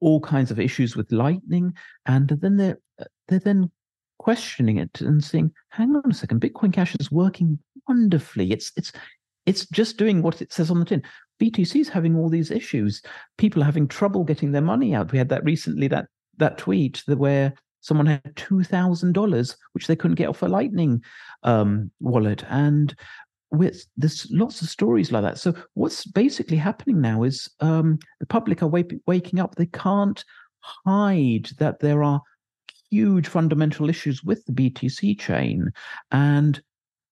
all 0.00 0.20
kinds 0.20 0.50
of 0.50 0.60
issues 0.60 0.96
with 0.96 1.10
Lightning, 1.12 1.72
and 2.06 2.28
then 2.28 2.56
they're 2.56 2.78
they're 3.28 3.38
then 3.38 3.70
questioning 4.18 4.76
it 4.78 5.00
and 5.00 5.22
saying, 5.22 5.52
"Hang 5.70 5.96
on 5.96 6.10
a 6.10 6.14
second, 6.14 6.40
Bitcoin 6.40 6.72
Cash 6.72 6.94
is 6.96 7.10
working 7.10 7.58
wonderfully. 7.88 8.52
It's 8.52 8.72
it's 8.76 8.92
it's 9.46 9.66
just 9.66 9.96
doing 9.96 10.22
what 10.22 10.42
it 10.42 10.52
says 10.52 10.70
on 10.70 10.78
the 10.78 10.84
tin. 10.84 11.02
BTC 11.40 11.80
is 11.80 11.88
having 11.88 12.16
all 12.16 12.28
these 12.28 12.50
issues. 12.50 13.02
People 13.38 13.62
are 13.62 13.66
having 13.66 13.88
trouble 13.88 14.24
getting 14.24 14.52
their 14.52 14.62
money 14.62 14.94
out. 14.94 15.12
We 15.12 15.18
had 15.18 15.30
that 15.30 15.44
recently, 15.44 15.88
that 15.88 16.06
that 16.36 16.58
tweet 16.58 17.02
that 17.06 17.18
where 17.18 17.54
someone 17.80 18.06
had 18.06 18.36
two 18.36 18.62
thousand 18.62 19.12
dollars 19.12 19.56
which 19.72 19.86
they 19.86 19.96
couldn't 19.96 20.16
get 20.16 20.28
off 20.28 20.42
a 20.42 20.46
Lightning 20.46 21.02
um, 21.42 21.90
wallet, 22.00 22.44
and 22.48 22.94
with 23.50 23.86
there's 23.96 24.26
lots 24.30 24.62
of 24.62 24.68
stories 24.68 25.10
like 25.10 25.22
that. 25.22 25.38
So 25.38 25.54
what's 25.74 26.04
basically 26.06 26.56
happening 26.56 27.00
now 27.00 27.22
is 27.22 27.48
um, 27.60 27.98
the 28.20 28.26
public 28.26 28.62
are 28.62 28.68
wake, 28.68 28.94
waking 29.06 29.40
up. 29.40 29.54
They 29.54 29.66
can't 29.66 30.22
hide 30.60 31.50
that 31.58 31.80
there 31.80 32.02
are 32.02 32.20
huge 32.90 33.28
fundamental 33.28 33.88
issues 33.88 34.22
with 34.22 34.44
the 34.44 34.52
BTC 34.52 35.18
chain, 35.18 35.72
and 36.10 36.60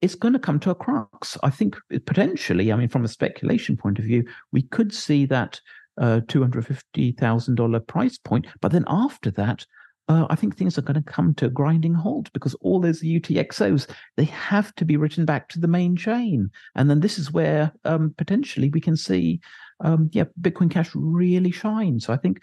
it's 0.00 0.14
going 0.14 0.32
to 0.34 0.38
come 0.38 0.60
to 0.60 0.70
a 0.70 0.74
crux. 0.74 1.36
I 1.42 1.50
think 1.50 1.76
potentially, 2.06 2.72
I 2.72 2.76
mean, 2.76 2.88
from 2.88 3.04
a 3.04 3.08
speculation 3.08 3.76
point 3.76 3.98
of 3.98 4.04
view, 4.04 4.24
we 4.52 4.62
could 4.62 4.94
see 4.94 5.26
that 5.26 5.60
uh, 5.98 6.20
$250,000 6.26 7.86
price 7.86 8.18
point. 8.18 8.46
But 8.60 8.72
then 8.72 8.84
after 8.86 9.30
that, 9.32 9.66
uh, 10.08 10.26
I 10.30 10.36
think 10.36 10.56
things 10.56 10.78
are 10.78 10.82
going 10.82 11.02
to 11.02 11.12
come 11.12 11.34
to 11.34 11.46
a 11.46 11.50
grinding 11.50 11.94
halt 11.94 12.32
because 12.32 12.54
all 12.54 12.80
those 12.80 13.02
UTXOs, 13.02 13.90
they 14.16 14.24
have 14.24 14.74
to 14.76 14.84
be 14.84 14.96
written 14.96 15.26
back 15.26 15.48
to 15.50 15.60
the 15.60 15.68
main 15.68 15.96
chain. 15.96 16.50
And 16.76 16.88
then 16.88 17.00
this 17.00 17.18
is 17.18 17.32
where 17.32 17.72
um, 17.84 18.14
potentially 18.16 18.70
we 18.70 18.80
can 18.80 18.96
see, 18.96 19.40
um, 19.80 20.08
yeah, 20.12 20.24
Bitcoin 20.40 20.70
Cash 20.70 20.90
really 20.94 21.50
shine. 21.50 22.00
So 22.00 22.12
I 22.12 22.16
think 22.16 22.40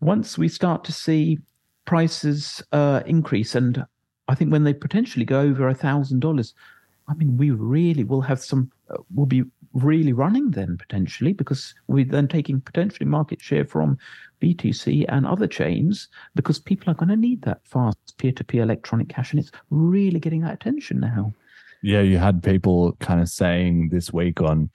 once 0.00 0.36
we 0.36 0.48
start 0.48 0.84
to 0.84 0.92
see 0.92 1.38
prices 1.86 2.62
uh, 2.72 3.02
increase, 3.06 3.54
and 3.54 3.84
I 4.28 4.34
think 4.34 4.52
when 4.52 4.64
they 4.64 4.74
potentially 4.74 5.24
go 5.24 5.40
over 5.40 5.68
a 5.68 5.74
thousand 5.74 6.20
dollars, 6.20 6.54
I 7.10 7.14
mean, 7.14 7.36
we 7.36 7.50
really 7.50 8.04
will 8.04 8.20
have 8.20 8.40
some, 8.40 8.70
uh, 8.88 8.98
will 9.14 9.26
be 9.26 9.44
really 9.72 10.12
running 10.12 10.50
then 10.50 10.76
potentially 10.76 11.32
because 11.32 11.74
we're 11.86 12.04
then 12.04 12.28
taking 12.28 12.60
potentially 12.60 13.06
market 13.06 13.40
share 13.40 13.64
from 13.64 13.98
BTC 14.40 15.04
and 15.08 15.26
other 15.26 15.46
chains 15.46 16.08
because 16.34 16.58
people 16.58 16.90
are 16.90 16.94
going 16.94 17.08
to 17.08 17.16
need 17.16 17.42
that 17.42 17.60
fast 17.64 18.16
peer-to-peer 18.18 18.62
electronic 18.62 19.08
cash 19.08 19.32
and 19.32 19.40
it's 19.40 19.52
really 19.70 20.20
getting 20.20 20.40
that 20.42 20.54
attention 20.54 21.00
now. 21.00 21.32
Yeah, 21.82 22.00
you 22.00 22.18
had 22.18 22.42
people 22.42 22.92
kind 23.00 23.20
of 23.20 23.28
saying 23.28 23.88
this 23.90 24.12
week 24.12 24.40
on 24.40 24.70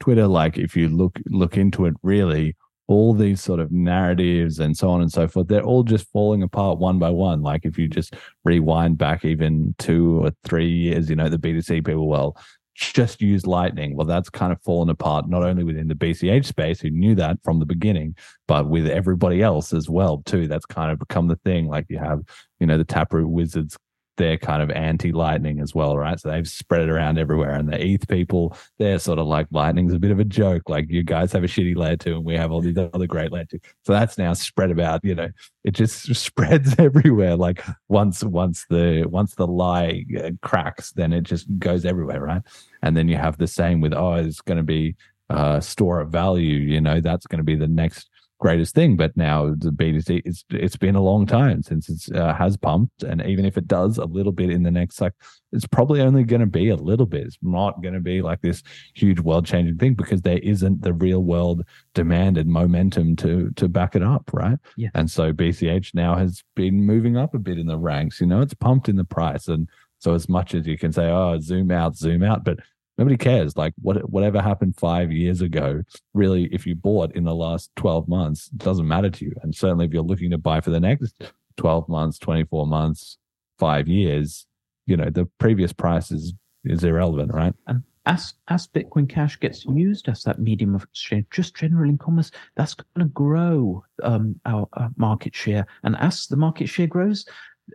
Twitter, 0.00 0.26
like 0.26 0.58
if 0.58 0.76
you 0.76 0.88
look 0.88 1.18
look 1.26 1.56
into 1.56 1.86
it 1.86 1.94
really, 2.02 2.56
all 2.88 3.12
these 3.12 3.40
sort 3.40 3.60
of 3.60 3.70
narratives 3.70 4.58
and 4.58 4.76
so 4.76 4.88
on 4.88 5.02
and 5.02 5.12
so 5.12 5.28
forth, 5.28 5.46
they're 5.46 5.62
all 5.62 5.82
just 5.82 6.10
falling 6.10 6.42
apart 6.42 6.78
one 6.78 6.98
by 6.98 7.10
one. 7.10 7.42
Like 7.42 7.64
if 7.64 7.78
you 7.78 7.86
just 7.86 8.14
rewind 8.44 8.96
back 8.98 9.24
even 9.24 9.74
two 9.78 10.24
or 10.24 10.32
three 10.42 10.68
years, 10.68 11.08
you 11.10 11.16
know, 11.16 11.28
the 11.28 11.38
BTC 11.38 11.84
people, 11.84 12.08
well, 12.08 12.36
just 12.74 13.20
use 13.20 13.46
Lightning. 13.46 13.96
Well, 13.96 14.06
that's 14.06 14.30
kind 14.30 14.52
of 14.52 14.62
fallen 14.62 14.88
apart, 14.88 15.28
not 15.28 15.42
only 15.42 15.64
within 15.64 15.88
the 15.88 15.94
BCH 15.94 16.46
space, 16.46 16.80
who 16.80 16.90
knew 16.90 17.14
that 17.16 17.38
from 17.42 17.58
the 17.58 17.66
beginning, 17.66 18.14
but 18.46 18.68
with 18.68 18.86
everybody 18.86 19.42
else 19.42 19.72
as 19.72 19.90
well, 19.90 20.22
too. 20.24 20.46
That's 20.46 20.64
kind 20.64 20.92
of 20.92 20.98
become 20.98 21.26
the 21.26 21.40
thing. 21.44 21.66
Like 21.66 21.86
you 21.88 21.98
have, 21.98 22.20
you 22.60 22.66
know, 22.66 22.78
the 22.78 22.84
Taproot 22.84 23.28
Wizards 23.28 23.76
they're 24.18 24.36
kind 24.36 24.62
of 24.62 24.70
anti 24.70 25.12
lightning 25.12 25.60
as 25.60 25.74
well, 25.74 25.96
right? 25.96 26.20
So 26.20 26.30
they've 26.30 26.46
spread 26.46 26.82
it 26.82 26.90
around 26.90 27.18
everywhere. 27.18 27.54
And 27.54 27.68
the 27.68 27.82
ETH 27.82 28.06
people, 28.08 28.56
they're 28.78 28.98
sort 28.98 29.18
of 29.18 29.26
like 29.26 29.46
lightning's 29.50 29.94
a 29.94 29.98
bit 29.98 30.10
of 30.10 30.20
a 30.20 30.24
joke. 30.24 30.68
Like 30.68 30.90
you 30.90 31.02
guys 31.02 31.32
have 31.32 31.44
a 31.44 31.46
shitty 31.46 31.76
layer 31.76 31.96
two 31.96 32.16
and 32.16 32.24
we 32.24 32.36
have 32.36 32.52
all 32.52 32.60
these 32.60 32.76
other 32.76 33.06
great 33.06 33.32
layer 33.32 33.46
two. 33.46 33.60
So 33.86 33.92
that's 33.92 34.18
now 34.18 34.34
spread 34.34 34.70
about, 34.70 35.04
you 35.04 35.14
know, 35.14 35.28
it 35.64 35.70
just 35.70 36.14
spreads 36.14 36.74
everywhere. 36.78 37.36
Like 37.36 37.64
once, 37.88 38.22
once 38.22 38.66
the, 38.68 39.06
once 39.08 39.34
the 39.34 39.46
lie 39.46 40.04
uh, 40.22 40.32
cracks, 40.42 40.92
then 40.92 41.12
it 41.12 41.22
just 41.22 41.46
goes 41.58 41.86
everywhere, 41.86 42.20
right? 42.20 42.42
And 42.82 42.96
then 42.96 43.08
you 43.08 43.16
have 43.16 43.38
the 43.38 43.46
same 43.46 43.80
with, 43.80 43.94
oh, 43.94 44.14
it's 44.14 44.42
going 44.42 44.58
to 44.58 44.64
be 44.64 44.96
uh, 45.30 45.60
store 45.60 46.00
of 46.00 46.10
value, 46.10 46.56
you 46.56 46.80
know, 46.80 47.00
that's 47.00 47.26
going 47.26 47.38
to 47.38 47.44
be 47.44 47.56
the 47.56 47.68
next 47.68 48.08
greatest 48.38 48.74
thing. 48.74 48.96
But 48.96 49.16
now 49.16 49.54
the 49.56 49.70
BTC, 49.70 50.22
it's 50.24 50.44
it's 50.50 50.76
been 50.76 50.94
a 50.94 51.02
long 51.02 51.26
time 51.26 51.62
since 51.62 51.88
it 51.88 52.16
uh, 52.16 52.34
has 52.34 52.56
pumped, 52.56 53.02
and 53.02 53.24
even 53.26 53.44
if 53.44 53.56
it 53.56 53.66
does 53.66 53.98
a 53.98 54.04
little 54.04 54.32
bit 54.32 54.50
in 54.50 54.62
the 54.62 54.70
next 54.70 55.00
like, 55.00 55.12
it's 55.52 55.66
probably 55.66 56.00
only 56.00 56.24
going 56.24 56.40
to 56.40 56.46
be 56.46 56.68
a 56.70 56.76
little 56.76 57.06
bit. 57.06 57.26
It's 57.26 57.38
not 57.42 57.82
going 57.82 57.94
to 57.94 58.00
be 58.00 58.22
like 58.22 58.40
this 58.40 58.62
huge 58.94 59.20
world 59.20 59.46
changing 59.46 59.78
thing 59.78 59.94
because 59.94 60.22
there 60.22 60.38
isn't 60.38 60.82
the 60.82 60.92
real 60.92 61.22
world 61.22 61.64
demand 61.94 62.38
and 62.38 62.50
momentum 62.50 63.16
to 63.16 63.50
to 63.56 63.68
back 63.68 63.96
it 63.96 64.02
up, 64.02 64.30
right? 64.32 64.58
Yeah. 64.76 64.90
And 64.94 65.10
so 65.10 65.32
BCH 65.32 65.94
now 65.94 66.16
has 66.16 66.42
been 66.54 66.84
moving 66.84 67.16
up 67.16 67.34
a 67.34 67.38
bit 67.38 67.58
in 67.58 67.66
the 67.66 67.78
ranks. 67.78 68.20
You 68.20 68.26
know, 68.26 68.40
it's 68.40 68.54
pumped 68.54 68.88
in 68.88 68.96
the 68.96 69.04
price, 69.04 69.48
and 69.48 69.68
so 69.98 70.14
as 70.14 70.28
much 70.28 70.54
as 70.54 70.66
you 70.66 70.78
can 70.78 70.92
say, 70.92 71.06
oh, 71.06 71.38
zoom 71.40 71.70
out, 71.70 71.96
zoom 71.96 72.22
out, 72.22 72.44
but 72.44 72.58
nobody 72.98 73.16
cares. 73.16 73.56
Like 73.56 73.72
what 73.80 74.10
whatever 74.10 74.42
happened 74.42 74.76
five 74.76 75.12
years 75.12 75.40
ago, 75.40 75.82
really, 76.12 76.46
if 76.52 76.66
you 76.66 76.74
bought 76.74 77.14
in 77.14 77.24
the 77.24 77.34
last 77.34 77.70
12 77.76 78.08
months, 78.08 78.48
doesn't 78.48 78.86
matter 78.86 79.08
to 79.08 79.24
you. 79.24 79.32
And 79.42 79.54
certainly 79.54 79.86
if 79.86 79.92
you're 79.92 80.02
looking 80.02 80.30
to 80.32 80.38
buy 80.38 80.60
for 80.60 80.70
the 80.70 80.80
next 80.80 81.22
12 81.56 81.88
months, 81.88 82.18
24 82.18 82.66
months, 82.66 83.16
five 83.58 83.88
years, 83.88 84.46
you 84.86 84.96
know, 84.96 85.08
the 85.10 85.26
previous 85.38 85.72
price 85.72 86.10
is 86.10 86.34
is 86.64 86.84
irrelevant, 86.84 87.32
right? 87.32 87.54
And 87.68 87.82
as 88.06 88.34
as 88.48 88.66
Bitcoin 88.66 89.08
Cash 89.08 89.38
gets 89.38 89.64
used 89.66 90.08
as 90.08 90.22
that 90.24 90.40
medium 90.40 90.74
of 90.74 90.82
exchange, 90.84 91.26
just 91.30 91.54
general 91.54 91.88
in 91.88 91.98
commerce, 91.98 92.30
that's 92.56 92.74
going 92.74 93.06
to 93.06 93.12
grow 93.12 93.84
um, 94.02 94.40
our, 94.46 94.66
our 94.72 94.90
market 94.96 95.34
share. 95.34 95.66
And 95.84 95.96
as 95.96 96.26
the 96.26 96.36
market 96.36 96.68
share 96.68 96.86
grows, 96.86 97.26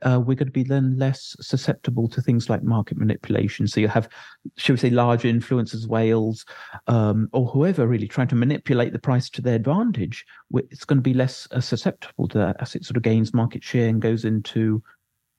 uh, 0.01 0.19
we're 0.19 0.35
going 0.35 0.47
to 0.47 0.51
be 0.51 0.63
then 0.63 0.97
less 0.97 1.35
susceptible 1.39 2.07
to 2.09 2.21
things 2.21 2.49
like 2.49 2.63
market 2.63 2.97
manipulation. 2.97 3.67
So 3.67 3.79
you 3.79 3.87
have, 3.87 4.09
shall 4.57 4.73
we 4.73 4.79
say, 4.79 4.89
large 4.89 5.23
influencers, 5.23 5.87
whales, 5.87 6.45
um, 6.87 7.29
or 7.33 7.45
whoever 7.47 7.87
really 7.87 8.07
trying 8.07 8.27
to 8.29 8.35
manipulate 8.35 8.93
the 8.93 8.99
price 8.99 9.29
to 9.31 9.41
their 9.41 9.55
advantage. 9.55 10.25
It's 10.53 10.85
going 10.85 10.97
to 10.97 11.03
be 11.03 11.13
less 11.13 11.47
uh, 11.51 11.61
susceptible 11.61 12.27
to 12.29 12.37
that 12.39 12.57
as 12.59 12.75
it 12.75 12.85
sort 12.85 12.97
of 12.97 13.03
gains 13.03 13.33
market 13.33 13.63
share 13.63 13.87
and 13.87 14.01
goes 14.01 14.25
into 14.25 14.81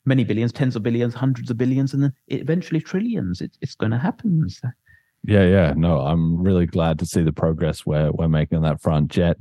many 0.07 0.25
billions, 0.25 0.53
tens 0.53 0.77
of 0.77 0.83
billions, 0.83 1.15
hundreds 1.15 1.51
of 1.51 1.57
billions, 1.57 1.95
and 1.95 2.03
then 2.03 2.13
eventually 2.29 2.81
trillions. 2.81 3.41
It, 3.41 3.57
it's 3.61 3.75
going 3.75 3.93
to 3.93 3.99
happen. 3.99 4.49
So. 4.49 4.69
Yeah, 5.25 5.45
yeah. 5.45 5.73
No, 5.77 6.01
I'm 6.01 6.43
really 6.43 6.67
glad 6.67 6.99
to 6.99 7.07
see 7.07 7.23
the 7.23 7.33
progress 7.33 7.87
we're 7.87 8.13
we're 8.13 8.29
making 8.29 8.57
on 8.57 8.63
that 8.65 8.83
front. 8.83 9.11
Jet. 9.11 9.37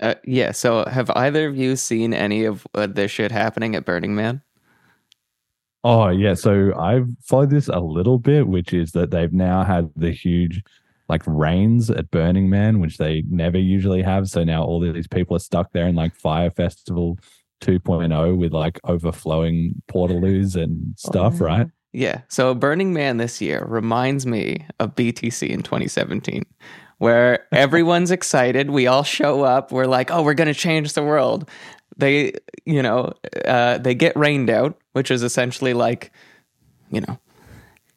Uh, 0.00 0.14
yeah. 0.24 0.52
So, 0.52 0.84
have 0.86 1.10
either 1.10 1.46
of 1.46 1.56
you 1.56 1.76
seen 1.76 2.14
any 2.14 2.44
of 2.44 2.66
uh, 2.74 2.86
this 2.86 3.10
shit 3.10 3.30
happening 3.30 3.74
at 3.74 3.84
Burning 3.84 4.14
Man? 4.14 4.42
Oh 5.88 6.08
yeah, 6.08 6.34
so 6.34 6.72
I've 6.76 7.06
followed 7.22 7.50
this 7.50 7.68
a 7.68 7.78
little 7.78 8.18
bit, 8.18 8.48
which 8.48 8.74
is 8.74 8.90
that 8.90 9.12
they've 9.12 9.32
now 9.32 9.62
had 9.62 9.88
the 9.94 10.10
huge 10.10 10.64
like 11.08 11.22
rains 11.28 11.90
at 11.90 12.10
Burning 12.10 12.50
Man, 12.50 12.80
which 12.80 12.98
they 12.98 13.22
never 13.30 13.56
usually 13.56 14.02
have. 14.02 14.26
So 14.28 14.42
now 14.42 14.64
all 14.64 14.80
these 14.80 15.06
people 15.06 15.36
are 15.36 15.38
stuck 15.38 15.70
there 15.70 15.86
in 15.86 15.94
like 15.94 16.16
Fire 16.16 16.50
Festival 16.50 17.20
2.0 17.60 18.36
with 18.36 18.52
like 18.52 18.80
overflowing 18.82 19.80
portaloos 19.88 20.60
and 20.60 20.92
stuff, 20.98 21.34
oh, 21.40 21.44
right? 21.44 21.68
Yeah. 21.92 22.22
So 22.26 22.52
Burning 22.52 22.92
Man 22.92 23.18
this 23.18 23.40
year 23.40 23.64
reminds 23.64 24.26
me 24.26 24.66
of 24.80 24.96
BTC 24.96 25.48
in 25.48 25.62
2017, 25.62 26.44
where 26.98 27.46
everyone's 27.52 28.10
excited. 28.10 28.70
We 28.70 28.88
all 28.88 29.04
show 29.04 29.44
up. 29.44 29.70
We're 29.70 29.86
like, 29.86 30.10
oh, 30.10 30.22
we're 30.22 30.34
going 30.34 30.52
to 30.52 30.58
change 30.58 30.94
the 30.94 31.04
world 31.04 31.48
they 31.96 32.32
you 32.64 32.82
know 32.82 33.12
uh, 33.44 33.78
they 33.78 33.94
get 33.94 34.16
rained 34.16 34.50
out, 34.50 34.78
which 34.96 35.10
is 35.10 35.22
essentially 35.22 35.74
like 35.74 36.10
you 36.90 37.02
know 37.02 37.18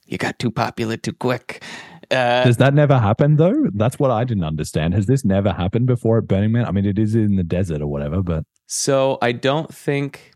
you 0.06 0.18
got 0.18 0.38
too 0.38 0.52
popular 0.52 0.98
too 0.98 1.14
quick. 1.14 1.64
Uh, 2.12 2.44
Does 2.44 2.58
that 2.58 2.74
never 2.74 3.00
happen 3.00 3.38
though? 3.38 3.68
That's 3.74 3.98
what 3.98 4.12
I 4.12 4.26
didn't 4.26 4.44
understand. 4.44 4.94
Has 4.96 5.06
this 5.06 5.24
never 5.24 5.54
happened 5.54 5.86
before 5.86 6.18
at 6.18 6.28
Burning 6.28 6.52
Man? 6.52 6.66
I 6.66 6.72
mean, 6.72 6.86
it 6.86 7.00
is 7.00 7.16
in 7.16 7.38
the 7.38 7.44
desert 7.44 7.82
or 7.82 7.88
whatever, 7.88 8.22
but 8.22 8.44
so 8.68 9.18
I 9.22 9.32
don't 9.32 9.74
think. 9.74 10.34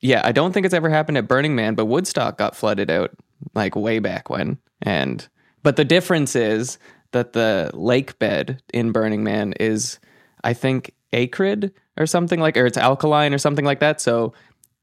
Yeah, 0.00 0.22
I 0.24 0.30
don't 0.30 0.52
think 0.52 0.64
it's 0.64 0.74
ever 0.74 0.88
happened 0.88 1.18
at 1.18 1.26
Burning 1.26 1.56
Man, 1.56 1.74
but 1.74 1.86
Woodstock 1.86 2.38
got 2.38 2.54
flooded 2.54 2.88
out 2.88 3.10
like 3.54 3.74
way 3.74 3.98
back 3.98 4.30
when. 4.30 4.58
And 4.82 5.26
but 5.64 5.74
the 5.74 5.84
difference 5.84 6.36
is 6.36 6.78
that 7.10 7.32
the 7.32 7.72
lake 7.74 8.16
bed 8.20 8.62
in 8.72 8.92
Burning 8.92 9.24
Man 9.24 9.54
is, 9.58 9.98
I 10.44 10.54
think, 10.54 10.94
acrid 11.12 11.72
or 11.98 12.06
something 12.06 12.38
like, 12.38 12.56
or 12.56 12.66
it's 12.66 12.78
alkaline 12.78 13.34
or 13.34 13.38
something 13.38 13.64
like 13.64 13.80
that. 13.80 14.00
So 14.00 14.32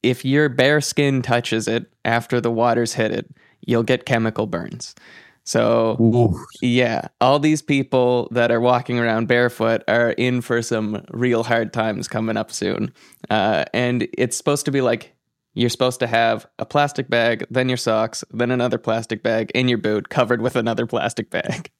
if 0.04 0.24
your 0.24 0.50
bare 0.50 0.82
skin 0.82 1.22
touches 1.22 1.68
it 1.68 1.92
after 2.06 2.40
the 2.40 2.52
water's 2.52 2.94
hit 2.94 3.12
it, 3.12 3.30
you'll 3.66 3.84
get 3.84 4.06
chemical 4.06 4.48
burns. 4.48 4.96
So 5.44 5.96
Ooh. 6.02 6.46
yeah, 6.62 7.08
all 7.22 7.40
these 7.40 7.62
people 7.62 8.28
that 8.32 8.52
are 8.52 8.60
walking 8.60 9.00
around 9.00 9.28
barefoot 9.30 9.82
are 9.88 10.12
in 10.12 10.42
for 10.42 10.62
some 10.62 11.06
real 11.12 11.44
hard 11.44 11.72
times 11.72 12.10
coming 12.10 12.36
up 12.36 12.52
soon. 12.52 12.92
Uh, 13.30 13.64
and 13.74 14.10
it's 14.18 14.36
supposed 14.36 14.66
to 14.66 14.72
be 14.72 14.82
like 14.82 15.14
you're 15.54 15.70
supposed 15.70 16.02
to 16.02 16.08
have 16.08 16.46
a 16.60 16.66
plastic 16.66 17.10
bag, 17.10 17.46
then 17.50 17.70
your 17.70 17.78
socks, 17.78 18.24
then 18.30 18.52
another 18.52 18.78
plastic 18.78 19.24
bag 19.24 19.50
in 19.56 19.68
your 19.68 19.78
boot 19.78 20.10
covered 20.10 20.42
with 20.42 20.56
another 20.56 20.86
plastic 20.86 21.30
bag. 21.30 21.72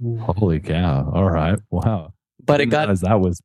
Holy 0.20 0.60
cow! 0.60 1.10
All 1.12 1.28
right, 1.28 1.58
wow. 1.70 2.14
But 2.44 2.60
it 2.60 2.66
got 2.66 2.86
that 3.00 3.20
was 3.20 3.42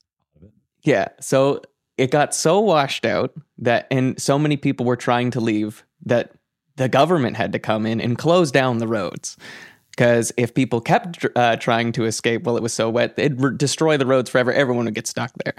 yeah. 0.84 1.10
So 1.20 1.62
it 2.00 2.12
got 2.12 2.34
so 2.34 2.62
washed 2.62 3.06
out 3.06 3.34
that, 3.58 3.86
and 3.92 4.20
so 4.20 4.40
many 4.40 4.56
people 4.56 4.86
were 4.86 4.96
trying 4.96 5.32
to 5.32 5.42
leave 5.42 5.84
that 6.06 6.32
the 6.78 6.88
government 6.88 7.36
had 7.36 7.52
to 7.52 7.60
come 7.60 7.86
in 7.86 8.00
and 8.00 8.18
close 8.18 8.52
down 8.52 8.78
the 8.78 8.88
roads. 8.88 9.36
Because 9.92 10.32
if 10.38 10.54
people 10.54 10.80
kept 10.80 11.26
uh, 11.36 11.58
trying 11.58 11.92
to 11.92 12.06
escape 12.06 12.44
while 12.44 12.56
it 12.56 12.64
was 12.64 12.72
so 12.72 12.90
wet, 12.90 13.16
it'd 13.18 13.42
re- 13.42 13.58
destroy 13.58 13.98
the 13.98 14.06
roads 14.06 14.30
forever. 14.30 14.54
Everyone 14.54 14.86
would 14.86 14.96
get 14.96 15.08
stuck 15.08 15.34
there. 15.44 15.56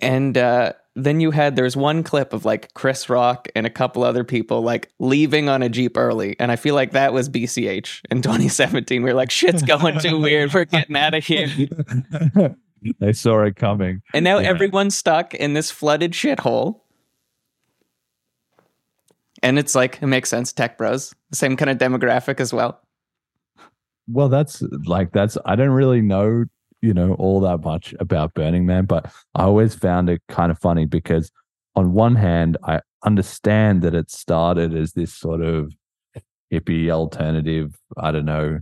And 0.00 0.36
uh, 0.36 0.74
then 0.94 1.18
you 1.18 1.30
had 1.30 1.56
there's 1.56 1.78
one 1.78 2.02
clip 2.02 2.34
of 2.34 2.44
like 2.44 2.74
Chris 2.74 3.08
Rock 3.08 3.48
and 3.56 3.66
a 3.66 3.70
couple 3.70 4.04
other 4.04 4.22
people 4.22 4.60
like 4.60 4.90
leaving 4.98 5.48
on 5.48 5.62
a 5.62 5.70
jeep 5.70 5.96
early, 5.96 6.36
and 6.38 6.52
I 6.52 6.56
feel 6.56 6.74
like 6.74 6.90
that 6.92 7.14
was 7.14 7.30
BCH 7.30 8.02
in 8.10 8.20
2017. 8.22 9.02
We 9.02 9.10
are 9.10 9.14
like, 9.14 9.30
shit's 9.30 9.62
going 9.62 9.98
too 9.98 10.20
weird. 10.20 10.52
We're 10.52 10.66
getting 10.66 10.96
out 10.96 11.14
of 11.14 11.24
here. 11.24 11.48
they 12.98 13.12
saw 13.12 13.42
it 13.44 13.56
coming. 13.56 14.02
And 14.14 14.24
now 14.24 14.38
yeah. 14.38 14.48
everyone's 14.48 14.96
stuck 14.96 15.34
in 15.34 15.54
this 15.54 15.70
flooded 15.70 16.12
shithole. 16.12 16.80
And 19.42 19.58
it's 19.58 19.74
like, 19.74 20.02
it 20.02 20.06
makes 20.06 20.28
sense. 20.28 20.52
Tech 20.52 20.76
bros, 20.76 21.14
the 21.30 21.36
same 21.36 21.56
kind 21.56 21.70
of 21.70 21.78
demographic 21.78 22.40
as 22.40 22.52
well. 22.52 22.80
Well, 24.06 24.28
that's 24.28 24.62
like, 24.84 25.12
that's, 25.12 25.38
I 25.46 25.56
don't 25.56 25.70
really 25.70 26.02
know, 26.02 26.44
you 26.82 26.92
know, 26.92 27.14
all 27.14 27.40
that 27.40 27.58
much 27.58 27.94
about 28.00 28.34
Burning 28.34 28.66
Man, 28.66 28.84
but 28.84 29.10
I 29.34 29.44
always 29.44 29.74
found 29.74 30.10
it 30.10 30.20
kind 30.28 30.50
of 30.50 30.58
funny 30.58 30.84
because 30.84 31.30
on 31.74 31.92
one 31.94 32.16
hand, 32.16 32.58
I 32.64 32.80
understand 33.04 33.82
that 33.82 33.94
it 33.94 34.10
started 34.10 34.74
as 34.74 34.92
this 34.92 35.14
sort 35.14 35.40
of 35.40 35.72
hippie 36.52 36.90
alternative, 36.90 37.78
I 37.96 38.10
don't 38.10 38.24
know, 38.24 38.60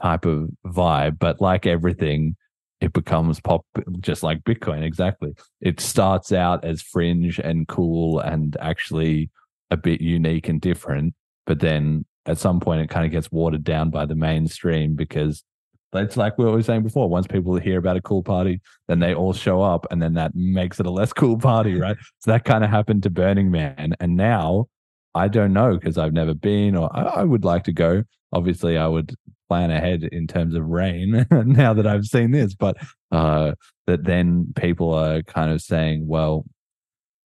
type 0.00 0.26
of 0.26 0.50
vibe, 0.66 1.18
but 1.18 1.40
like 1.40 1.66
everything, 1.66 2.36
it 2.80 2.92
becomes 2.92 3.40
pop 3.40 3.64
just 4.00 4.22
like 4.22 4.42
Bitcoin. 4.42 4.82
Exactly. 4.82 5.34
It 5.60 5.80
starts 5.80 6.32
out 6.32 6.64
as 6.64 6.82
fringe 6.82 7.38
and 7.38 7.68
cool 7.68 8.20
and 8.20 8.56
actually 8.60 9.30
a 9.70 9.76
bit 9.76 10.00
unique 10.00 10.48
and 10.48 10.60
different. 10.60 11.14
But 11.46 11.60
then 11.60 12.04
at 12.26 12.38
some 12.38 12.60
point 12.60 12.80
it 12.80 12.90
kind 12.90 13.04
of 13.04 13.12
gets 13.12 13.30
watered 13.30 13.64
down 13.64 13.90
by 13.90 14.06
the 14.06 14.14
mainstream 14.14 14.94
because 14.94 15.44
it's 15.92 16.16
like 16.16 16.38
we 16.38 16.44
were 16.44 16.62
saying 16.62 16.82
before. 16.82 17.08
Once 17.08 17.26
people 17.26 17.56
hear 17.56 17.78
about 17.78 17.96
a 17.96 18.02
cool 18.02 18.22
party, 18.22 18.60
then 18.86 19.00
they 19.00 19.14
all 19.14 19.32
show 19.32 19.60
up, 19.60 19.86
and 19.90 20.00
then 20.00 20.14
that 20.14 20.34
makes 20.34 20.78
it 20.78 20.86
a 20.86 20.90
less 20.90 21.12
cool 21.12 21.36
party, 21.36 21.74
right? 21.74 21.96
so 22.20 22.30
that 22.30 22.44
kind 22.44 22.62
of 22.62 22.70
happened 22.70 23.02
to 23.02 23.10
Burning 23.10 23.50
Man, 23.50 23.94
and 23.98 24.16
now 24.16 24.68
I 25.14 25.26
don't 25.26 25.52
know 25.52 25.74
because 25.74 25.98
I've 25.98 26.12
never 26.12 26.34
been, 26.34 26.76
or 26.76 26.96
I, 26.96 27.02
I, 27.02 27.24
would 27.24 27.44
like 27.44 27.64
to 27.64 27.72
go. 27.72 28.04
Obviously, 28.32 28.78
I 28.78 28.86
would 28.86 29.16
plan 29.50 29.72
ahead 29.72 30.04
in 30.04 30.28
terms 30.28 30.54
of 30.54 30.64
rain 30.64 31.26
now 31.32 31.74
that 31.74 31.84
I've 31.84 32.06
seen 32.06 32.30
this, 32.30 32.54
but 32.54 32.76
uh, 33.10 33.52
that 33.88 34.04
then 34.04 34.52
people 34.54 34.94
are 34.94 35.22
kind 35.22 35.50
of 35.50 35.60
saying, 35.60 36.06
well, 36.06 36.44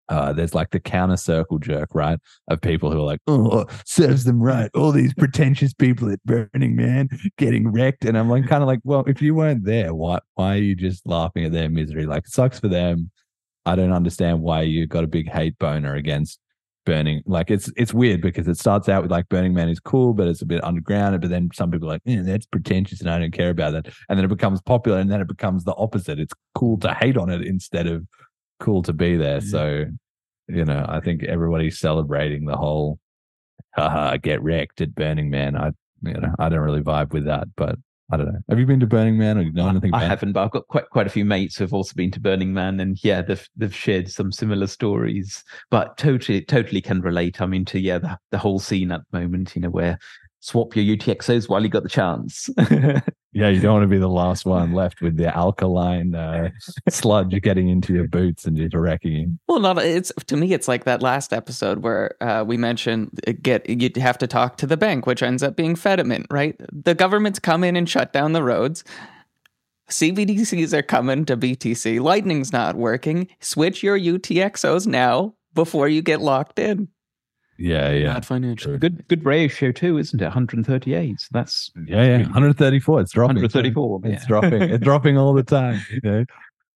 uh, 0.09 0.33
there's 0.33 0.55
like 0.55 0.71
the 0.71 0.81
counter 0.81 1.19
circle 1.19 1.59
jerk, 1.59 1.91
right? 1.95 2.19
Of 2.49 2.63
people 2.63 2.91
who 2.91 3.01
are 3.01 3.05
like, 3.05 3.21
oh, 3.27 3.67
serves 3.85 4.25
them 4.25 4.41
right. 4.41 4.71
All 4.75 4.91
these 4.91 5.13
pretentious 5.13 5.75
people 5.75 6.11
at 6.11 6.23
Burning 6.25 6.75
Man 6.75 7.11
getting 7.37 7.71
wrecked. 7.71 8.07
And 8.07 8.17
I'm 8.17 8.31
like, 8.31 8.47
kind 8.47 8.63
of 8.63 8.69
like, 8.69 8.81
well, 8.85 9.05
if 9.07 9.21
you 9.21 9.35
weren't 9.35 9.67
there, 9.67 9.93
why, 9.95 10.21
why 10.35 10.55
are 10.55 10.61
you 10.63 10.75
just 10.75 11.07
laughing 11.07 11.45
at 11.45 11.53
their 11.53 11.69
misery? 11.69 12.07
Like, 12.07 12.25
it 12.25 12.33
sucks 12.33 12.59
for 12.59 12.69
them. 12.69 13.11
I 13.67 13.77
don't 13.77 13.93
understand 13.93 14.41
why 14.41 14.63
you 14.63 14.87
got 14.87 15.05
a 15.05 15.09
big 15.09 15.31
hate 15.31 15.59
boner 15.59 15.95
against 15.95 16.39
Burning. 16.85 17.23
Like, 17.27 17.51
it's 17.51 17.71
it's 17.77 17.95
weird 17.95 18.21
because 18.21 18.49
it 18.49 18.59
starts 18.59 18.89
out 18.89 19.03
with 19.03 19.11
like 19.11 19.29
Burning 19.29 19.55
Man 19.55 19.69
is 19.69 19.81
cool, 19.81 20.15
but 20.15 20.29
it's 20.29 20.43
a 20.43 20.47
bit 20.47 20.63
underground. 20.63 21.21
But 21.21 21.31
then 21.31 21.51
some 21.53 21.71
people 21.71 21.89
are 21.89 21.95
like, 21.95 22.03
yeah, 22.05 22.23
that's 22.23 22.47
pretentious 22.47 23.01
and 23.01 23.11
I 23.11 23.19
don't 23.19 23.33
care 23.33 23.51
about 23.51 23.73
that. 23.73 23.87
And 24.09 24.19
then 24.19 24.25
it 24.25 24.29
becomes 24.29 24.61
popular 24.63 24.99
and 24.99 25.11
then 25.11 25.21
it 25.21 25.29
becomes 25.29 25.65
the 25.65 25.75
opposite. 25.75 26.19
It's 26.19 26.35
cool 26.55 26.79
to 26.79 26.95
hate 26.95 27.17
on 27.17 27.31
it 27.31 27.43
instead 27.43 27.87
of 27.87 28.07
cool 28.61 28.83
to 28.83 28.93
be 28.93 29.17
there. 29.17 29.41
So, 29.41 29.85
you 30.49 30.65
know, 30.65 30.85
I 30.89 31.01
think 31.01 31.25
everybody's 31.25 31.79
celebrating 31.79 32.45
the 32.45 32.57
whole 32.57 32.99
haha 33.75 34.17
get 34.17 34.43
wrecked 34.43 34.81
at 34.81 34.95
Burning 34.95 35.31
Man. 35.31 35.57
I 35.57 35.73
you 36.03 36.13
know, 36.13 36.35
I 36.39 36.49
don't 36.49 36.61
really 36.61 36.83
vibe 36.83 37.13
with 37.13 37.25
that, 37.27 37.49
but 37.57 37.77
I 38.13 38.19
don't 38.19 38.27
know. 38.27 38.41
Have 38.51 38.59
you 38.59 38.67
been 38.67 38.81
to 38.81 38.87
Burning 38.87 39.17
Man 39.17 39.39
or 39.39 39.43
you 39.43 39.53
know 39.53 39.69
anything? 39.69 39.95
I 39.95 40.05
haven't, 40.05 40.33
but 40.33 40.45
I've 40.45 40.51
got 40.51 40.69
quite 40.69 40.89
quite 40.91 41.07
a 41.07 41.11
few 41.11 41.25
mates 41.25 41.57
who've 41.57 41.73
also 41.73 41.95
been 41.95 42.11
to 42.11 42.21
Burning 42.21 42.53
Man, 42.53 42.81
and 42.81 43.03
yeah, 43.03 43.23
they've 43.23 43.49
they've 43.57 43.75
shared 43.75 44.11
some 44.11 44.31
similar 44.31 44.67
stories. 44.67 45.43
But 45.71 45.97
totally, 45.97 46.43
totally 46.43 46.83
can 46.83 47.01
relate. 47.01 47.41
I 47.41 47.47
mean, 47.47 47.65
to 47.67 47.81
yeah, 47.81 47.99
the, 47.99 48.19
the 48.31 48.39
whole 48.39 48.59
scene 48.59 48.93
at 48.93 49.01
the 49.11 49.21
moment, 49.21 49.55
you 49.55 49.63
know, 49.63 49.71
where 49.71 49.99
swap 50.41 50.77
your 50.77 50.97
UTXOs 50.97 51.49
while 51.49 51.63
you 51.63 51.71
got 51.71 51.83
the 51.83 51.89
chance. 51.89 52.51
yeah, 53.35 53.49
you 53.49 53.61
don't 53.61 53.73
want 53.73 53.83
to 53.83 53.89
be 53.89 53.99
the 53.99 54.09
last 54.09 54.47
one 54.47 54.73
left 54.73 55.03
with 55.03 55.17
the 55.17 55.37
alkaline 55.37 56.15
uh, 56.15 56.51
sludge 56.89 57.31
getting 57.43 57.69
into 57.69 57.93
your 57.93 58.07
boots 58.07 58.45
and 58.45 58.57
just 58.57 58.75
wrecking 58.75 59.13
you. 59.13 59.39
Well, 59.49 59.59
not 59.59 59.79
it's 59.79 60.13
to 60.27 60.37
me, 60.37 60.53
it's 60.53 60.69
like 60.69 60.85
that 60.85 61.03
last 61.03 61.33
episode 61.33 61.81
where 61.81 62.15
uh, 62.23 62.45
we 62.47 62.57
mentioned 62.57 63.21
uh, 63.27 63.33
get 63.43 63.69
you 63.69 63.91
have 64.01 64.19
to 64.19 64.29
talk 64.29 64.57
to 64.59 64.67
the 64.67 64.77
bank, 64.77 65.07
which 65.07 65.23
ends 65.23 65.43
up 65.43 65.57
being 65.57 65.75
Fedimint, 65.75 66.27
right? 66.31 66.55
The 66.73 66.95
government's 66.95 67.41
come 67.41 67.65
in 67.65 67.75
and 67.75 67.89
shut 67.89 68.13
down 68.13 68.33
the 68.33 68.43
roads. 68.43 68.85
CBDCs 69.91 70.73
are 70.73 70.83
coming 70.83 71.25
to 71.25 71.37
BTC. 71.37 72.01
Lightning's 72.01 72.53
not 72.53 72.77
working. 72.77 73.29
Switch 73.41 73.83
your 73.83 73.99
UTXOs 73.99 74.87
now 74.87 75.35
before 75.55 75.89
you 75.89 76.03
get 76.03 76.21
locked 76.21 76.59
in. 76.59 76.89
Yeah, 77.59 77.91
yeah. 77.91 78.15
Bad 78.15 78.27
financial. 78.27 78.79
Good, 78.79 79.07
good 79.09 79.25
ratio 79.25 79.73
too, 79.73 79.99
isn't 79.99 80.21
it? 80.21 80.25
138. 80.25 81.21
So 81.21 81.27
that's 81.33 81.71
yeah, 81.87 82.03
yeah. 82.03 82.23
134. 82.25 83.01
It's 83.01 83.13
dropping. 83.13 83.37
134. 83.37 84.01
It's 84.05 84.27
dropping. 84.27 84.63
It's 84.63 84.85
dropping 84.85 85.19
all 85.19 85.35
the 85.35 85.43
time. 85.43 85.81
You 85.91 86.01
know, 86.03 86.25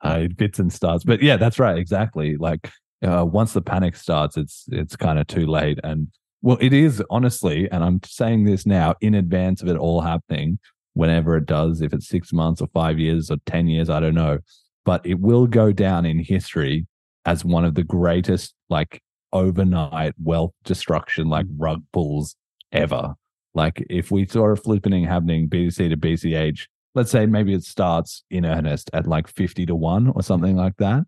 uh, 0.04 0.20
it 0.22 0.36
bits 0.36 0.58
and 0.58 0.72
starts. 0.72 1.04
But 1.04 1.22
yeah, 1.22 1.36
that's 1.36 1.58
right. 1.58 1.76
Exactly. 1.76 2.36
Like 2.36 2.70
uh, 3.02 3.24
once 3.24 3.52
the 3.52 3.62
panic 3.62 3.96
starts, 3.96 4.36
it's 4.36 4.66
it's 4.68 4.96
kind 4.96 5.18
of 5.18 5.26
too 5.26 5.46
late. 5.46 5.78
And 5.82 6.08
well, 6.42 6.58
it 6.60 6.72
is 6.72 7.02
honestly, 7.10 7.68
and 7.70 7.82
I'm 7.82 8.00
saying 8.04 8.44
this 8.44 8.64
now 8.64 8.94
in 9.00 9.14
advance 9.14 9.62
of 9.62 9.68
it 9.68 9.76
all 9.76 10.00
happening. 10.00 10.58
Whenever 10.94 11.36
it 11.36 11.46
does, 11.46 11.80
if 11.80 11.92
it's 11.92 12.08
six 12.08 12.32
months 12.32 12.60
or 12.60 12.68
five 12.74 12.98
years 12.98 13.30
or 13.30 13.36
ten 13.46 13.68
years, 13.68 13.88
I 13.88 14.00
don't 14.00 14.14
know, 14.14 14.38
but 14.84 15.04
it 15.06 15.20
will 15.20 15.46
go 15.46 15.70
down 15.70 16.06
in 16.06 16.18
history 16.18 16.86
as 17.24 17.44
one 17.44 17.64
of 17.64 17.74
the 17.74 17.84
greatest 17.84 18.54
like 18.68 19.00
overnight 19.32 20.14
wealth 20.22 20.52
destruction 20.64 21.28
like 21.28 21.46
mm. 21.46 21.54
rug 21.58 21.82
pulls 21.92 22.36
ever. 22.72 23.14
Like 23.54 23.84
if 23.90 24.10
we 24.10 24.26
saw 24.26 24.46
a 24.48 24.56
flipping 24.56 25.04
happening 25.04 25.48
BTC 25.48 25.90
to 25.90 25.96
BCH, 25.96 26.66
let's 26.94 27.10
say 27.10 27.26
maybe 27.26 27.54
it 27.54 27.64
starts 27.64 28.24
in 28.30 28.46
earnest 28.46 28.90
at 28.92 29.06
like 29.06 29.28
50 29.28 29.66
to 29.66 29.74
1 29.74 30.12
or 30.14 30.22
something 30.22 30.56
like 30.56 30.76
that. 30.78 31.04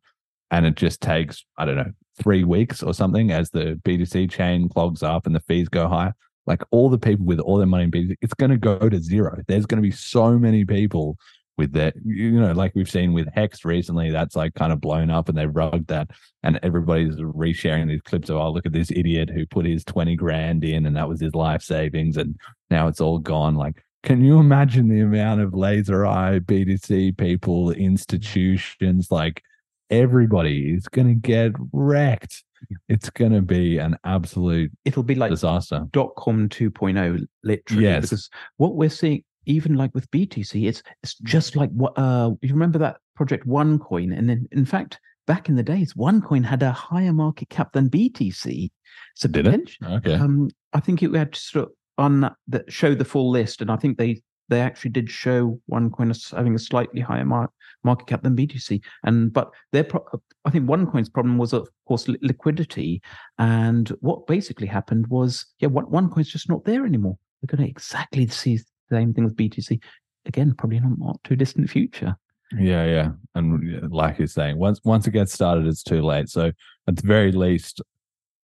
And 0.51 0.66
it 0.66 0.74
just 0.74 1.01
takes, 1.01 1.44
I 1.59 1.64
don't 1.64 1.76
know, 1.76 1.92
three 2.20 2.44
weeks 2.44 2.82
or 2.82 2.92
something 2.92 3.30
as 3.30 3.51
the 3.51 3.80
BTC 3.84 4.30
chain 4.30 4.68
clogs 4.68 5.02
up 5.02 5.26
and 5.26 5.34
the 5.34 5.40
fees 5.40 5.68
go 5.68 5.88
high. 5.88 6.12
Like 6.47 6.62
all 6.70 6.88
the 6.90 6.98
people 6.98 7.26
with 7.26 7.38
all 7.38 7.59
their 7.59 7.66
money 7.66 7.84
in 7.84 7.90
BTC, 7.90 8.16
it's 8.20 8.34
going 8.34 8.51
to 8.51 8.56
go 8.56 8.88
to 8.88 8.98
zero. 8.98 9.40
There's 9.47 9.66
going 9.66 9.82
to 9.82 9.86
be 9.86 9.94
so 9.94 10.38
many 10.38 10.64
people 10.64 11.16
with 11.61 11.73
that, 11.74 11.95
you 12.05 12.41
know, 12.41 12.53
like 12.53 12.74
we've 12.74 12.91
seen 12.91 13.12
with 13.12 13.28
Hex 13.35 13.65
recently, 13.66 14.11
that's 14.11 14.35
like 14.35 14.55
kind 14.55 14.73
of 14.73 14.81
blown 14.81 15.11
up 15.11 15.28
and 15.28 15.37
they've 15.37 15.55
rugged 15.55 15.87
that. 15.89 16.11
And 16.43 16.59
everybody's 16.62 17.16
resharing 17.16 17.87
these 17.87 18.01
clips 18.01 18.31
of, 18.31 18.39
oh, 18.39 18.51
look 18.51 18.65
at 18.65 18.73
this 18.73 18.91
idiot 18.91 19.28
who 19.28 19.45
put 19.45 19.66
his 19.66 19.85
20 19.85 20.16
grand 20.16 20.65
in 20.65 20.87
and 20.87 20.97
that 20.97 21.09
was 21.09 21.20
his 21.20 21.35
life 21.35 21.62
savings. 21.62 22.16
And 22.16 22.41
now 22.70 22.89
it's 22.89 23.03
all 23.03 23.19
gone. 23.19 23.57
Like, 23.57 23.85
can 24.03 24.24
you 24.24 24.39
imagine 24.39 24.89
the 24.89 25.01
amount 25.01 25.43
of 25.43 25.53
laser 25.53 26.07
eye, 26.07 26.39
BTC 26.39 27.19
people, 27.19 27.73
institutions, 27.73 29.11
like 29.11 29.43
everybody 29.91 30.74
is 30.74 30.89
going 30.89 31.09
to 31.09 31.15
get 31.15 31.53
wrecked? 31.73 32.43
It's 32.89 33.11
going 33.11 33.32
to 33.32 33.43
be 33.43 33.78
an 33.78 33.97
absolute 34.05 34.73
it'll 34.85 35.03
be 35.03 35.15
like 35.15 35.31
disaster. 35.31 35.87
Dot 35.93 36.15
com 36.16 36.49
2.0, 36.49 37.27
literally. 37.45 37.85
Yes. 37.85 38.03
Because 38.03 38.31
what 38.57 38.77
we're 38.77 38.91
seeing, 38.91 39.24
even 39.46 39.74
like 39.74 39.94
with 39.94 40.10
BTC, 40.10 40.68
it's 40.68 40.82
it's 41.02 41.14
just 41.14 41.56
like 41.56 41.70
what 41.70 41.92
uh 41.96 42.30
you 42.42 42.52
remember 42.52 42.78
that 42.78 42.98
project 43.16 43.46
OneCoin, 43.46 44.16
and 44.16 44.28
then 44.28 44.46
in 44.52 44.64
fact 44.64 44.98
back 45.26 45.48
in 45.48 45.54
the 45.56 45.62
days, 45.62 45.94
OneCoin 45.94 46.44
had 46.44 46.62
a 46.62 46.72
higher 46.72 47.12
market 47.12 47.48
cap 47.50 47.72
than 47.72 47.88
BTC. 47.88 48.70
So 49.14 49.28
did 49.28 49.46
it? 49.46 49.70
Okay. 49.84 50.14
Um, 50.14 50.50
I 50.72 50.80
think 50.80 51.02
it 51.02 51.14
had 51.14 51.32
to 51.32 51.40
sort 51.40 51.64
of 51.66 51.72
on 51.98 52.22
that, 52.22 52.32
that 52.48 52.72
show 52.72 52.94
the 52.94 53.04
full 53.04 53.30
list, 53.30 53.60
and 53.60 53.70
I 53.70 53.76
think 53.76 53.98
they 53.98 54.22
they 54.48 54.60
actually 54.60 54.90
did 54.90 55.08
show 55.08 55.60
OneCoin 55.70 56.10
as 56.10 56.30
having 56.30 56.54
a 56.54 56.58
slightly 56.58 57.00
higher 57.00 57.24
mar- 57.24 57.52
market 57.84 58.08
cap 58.08 58.22
than 58.22 58.36
BTC. 58.36 58.82
And 59.04 59.32
but 59.32 59.50
their 59.72 59.84
pro- 59.84 60.04
I 60.44 60.50
think 60.50 60.68
OneCoin's 60.68 61.08
problem 61.08 61.38
was 61.38 61.52
of 61.52 61.68
course 61.86 62.08
li- 62.08 62.18
liquidity, 62.22 63.00
and 63.38 63.88
what 64.00 64.26
basically 64.26 64.66
happened 64.66 65.06
was 65.06 65.46
yeah, 65.60 65.68
one 65.68 65.86
OneCoin's 65.86 66.30
just 66.30 66.48
not 66.48 66.64
there 66.64 66.84
anymore. 66.84 67.16
We're 67.40 67.56
going 67.56 67.64
to 67.64 67.70
exactly 67.70 68.26
see 68.26 68.58
same 68.90 69.14
thing 69.14 69.24
with 69.24 69.36
BTC. 69.36 69.80
Again, 70.26 70.54
probably 70.56 70.80
not, 70.80 70.98
not 70.98 71.24
too 71.24 71.36
distant 71.36 71.70
future. 71.70 72.16
Yeah, 72.58 72.84
yeah, 72.84 73.10
and 73.36 73.92
like 73.92 74.18
you're 74.18 74.26
saying, 74.26 74.58
once 74.58 74.80
once 74.84 75.06
it 75.06 75.12
gets 75.12 75.32
started, 75.32 75.66
it's 75.66 75.84
too 75.84 76.02
late. 76.02 76.28
So 76.28 76.50
at 76.88 76.96
the 76.96 77.06
very 77.06 77.30
least, 77.30 77.80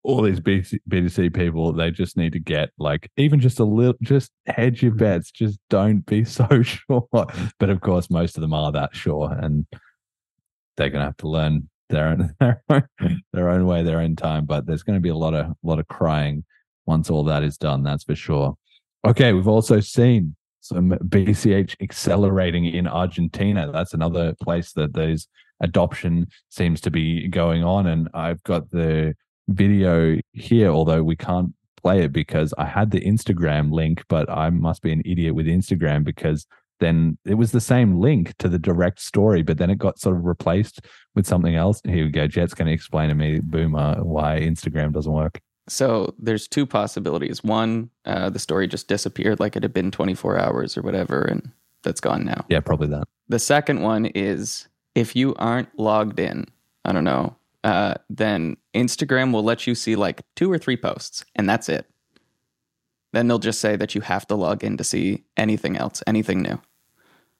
all 0.03 0.21
these 0.21 0.39
BTC, 0.39 1.35
people, 1.35 1.73
they 1.73 1.91
just 1.91 2.17
need 2.17 2.33
to 2.35 2.39
get 2.39 2.71
like 2.79 3.11
even 3.17 3.41
just 3.41 3.59
a 3.59 3.65
little, 3.65 3.97
just 4.03 4.33
hedge 4.47 4.83
your 4.83 4.93
bets. 4.93 5.31
Just 5.31 5.59
don't 5.71 6.05
be 6.05 6.25
so 6.27 6.63
sure. 6.63 7.09
But 7.11 7.71
of 7.71 7.81
course, 7.81 8.11
most 8.11 8.37
of 8.37 8.43
them 8.43 8.53
are 8.53 8.71
that 8.73 8.95
sure, 8.95 9.33
and 9.33 9.67
they're 10.77 10.91
gonna 10.91 11.05
have 11.05 11.17
to 11.19 11.29
learn 11.29 11.71
their 11.89 12.09
own 12.09 12.35
their 12.41 12.63
own, 12.69 13.23
their 13.33 13.49
own 13.49 13.67
way, 13.67 13.83
their 13.83 14.01
own 14.01 14.17
time. 14.17 14.45
But 14.45 14.67
there's 14.67 14.83
going 14.83 14.97
to 14.97 15.03
be 15.03 15.09
a 15.09 15.17
lot 15.17 15.35
of 15.35 15.47
a 15.47 15.57
lot 15.63 15.79
of 15.79 15.89
crying 15.89 16.45
once 16.87 17.11
all 17.11 17.25
that 17.25 17.43
is 17.43 17.57
done. 17.57 17.83
That's 17.83 18.05
for 18.05 18.15
sure. 18.15 18.57
Okay, 19.05 19.33
we've 19.33 19.49
also 19.49 19.81
seen 19.81 20.37
some 20.61 20.91
BCH 20.91 21.77
accelerating 21.81 22.67
in 22.67 22.87
Argentina. 22.87 23.71
That's 23.73 23.95
another 23.95 24.35
place 24.43 24.73
that 24.73 24.95
there's 24.95 25.29
adoption 25.61 26.27
seems 26.49 26.81
to 26.83 26.91
be 26.91 27.29
going 27.29 27.63
on. 27.63 27.87
And 27.87 28.09
I've 28.15 28.43
got 28.43 28.71
the 28.71 29.15
video 29.49 30.19
here, 30.33 30.71
although 30.71 31.03
we 31.03 31.17
can't 31.17 31.55
play 31.81 32.03
it 32.03 32.13
because 32.13 32.53
I 32.59 32.65
had 32.65 32.91
the 32.91 33.01
Instagram 33.01 33.71
link, 33.71 34.03
but 34.09 34.29
I 34.29 34.51
must 34.51 34.83
be 34.83 34.93
an 34.93 35.03
idiot 35.05 35.35
with 35.35 35.47
Instagram 35.47 36.03
because 36.03 36.47
then 36.81 37.17
it 37.25 37.35
was 37.35 37.53
the 37.53 37.61
same 37.61 38.01
link 38.01 38.35
to 38.39 38.49
the 38.49 38.59
direct 38.59 39.01
story, 39.01 39.43
but 39.43 39.57
then 39.57 39.71
it 39.71 39.79
got 39.79 39.99
sort 39.99 40.17
of 40.17 40.25
replaced 40.25 40.81
with 41.15 41.27
something 41.27 41.55
else. 41.55 41.81
Here 41.85 42.05
we 42.05 42.11
go. 42.11 42.27
Jet's 42.27 42.55
going 42.55 42.67
to 42.67 42.73
explain 42.73 43.09
to 43.09 43.15
me, 43.15 43.41
Boomer, 43.41 44.03
why 44.03 44.41
Instagram 44.41 44.93
doesn't 44.93 45.13
work. 45.13 45.41
So 45.69 46.15
there's 46.19 46.47
two 46.47 46.67
possibilities. 46.67 47.43
One, 47.43 47.91
uh, 48.05 48.31
the 48.31 48.39
story 48.39 48.69
just 48.69 48.89
disappeared, 48.89 49.41
like 49.41 49.57
it 49.57 49.63
had 49.63 49.75
been 49.75 49.91
24 49.91 50.39
hours 50.39 50.77
or 50.77 50.83
whatever, 50.83 51.23
and 51.23 51.51
that's 51.83 52.01
gone 52.01 52.25
now. 52.25 52.45
Yeah, 52.49 52.61
probably 52.61 52.89
that. 52.89 53.05
The 53.29 53.39
second 53.39 53.83
one 53.83 54.07
is 54.07 54.69
if 54.95 55.17
you 55.17 55.35
aren't 55.37 55.77
logged 55.79 56.21
in, 56.21 56.47
I 56.85 56.93
don't 56.93 57.05
know, 57.05 57.37
uh, 57.65 57.95
then 58.09 58.57
Instagram 58.75 59.33
will 59.33 59.43
let 59.43 59.67
you 59.67 59.75
see 59.75 59.97
like 59.97 60.23
two 60.37 60.51
or 60.51 60.59
three 60.59 60.77
posts, 60.77 61.25
and 61.35 61.49
that's 61.49 61.69
it. 61.69 61.87
Then 63.13 63.27
they'll 63.27 63.39
just 63.39 63.61
say 63.61 63.77
that 63.77 63.95
you 63.95 64.03
have 64.03 64.27
to 64.29 64.37
log 64.37 64.63
in 64.63 64.77
to 64.77 64.85
see 64.85 65.25
anything 65.37 65.77
else, 65.77 66.03
anything 66.07 66.43
new. 66.43 66.61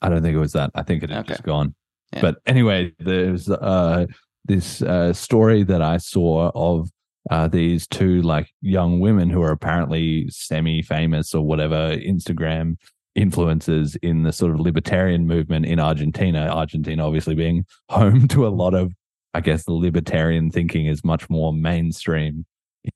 I 0.03 0.09
don't 0.09 0.23
think 0.23 0.35
it 0.35 0.41
was 0.41 0.53
that. 0.53 0.71
I 0.75 0.83
think 0.83 1.03
it 1.03 1.11
had 1.11 1.21
okay. 1.21 1.35
just 1.35 1.43
gone. 1.43 1.75
Yeah. 2.13 2.23
But 2.23 2.37
anyway, 2.47 2.93
there's 2.99 3.49
uh, 3.49 4.07
this 4.45 4.83
uh, 4.83 5.13
story 5.13 5.63
that 5.65 5.83
I 5.83 5.99
saw 5.99 6.51
of 6.55 6.91
uh, 7.31 7.49
these 7.49 7.87
two 7.87 8.23
like 8.23 8.53
young 8.61 9.01
women 9.01 9.31
who 9.31 9.43
are 9.43 9.53
apparently 9.53 10.29
semi-famous 10.29 11.35
or 11.35 11.45
whatever 11.45 11.97
Instagram 11.97 12.77
influencers 13.17 13.97
in 14.03 14.23
the 14.23 14.33
sort 14.33 14.53
of 14.53 14.61
libertarian 14.61 15.27
movement 15.27 15.67
in 15.67 15.81
Argentina. 15.81 16.49
Argentina, 16.53 17.05
obviously, 17.05 17.35
being 17.35 17.65
home 17.91 18.29
to 18.29 18.47
a 18.47 18.49
lot 18.49 18.75
of, 18.75 18.93
I 19.35 19.41
guess, 19.41 19.65
the 19.65 19.73
libertarian 19.73 20.51
thinking 20.51 20.87
is 20.87 21.05
much 21.05 21.29
more 21.29 21.53
mainstream 21.53 22.45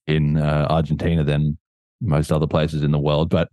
in 0.07 0.36
uh, 0.36 0.66
Argentina 0.70 1.24
than 1.24 1.59
most 2.01 2.31
other 2.31 2.47
places 2.47 2.82
in 2.82 2.93
the 2.93 2.98
world. 2.98 3.31
But 3.31 3.48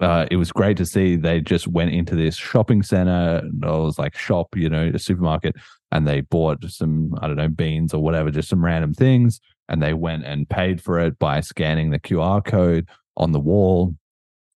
uh, 0.00 0.26
it 0.30 0.36
was 0.36 0.50
great 0.50 0.76
to 0.78 0.86
see 0.86 1.16
they 1.16 1.40
just 1.40 1.66
went 1.66 1.92
into 1.92 2.16
this 2.16 2.36
shopping 2.36 2.82
center. 2.82 3.42
It 3.44 3.66
was 3.66 3.98
like 3.98 4.16
shop, 4.16 4.48
you 4.56 4.68
know, 4.68 4.90
a 4.94 4.98
supermarket, 4.98 5.56
and 5.92 6.06
they 6.06 6.22
bought 6.22 6.64
some, 6.64 7.14
I 7.20 7.26
don't 7.26 7.36
know, 7.36 7.48
beans 7.48 7.92
or 7.92 8.02
whatever, 8.02 8.30
just 8.30 8.48
some 8.48 8.64
random 8.64 8.94
things. 8.94 9.40
And 9.70 9.82
they 9.82 9.94
went 9.94 10.24
and 10.24 10.48
paid 10.48 10.82
for 10.82 10.98
it 10.98 11.18
by 11.18 11.40
scanning 11.40 11.90
the 11.90 12.00
QR 12.00 12.44
code 12.44 12.88
on 13.16 13.32
the 13.32 13.40
wall 13.40 13.94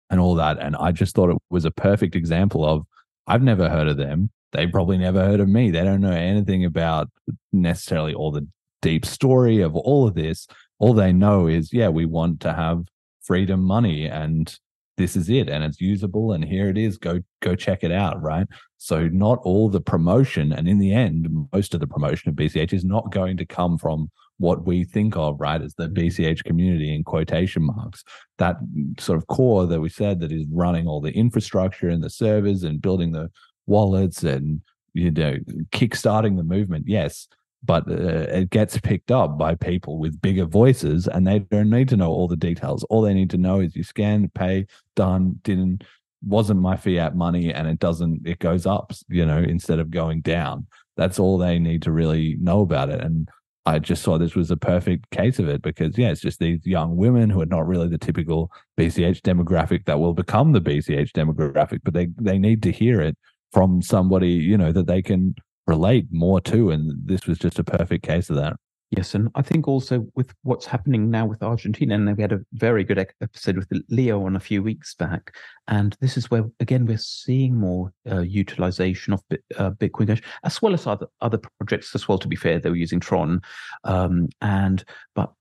and 0.09 0.19
all 0.19 0.35
that. 0.35 0.59
And 0.59 0.75
I 0.75 0.91
just 0.91 1.15
thought 1.15 1.29
it 1.29 1.37
was 1.49 1.65
a 1.65 1.71
perfect 1.71 2.15
example 2.15 2.65
of 2.65 2.83
I've 3.27 3.43
never 3.43 3.69
heard 3.69 3.87
of 3.87 3.97
them. 3.97 4.31
They 4.51 4.67
probably 4.67 4.97
never 4.97 5.23
heard 5.23 5.39
of 5.39 5.47
me. 5.47 5.71
They 5.71 5.83
don't 5.83 6.01
know 6.01 6.11
anything 6.11 6.65
about 6.65 7.09
necessarily 7.51 8.13
all 8.13 8.31
the 8.31 8.47
deep 8.81 9.05
story 9.05 9.61
of 9.61 9.75
all 9.75 10.07
of 10.07 10.15
this. 10.15 10.47
All 10.79 10.93
they 10.93 11.13
know 11.13 11.47
is, 11.47 11.71
yeah, 11.71 11.89
we 11.89 12.05
want 12.05 12.41
to 12.41 12.53
have 12.53 12.83
freedom 13.23 13.63
money 13.63 14.05
and 14.05 14.59
this 14.97 15.15
is 15.15 15.29
it 15.29 15.49
and 15.49 15.63
it's 15.63 15.81
usable 15.81 16.33
and 16.33 16.43
here 16.43 16.69
it 16.69 16.77
is 16.77 16.97
go 16.97 17.19
go 17.41 17.55
check 17.55 17.83
it 17.83 17.91
out 17.91 18.21
right 18.21 18.47
so 18.77 19.07
not 19.07 19.39
all 19.43 19.69
the 19.69 19.81
promotion 19.81 20.53
and 20.53 20.67
in 20.67 20.77
the 20.77 20.93
end 20.93 21.27
most 21.51 21.73
of 21.73 21.79
the 21.79 21.87
promotion 21.87 22.29
of 22.29 22.35
bch 22.35 22.73
is 22.73 22.85
not 22.85 23.11
going 23.11 23.37
to 23.37 23.45
come 23.45 23.77
from 23.77 24.11
what 24.43 24.65
we 24.65 24.83
think 24.83 25.15
of 25.15 25.39
right 25.39 25.61
as 25.61 25.73
the 25.75 25.87
bch 25.87 26.43
community 26.43 26.93
in 26.93 27.01
quotation 27.01 27.63
marks. 27.63 28.03
That 28.39 28.57
sort 28.99 29.17
of 29.17 29.27
core 29.27 29.65
that 29.65 29.79
we 29.79 29.87
said 29.87 30.19
that 30.19 30.33
is 30.33 30.45
running 30.51 30.85
all 30.85 30.99
the 30.99 31.13
infrastructure 31.13 31.87
and 31.87 32.03
the 32.03 32.09
servers 32.09 32.63
and 32.63 32.81
building 32.81 33.13
the 33.13 33.31
wallets 33.67 34.23
and 34.23 34.61
you 34.93 35.11
know 35.11 35.37
kickstarting 35.71 36.35
the 36.35 36.43
movement 36.43 36.85
yes 36.87 37.29
but 37.65 37.89
uh, 37.89 38.27
it 38.39 38.49
gets 38.49 38.77
picked 38.77 39.11
up 39.11 39.37
by 39.37 39.55
people 39.55 39.97
with 39.97 40.21
bigger 40.21 40.45
voices 40.45 41.07
and 41.07 41.25
they 41.25 41.39
don't 41.39 41.69
need 41.69 41.87
to 41.87 41.95
know 41.95 42.11
all 42.11 42.27
the 42.27 42.35
details. 42.35 42.83
All 42.89 43.01
they 43.01 43.13
need 43.13 43.29
to 43.29 43.37
know 43.37 43.61
is 43.61 43.73
you 43.73 43.83
scan 43.83 44.29
pay 44.35 44.65
done 44.97 45.39
didn't 45.43 45.85
wasn't 46.25 46.59
my 46.59 46.75
fiat 46.75 47.15
money 47.15 47.53
and 47.53 47.67
it 47.67 47.79
doesn't 47.79 48.25
it 48.25 48.39
goes 48.39 48.65
up 48.65 48.91
you 49.07 49.25
know 49.25 49.37
instead 49.37 49.79
of 49.79 49.89
going 49.89 50.19
down. 50.19 50.67
That's 50.97 51.19
all 51.19 51.37
they 51.37 51.57
need 51.57 51.83
to 51.83 51.91
really 51.91 52.35
know 52.41 52.59
about 52.61 52.89
it. 52.89 53.01
And 53.01 53.29
i 53.65 53.79
just 53.79 54.03
saw 54.03 54.17
this 54.17 54.35
was 54.35 54.51
a 54.51 54.57
perfect 54.57 55.09
case 55.11 55.39
of 55.39 55.47
it 55.47 55.61
because 55.61 55.97
yeah 55.97 56.09
it's 56.09 56.21
just 56.21 56.39
these 56.39 56.65
young 56.65 56.95
women 56.95 57.29
who 57.29 57.41
are 57.41 57.45
not 57.45 57.67
really 57.67 57.87
the 57.87 57.97
typical 57.97 58.51
bch 58.77 59.21
demographic 59.21 59.85
that 59.85 59.99
will 59.99 60.13
become 60.13 60.51
the 60.51 60.61
bch 60.61 61.11
demographic 61.11 61.79
but 61.83 61.93
they 61.93 62.07
they 62.19 62.37
need 62.37 62.61
to 62.63 62.71
hear 62.71 63.01
it 63.01 63.17
from 63.51 63.81
somebody 63.81 64.29
you 64.29 64.57
know 64.57 64.71
that 64.71 64.87
they 64.87 65.01
can 65.01 65.35
relate 65.67 66.07
more 66.11 66.41
to. 66.41 66.71
And 66.71 66.93
this 67.05 67.25
was 67.25 67.37
just 67.37 67.59
a 67.59 67.63
perfect 67.63 68.03
case 68.03 68.29
of 68.29 68.35
that. 68.37 68.55
Yes, 68.95 69.15
and 69.15 69.29
I 69.33 69.41
think 69.41 69.67
also 69.67 70.05
with 70.13 70.31
what's 70.43 70.67
happening 70.67 71.09
now 71.09 71.25
with 71.25 71.41
Argentina, 71.41 71.95
and 71.95 72.15
we 72.15 72.21
had 72.21 72.31
a 72.31 72.41
very 72.53 72.83
good 72.83 72.99
episode 73.21 73.57
with 73.57 73.67
Leo 73.89 74.23
on 74.23 74.35
a 74.35 74.39
few 74.39 74.61
weeks 74.61 74.93
back, 74.93 75.35
and 75.67 75.97
this 75.99 76.15
is 76.15 76.29
where 76.29 76.43
again 76.59 76.85
we're 76.85 76.99
seeing 76.99 77.55
more 77.55 77.91
uh, 78.11 78.19
utilization 78.19 79.13
of 79.13 79.23
uh, 79.57 79.71
Bitcoin 79.71 80.07
Cash 80.07 80.21
as 80.43 80.61
well 80.61 80.75
as 80.75 80.85
other 80.85 81.07
other 81.21 81.39
projects 81.57 81.95
as 81.95 82.07
well. 82.07 82.19
To 82.19 82.27
be 82.27 82.35
fair, 82.35 82.59
they 82.59 82.69
were 82.69 82.75
using 82.75 82.99
Tron, 82.99 83.41
um, 83.83 84.29
and 84.41 84.83
but 85.15 85.33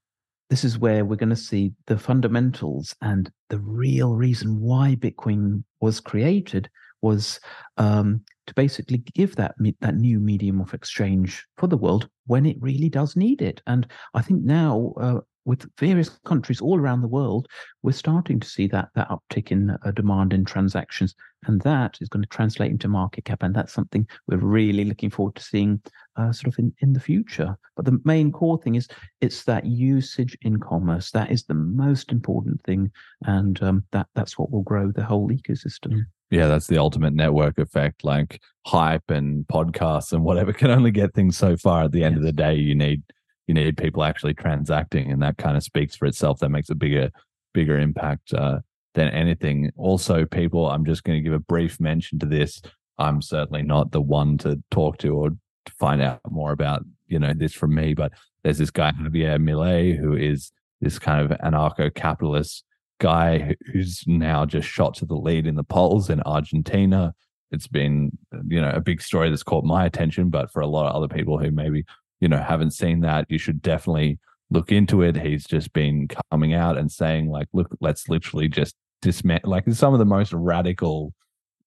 this 0.48 0.64
is 0.64 0.78
where 0.78 1.04
we're 1.04 1.16
going 1.16 1.28
to 1.28 1.36
see 1.36 1.72
the 1.86 1.98
fundamentals 1.98 2.94
and 3.02 3.30
the 3.50 3.58
real 3.58 4.14
reason 4.14 4.60
why 4.60 4.96
Bitcoin 4.98 5.62
was 5.82 6.00
created 6.00 6.70
was 7.02 7.40
um, 7.76 8.22
to 8.46 8.54
basically 8.54 8.98
give 9.14 9.36
that 9.36 9.54
that 9.80 9.96
new 9.96 10.18
medium 10.18 10.60
of 10.60 10.74
exchange 10.74 11.44
for 11.58 11.66
the 11.66 11.76
world 11.76 12.08
when 12.26 12.46
it 12.46 12.56
really 12.60 12.88
does 12.88 13.16
need 13.16 13.42
it. 13.42 13.60
And 13.66 13.86
I 14.14 14.22
think 14.22 14.42
now, 14.42 14.94
uh, 15.00 15.20
with 15.44 15.68
various 15.76 16.08
countries 16.24 16.60
all 16.60 16.78
around 16.78 17.00
the 17.00 17.08
world, 17.08 17.48
we're 17.82 17.92
starting 17.92 18.38
to 18.38 18.48
see 18.48 18.68
that 18.68 18.88
that 18.94 19.08
uptick 19.10 19.50
in 19.50 19.70
uh, 19.70 19.90
demand 19.90 20.32
in 20.32 20.44
transactions, 20.44 21.14
and 21.46 21.60
that 21.62 21.98
is 22.00 22.08
going 22.08 22.22
to 22.22 22.28
translate 22.28 22.70
into 22.70 22.88
market 22.88 23.24
cap, 23.24 23.42
and 23.42 23.54
that's 23.54 23.72
something 23.72 24.06
we're 24.28 24.36
really 24.36 24.84
looking 24.84 25.10
forward 25.10 25.34
to 25.34 25.42
seeing, 25.42 25.80
uh, 26.16 26.32
sort 26.32 26.52
of 26.52 26.58
in 26.58 26.72
in 26.80 26.92
the 26.92 27.00
future. 27.00 27.56
But 27.76 27.86
the 27.86 28.00
main 28.04 28.30
core 28.30 28.58
thing 28.58 28.76
is 28.76 28.88
it's 29.20 29.44
that 29.44 29.66
usage 29.66 30.36
in 30.42 30.58
commerce 30.60 31.10
that 31.10 31.32
is 31.32 31.44
the 31.44 31.54
most 31.54 32.12
important 32.12 32.62
thing, 32.62 32.90
and 33.24 33.60
um, 33.62 33.84
that 33.92 34.06
that's 34.14 34.38
what 34.38 34.50
will 34.50 34.62
grow 34.62 34.92
the 34.92 35.04
whole 35.04 35.28
ecosystem 35.30 36.04
yeah, 36.32 36.48
that's 36.48 36.66
the 36.66 36.78
ultimate 36.78 37.12
network 37.12 37.58
effect. 37.58 38.04
Like 38.04 38.40
hype 38.64 39.10
and 39.10 39.46
podcasts 39.48 40.14
and 40.14 40.24
whatever 40.24 40.52
can 40.54 40.70
only 40.70 40.90
get 40.90 41.12
things 41.12 41.36
so 41.36 41.58
far. 41.58 41.84
At 41.84 41.92
the 41.92 42.02
end 42.02 42.14
yes. 42.16 42.20
of 42.20 42.24
the 42.24 42.32
day, 42.32 42.54
you 42.54 42.74
need 42.74 43.02
you 43.46 43.54
need 43.54 43.76
people 43.76 44.02
actually 44.02 44.32
transacting, 44.32 45.12
and 45.12 45.22
that 45.22 45.36
kind 45.36 45.58
of 45.58 45.62
speaks 45.62 45.94
for 45.94 46.06
itself. 46.06 46.38
That 46.38 46.48
makes 46.48 46.70
a 46.70 46.74
bigger 46.74 47.10
bigger 47.52 47.78
impact 47.78 48.32
uh, 48.32 48.60
than 48.94 49.08
anything. 49.10 49.70
Also, 49.76 50.24
people, 50.24 50.70
I'm 50.70 50.86
just 50.86 51.04
going 51.04 51.18
to 51.18 51.22
give 51.22 51.34
a 51.34 51.38
brief 51.38 51.78
mention 51.78 52.18
to 52.20 52.26
this. 52.26 52.62
I'm 52.98 53.20
certainly 53.20 53.62
not 53.62 53.92
the 53.92 54.00
one 54.00 54.38
to 54.38 54.62
talk 54.70 54.96
to 54.98 55.14
or 55.14 55.30
to 55.30 55.72
find 55.78 56.00
out 56.00 56.20
more 56.30 56.52
about 56.52 56.82
you 57.08 57.18
know 57.18 57.34
this 57.36 57.52
from 57.52 57.74
me, 57.74 57.92
but 57.92 58.12
there's 58.42 58.58
this 58.58 58.70
guy 58.70 58.92
Javier 58.92 59.38
Milei 59.38 59.98
who 59.98 60.14
is 60.14 60.50
this 60.80 60.98
kind 60.98 61.30
of 61.30 61.38
anarcho 61.40 61.94
capitalist 61.94 62.64
guy 63.02 63.56
who's 63.72 64.04
now 64.06 64.46
just 64.46 64.68
shot 64.68 64.94
to 64.94 65.04
the 65.04 65.16
lead 65.16 65.46
in 65.46 65.56
the 65.56 65.64
polls 65.64 66.08
in 66.08 66.22
Argentina. 66.22 67.12
It's 67.50 67.66
been, 67.66 68.16
you 68.46 68.60
know, 68.60 68.70
a 68.70 68.80
big 68.80 69.02
story 69.02 69.28
that's 69.28 69.42
caught 69.42 69.64
my 69.64 69.84
attention, 69.84 70.30
but 70.30 70.52
for 70.52 70.62
a 70.62 70.68
lot 70.68 70.86
of 70.86 70.94
other 70.94 71.12
people 71.12 71.36
who 71.36 71.50
maybe, 71.50 71.84
you 72.20 72.28
know, 72.28 72.38
haven't 72.38 72.70
seen 72.70 73.00
that, 73.00 73.26
you 73.28 73.38
should 73.38 73.60
definitely 73.60 74.20
look 74.50 74.70
into 74.70 75.02
it. 75.02 75.16
He's 75.16 75.44
just 75.44 75.72
been 75.72 76.08
coming 76.30 76.54
out 76.54 76.78
and 76.78 76.90
saying, 76.90 77.28
like, 77.28 77.48
look, 77.52 77.76
let's 77.80 78.08
literally 78.08 78.48
just 78.48 78.76
dismantle, 79.02 79.50
like, 79.50 79.68
some 79.72 79.92
of 79.92 79.98
the 79.98 80.04
most 80.04 80.32
radical, 80.32 81.12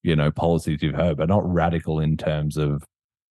you 0.03 0.15
know, 0.15 0.31
policies 0.31 0.81
you've 0.81 0.95
heard, 0.95 1.17
but 1.17 1.27
not 1.27 1.43
radical 1.45 1.99
in 1.99 2.15
terms 2.15 2.55
of, 2.55 2.83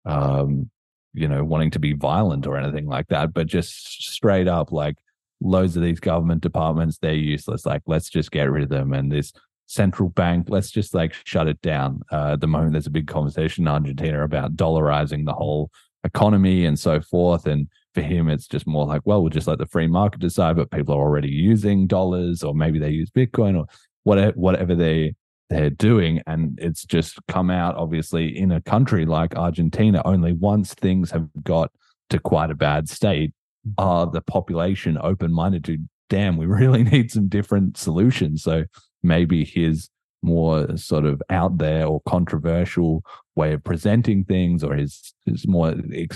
um, 0.05 0.69
you 1.13 1.27
know, 1.27 1.43
wanting 1.43 1.71
to 1.71 1.79
be 1.79 1.93
violent 1.93 2.47
or 2.47 2.55
anything 2.55 2.87
like 2.87 3.07
that, 3.09 3.33
but 3.33 3.45
just 3.45 4.03
straight 4.09 4.47
up, 4.47 4.71
like, 4.71 4.95
loads 5.41 5.75
of 5.75 5.83
these 5.83 5.99
government 5.99 6.41
departments, 6.41 6.97
they're 6.97 7.13
useless. 7.13 7.65
Like, 7.65 7.81
let's 7.85 8.09
just 8.09 8.31
get 8.31 8.51
rid 8.51 8.63
of 8.63 8.69
them. 8.69 8.93
And 8.93 9.11
this 9.11 9.31
central 9.67 10.09
bank, 10.09 10.47
let's 10.49 10.71
just 10.71 10.93
like 10.93 11.13
shut 11.25 11.47
it 11.47 11.61
down. 11.61 12.01
Uh, 12.11 12.33
at 12.33 12.41
the 12.41 12.47
moment, 12.47 12.73
there's 12.73 12.87
a 12.87 12.91
big 12.91 13.07
conversation 13.07 13.63
in 13.63 13.67
Argentina 13.67 14.23
about 14.23 14.55
dollarizing 14.55 15.25
the 15.25 15.33
whole 15.33 15.69
economy 16.03 16.65
and 16.65 16.77
so 16.77 16.99
forth. 17.01 17.45
And 17.45 17.67
for 17.93 18.01
him, 18.01 18.29
it's 18.29 18.47
just 18.47 18.67
more 18.67 18.85
like, 18.85 19.01
well, 19.05 19.21
we'll 19.21 19.29
just 19.29 19.47
let 19.47 19.59
the 19.59 19.65
free 19.65 19.87
market 19.87 20.21
decide, 20.21 20.55
but 20.55 20.71
people 20.71 20.95
are 20.95 21.01
already 21.01 21.29
using 21.29 21.87
dollars, 21.87 22.43
or 22.43 22.53
maybe 22.53 22.79
they 22.79 22.89
use 22.89 23.09
Bitcoin 23.11 23.57
or 23.57 23.65
whatever, 24.03 24.33
whatever 24.33 24.75
they 24.75 25.15
they're 25.49 25.71
doing. 25.71 26.21
And 26.27 26.59
it's 26.61 26.83
just 26.83 27.17
come 27.27 27.49
out, 27.49 27.75
obviously, 27.75 28.37
in 28.37 28.51
a 28.51 28.61
country 28.61 29.05
like 29.05 29.35
Argentina, 29.35 30.01
only 30.05 30.33
once 30.33 30.73
things 30.73 31.11
have 31.11 31.27
got 31.43 31.71
to 32.11 32.19
quite 32.19 32.51
a 32.51 32.55
bad 32.55 32.89
state 32.89 33.33
are 33.77 34.05
the 34.07 34.21
population 34.21 34.97
open 35.01 35.31
minded 35.31 35.63
to, 35.65 35.77
damn, 36.09 36.37
we 36.37 36.45
really 36.47 36.83
need 36.83 37.11
some 37.11 37.27
different 37.27 37.77
solutions. 37.77 38.43
So 38.43 38.65
maybe 39.03 39.45
his 39.45 39.89
more 40.21 40.75
sort 40.75 41.05
of 41.05 41.21
out 41.29 41.59
there 41.59 41.85
or 41.85 42.01
controversial 42.05 43.01
way 43.37 43.53
of 43.53 43.63
presenting 43.63 44.25
things 44.25 44.65
or 44.65 44.75
his, 44.75 45.13
his 45.25 45.47
more 45.47 45.73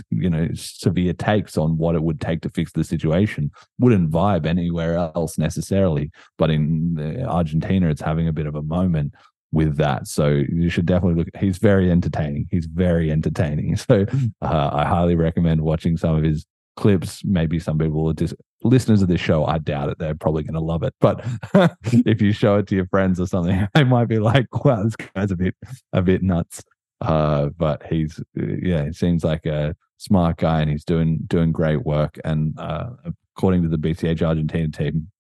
you 0.10 0.30
know 0.30 0.50
severe 0.56 1.14
takes 1.14 1.58
on 1.58 1.78
what 1.78 1.96
it 1.96 2.04
would 2.04 2.20
take 2.20 2.42
to 2.42 2.50
fix 2.50 2.74
the 2.74 2.84
situation 2.84 3.50
wouldn't 3.80 4.12
vibe 4.12 4.46
anywhere 4.46 4.98
else 4.98 5.38
necessarily 5.38 6.12
but 6.38 6.50
in 6.50 6.98
uh, 7.00 7.26
argentina 7.30 7.90
it's 7.90 8.02
having 8.02 8.28
a 8.28 8.34
bit 8.34 8.46
of 8.46 8.56
a 8.56 8.62
moment 8.62 9.14
with 9.54 9.78
that. 9.78 10.08
So 10.08 10.28
you 10.28 10.68
should 10.70 10.88
definitely 10.88 11.24
look 11.24 11.30
he's 11.40 11.60
very 11.60 11.90
entertaining. 11.90 12.48
He's 12.52 12.66
very 12.66 13.12
entertaining. 13.12 13.78
So 13.84 14.06
hmm. 14.06 14.26
uh, 14.42 14.70
i 14.74 14.86
highly 14.86 15.16
recommend 15.16 15.62
watching 15.62 15.98
some 15.98 16.16
of 16.16 16.24
his 16.24 16.46
clips. 16.76 17.24
Maybe 17.24 17.60
some 17.60 17.78
people 17.78 18.10
are 18.10 18.14
just 18.14 18.36
listeners 18.64 19.02
of 19.02 19.08
this 19.08 19.22
show. 19.22 19.46
I 19.46 19.58
doubt 19.58 19.90
it. 19.90 20.00
They're 20.00 20.16
probably 20.16 20.44
going 20.44 20.54
to 20.54 20.60
love 20.60 20.84
it. 20.84 20.94
But 21.00 21.26
if 21.84 22.22
you 22.22 22.32
show 22.32 22.58
it 22.58 22.68
to 22.68 22.76
your 22.76 22.88
friends 22.88 23.20
or 23.20 23.28
something, 23.28 23.68
they 23.74 23.84
might 23.84 24.06
be 24.08 24.20
like, 24.20 24.66
"Wow, 24.66 24.84
this 24.84 24.96
guy's 24.96 25.32
a 25.32 25.36
bit 25.36 25.56
a 25.92 26.02
bit 26.02 26.24
nuts." 26.24 26.64
Uh, 27.02 27.50
but 27.58 27.84
he's 27.90 28.20
yeah, 28.36 28.86
he 28.86 28.94
seems 28.94 29.24
like 29.24 29.46
a 29.46 29.76
smart 29.98 30.38
guy, 30.38 30.62
and 30.62 30.70
he's 30.70 30.86
doing 30.86 31.20
doing 31.28 31.52
great 31.52 31.86
work. 31.86 32.20
And 32.24 32.58
uh, 32.58 32.92
according 33.36 33.64
to 33.64 33.70
the 33.70 33.78
BCH 33.78 34.22
Argentina 34.22 34.70
team, 34.70 35.12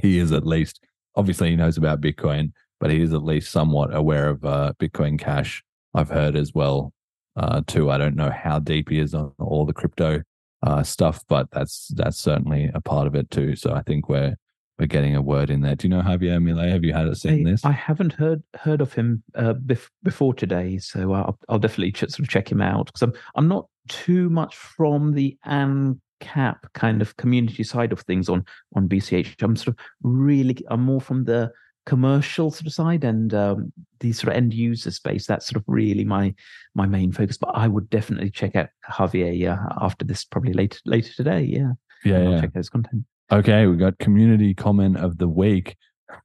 he 0.00 0.18
is 0.18 0.32
at 0.32 0.46
least 0.46 0.80
obviously 1.14 1.50
he 1.50 1.56
knows 1.56 1.76
about 1.76 2.00
Bitcoin, 2.00 2.52
but 2.80 2.90
he 2.90 3.02
is 3.02 3.12
at 3.12 3.22
least 3.22 3.52
somewhat 3.52 3.94
aware 3.94 4.28
of 4.28 4.44
uh, 4.44 4.72
Bitcoin 4.80 5.18
Cash. 5.18 5.62
I've 5.94 6.08
heard 6.08 6.36
as 6.36 6.54
well 6.54 6.92
uh, 7.36 7.60
too. 7.66 7.90
I 7.90 7.98
don't 7.98 8.16
know 8.16 8.30
how 8.30 8.58
deep 8.58 8.88
he 8.88 8.98
is 8.98 9.14
on 9.14 9.32
all 9.38 9.66
the 9.66 9.74
crypto 9.74 10.22
uh, 10.62 10.82
stuff, 10.82 11.24
but 11.28 11.50
that's 11.50 11.88
that's 11.94 12.18
certainly 12.18 12.70
a 12.74 12.80
part 12.80 13.06
of 13.06 13.14
it 13.14 13.30
too. 13.30 13.56
So 13.56 13.72
I 13.72 13.82
think 13.82 14.08
we're 14.08 14.36
we're 14.78 14.86
getting 14.86 15.14
a 15.14 15.22
word 15.22 15.50
in 15.50 15.60
there. 15.60 15.76
Do 15.76 15.86
you 15.86 15.90
know 15.90 16.02
Javier 16.02 16.42
Milei? 16.42 16.70
Have 16.70 16.84
you 16.84 16.92
had 16.92 17.06
a 17.06 17.14
seen 17.14 17.46
I, 17.46 17.50
this? 17.50 17.64
I 17.64 17.72
haven't 17.72 18.12
heard 18.12 18.42
heard 18.56 18.80
of 18.80 18.92
him 18.92 19.22
uh, 19.34 19.54
bef- 19.54 19.90
before 20.02 20.34
today, 20.34 20.78
so 20.78 21.12
I'll, 21.12 21.38
I'll 21.48 21.58
definitely 21.58 21.92
ch- 21.92 22.10
sort 22.10 22.20
of 22.20 22.28
check 22.28 22.50
him 22.50 22.60
out 22.60 22.86
because 22.86 23.02
I'm 23.02 23.12
I'm 23.34 23.48
not 23.48 23.66
too 23.88 24.30
much 24.30 24.56
from 24.56 25.12
the 25.12 25.36
ANCAP 25.46 26.56
kind 26.74 27.02
of 27.02 27.16
community 27.16 27.64
side 27.64 27.92
of 27.92 28.00
things 28.00 28.28
on 28.28 28.44
on 28.74 28.88
BCH. 28.88 29.42
I'm 29.42 29.56
sort 29.56 29.68
of 29.68 29.76
really 30.02 30.56
I'm 30.68 30.82
more 30.82 31.00
from 31.00 31.24
the 31.24 31.52
commercial 31.86 32.50
sort 32.50 32.66
of 32.66 32.72
side 32.72 33.04
and 33.04 33.34
um, 33.34 33.72
the 34.00 34.12
sort 34.12 34.32
of 34.32 34.36
end 34.36 34.54
user 34.54 34.90
space. 34.90 35.26
That's 35.26 35.46
sort 35.46 35.56
of 35.56 35.64
really 35.66 36.04
my 36.04 36.34
my 36.74 36.86
main 36.86 37.12
focus. 37.12 37.36
But 37.36 37.50
I 37.54 37.68
would 37.68 37.90
definitely 37.90 38.30
check 38.30 38.56
out 38.56 38.68
Javier 38.90 39.36
yeah, 39.36 39.58
after 39.80 40.04
this, 40.04 40.24
probably 40.24 40.52
later 40.52 40.78
later 40.84 41.12
today. 41.14 41.42
Yeah, 41.42 41.72
yeah, 42.04 42.28
yeah. 42.28 42.40
check 42.40 42.50
out 42.50 42.56
his 42.56 42.68
content. 42.68 43.04
Okay, 43.30 43.66
we 43.66 43.76
got 43.76 43.98
community 43.98 44.54
comment 44.54 44.96
of 44.96 45.18
the 45.18 45.28
week. 45.28 45.76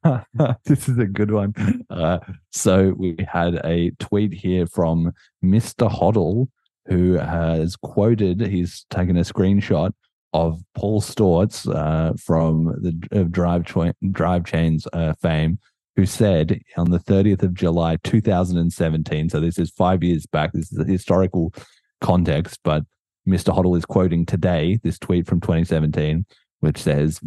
this 0.64 0.88
is 0.88 0.98
a 0.98 1.06
good 1.06 1.30
one. 1.30 1.54
Uh, 1.88 2.18
so 2.52 2.92
we 2.98 3.16
had 3.26 3.60
a 3.64 3.90
tweet 3.98 4.32
here 4.32 4.66
from 4.66 5.12
Mr. 5.42 5.90
Hodl, 5.90 6.48
who 6.86 7.14
has 7.14 7.76
quoted, 7.76 8.40
he's 8.42 8.84
taken 8.90 9.16
a 9.16 9.22
screenshot 9.22 9.92
of 10.32 10.60
Paul 10.74 11.00
Sztorc 11.00 11.74
uh, 11.74 12.12
from 12.22 12.74
the 12.80 13.24
Drive, 13.24 13.64
Choi- 13.64 13.92
Drive 14.10 14.44
Chains 14.44 14.86
uh, 14.92 15.14
fame, 15.22 15.58
who 15.96 16.06
said 16.06 16.60
on 16.76 16.90
the 16.90 16.98
30th 16.98 17.42
of 17.42 17.54
July 17.54 17.96
2017, 18.04 19.30
so 19.30 19.40
this 19.40 19.58
is 19.58 19.70
five 19.70 20.04
years 20.04 20.26
back, 20.26 20.52
this 20.52 20.70
is 20.72 20.78
a 20.78 20.84
historical 20.84 21.52
context, 22.00 22.60
but 22.62 22.84
Mr. 23.26 23.54
Hodl 23.54 23.76
is 23.76 23.84
quoting 23.84 24.24
today 24.24 24.78
this 24.82 24.98
tweet 24.98 25.26
from 25.26 25.40
2017 25.40 26.24
which 26.60 26.78
says 26.78 27.20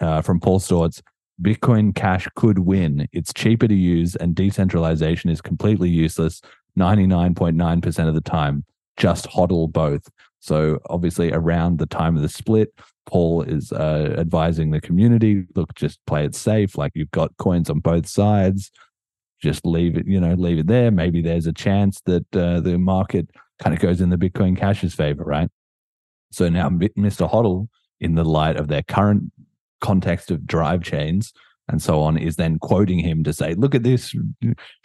uh, 0.00 0.22
from 0.22 0.40
Paul 0.40 0.60
Sztorc, 0.60 1.00
Bitcoin 1.42 1.94
Cash 1.94 2.28
could 2.34 2.60
win. 2.60 3.06
It's 3.12 3.32
cheaper 3.32 3.68
to 3.68 3.74
use, 3.74 4.16
and 4.16 4.34
decentralization 4.34 5.30
is 5.30 5.40
completely 5.40 5.88
useless 5.88 6.40
99.9% 6.78 8.08
of 8.08 8.14
the 8.14 8.20
time. 8.20 8.64
Just 8.96 9.26
hodl 9.26 9.70
both. 9.70 10.08
So, 10.46 10.78
obviously, 10.88 11.32
around 11.32 11.78
the 11.78 11.86
time 11.86 12.16
of 12.16 12.22
the 12.22 12.28
split, 12.28 12.72
Paul 13.04 13.42
is 13.42 13.72
uh, 13.72 14.14
advising 14.16 14.70
the 14.70 14.80
community 14.80 15.44
look, 15.56 15.74
just 15.74 15.98
play 16.06 16.24
it 16.24 16.36
safe. 16.36 16.78
Like 16.78 16.92
you've 16.94 17.10
got 17.10 17.36
coins 17.38 17.68
on 17.68 17.80
both 17.80 18.06
sides. 18.06 18.70
Just 19.42 19.66
leave 19.66 19.96
it, 19.96 20.06
you 20.06 20.20
know, 20.20 20.34
leave 20.34 20.58
it 20.58 20.66
there. 20.68 20.90
Maybe 20.90 21.20
there's 21.20 21.46
a 21.46 21.52
chance 21.52 22.00
that 22.06 22.24
uh, 22.34 22.60
the 22.60 22.78
market 22.78 23.28
kind 23.58 23.74
of 23.74 23.80
goes 23.80 24.00
in 24.00 24.10
the 24.10 24.16
Bitcoin 24.16 24.56
Cash's 24.56 24.94
favor, 24.94 25.24
right? 25.24 25.50
So 26.30 26.48
now 26.48 26.68
Mr. 26.68 27.30
Hodl 27.30 27.68
in 28.00 28.14
the 28.14 28.24
light 28.24 28.56
of 28.56 28.68
their 28.68 28.82
current 28.82 29.32
context 29.80 30.30
of 30.30 30.46
drive 30.46 30.82
chains 30.82 31.32
and 31.68 31.82
so 31.82 32.00
on, 32.00 32.16
is 32.16 32.36
then 32.36 32.58
quoting 32.60 33.00
him 33.00 33.24
to 33.24 33.32
say, 33.32 33.54
"Look 33.54 33.74
at 33.74 33.82
this 33.82 34.14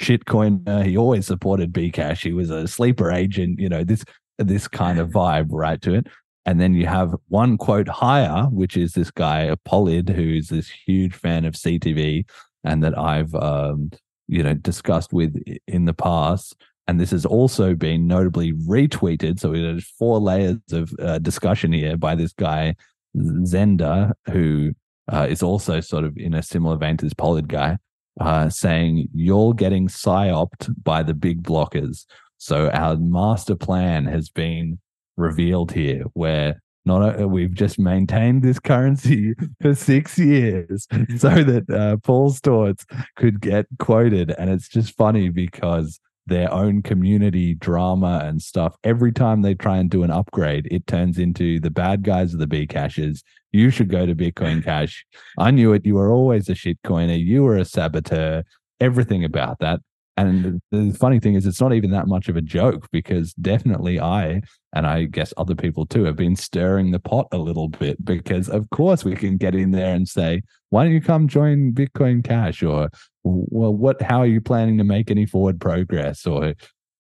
shitcoin. 0.02 0.68
Uh, 0.68 0.82
he 0.82 0.98
always 0.98 1.28
supported 1.28 1.72
Bcash. 1.72 2.24
He 2.24 2.34
was 2.34 2.50
a 2.50 2.68
sleeper 2.68 3.12
agent. 3.12 3.60
You 3.60 3.70
know 3.70 3.84
this 3.84 4.04
this 4.44 4.68
kind 4.68 5.00
of 5.00 5.10
vibe, 5.10 5.48
right 5.50 5.82
to 5.82 5.94
it." 5.94 6.08
And 6.46 6.60
then 6.60 6.74
you 6.74 6.88
have 6.88 7.14
one 7.28 7.58
quote 7.58 7.88
higher, 7.88 8.44
which 8.46 8.76
is 8.76 8.94
this 8.94 9.12
guy 9.12 9.54
Polid, 9.68 10.10
who's 10.10 10.50
this 10.50 10.70
huge 10.70 11.14
fan 11.14 11.46
of 11.46 11.54
CTV, 11.54 12.26
and 12.64 12.84
that 12.84 12.98
I've 12.98 13.34
um, 13.36 13.92
you 14.28 14.44
know 14.44 14.54
discussed 14.54 15.14
with 15.14 15.42
in 15.68 15.86
the 15.86 15.94
past. 15.94 16.56
And 16.88 17.00
this 17.00 17.12
has 17.12 17.26
also 17.26 17.76
been 17.76 18.08
notably 18.08 18.54
retweeted. 18.54 19.40
So 19.40 19.52
there's 19.52 19.88
four 19.88 20.20
layers 20.20 20.58
of 20.72 20.92
uh, 21.00 21.20
discussion 21.20 21.72
here 21.72 21.96
by 21.96 22.16
this 22.16 22.34
guy 22.34 22.76
Zenda, 23.16 24.14
who 24.26 24.74
uh, 25.12 25.28
is 25.30 25.44
also 25.44 25.80
sort 25.80 26.04
of 26.04 26.18
in 26.18 26.34
a 26.34 26.44
similar 26.44 26.78
vein 26.78 26.98
to 26.98 27.06
this 27.06 27.14
Pollard 27.14 27.48
guy, 27.48 27.78
uh, 28.20 28.50
saying, 28.50 29.10
You're 29.14 29.54
getting 29.54 29.88
psyoped 29.88 30.74
by 30.84 31.04
the 31.04 31.14
big 31.14 31.44
blockers. 31.44 32.06
So 32.42 32.72
our 32.72 32.98
master 32.98 33.56
plan 33.56 34.06
has 34.06 34.30
been 34.30 34.80
revealed 35.16 35.74
here, 35.74 36.06
where 36.14 36.60
not 36.86 37.30
we've 37.30 37.54
just 37.54 37.78
maintained 37.78 38.42
this 38.42 38.58
currency 38.58 39.36
for 39.62 39.76
six 39.76 40.18
years 40.18 40.88
so 41.18 41.44
that 41.44 41.70
uh, 41.70 41.98
Paul 41.98 42.32
Sztorc 42.32 42.84
could 43.16 43.42
get 43.42 43.68
quoted. 43.78 44.34
And 44.40 44.50
it's 44.50 44.68
just 44.68 44.98
funny 44.98 45.30
because 45.30 46.00
their 46.26 46.52
own 46.52 46.82
community 46.82 47.54
drama 47.54 48.22
and 48.24 48.42
stuff. 48.42 48.76
Every 48.84 49.12
time 49.12 49.44
they 49.44 49.54
try 49.54 49.78
and 49.78 49.88
do 49.88 50.02
an 50.02 50.10
upgrade, 50.10 50.68
it 50.72 50.88
turns 50.88 51.20
into 51.20 51.60
the 51.60 51.70
bad 51.70 52.02
guys 52.02 52.34
of 52.34 52.40
the 52.40 52.48
B 52.48 52.66
caches. 52.66 53.24
You 53.52 53.70
should 53.70 53.90
go 53.90 54.08
to 54.08 54.16
Bitcoin 54.16 54.64
Cash. 54.66 55.06
I 55.38 55.52
knew 55.52 55.74
it. 55.74 55.86
You 55.86 55.94
were 55.94 56.12
always 56.12 56.50
a 56.50 56.54
shitcoiner. 56.54 57.24
You 57.24 57.44
were 57.44 57.58
a 57.58 57.66
saboteur. 57.66 58.46
Everything 58.80 59.24
about 59.24 59.60
that. 59.60 59.82
And 60.18 60.62
the 60.72 60.94
funny 60.94 61.20
thing 61.20 61.36
is, 61.36 61.46
it's 61.46 61.62
not 61.62 61.74
even 61.74 61.92
that 61.92 62.08
much 62.08 62.28
of 62.28 62.36
a 62.36 62.42
joke 62.42 62.88
because 62.92 63.34
definitely 63.34 64.00
I, 64.00 64.42
and 64.74 64.86
I 64.86 65.06
guess 65.06 65.34
other 65.38 65.56
people 65.56 65.86
too, 65.86 66.04
have 66.04 66.18
been 66.18 66.36
stirring 66.36 66.92
the 66.92 67.00
pot 67.00 67.28
a 67.32 67.38
little 67.38 67.70
bit 67.70 68.04
because, 68.04 68.50
of 68.50 68.70
course, 68.72 69.06
we 69.06 69.16
can 69.16 69.38
get 69.38 69.56
in 69.56 69.72
there 69.72 69.96
and 69.96 70.08
say, 70.08 70.42
why 70.70 70.84
don't 70.84 70.94
you 70.94 71.02
come 71.02 71.28
join 71.28 71.72
Bitcoin 71.72 72.24
Cash? 72.24 72.62
Or, 72.62 72.90
well, 73.24 73.74
what, 73.74 74.02
how 74.02 74.20
are 74.20 74.28
you 74.28 74.42
planning 74.42 74.78
to 74.80 74.84
make 74.84 75.10
any 75.10 75.26
forward 75.26 75.62
progress? 75.62 76.28
Or 76.28 76.56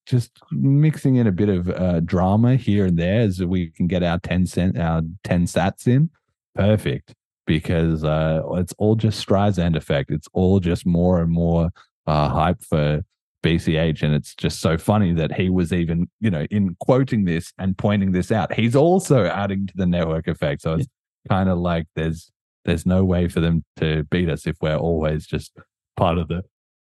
just 0.06 0.32
mixing 0.52 1.18
in 1.18 1.28
a 1.28 1.32
bit 1.32 1.50
of 1.50 1.70
uh, 1.70 2.00
drama 2.02 2.56
here 2.56 2.86
and 2.86 2.98
there 2.98 3.22
as 3.22 3.44
we 3.44 3.72
can 3.72 3.88
get 3.88 4.04
our 4.04 4.20
10 4.20 4.46
cent, 4.46 4.80
our 4.80 5.02
10 5.26 5.46
sats 5.46 5.86
in. 5.86 6.10
Perfect. 6.56 7.14
Because 7.46 8.04
uh, 8.04 8.42
it's 8.54 8.74
all 8.78 8.96
just 8.96 9.26
Streisand 9.26 9.76
effect. 9.76 10.12
It's 10.12 10.28
all 10.34 10.60
just 10.60 10.86
more 10.86 11.22
and 11.22 11.32
more 11.32 11.72
uh, 12.08 12.30
hype 12.30 12.64
for 12.64 13.02
BCH. 13.44 14.04
And 14.04 14.14
it's 14.14 14.36
just 14.36 14.60
so 14.60 14.78
funny 14.78 15.14
that 15.14 15.34
he 15.34 15.50
was 15.50 15.74
even, 15.74 16.10
you 16.20 16.30
know, 16.30 16.46
in 16.52 16.76
quoting 16.80 17.26
this 17.26 17.52
and 17.58 17.78
pointing 17.78 18.12
this 18.12 18.32
out, 18.32 18.54
he's 18.54 18.76
also 18.76 19.26
adding 19.26 19.68
to 19.68 19.74
the 19.76 19.86
network 19.86 20.28
effect. 20.28 20.62
So 20.62 20.74
it's 20.74 20.88
yeah. 21.26 21.36
kind 21.36 21.50
of 21.50 21.58
like 21.58 21.88
there's 21.96 22.32
there's 22.66 22.86
no 22.86 23.04
way 23.04 23.28
for 23.28 23.40
them 23.40 23.64
to 23.78 24.04
beat 24.12 24.30
us 24.30 24.46
if 24.46 24.56
we're 24.62 24.76
always 24.76 25.26
just 25.26 25.52
part 25.98 26.18
of 26.18 26.28
the 26.28 26.44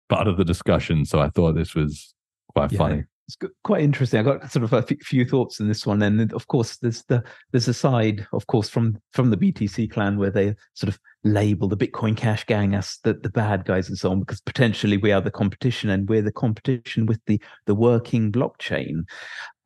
part 0.10 0.27
of 0.27 0.38
the 0.38 0.45
discussion. 0.45 1.06
So 1.06 1.19
I 1.19 1.30
thought 1.30 1.53
this 1.53 1.76
was 1.76 2.14
quite 2.53 2.72
yeah. 2.72 2.77
funny 2.77 3.03
it's 3.30 3.53
quite 3.64 3.84
interesting. 3.84 4.19
I 4.19 4.23
got 4.23 4.51
sort 4.51 4.64
of 4.64 4.73
a 4.73 4.81
few 4.81 5.23
thoughts 5.23 5.60
in 5.60 5.68
this 5.68 5.85
one, 5.85 6.01
and 6.01 6.34
of 6.34 6.47
course, 6.47 6.77
there's 6.77 7.03
the 7.03 7.23
there's 7.51 7.68
a 7.68 7.73
side, 7.73 8.26
of 8.34 8.47
course, 8.47 8.69
from 8.69 8.99
from 9.14 9.30
the 9.30 9.38
BTC 9.38 9.91
clan 9.91 10.18
where 10.18 10.31
they 10.31 10.56
sort 10.73 10.89
of 10.89 10.99
label 11.23 11.68
the 11.68 11.77
Bitcoin 11.77 12.18
Cash 12.18 12.45
gang 12.45 12.73
as 12.73 12.97
the, 13.03 13.14
the 13.14 13.30
bad 13.30 13.65
guys 13.65 13.88
and 13.88 13.97
so 13.97 14.10
on, 14.10 14.19
because 14.19 14.41
potentially 14.41 14.97
we 14.97 15.11
are 15.11 15.22
the 15.22 15.30
competition, 15.30 15.91
and 15.91 16.10
we're 16.10 16.23
the 16.23 16.31
competition 16.31 17.06
with 17.06 17.23
the 17.27 17.39
the 17.68 17.76
working 17.76 18.31
blockchain. 18.31 19.03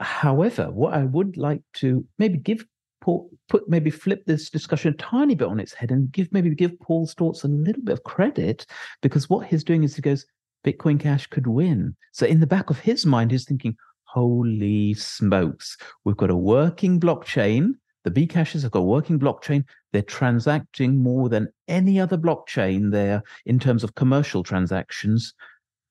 However, 0.02 0.69
what 0.69 0.94
I 0.94 1.03
would 1.03 1.38
like 1.38 1.61
to 1.76 2.06
maybe 2.19 2.40
give 2.40 2.65
Paul, 2.99 3.30
put 3.48 3.69
maybe 3.69 3.91
flip 3.91 4.26
this 4.26 4.49
discussion 4.49 4.94
a 4.94 4.98
tiny 4.98 5.35
bit 5.35 5.48
on 5.48 5.61
its 5.61 5.73
head 5.73 5.91
and 5.91 6.11
give 6.11 6.34
maybe 6.34 6.53
give 6.53 6.77
Paul 6.81 7.07
Sztorc 7.07 7.41
a 7.45 7.48
little 7.48 7.84
bit 7.84 7.94
of 7.94 8.03
credit 8.03 8.65
because 9.02 9.30
what 9.30 9.48
he's 9.48 9.64
doing 9.64 9.84
is 9.84 9.95
he 9.95 10.02
goes, 10.02 10.26
Bitcoin 10.64 10.99
Cash 10.99 11.27
could 11.27 11.48
win. 11.48 11.95
So 12.11 12.26
in 12.26 12.40
the 12.40 12.48
back 12.48 12.69
of 12.69 12.80
his 12.80 13.06
mind, 13.06 13.31
he's 13.31 13.45
thinking, 13.45 13.76
holy 14.03 14.94
smokes, 14.94 15.77
we've 16.03 16.18
got 16.18 16.30
a 16.30 16.35
working 16.35 16.99
blockchain. 16.99 17.72
The 18.03 18.11
Bcashes 18.11 18.64
have 18.64 18.72
got 18.72 18.80
a 18.80 18.84
working 18.84 19.19
blockchain. 19.19 19.64
They're 19.91 20.02
transacting 20.02 20.98
more 21.02 21.30
than 21.30 21.48
any 21.68 21.99
other 21.99 22.18
blockchain 22.18 22.91
there 22.91 23.23
in 23.45 23.60
terms 23.60 23.84
of 23.84 23.95
commercial 23.95 24.44
transactions. 24.44 25.34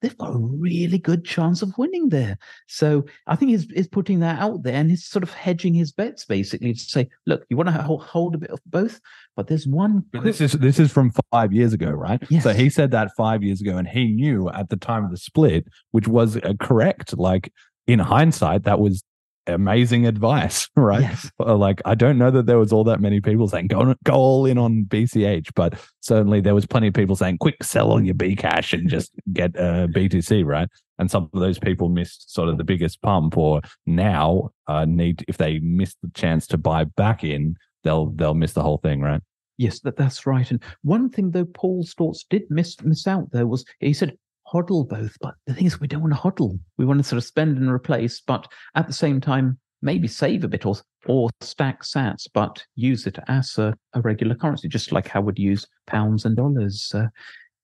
They've 0.03 0.19
got 0.19 0.35
a 0.35 0.39
really 0.39 0.99
good 0.99 1.25
chance 1.25 1.63
of 1.63 1.77
winning 1.79 2.09
there. 2.09 2.37
So 2.67 3.07
I 3.27 3.37
think 3.37 3.53
he's, 3.53 3.67
he's 3.71 3.89
putting 3.89 4.21
that 4.21 4.41
out 4.41 4.65
there 4.65 4.75
and 4.75 4.91
he's 4.91 5.07
sort 5.07 5.23
of 5.23 5.33
hedging 5.33 5.75
his 5.75 5.93
bets 5.93 6.25
basically 6.25 6.75
to 6.75 6.81
say, 6.81 7.09
look, 7.27 7.45
you 7.49 7.57
want 7.57 7.69
to 7.69 7.75
hold 7.75 8.35
a 8.35 8.39
bit 8.39 8.51
of 8.51 8.61
both, 8.67 9.01
but 9.37 9.47
there's 9.47 9.67
one. 9.67 10.05
This 10.13 10.41
is 10.41 10.53
this 10.53 10.79
is 10.79 10.93
from 10.93 11.13
five 11.31 11.53
years 11.53 11.73
ago, 11.73 11.91
right? 11.91 12.23
Yes. 12.29 12.43
So 12.43 12.53
he 12.53 12.69
said 12.69 12.91
that 12.91 13.13
five 13.17 13.43
years 13.43 13.61
ago, 13.61 13.77
and 13.77 13.89
he 13.89 14.09
knew 14.09 14.49
at 14.51 14.69
the 14.69 14.77
time 14.77 15.05
of 15.05 15.11
the 15.11 15.17
split, 15.17 15.67
which 15.93 16.09
was 16.09 16.37
uh, 16.37 16.55
correct. 16.61 17.17
Like 17.17 17.53
in 17.87 17.99
hindsight, 17.99 18.65
that 18.65 18.81
was 18.81 19.03
amazing 19.47 20.07
advice, 20.07 20.69
right? 20.77 21.03
Yes. 21.03 21.31
Like 21.39 21.81
I 21.85 21.95
don't 21.95 22.19
know 22.19 22.31
that 22.31 22.47
there 22.47 22.59
was 22.59 22.73
all 22.73 22.85
that 22.85 23.01
many 23.01 23.21
people 23.21 23.49
saying 23.49 23.69
go 23.69 23.95
go 24.05 24.13
all 24.13 24.47
in 24.47 24.59
on 24.59 24.85
BCH, 24.85 25.49
but 25.55 25.75
certainly 26.01 26.41
there 26.41 26.55
was 26.55 26.67
plenty 26.67 26.89
of 26.89 26.95
people 26.95 27.17
saying 27.17 27.39
quick 27.39 27.63
sell 27.63 27.91
all 27.91 28.03
your 28.03 28.15
B 28.15 28.37
cash 28.37 28.73
and 28.73 28.89
just 28.89 29.13
get 29.33 29.57
uh, 29.59 29.87
BTC, 29.89 30.45
right? 30.45 30.69
And 30.99 31.11
some 31.11 31.29
of 31.33 31.41
those 31.41 31.59
people 31.59 31.89
missed 31.89 32.33
sort 32.33 32.49
of 32.49 32.59
the 32.59 32.65
biggest 32.65 33.03
pump, 33.03 33.37
or 33.37 33.61
now 33.87 34.51
uh, 34.67 34.85
need 34.85 35.25
if 35.29 35.39
they 35.39 35.59
miss 35.61 35.95
the 36.03 36.11
chance 36.15 36.47
to 36.49 36.59
buy 36.59 36.85
back 36.85 37.25
in, 37.25 37.57
they'll 37.85 38.07
they'll 38.11 38.35
miss 38.35 38.53
the 38.53 38.63
whole 38.63 38.79
thing, 38.79 39.01
right? 39.01 39.21
Yes, 39.59 39.81
that, 39.81 39.97
that's 39.97 40.27
right. 40.27 40.51
And 40.51 40.63
one 40.83 41.11
thing 41.11 41.31
though, 41.31 41.45
Paul 41.45 41.85
Sztorc 41.85 42.25
did 42.31 42.43
miss 42.51 42.81
miss 42.83 43.07
out 43.07 43.31
there 43.33 43.47
was 43.47 43.65
he 43.81 43.93
said 43.93 44.17
hodl 44.53 44.89
both. 44.89 45.17
But 45.21 45.35
the 45.47 45.55
thing 45.55 45.67
is, 45.67 45.81
we 45.81 45.89
don't 45.89 46.03
want 46.03 46.15
to 46.15 46.21
hodl. 46.21 46.59
We 46.79 46.85
want 46.85 46.99
to 46.99 47.05
sort 47.05 47.19
of 47.19 47.25
spend 47.25 47.59
and 47.59 47.71
replace. 47.71 48.21
But 48.21 48.47
at 48.75 48.87
the 48.87 48.93
same 48.93 49.21
time, 49.21 49.59
maybe 49.81 50.09
save 50.09 50.45
a 50.45 50.49
bit 50.49 50.67
or 50.67 50.77
or 51.07 51.31
stack 51.41 51.83
sats, 51.83 52.29
but 52.33 52.65
use 52.77 53.07
it 53.07 53.19
as 53.29 53.59
a, 53.59 53.77
a 53.95 54.01
regular 54.01 54.35
currency, 54.35 54.69
just 54.69 54.93
like 54.93 55.09
how 55.09 55.21
we'd 55.21 55.39
use 55.39 55.67
pounds 55.87 56.25
and 56.25 56.37
dollars. 56.37 56.93
Uh, 56.95 57.09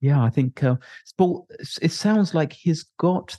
yeah, 0.00 0.22
I 0.22 0.30
think 0.30 0.62
uh, 0.64 0.76
Paul. 1.16 1.46
It 1.82 1.92
sounds 1.92 2.34
like 2.34 2.52
he's 2.52 2.86
got 2.98 3.36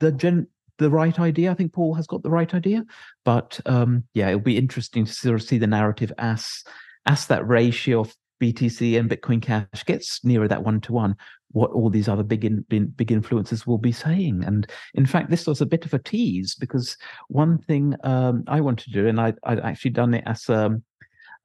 the 0.00 0.12
gen 0.12 0.46
the 0.78 0.90
right 0.90 1.18
idea. 1.18 1.50
I 1.50 1.54
think 1.54 1.72
Paul 1.72 1.94
has 1.94 2.06
got 2.06 2.22
the 2.22 2.30
right 2.30 2.52
idea, 2.54 2.84
but 3.24 3.60
um, 3.66 4.04
yeah, 4.14 4.28
it'll 4.28 4.40
be 4.40 4.58
interesting 4.58 5.04
to 5.04 5.12
sort 5.12 5.34
of 5.36 5.42
see 5.42 5.58
the 5.58 5.66
narrative 5.66 6.12
as 6.18 6.64
as 7.06 7.26
that 7.26 7.46
ratio 7.46 8.00
of 8.00 8.14
BTC 8.42 8.98
and 8.98 9.08
Bitcoin 9.08 9.40
Cash 9.40 9.84
gets 9.86 10.24
nearer 10.24 10.48
that 10.48 10.64
one 10.64 10.80
to 10.82 10.92
one, 10.92 11.16
what 11.56 11.70
all 11.70 11.88
these 11.88 12.06
other 12.06 12.22
big 12.22 12.44
in, 12.44 12.60
big 12.68 13.08
influencers 13.08 13.66
will 13.66 13.78
be 13.78 13.90
saying. 13.90 14.44
And 14.44 14.70
in 14.92 15.06
fact, 15.06 15.30
this 15.30 15.46
was 15.46 15.62
a 15.62 15.66
bit 15.74 15.86
of 15.86 15.94
a 15.94 15.98
tease 15.98 16.54
because 16.54 16.98
one 17.28 17.56
thing 17.56 17.94
um, 18.04 18.44
I 18.46 18.60
wanted 18.60 18.84
to 18.84 18.90
do, 18.90 19.08
and 19.08 19.18
I, 19.18 19.32
I'd 19.42 19.60
actually 19.60 19.92
done 19.92 20.12
it 20.12 20.24
as 20.26 20.50
a, 20.50 20.66
um, 20.66 20.82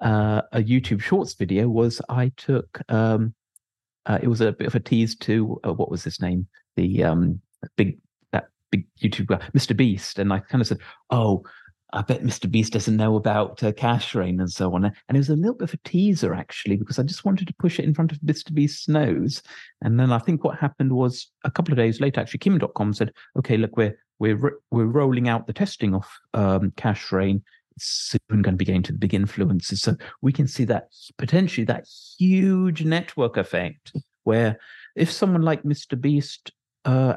uh, 0.02 0.42
a 0.52 0.62
YouTube 0.62 1.00
Shorts 1.00 1.34
video, 1.36 1.70
was 1.70 2.02
I 2.10 2.34
took 2.36 2.82
um, 2.90 3.34
uh, 4.06 4.20
it 4.22 4.28
was 4.28 4.42
a 4.42 4.52
bit 4.52 4.68
of 4.68 4.76
a 4.76 4.82
tease 4.82 5.16
to 5.16 5.62
uh, 5.66 5.72
what 5.72 5.90
was 5.90 6.04
his 6.04 6.20
name, 6.20 6.46
the 6.76 7.06
um, 7.06 7.40
big 7.78 7.98
that 8.34 8.50
big 8.70 8.88
YouTuber, 9.02 9.40
Mr. 9.54 9.78
Beast, 9.78 10.20
and 10.20 10.34
I 10.34 10.40
kind 10.40 10.62
of 10.62 10.68
said, 10.68 10.80
oh 11.12 11.44
I 11.94 12.02
bet 12.02 12.24
Mr. 12.24 12.50
Beast 12.50 12.74
doesn't 12.74 12.96
know 12.96 13.16
about 13.16 13.62
uh, 13.64 13.72
Cashrain 13.74 14.40
and 14.40 14.52
so 14.52 14.74
on. 14.74 14.86
And 14.86 14.94
it 15.10 15.18
was 15.18 15.30
a 15.30 15.36
little 15.36 15.56
bit 15.56 15.70
of 15.70 15.74
a 15.74 15.90
teaser, 15.90 16.34
actually, 16.34 16.78
because 16.78 17.00
I 17.00 17.04
just 17.04 17.26
wanted 17.26 17.48
to 17.48 17.54
push 17.56 17.80
it 17.80 17.86
in 17.86 17.94
front 17.94 18.12
of 18.12 18.20
Mr. 18.20 18.54
Beast's 18.54 18.88
nose. 18.88 19.42
And 19.82 20.00
then 20.00 20.12
I 20.12 20.20
think 20.20 20.44
what 20.44 20.58
happened 20.58 20.94
was 20.94 21.30
a 21.44 21.52
couple 21.52 21.74
of 21.74 21.78
days 21.78 22.00
later, 22.00 22.22
actually, 22.22 22.40
Kim 22.40 22.58
Dotcom 22.60 22.96
said, 22.96 23.12
okay, 23.38 23.58
look, 23.58 23.76
we're, 23.76 23.98
we're, 24.20 24.60
we're 24.72 24.86
rolling 24.86 25.28
out 25.28 25.48
the 25.48 25.54
testing 25.54 25.94
of 25.94 26.08
um, 26.34 26.72
Cashrain. 26.72 27.42
It's 27.76 28.18
soon 28.30 28.42
going 28.42 28.54
to 28.54 28.58
be 28.58 28.66
getting 28.66 28.84
to 28.84 28.94
the 28.94 28.98
big 28.98 29.12
influencers. 29.12 29.80
So 29.80 29.98
we 30.22 30.32
can 30.32 30.48
see 30.48 30.64
that 30.66 30.90
potentially 31.18 31.66
that 31.66 31.88
huge 32.18 32.86
network 32.86 33.36
effect 33.36 33.94
where 34.24 34.60
if 34.96 35.12
someone 35.12 35.42
like 35.42 35.64
Mr. 35.64 36.00
Beast 36.00 36.52
uh, 36.86 37.16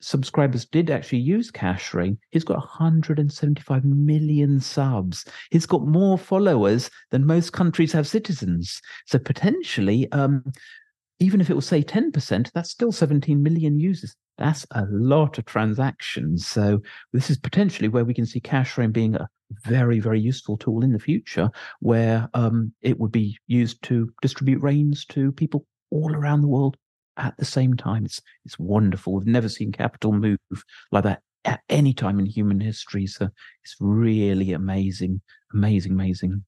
subscribers 0.00 0.64
did 0.64 0.90
actually 0.90 1.18
use 1.18 1.50
Cashrain, 1.50 2.16
he's 2.30 2.44
got 2.44 2.58
175 2.58 3.84
million 3.84 4.60
subs. 4.60 5.24
He's 5.50 5.66
got 5.66 5.86
more 5.86 6.18
followers 6.18 6.90
than 7.10 7.26
most 7.26 7.52
countries 7.52 7.92
have 7.92 8.06
citizens. 8.06 8.80
So 9.06 9.18
potentially, 9.18 10.10
um, 10.12 10.44
even 11.20 11.40
if 11.40 11.50
it 11.50 11.54
will 11.54 11.60
say 11.60 11.82
10%, 11.82 12.52
that's 12.52 12.70
still 12.70 12.92
17 12.92 13.42
million 13.42 13.78
users. 13.78 14.14
That's 14.36 14.64
a 14.70 14.86
lot 14.90 15.38
of 15.38 15.46
transactions. 15.46 16.46
So 16.46 16.80
this 17.12 17.28
is 17.28 17.38
potentially 17.38 17.88
where 17.88 18.04
we 18.04 18.14
can 18.14 18.26
see 18.26 18.40
Cashrain 18.40 18.92
being 18.92 19.16
a 19.16 19.28
very, 19.64 19.98
very 19.98 20.20
useful 20.20 20.56
tool 20.56 20.84
in 20.84 20.92
the 20.92 20.98
future, 20.98 21.50
where 21.80 22.28
um, 22.34 22.72
it 22.82 23.00
would 23.00 23.10
be 23.10 23.36
used 23.46 23.82
to 23.84 24.12
distribute 24.22 24.62
rains 24.62 25.04
to 25.06 25.32
people 25.32 25.66
all 25.90 26.14
around 26.14 26.42
the 26.42 26.48
world 26.48 26.76
at 27.18 27.36
the 27.36 27.44
same 27.44 27.74
time. 27.74 28.04
It's 28.04 28.20
it's 28.44 28.58
wonderful. 28.58 29.14
We've 29.14 29.26
never 29.26 29.48
seen 29.48 29.72
capital 29.72 30.12
move 30.12 30.38
like 30.90 31.04
that 31.04 31.22
at 31.44 31.60
any 31.68 31.92
time 31.92 32.18
in 32.18 32.26
human 32.26 32.60
history. 32.60 33.06
So 33.06 33.28
it's 33.64 33.76
really 33.80 34.52
amazing, 34.52 35.20
amazing, 35.52 35.92
amazing. 35.92 36.44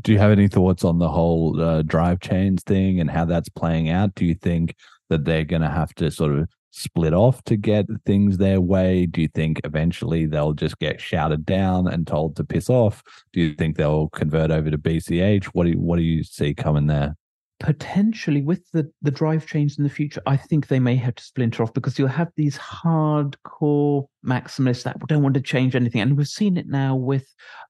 Do 0.00 0.12
you 0.12 0.18
have 0.18 0.32
any 0.32 0.48
thoughts 0.48 0.84
on 0.84 0.98
the 0.98 1.08
whole 1.08 1.60
uh, 1.60 1.82
drive 1.82 2.20
chains 2.20 2.62
thing 2.64 2.98
and 2.98 3.10
how 3.10 3.24
that's 3.24 3.48
playing 3.48 3.90
out? 3.90 4.14
Do 4.14 4.24
you 4.24 4.34
think 4.34 4.74
that 5.08 5.24
they're 5.24 5.44
going 5.44 5.62
to 5.62 5.70
have 5.70 5.94
to 5.96 6.10
sort 6.10 6.32
of 6.32 6.48
split 6.70 7.14
off 7.14 7.42
to 7.44 7.56
get 7.56 7.86
things 8.04 8.38
their 8.38 8.60
way? 8.60 9.06
Do 9.06 9.22
you 9.22 9.28
think 9.28 9.60
eventually 9.62 10.26
they'll 10.26 10.52
just 10.52 10.78
get 10.80 11.00
shouted 11.00 11.46
down 11.46 11.86
and 11.86 12.06
told 12.06 12.34
to 12.36 12.44
piss 12.44 12.68
off? 12.68 13.02
Do 13.32 13.40
you 13.40 13.54
think 13.54 13.76
they'll 13.76 14.08
convert 14.08 14.50
over 14.50 14.70
to 14.70 14.78
BCH? 14.78 15.46
What 15.46 15.64
do 15.64 15.70
you, 15.70 15.78
what 15.78 15.96
do 15.96 16.02
you 16.02 16.24
see 16.24 16.54
coming 16.54 16.88
there? 16.88 17.16
Potentially 17.60 18.42
with 18.42 18.68
the 18.72 18.90
the 19.02 19.10
drive 19.10 19.46
change 19.46 19.78
in 19.78 19.84
the 19.84 19.90
future 19.90 20.20
i 20.26 20.36
think 20.36 20.66
they 20.66 20.80
may 20.80 20.96
have 20.96 21.14
to 21.14 21.22
splinter 21.22 21.62
off 21.62 21.72
because 21.72 21.98
you'll 21.98 22.08
have 22.08 22.30
these 22.36 22.58
hardcore 22.58 24.06
maximalists 24.24 24.82
that 24.82 24.98
don't 25.06 25.22
want 25.22 25.34
to 25.34 25.40
change 25.40 25.76
anything. 25.76 26.00
And 26.00 26.16
we've 26.16 26.26
seen 26.26 26.56
it 26.56 26.66
now 26.66 26.96
with 26.96 27.26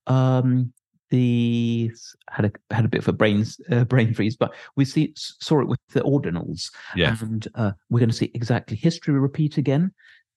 um 0.06 0.72
the 1.10 1.92
had 2.30 2.46
a 2.46 2.74
had 2.74 2.84
a 2.84 2.88
bit 2.88 3.00
of 3.00 3.08
a 3.08 3.12
brain 3.12 3.44
uh, 3.70 3.84
brain 3.84 4.14
freeze 4.14 4.36
but 4.36 4.54
we 4.74 4.84
see 4.84 5.12
saw 5.16 5.60
it 5.60 5.68
with 5.68 5.80
the 5.92 6.00
ordinals. 6.00 6.70
Yeah. 6.96 7.16
And 7.20 7.46
uh, 7.54 7.72
we're 7.90 8.00
going 8.00 8.10
to 8.10 8.16
see 8.16 8.30
exactly 8.34 8.76
history 8.76 9.18
repeat 9.18 9.58
again. 9.58 9.92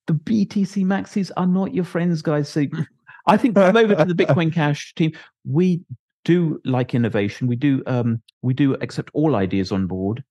The 0.07 0.13
btc 0.13 0.85
maxis 0.85 1.31
are 1.37 1.47
not 1.47 1.73
your 1.73 1.85
friends 1.85 2.21
guys 2.21 2.49
so 2.49 2.65
I 3.27 3.35
think 3.35 3.55
come 3.55 3.75
over 3.75 3.93
to 3.93 4.05
the 4.05 4.13
Bitcoin 4.13 4.53
Cash 4.53 4.93
team. 4.95 5.11
We 5.43 5.81
do 6.27 6.59
like 6.65 6.93
innovation. 6.93 7.47
We 7.47 7.55
do 7.55 7.81
um, 7.87 8.21
we 8.41 8.53
do 8.53 8.73
accept 8.75 9.09
all 9.13 9.37
ideas 9.37 9.71
on 9.71 9.87
board. 9.87 10.23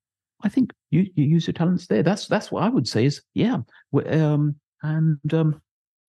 I 0.42 0.50
think 0.50 0.70
you, 0.90 1.06
you 1.14 1.24
use 1.24 1.46
your 1.46 1.54
talents 1.54 1.86
there. 1.86 2.02
That's 2.02 2.26
that's 2.28 2.52
what 2.52 2.62
I 2.62 2.68
would 2.68 2.86
say 2.86 3.06
is 3.06 3.22
yeah. 3.32 3.58
Um, 4.10 4.56
and 4.82 5.34
um, 5.34 5.62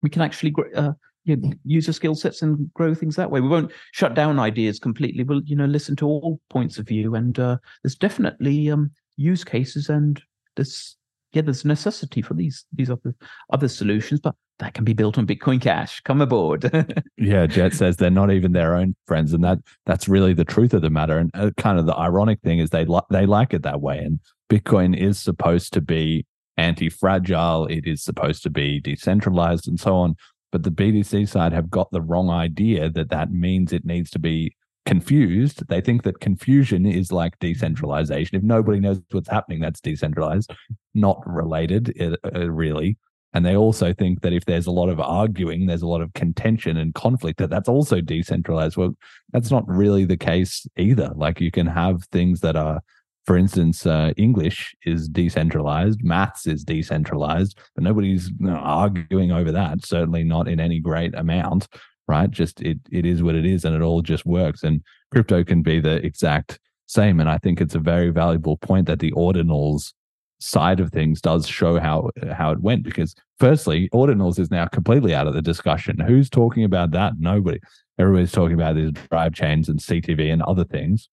we 0.02 0.10
can 0.10 0.24
actually 0.24 0.54
uh, 0.76 0.94
you 1.26 1.36
know, 1.36 1.54
use 1.64 1.86
your 1.86 1.94
skill 1.94 2.16
sets 2.16 2.42
and 2.42 2.74
grow 2.74 2.96
things 2.96 3.16
that 3.18 3.30
way. 3.30 3.40
We 3.40 3.50
won't 3.50 3.72
shut 3.92 4.16
down 4.16 4.40
ideas 4.40 4.80
completely. 4.80 5.24
We'll 5.24 5.44
you 5.44 5.56
know 5.56 5.66
listen 5.66 5.96
to 5.98 6.08
all 6.08 6.42
points 6.50 6.80
of 6.80 6.88
view, 6.88 7.14
and 7.14 7.38
uh, 7.38 7.58
there's 7.84 7.96
definitely 7.96 8.72
um, 8.72 8.90
use 9.16 9.44
cases 9.44 9.90
and 9.90 10.20
this 10.56 10.96
yeah, 11.38 11.44
there's 11.44 11.64
a 11.64 11.68
necessity 11.68 12.24
for 12.24 12.34
these 12.34 12.66
these 12.74 12.90
other 12.90 13.14
other 13.54 13.68
solutions, 13.68 14.20
but 14.20 14.34
that 14.58 14.74
can 14.74 14.84
be 14.84 14.94
built 14.94 15.20
on 15.20 15.28
Bitcoin 15.28 15.62
Cash. 15.62 16.02
Come 16.02 16.20
aboard. 16.20 16.72
yeah, 17.18 17.46
Jet 17.46 17.74
says 17.74 17.98
they're 17.98 18.10
not 18.10 18.32
even 18.32 18.54
their 18.54 18.76
own 18.76 18.96
friends, 19.06 19.34
and 19.34 19.44
that 19.44 19.60
that's 19.86 20.08
really 20.08 20.34
the 20.34 20.44
truth 20.44 20.74
of 20.74 20.82
the 20.82 20.90
matter. 20.90 21.20
And 21.20 21.30
uh, 21.36 21.52
kind 21.56 21.78
of 21.78 21.86
the 21.86 21.96
ironic 21.96 22.42
thing 22.42 22.58
is 22.58 22.72
they 22.72 22.86
like 22.86 23.04
they 23.12 23.28
like 23.28 23.54
it 23.54 23.62
that 23.62 23.82
way. 23.82 24.00
And 24.00 24.20
Bitcoin 24.50 24.98
is 24.98 25.20
supposed 25.20 25.74
to 25.74 25.82
be 25.82 26.26
anti-fragile. 26.58 27.68
It 27.68 27.86
is 27.86 28.04
supposed 28.04 28.42
to 28.42 28.50
be 28.50 28.80
decentralized 28.80 29.68
and 29.68 29.80
so 29.80 29.96
on. 29.96 30.16
But 30.52 30.64
the 30.64 30.72
BTC 30.72 31.30
side 31.30 31.54
have 31.54 31.70
got 31.70 31.92
the 31.92 32.02
wrong 32.02 32.32
idea 32.32 32.90
that 32.90 33.12
that 33.12 33.32
means 33.32 33.72
it 33.72 33.86
needs 33.86 34.10
to 34.10 34.20
be 34.20 34.56
confused. 34.88 35.68
They 35.68 35.82
think 35.82 36.04
that 36.04 36.22
confusion 36.22 36.86
is 36.86 37.12
like 37.12 37.38
decentralization. 37.40 38.38
If 38.38 38.44
nobody 38.44 38.80
knows 38.80 39.02
what's 39.12 39.30
happening, 39.30 39.60
that's 39.60 39.82
decentralized, 39.82 40.52
not 40.96 41.22
related, 41.28 41.94
uh, 42.02 42.16
uh, 42.34 42.50
really. 42.50 42.98
And 43.34 43.46
they 43.46 43.58
also 43.58 43.94
think 43.94 44.22
that 44.22 44.32
if 44.32 44.46
there's 44.46 44.66
a 44.66 44.72
lot 44.72 44.88
of 44.88 45.02
arguing, 45.02 45.66
there's 45.66 45.82
a 45.82 45.88
lot 45.88 46.02
of 46.02 46.14
contention 46.14 46.78
and 46.78 46.96
conflict, 46.96 47.38
that 47.40 47.50
that's 47.50 47.68
also 47.68 48.00
decentralized. 48.00 48.78
Well, 48.78 48.96
that's 49.34 49.52
not 49.52 49.68
really 49.68 50.06
the 50.06 50.18
case 50.18 50.66
either. 50.78 51.12
Like 51.14 51.42
you 51.42 51.52
can 51.52 51.68
have 51.68 52.06
things 52.06 52.40
that 52.40 52.56
are, 52.56 52.80
for 53.26 53.38
instance, 53.38 53.86
uh, 53.86 54.14
English 54.16 54.74
is 54.86 55.10
decentralized, 55.10 56.02
maths 56.02 56.48
is 56.48 56.64
decentralized, 56.64 57.60
but 57.76 57.84
nobody's 57.84 58.30
you 58.40 58.48
know, 58.48 58.56
arguing 58.56 59.34
over 59.34 59.52
that. 59.52 59.86
Certainly 59.86 60.24
not 60.24 60.48
in 60.48 60.62
any 60.62 60.80
great 60.80 61.14
amount 61.14 61.68
right? 62.08 62.30
Just 62.30 62.62
it 62.62 62.80
it 62.92 63.06
is 63.06 63.24
what 63.24 63.36
it 63.36 63.46
is, 63.46 63.66
and 63.66 63.76
it 63.76 63.82
all 63.82 64.02
just 64.02 64.26
works. 64.26 64.64
And 64.64 64.82
crypto 65.12 65.44
can 65.44 65.62
be 65.62 65.80
the 65.80 65.96
exact 66.06 66.60
same. 66.88 67.20
And 67.20 67.30
I 67.30 67.38
think 67.38 67.62
it's 67.62 67.76
a 67.76 67.80
very 67.80 68.10
valuable 68.10 68.58
point 68.58 68.88
that 68.88 69.00
the 69.00 69.12
ordinals 69.12 69.94
side 70.40 70.80
of 70.80 70.92
things 70.92 71.22
does 71.22 71.48
show 71.48 71.80
how 71.80 72.10
how 72.32 72.52
it 72.52 72.62
went 72.62 72.84
because 72.84 73.16
firstly 73.40 73.90
ordinals 73.94 74.38
is 74.38 74.52
now 74.52 74.68
completely 74.68 75.16
out 75.16 75.28
of 75.28 75.34
the 75.34 75.42
discussion 75.42 76.00
who's 76.00 76.30
talking 76.30 76.64
about 76.64 76.92
that 76.92 77.14
nobody 77.18 77.60
everybody's 77.98 78.32
talking 78.32 78.54
about 78.54 78.76
these 78.76 78.92
drive 79.10 79.34
chains 79.34 79.68
and 79.68 79.80
ctv 79.80 80.32
and 80.32 80.44
other 80.44 80.64
things 80.64 81.10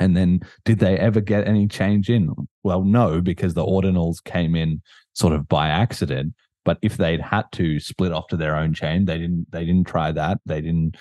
and 0.00 0.16
then 0.16 0.40
did 0.64 0.78
they 0.78 0.96
ever 0.98 1.20
get 1.20 1.46
any 1.46 1.68
change 1.68 2.08
in 2.08 2.34
well 2.62 2.82
no 2.82 3.20
because 3.20 3.52
the 3.52 3.64
ordinals 3.64 4.24
came 4.24 4.56
in 4.56 4.80
sort 5.12 5.34
of 5.34 5.46
by 5.46 5.68
accident 5.68 6.32
but 6.64 6.78
if 6.82 6.96
they'd 6.96 7.20
had 7.20 7.44
to 7.52 7.80
split 7.80 8.12
off 8.12 8.28
to 8.28 8.36
their 8.36 8.56
own 8.56 8.74
chain, 8.74 9.04
they 9.04 9.18
didn't. 9.18 9.46
They 9.50 9.64
didn't 9.64 9.86
try 9.86 10.12
that. 10.12 10.38
They 10.46 10.60
didn't, 10.60 10.96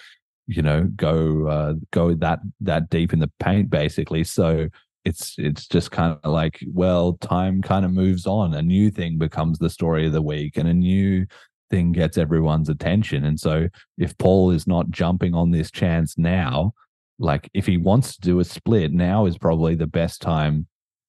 you 0.48 0.62
know, 0.62 0.90
go 0.96 1.48
uh, 1.48 1.74
go 1.92 2.14
that 2.16 2.40
that 2.62 2.90
deep 2.90 3.14
in 3.14 3.20
the 3.20 3.32
paint, 3.40 3.70
basically. 3.70 4.24
So 4.24 4.70
it's 5.06 5.36
it's 5.38 5.68
just 5.68 5.92
kind 5.92 6.18
of 6.24 6.32
like, 6.32 6.64
well, 6.74 7.14
time 7.14 7.62
kind 7.62 7.86
of 7.86 7.92
moves 7.92 8.26
on. 8.26 8.54
A 8.54 8.62
new 8.62 8.92
thing 8.92 9.18
becomes 9.18 9.60
the 9.60 9.70
story 9.70 10.06
of 10.06 10.14
the 10.14 10.22
week, 10.22 10.58
and 10.58 10.68
a 10.68 10.74
new 10.74 11.26
thing 11.70 11.92
gets 11.92 12.18
everyone's 12.18 12.70
attention. 12.70 13.26
And 13.26 13.40
so 13.40 13.68
if 13.98 14.18
Paul 14.18 14.52
is 14.52 14.68
not 14.68 14.90
jumping 14.90 15.34
on 15.34 15.52
this 15.52 15.70
chance 15.72 16.18
now, 16.18 16.74
like 17.20 17.50
if 17.54 17.66
he 17.66 17.78
wants 17.78 18.16
to 18.16 18.22
do 18.22 18.40
a 18.40 18.46
split, 18.46 18.92
now 18.94 19.26
is 19.26 19.38
probably 19.38 19.76
the 19.76 19.88
best 19.88 20.22
time 20.22 20.68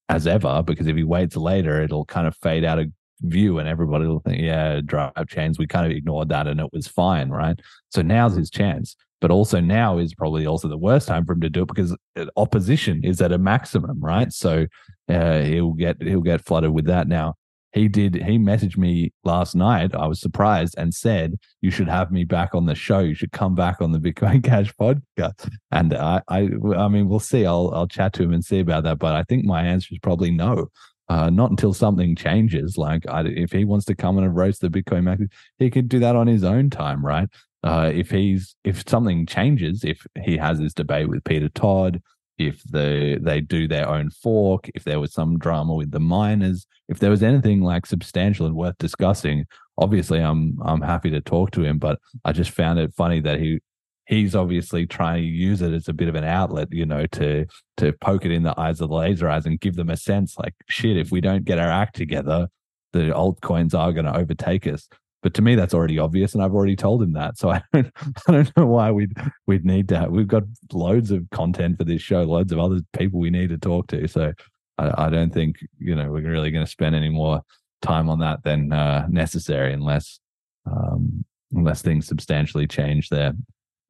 as 0.09 0.27
ever 0.27 0.63
because 0.63 0.87
if 0.87 0.97
he 0.97 1.05
waits 1.05 1.37
later, 1.37 1.83
it'll 1.83 2.07
kind 2.07 2.27
of 2.27 2.37
fade 2.37 2.65
out 2.65 2.79
of 2.79 2.91
view 3.23 3.59
and 3.59 3.69
everybody 3.69 4.07
will 4.07 4.21
think, 4.21 4.41
yeah, 4.43 4.81
drive 4.85 5.13
chains. 5.29 5.59
We 5.59 5.67
kind 5.67 5.87
of 5.87 5.93
ignored 5.93 6.29
that 6.31 6.47
and 6.47 6.61
it 6.61 6.73
was 6.73 6.87
fine, 6.87 7.31
right? 7.31 7.59
So 7.91 8.03
now's 8.03 8.37
his 8.37 8.51
chance. 8.51 8.97
But 9.21 9.33
also 9.33 9.59
now 9.61 9.99
is 9.99 10.15
probably 10.15 10.47
also 10.47 10.69
the 10.69 10.79
worst 10.79 11.09
time 11.09 11.25
for 11.27 11.33
him 11.33 11.41
to 11.41 11.51
do 11.51 11.63
it 11.63 11.69
because 11.69 11.97
opposition 12.37 13.03
is 13.03 13.21
at 13.21 13.33
a 13.33 13.39
maximum, 13.39 13.99
right? 14.01 14.33
So 14.33 14.67
uh, 15.09 15.41
he'll 15.41 15.73
get 15.73 16.01
he'll 16.03 16.21
get 16.21 16.45
flooded 16.45 16.71
with 16.71 16.85
that 16.87 17.09
now. 17.09 17.35
he 17.73 17.89
did 17.89 18.15
he 18.15 18.39
messaged 18.39 18.79
me 18.79 19.13
last 19.25 19.55
night 19.55 19.95
i 19.95 20.07
was 20.07 20.21
surprised 20.21 20.75
and 20.79 20.95
said 20.95 21.35
you 21.61 21.71
should 21.71 21.89
have 21.89 22.11
me 22.11 22.25
back 22.25 22.55
on 22.55 22.65
the 22.67 22.75
show 22.75 23.01
you 23.01 23.15
should 23.15 23.33
come 23.33 23.55
back 23.55 23.81
on 23.81 23.93
the 23.93 23.99
bitcoin 23.99 24.43
cash 24.51 24.73
podcast 24.81 25.51
and 25.71 25.93
i 25.95 26.21
i 26.29 26.49
i 26.77 26.89
mean 26.89 27.09
we'll 27.09 27.19
see 27.21 27.45
i'll 27.45 27.71
i'll 27.75 27.87
chat 27.87 28.13
to 28.13 28.23
him 28.23 28.33
and 28.33 28.45
see 28.45 28.61
about 28.61 28.85
that 28.85 28.99
but 28.99 29.15
i 29.15 29.23
think 29.25 29.45
my 29.45 29.63
answer 29.63 29.89
is 29.93 29.99
probably 29.99 30.31
no 30.31 30.69
uh, 31.09 31.31
not 31.31 31.51
until 31.51 31.73
something 31.73 32.15
changes. 32.15 32.77
Like, 32.77 33.09
I, 33.09 33.23
if 33.25 33.53
he 33.53 33.65
wants 33.65 33.87
to 33.87 33.95
come 33.95 34.19
and 34.19 34.35
roast 34.35 34.61
the 34.61 34.69
Bitcoin 34.69 35.05
market, 35.05 35.31
he 35.59 35.71
could 35.71 35.89
do 35.89 35.99
that 36.01 36.17
on 36.17 36.27
his 36.27 36.45
own 36.45 36.71
time, 36.71 37.05
right? 37.05 37.29
Uh, 37.65 37.91
if 37.93 38.11
he's 38.11 38.55
if 38.65 38.89
something 38.89 39.27
changes, 39.27 39.85
if 39.85 40.07
he 40.23 40.37
has 40.37 40.59
his 40.59 40.75
debate 40.75 41.09
with 41.09 41.25
Peter 41.25 41.49
Todd, 41.49 42.01
if 42.39 42.63
the 42.65 43.19
they 43.21 43.41
do 43.41 43.67
their 43.67 43.89
own 43.89 44.11
fork, 44.11 44.71
if 44.75 44.85
there 44.85 45.01
was 45.01 45.13
some 45.13 45.39
drama 45.39 45.75
with 45.75 45.91
the 45.91 46.01
miners, 46.01 46.67
if 46.89 47.01
there 47.01 47.11
was 47.11 47.23
anything 47.23 47.61
like 47.61 47.85
substantial 47.85 48.47
and 48.47 48.55
worth 48.55 48.79
discussing, 48.79 49.45
obviously 49.77 50.21
I'm 50.21 50.57
I'm 50.63 50.83
happy 50.83 51.11
to 51.11 51.21
talk 51.21 51.51
to 51.53 51.65
him. 51.65 51.79
But 51.79 51.99
I 52.25 52.33
just 52.33 52.53
found 52.53 52.79
it 52.79 52.95
funny 52.95 53.21
that 53.23 53.41
he 53.41 53.61
he's 54.09 54.35
obviously 54.35 54.87
trying 54.87 55.23
to 55.23 55.29
use 55.29 55.61
it 55.61 55.73
as 55.73 55.87
a 55.87 55.93
bit 55.93 56.09
of 56.09 56.15
an 56.15 56.25
outlet, 56.25 56.69
you 56.73 56.87
know, 56.87 57.07
to 57.07 57.47
to 57.77 57.93
poke 58.01 58.25
it 58.25 58.33
in 58.33 58.43
the 58.43 58.59
eyes 58.59 58.81
of 58.81 58.89
the 58.89 58.97
laser 58.97 59.29
eyes 59.29 59.47
and 59.47 59.61
give 59.61 59.77
them 59.77 59.91
a 59.91 59.97
sense 59.97 60.37
like 60.39 60.55
shit. 60.69 60.97
If 60.97 61.13
we 61.13 61.21
don't 61.21 61.45
get 61.45 61.59
our 61.59 61.71
act 61.71 61.95
together, 61.95 62.49
the 62.93 63.11
altcoins 63.11 63.79
are 63.79 63.93
going 63.93 64.07
to 64.07 64.17
overtake 64.17 64.67
us. 64.67 64.89
But 65.23 65.35
to 65.35 65.43
me, 65.43 65.57
that's 65.57 65.75
already 65.75 65.99
obvious, 65.99 66.35
and 66.35 66.43
I've 66.43 66.55
already 66.55 66.77
told 66.77 67.03
him 67.03 67.13
that. 67.13 67.39
So 67.39 67.51
I 67.51 67.63
don't, 67.73 67.93
I 68.29 68.33
don't 68.33 68.57
know 68.57 68.67
why 68.67 68.91
we'd 68.91 69.13
we'd 69.47 69.65
need 69.65 69.89
to. 69.91 69.99
Have, 69.99 70.11
we've 70.11 70.27
got 70.27 70.45
loads 70.73 71.11
of 71.11 71.29
content 71.31 71.77
for 71.77 71.85
this 71.85 72.03
show, 72.03 72.23
loads 72.23 72.51
of 72.51 72.59
other 72.59 72.81
people 72.99 73.21
we 73.21 73.31
need 73.31 73.51
to 73.51 73.59
talk 73.59 73.89
to. 73.89 74.09
So 74.09 74.33
I, 74.79 75.07
I 75.07 75.11
don't 75.11 75.33
think 75.33 75.59
you 75.79 75.95
know 75.95 76.11
we're 76.11 76.23
really 76.23 76.51
going 76.51 76.65
to 76.65 76.71
spend 76.71 76.95
any 76.95 77.11
more 77.11 77.43
time 77.83 78.09
on 78.09 78.21
that 78.21 78.43
than 78.43 78.73
uh, 78.73 79.07
necessary, 79.11 79.75
unless 79.75 80.19
um, 80.67 81.25
unless 81.53 81.83
things 81.83 82.07
substantially 82.07 82.67
change 82.67 83.11
there. 83.11 83.35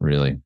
Really. 0.00 0.40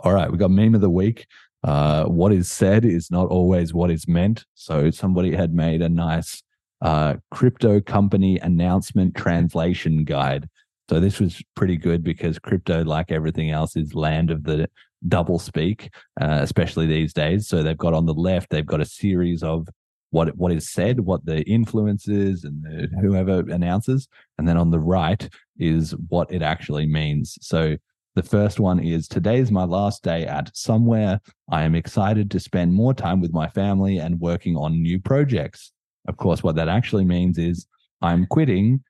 All 0.00 0.12
right, 0.12 0.30
we 0.30 0.38
got 0.38 0.50
meme 0.50 0.74
of 0.74 0.80
the 0.80 0.90
week. 0.90 1.26
Uh, 1.62 2.04
what 2.04 2.32
is 2.32 2.50
said 2.50 2.84
is 2.84 3.10
not 3.10 3.28
always 3.28 3.72
what 3.72 3.90
is 3.90 4.06
meant. 4.06 4.44
So 4.54 4.90
somebody 4.90 5.34
had 5.34 5.54
made 5.54 5.80
a 5.80 5.88
nice 5.88 6.42
uh, 6.82 7.14
crypto 7.30 7.80
company 7.80 8.38
announcement 8.38 9.16
translation 9.16 10.04
guide. 10.04 10.48
So 10.90 11.00
this 11.00 11.18
was 11.18 11.42
pretty 11.56 11.78
good 11.78 12.04
because 12.04 12.38
crypto, 12.38 12.84
like 12.84 13.10
everything 13.10 13.50
else, 13.50 13.76
is 13.76 13.94
land 13.94 14.30
of 14.30 14.44
the 14.44 14.68
double 15.08 15.38
speak, 15.38 15.90
uh, 16.20 16.40
especially 16.42 16.86
these 16.86 17.14
days. 17.14 17.48
So 17.48 17.62
they've 17.62 17.76
got 17.76 17.94
on 17.94 18.04
the 18.04 18.14
left, 18.14 18.50
they've 18.50 18.66
got 18.66 18.82
a 18.82 18.86
series 18.86 19.42
of 19.42 19.66
what 20.10 20.36
what 20.36 20.52
is 20.52 20.70
said, 20.70 21.00
what 21.00 21.24
the 21.24 21.42
influence 21.42 22.06
is, 22.06 22.44
and 22.44 22.62
the, 22.62 22.88
whoever 23.00 23.40
announces, 23.50 24.06
and 24.38 24.46
then 24.46 24.58
on 24.58 24.70
the 24.70 24.78
right 24.78 25.28
is 25.58 25.92
what 26.08 26.30
it 26.30 26.42
actually 26.42 26.86
means. 26.86 27.38
So 27.40 27.76
the 28.14 28.22
first 28.22 28.60
one 28.60 28.78
is 28.78 29.08
today's 29.08 29.50
my 29.50 29.64
last 29.64 30.02
day 30.02 30.24
at 30.24 30.56
somewhere. 30.56 31.20
I 31.50 31.62
am 31.62 31.74
excited 31.74 32.30
to 32.30 32.40
spend 32.40 32.72
more 32.72 32.94
time 32.94 33.20
with 33.20 33.32
my 33.32 33.48
family 33.48 33.98
and 33.98 34.20
working 34.20 34.56
on 34.56 34.80
new 34.80 35.00
projects. 35.00 35.72
Of 36.06 36.16
course, 36.16 36.42
what 36.42 36.54
that 36.56 36.68
actually 36.68 37.04
means 37.04 37.38
is 37.38 37.66
I'm 38.02 38.26
quitting 38.26 38.84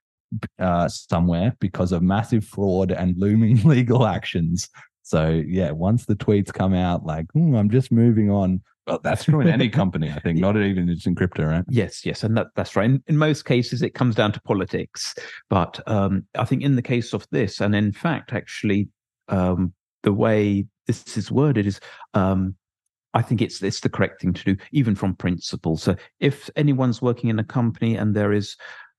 uh, 0.59 0.89
somewhere 0.89 1.57
because 1.61 1.93
of 1.93 2.03
massive 2.03 2.45
fraud 2.45 2.91
and 2.91 3.17
looming 3.17 3.63
legal 3.65 4.07
actions. 4.07 4.69
So 5.03 5.43
yeah, 5.47 5.71
once 5.71 6.05
the 6.05 6.17
tweets 6.17 6.53
come 6.53 6.75
out, 6.75 7.07
like 7.07 7.27
mm, 7.35 7.59
I'm 7.59 7.71
just 7.71 7.93
moving 7.93 8.31
on. 8.31 8.63
Well, 8.87 9.01
that's 9.03 9.25
true 9.25 9.41
in 9.41 9.49
any 9.49 9.71
company, 9.71 10.11
I 10.11 10.19
think, 10.19 10.39
not 10.41 10.59
even 10.59 10.89
just 10.89 11.07
in 11.07 11.15
crypto, 11.15 11.45
right? 11.45 11.65
Yes, 11.69 12.05
yes, 12.05 12.23
and 12.23 12.37
that, 12.37 12.49
that's 12.55 12.77
right. 12.77 12.85
In, 12.85 13.03
in, 13.07 13.17
most 13.17 13.47
cases, 13.47 13.81
it 13.81 13.95
comes 13.95 14.15
down 14.15 14.33
to 14.33 14.41
politics, 14.43 15.15
but 15.49 15.81
um, 15.87 16.27
I 16.35 16.45
think 16.45 16.63
in 16.63 16.77
the 16.77 16.83
case 16.83 17.15
of 17.15 17.27
this, 17.31 17.63
and 17.63 17.75
in 17.75 17.93
fact, 17.93 18.35
actually, 18.35 18.89
um, 19.29 19.73
the 20.03 20.13
way 20.13 20.67
this 20.87 21.17
is 21.17 21.31
worded 21.31 21.67
is 21.67 21.81
um, 22.15 22.57
I 23.15 23.23
think 23.23 23.41
it's 23.41 23.63
it's 23.63 23.81
the 23.81 23.89
correct 23.89 24.21
thing 24.21 24.33
to 24.33 24.55
do, 24.55 24.57
even 24.73 24.95
from 24.95 25.15
principle. 25.15 25.77
So 25.77 25.97
if 26.21 26.51
anyone's 26.57 27.01
working 27.01 27.31
in 27.31 27.39
a 27.39 27.45
company 27.45 27.97
and 27.97 28.15
there 28.15 28.33
is 28.33 28.57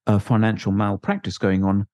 a 0.08 0.20
financial 0.20 0.72
malpractice 0.72 1.38
going 1.38 1.64
on, 1.64 1.86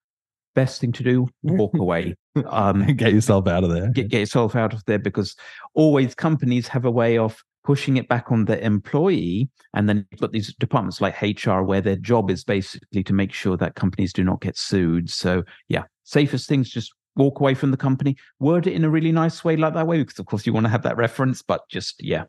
best 0.53 0.81
thing 0.81 0.91
to 0.93 1.03
do, 1.03 1.27
walk 1.43 1.75
away. 1.77 2.15
Um, 2.47 2.85
get 2.95 3.11
yourself 3.11 3.45
out 3.45 3.65
of 3.65 3.71
there. 3.71 3.89
Get, 3.89 4.07
get 4.07 4.19
yourself 4.19 4.55
out 4.55 4.73
of 4.73 4.85
there 4.85 4.97
because 4.97 5.35
always 5.73 6.15
companies 6.15 6.65
have 6.69 6.85
a 6.85 6.91
way 6.91 7.17
of 7.17 7.43
pushing 7.65 7.97
it 7.97 8.07
back 8.07 8.31
on 8.31 8.45
the 8.45 8.63
employee. 8.63 9.49
And 9.73 9.89
then 9.89 10.07
you've 10.09 10.21
got 10.21 10.31
these 10.31 10.55
departments 10.55 11.01
like 11.01 11.21
HR 11.21 11.63
where 11.63 11.81
their 11.81 11.97
job 11.97 12.31
is 12.31 12.45
basically 12.45 13.03
to 13.03 13.11
make 13.11 13.33
sure 13.33 13.57
that 13.57 13.75
companies 13.75 14.13
do 14.13 14.23
not 14.23 14.39
get 14.39 14.57
sued. 14.57 15.09
So 15.09 15.43
yeah, 15.67 15.83
safest 16.05 16.47
things 16.47 16.69
just 16.69 16.93
walk 17.15 17.39
away 17.39 17.53
from 17.53 17.71
the 17.71 17.77
company, 17.77 18.17
word 18.39 18.67
it 18.67 18.73
in 18.73 18.83
a 18.83 18.89
really 18.89 19.11
nice 19.11 19.43
way 19.43 19.55
like 19.55 19.73
that 19.73 19.87
way, 19.87 19.99
because 19.99 20.19
of 20.19 20.25
course 20.25 20.45
you 20.45 20.53
want 20.53 20.65
to 20.65 20.69
have 20.69 20.83
that 20.83 20.97
reference, 20.97 21.41
but 21.41 21.67
just 21.69 22.03
yeah, 22.03 22.25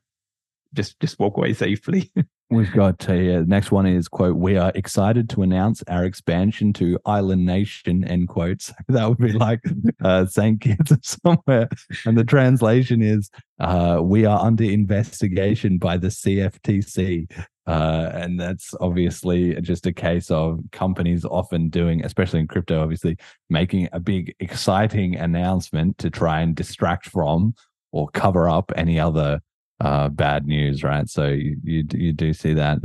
just 0.75 0.99
just 1.01 1.19
walk 1.19 1.37
away 1.37 1.53
safely. 1.55 2.11
We've 2.53 2.73
got 2.73 3.09
uh, 3.09 3.45
next 3.47 3.73
one 3.73 3.87
is 3.87 4.09
quote, 4.09 4.37
we 4.37 4.59
are 4.59 4.73
excited 4.75 5.31
to 5.31 5.43
announce 5.43 5.83
our 5.89 6.05
expansion 6.05 6.75
to 6.75 6.99
Island 7.07 7.47
Nation, 7.47 8.05
end 8.05 8.29
quotes. 8.29 8.71
That 8.89 9.09
would 9.09 9.17
be 9.17 9.33
like 9.33 9.61
uh, 10.05 10.27
St. 10.27 10.61
Kitts 10.61 10.93
somewhere. 11.25 11.71
And 12.05 12.19
the 12.19 12.25
translation 12.25 13.01
is 13.01 13.31
uh, 13.59 14.01
we 14.03 14.27
are 14.27 14.39
under 14.39 14.65
investigation 14.65 15.79
by 15.79 15.97
the 15.97 16.09
CFTC. 16.09 17.31
Uh, 17.67 18.11
and 18.15 18.41
that's 18.41 18.75
obviously 18.81 19.55
just 19.61 19.87
a 19.87 19.93
case 19.93 20.31
of 20.31 20.61
companies 20.73 21.25
often 21.25 21.69
doing, 21.69 22.05
especially 22.05 22.41
in 22.41 22.49
crypto, 22.49 22.83
obviously 22.83 23.17
making 23.51 23.89
a 23.93 24.01
big, 24.01 24.35
exciting 24.41 25.15
announcement 25.17 25.97
to 25.99 26.11
try 26.11 26.41
and 26.41 26.57
distract 26.57 27.09
from 27.09 27.55
or 27.93 28.09
cover 28.09 28.49
up 28.49 28.73
any 28.75 28.99
other 28.99 29.41
uh, 29.81 30.09
bad 30.09 30.47
news, 30.47 30.83
right? 30.83 31.09
So 31.09 31.29
you, 31.29 31.57
you 31.63 31.85
you 31.93 32.13
do 32.13 32.33
see 32.33 32.55
that 32.55 32.79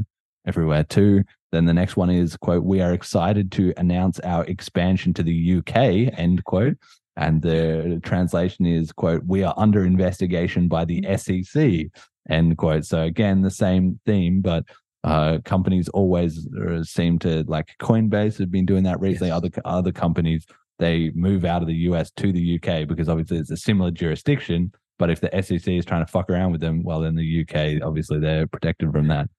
everywhere 0.45 0.83
too. 0.83 1.23
Then 1.51 1.65
the 1.65 1.73
next 1.73 1.95
one 1.95 2.09
is 2.09 2.35
quote: 2.35 2.63
"We 2.63 2.81
are 2.81 2.93
excited 2.93 3.51
to 3.53 3.73
announce 3.77 4.19
our 4.21 4.45
expansion 4.45 5.13
to 5.15 5.23
the 5.23 5.57
UK." 5.57 5.77
End 6.17 6.43
quote. 6.43 6.77
And 7.15 7.41
the 7.41 7.99
translation 8.03 8.65
is 8.65 8.91
quote: 8.91 9.23
"We 9.25 9.43
are 9.43 9.53
under 9.57 9.85
investigation 9.85 10.67
by 10.67 10.85
the 10.85 11.03
SEC." 11.17 11.87
End 12.29 12.57
quote. 12.57 12.85
So 12.85 13.01
again, 13.03 13.41
the 13.41 13.51
same 13.51 13.99
theme, 14.05 14.41
but 14.41 14.65
uh, 15.03 15.39
companies 15.45 15.87
always 15.89 16.47
uh, 16.55 16.83
seem 16.83 17.19
to 17.19 17.43
like 17.47 17.75
Coinbase 17.79 18.37
have 18.39 18.51
been 18.51 18.65
doing 18.65 18.83
that 18.83 18.99
recently. 18.99 19.29
Yes. 19.29 19.37
Other 19.37 19.49
other 19.65 19.91
companies 19.91 20.45
they 20.79 21.11
move 21.15 21.45
out 21.45 21.61
of 21.61 21.67
the 21.67 21.75
US 21.75 22.11
to 22.11 22.31
the 22.31 22.55
UK 22.59 22.87
because 22.87 23.09
obviously 23.09 23.37
it's 23.37 23.51
a 23.51 23.57
similar 23.57 23.91
jurisdiction. 23.91 24.71
But 24.99 25.09
if 25.09 25.21
the 25.21 25.29
SEC 25.41 25.67
is 25.67 25.85
trying 25.85 26.05
to 26.05 26.11
fuck 26.11 26.29
around 26.29 26.51
with 26.51 26.61
them, 26.61 26.83
well, 26.83 27.01
then 27.01 27.15
the 27.15 27.41
UK 27.41 27.81
obviously 27.85 28.19
they're 28.19 28.47
protected 28.47 28.91
from 28.91 29.07
that. 29.07 29.29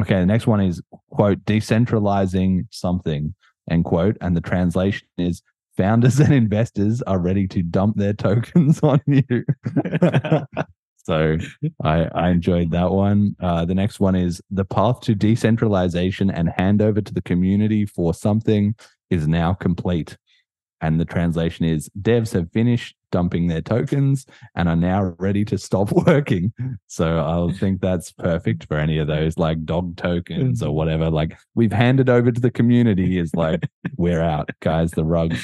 Okay, 0.00 0.20
the 0.20 0.26
next 0.26 0.46
one 0.46 0.60
is 0.60 0.80
quote 1.10 1.44
decentralizing 1.44 2.66
something 2.70 3.34
end 3.70 3.84
quote, 3.84 4.16
and 4.20 4.36
the 4.36 4.40
translation 4.40 5.08
is 5.18 5.42
founders 5.76 6.20
and 6.20 6.32
investors 6.32 7.02
are 7.02 7.18
ready 7.18 7.46
to 7.48 7.62
dump 7.62 7.96
their 7.96 8.12
tokens 8.12 8.80
on 8.82 9.00
you. 9.06 9.44
So 11.08 11.38
I, 11.82 12.06
I 12.14 12.28
enjoyed 12.28 12.70
that 12.72 12.90
one. 12.90 13.34
Uh, 13.40 13.64
the 13.64 13.74
next 13.74 13.98
one 13.98 14.14
is 14.14 14.42
the 14.50 14.66
path 14.66 15.00
to 15.02 15.14
decentralization 15.14 16.30
and 16.30 16.50
handover 16.50 17.02
to 17.02 17.14
the 17.14 17.22
community 17.22 17.86
for 17.86 18.12
something 18.12 18.74
is 19.08 19.26
now 19.26 19.54
complete. 19.54 20.18
And 20.82 21.00
the 21.00 21.06
translation 21.06 21.64
is 21.64 21.88
devs 21.98 22.34
have 22.34 22.52
finished 22.52 22.94
dumping 23.10 23.46
their 23.46 23.62
tokens 23.62 24.26
and 24.54 24.68
are 24.68 24.76
now 24.76 25.14
ready 25.18 25.46
to 25.46 25.56
stop 25.56 25.90
working. 26.06 26.52
So 26.88 27.20
I'll 27.20 27.52
think 27.52 27.80
that's 27.80 28.12
perfect 28.12 28.66
for 28.66 28.76
any 28.76 28.98
of 28.98 29.06
those 29.06 29.38
like 29.38 29.64
dog 29.64 29.96
tokens 29.96 30.62
or 30.62 30.76
whatever. 30.76 31.08
Like 31.08 31.38
we've 31.54 31.72
handed 31.72 32.10
over 32.10 32.30
to 32.30 32.40
the 32.40 32.50
community 32.50 33.18
is 33.18 33.34
like 33.34 33.66
we're 33.96 34.20
out, 34.20 34.50
guys. 34.60 34.90
The 34.90 35.06
rug, 35.06 35.34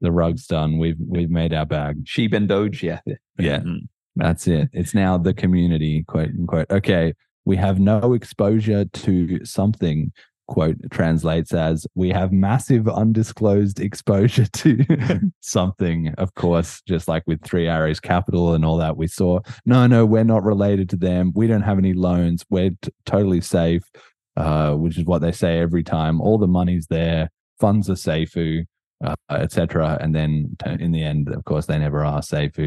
the 0.00 0.10
rug's 0.10 0.48
done. 0.48 0.78
We've 0.78 0.98
we've 0.98 1.30
made 1.30 1.54
our 1.54 1.66
bag. 1.66 2.04
Shib 2.04 2.32
and 2.32 2.48
Doge, 2.48 2.82
yeah. 2.82 2.98
Yeah. 3.38 3.60
Mm. 3.60 3.86
That's 4.16 4.46
it. 4.46 4.68
It's 4.72 4.94
now 4.94 5.18
the 5.18 5.34
community, 5.34 6.04
quote 6.04 6.30
unquote. 6.30 6.70
Okay. 6.70 7.14
We 7.44 7.56
have 7.56 7.78
no 7.78 8.14
exposure 8.14 8.86
to 8.86 9.44
something, 9.44 10.12
quote, 10.48 10.76
translates 10.90 11.52
as 11.52 11.86
we 11.94 12.08
have 12.10 12.32
massive 12.32 12.88
undisclosed 12.88 13.80
exposure 13.80 14.46
to 14.46 14.84
something. 15.40 16.14
Of 16.16 16.34
course, 16.34 16.80
just 16.88 17.06
like 17.06 17.24
with 17.26 17.42
Three 17.42 17.68
Arrows 17.68 18.00
Capital 18.00 18.54
and 18.54 18.64
all 18.64 18.78
that, 18.78 18.96
we 18.96 19.08
saw, 19.08 19.40
no, 19.66 19.86
no, 19.86 20.06
we're 20.06 20.24
not 20.24 20.44
related 20.44 20.88
to 20.90 20.96
them. 20.96 21.32
We 21.34 21.46
don't 21.46 21.62
have 21.62 21.78
any 21.78 21.92
loans. 21.92 22.44
We're 22.48 22.70
t- 22.80 22.92
totally 23.04 23.42
safe, 23.42 23.82
uh, 24.36 24.74
which 24.74 24.96
is 24.96 25.04
what 25.04 25.20
they 25.20 25.32
say 25.32 25.58
every 25.58 25.82
time. 25.82 26.20
All 26.20 26.38
the 26.38 26.46
money's 26.46 26.86
there. 26.86 27.30
Funds 27.60 27.90
are 27.90 27.96
safe, 27.96 28.36
uh, 28.36 29.14
etc. 29.30 29.98
And 30.00 30.14
then 30.14 30.56
in 30.80 30.92
the 30.92 31.02
end, 31.02 31.28
of 31.28 31.44
course, 31.44 31.66
they 31.66 31.78
never 31.78 32.04
are 32.04 32.22
safe 32.22 32.58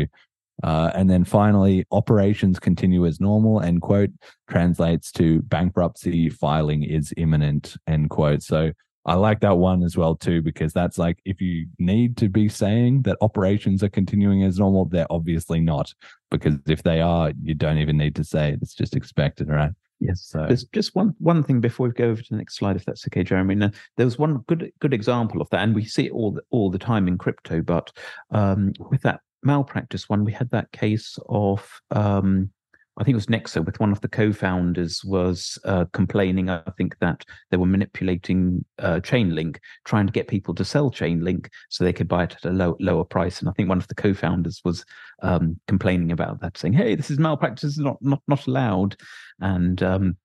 Uh, 0.63 0.91
and 0.95 1.09
then 1.09 1.23
finally, 1.23 1.85
operations 1.91 2.59
continue 2.59 3.05
as 3.05 3.19
normal, 3.19 3.61
end 3.61 3.81
quote, 3.81 4.09
translates 4.49 5.11
to 5.11 5.41
bankruptcy 5.43 6.29
filing 6.29 6.83
is 6.83 7.13
imminent, 7.17 7.75
end 7.85 8.09
quote. 8.09 8.41
So 8.41 8.71
I 9.05 9.13
like 9.13 9.39
that 9.39 9.57
one 9.57 9.83
as 9.83 9.95
well, 9.95 10.15
too, 10.15 10.41
because 10.41 10.73
that's 10.73 10.97
like 10.97 11.19
if 11.25 11.39
you 11.39 11.67
need 11.79 12.17
to 12.17 12.27
be 12.27 12.49
saying 12.49 13.03
that 13.03 13.17
operations 13.21 13.81
are 13.81 13.89
continuing 13.89 14.43
as 14.43 14.59
normal, 14.59 14.85
they're 14.85 15.07
obviously 15.09 15.61
not. 15.61 15.93
Because 16.29 16.55
if 16.67 16.83
they 16.83 16.99
are, 16.99 17.31
you 17.41 17.53
don't 17.53 17.77
even 17.77 17.97
need 17.97 18.15
to 18.15 18.23
say 18.23 18.49
it. 18.49 18.59
It's 18.61 18.73
just 18.73 18.95
expected, 18.95 19.47
right? 19.47 19.71
Yes. 19.99 20.25
So. 20.25 20.45
There's 20.45 20.65
just 20.65 20.93
one 20.93 21.15
one 21.19 21.43
thing 21.43 21.61
before 21.61 21.87
we 21.87 21.93
go 21.93 22.09
over 22.09 22.21
to 22.21 22.29
the 22.29 22.37
next 22.37 22.57
slide, 22.57 22.75
if 22.75 22.85
that's 22.85 23.07
okay, 23.07 23.23
Jeremy. 23.23 23.55
Now, 23.55 23.71
there 23.95 24.05
was 24.05 24.19
one 24.19 24.43
good 24.47 24.71
good 24.79 24.93
example 24.93 25.41
of 25.41 25.49
that, 25.51 25.61
and 25.61 25.73
we 25.73 25.85
see 25.85 26.07
it 26.07 26.11
all 26.11 26.33
the, 26.33 26.41
all 26.51 26.69
the 26.69 26.77
time 26.77 27.07
in 27.07 27.17
crypto. 27.17 27.61
But 27.61 27.91
um, 28.31 28.73
with 28.91 29.01
that 29.03 29.21
malpractice 29.47 30.07
one, 30.07 30.23
we 30.23 30.31
had 30.31 30.51
that 30.51 30.71
case 30.71 31.17
of 31.27 31.81
um, 31.91 32.51
I 32.97 33.03
think 33.03 33.13
it 33.13 33.15
was 33.15 33.27
Nexo 33.27 33.63
with 33.63 33.79
one 33.79 33.91
of 33.91 34.01
the 34.01 34.07
co-founders 34.07 35.03
was 35.05 35.59
uh, 35.65 35.85
complaining. 35.93 36.49
I 36.49 36.63
think 36.77 36.97
that 36.99 37.23
they 37.51 37.57
were 37.57 37.67
manipulating 37.67 38.65
uh, 38.79 38.95
Chainlink, 38.95 39.57
trying 39.85 40.07
to 40.07 40.13
get 40.13 40.27
people 40.27 40.55
to 40.55 40.65
sell 40.65 40.89
Chainlink 40.89 41.47
so 41.69 41.83
they 41.83 41.93
could 41.93 42.07
buy 42.07 42.23
it 42.23 42.35
at 42.35 42.45
a 42.45 42.51
low, 42.51 42.75
lower 42.79 43.03
price. 43.03 43.39
And 43.39 43.47
I 43.47 43.51
think 43.51 43.69
one 43.69 43.77
of 43.77 43.87
the 43.87 43.95
co-founders 43.95 44.61
was 44.65 44.83
um, 45.21 45.59
complaining 45.67 46.11
about 46.11 46.41
that, 46.41 46.57
saying, 46.57 46.73
"Hey, 46.73 46.95
this 46.95 47.11
is 47.11 47.19
malpractice, 47.19 47.77
not 47.77 47.97
not 48.01 48.21
not 48.27 48.47
allowed." 48.47 48.95
And 49.39 49.81
um, 49.83 50.17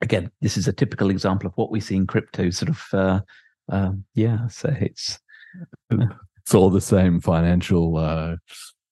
again, 0.00 0.32
this 0.40 0.56
is 0.56 0.66
a 0.66 0.72
typical 0.72 1.10
example 1.10 1.46
of 1.46 1.54
what 1.54 1.70
we 1.70 1.78
see 1.78 1.94
in 1.94 2.06
crypto. 2.06 2.50
Sort 2.50 2.70
of, 2.70 2.84
uh, 2.92 3.20
um, 3.68 4.04
yeah. 4.14 4.48
So 4.48 4.74
it's 4.80 5.20
it's 6.48 6.54
all 6.54 6.70
the 6.70 6.80
same 6.80 7.20
financial 7.20 7.98
uh, 7.98 8.36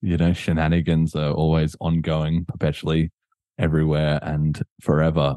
you 0.03 0.19
know, 0.19 0.35
shenanigans 0.35 1.15
are 1.15 1.33
always 1.33 1.75
ongoing, 1.81 2.45
perpetually 2.45 3.11
everywhere 3.59 4.19
and 4.21 4.63
forever. 4.83 5.37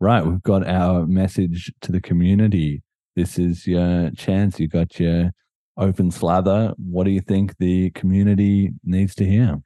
Right, 0.00 0.24
we've 0.24 0.42
got 0.42 0.66
our 0.66 1.06
message 1.06 1.70
to 1.82 1.92
the 1.92 2.00
community. 2.00 2.82
This 3.16 3.38
is 3.38 3.66
your 3.66 4.10
chance. 4.12 4.58
You 4.58 4.66
got 4.66 4.98
your 4.98 5.32
open 5.76 6.10
slather. 6.10 6.72
What 6.78 7.04
do 7.04 7.10
you 7.10 7.20
think 7.20 7.58
the 7.58 7.90
community 7.90 8.70
needs 8.82 9.14
to 9.16 9.26
hear? 9.26 9.58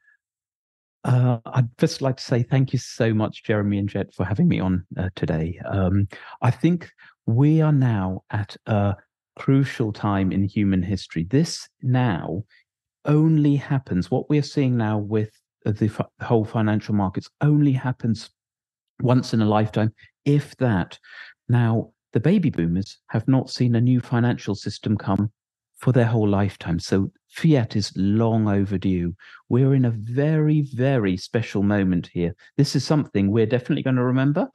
Uh, 1.05 1.39
I'd 1.47 1.69
just 1.79 2.03
like 2.03 2.17
to 2.17 2.25
say 2.25 2.43
thank 2.43 2.73
you 2.73 2.81
so 2.81 3.15
much, 3.15 3.45
Jeremy 3.45 3.79
and 3.79 3.89
Jet, 3.89 4.13
for 4.13 4.25
having 4.25 4.49
me 4.49 4.59
on 4.59 4.85
uh, 4.99 5.11
today. 5.15 5.61
Um, 5.65 6.09
I 6.41 6.51
think 6.51 6.91
we 7.27 7.61
are 7.61 7.71
now 7.73 8.25
at 8.33 8.57
a 8.67 8.97
crucial 9.37 9.93
time 9.93 10.33
in 10.33 10.45
human 10.45 10.83
history. 10.83 11.25
This 11.25 11.69
now 11.83 12.45
only 13.05 13.57
happens, 13.57 14.11
what 14.11 14.29
we're 14.31 14.43
seeing 14.43 14.77
now 14.77 14.99
with 14.99 15.31
uh, 15.67 15.73
the, 15.73 15.87
f- 15.87 16.07
whole 16.21 16.45
financial 16.45 16.95
markets 16.95 17.29
only 17.41 17.73
happens 17.73 18.31
once 19.01 19.35
in 19.35 19.43
a 19.43 19.47
lifetime, 19.47 19.93
if 20.25 20.57
that. 20.57 20.99
Now, 21.49 21.93
the 22.13 22.21
baby 22.21 22.51
boomers 22.51 22.99
have 23.09 23.27
not 23.27 23.51
seen 23.51 23.75
a 23.75 23.81
new 23.81 24.01
financial 24.01 24.55
system 24.55 24.97
come 24.97 25.33
for 25.79 25.93
their 25.93 26.07
whole 26.07 26.29
lifetime. 26.29 26.79
So 26.79 27.11
fiat 27.31 27.75
is 27.75 27.93
long 27.97 28.47
overdue. 28.47 29.15
We're 29.49 29.75
in 29.75 29.85
a 29.85 29.91
very, 29.91 30.69
very 30.75 31.17
special 31.17 31.63
moment 31.63 32.09
here. 32.13 32.35
This 32.57 32.77
is 32.77 32.85
something 32.85 33.31
we're 33.31 33.47
definitely 33.47 33.83
going 33.83 33.97
to 33.97 34.05
remember. 34.05 34.49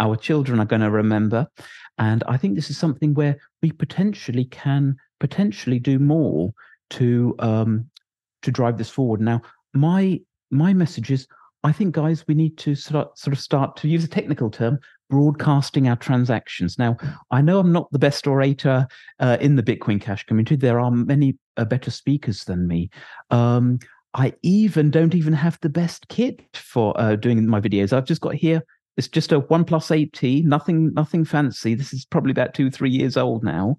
Our 0.00 0.16
children 0.16 0.58
are 0.58 0.66
going 0.66 0.82
to 0.82 0.90
remember. 0.90 1.46
And 1.98 2.24
I 2.26 2.36
think 2.36 2.56
this 2.56 2.70
is 2.70 2.78
something 2.78 3.14
where 3.14 3.36
we 3.62 3.70
potentially 3.70 4.46
can 4.46 4.96
potentially 5.20 5.78
do 5.78 5.98
more 5.98 6.52
to 6.90 7.36
um, 7.38 7.90
to 8.42 8.50
drive 8.50 8.78
this 8.78 8.90
forward. 8.90 9.20
Now, 9.20 9.42
my 9.74 10.20
my 10.50 10.72
message 10.72 11.12
is 11.12 11.28
I 11.62 11.72
think, 11.72 11.94
guys, 11.94 12.24
we 12.26 12.34
need 12.34 12.56
to 12.58 12.74
sort 12.74 13.06
of, 13.06 13.18
sort 13.18 13.34
of 13.34 13.40
start 13.40 13.76
to 13.76 13.88
use 13.88 14.02
a 14.02 14.08
technical 14.08 14.50
term, 14.50 14.78
broadcasting 15.10 15.88
our 15.88 15.96
transactions. 15.96 16.78
Now, 16.78 16.96
I 17.30 17.42
know 17.42 17.58
I'm 17.58 17.72
not 17.72 17.92
the 17.92 17.98
best 17.98 18.26
orator 18.26 18.86
uh, 19.18 19.36
in 19.40 19.56
the 19.56 19.62
Bitcoin 19.62 20.00
Cash 20.00 20.24
community. 20.24 20.56
There 20.56 20.80
are 20.80 20.90
many 20.90 21.36
uh, 21.58 21.66
better 21.66 21.90
speakers 21.90 22.44
than 22.44 22.66
me. 22.66 22.88
Um, 23.30 23.78
I 24.14 24.32
even 24.42 24.90
don't 24.90 25.14
even 25.14 25.34
have 25.34 25.58
the 25.60 25.68
best 25.68 26.08
kit 26.08 26.40
for 26.54 26.98
uh, 26.98 27.16
doing 27.16 27.46
my 27.46 27.60
videos. 27.60 27.92
I've 27.92 28.06
just 28.06 28.22
got 28.22 28.34
here. 28.34 28.62
It's 28.96 29.08
just 29.08 29.32
a 29.32 29.40
One 29.40 29.64
8T, 29.64 30.44
nothing, 30.44 30.92
nothing 30.94 31.24
fancy. 31.24 31.74
This 31.74 31.92
is 31.92 32.04
probably 32.04 32.32
about 32.32 32.54
two, 32.54 32.70
three 32.70 32.90
years 32.90 33.16
old 33.16 33.44
now, 33.44 33.76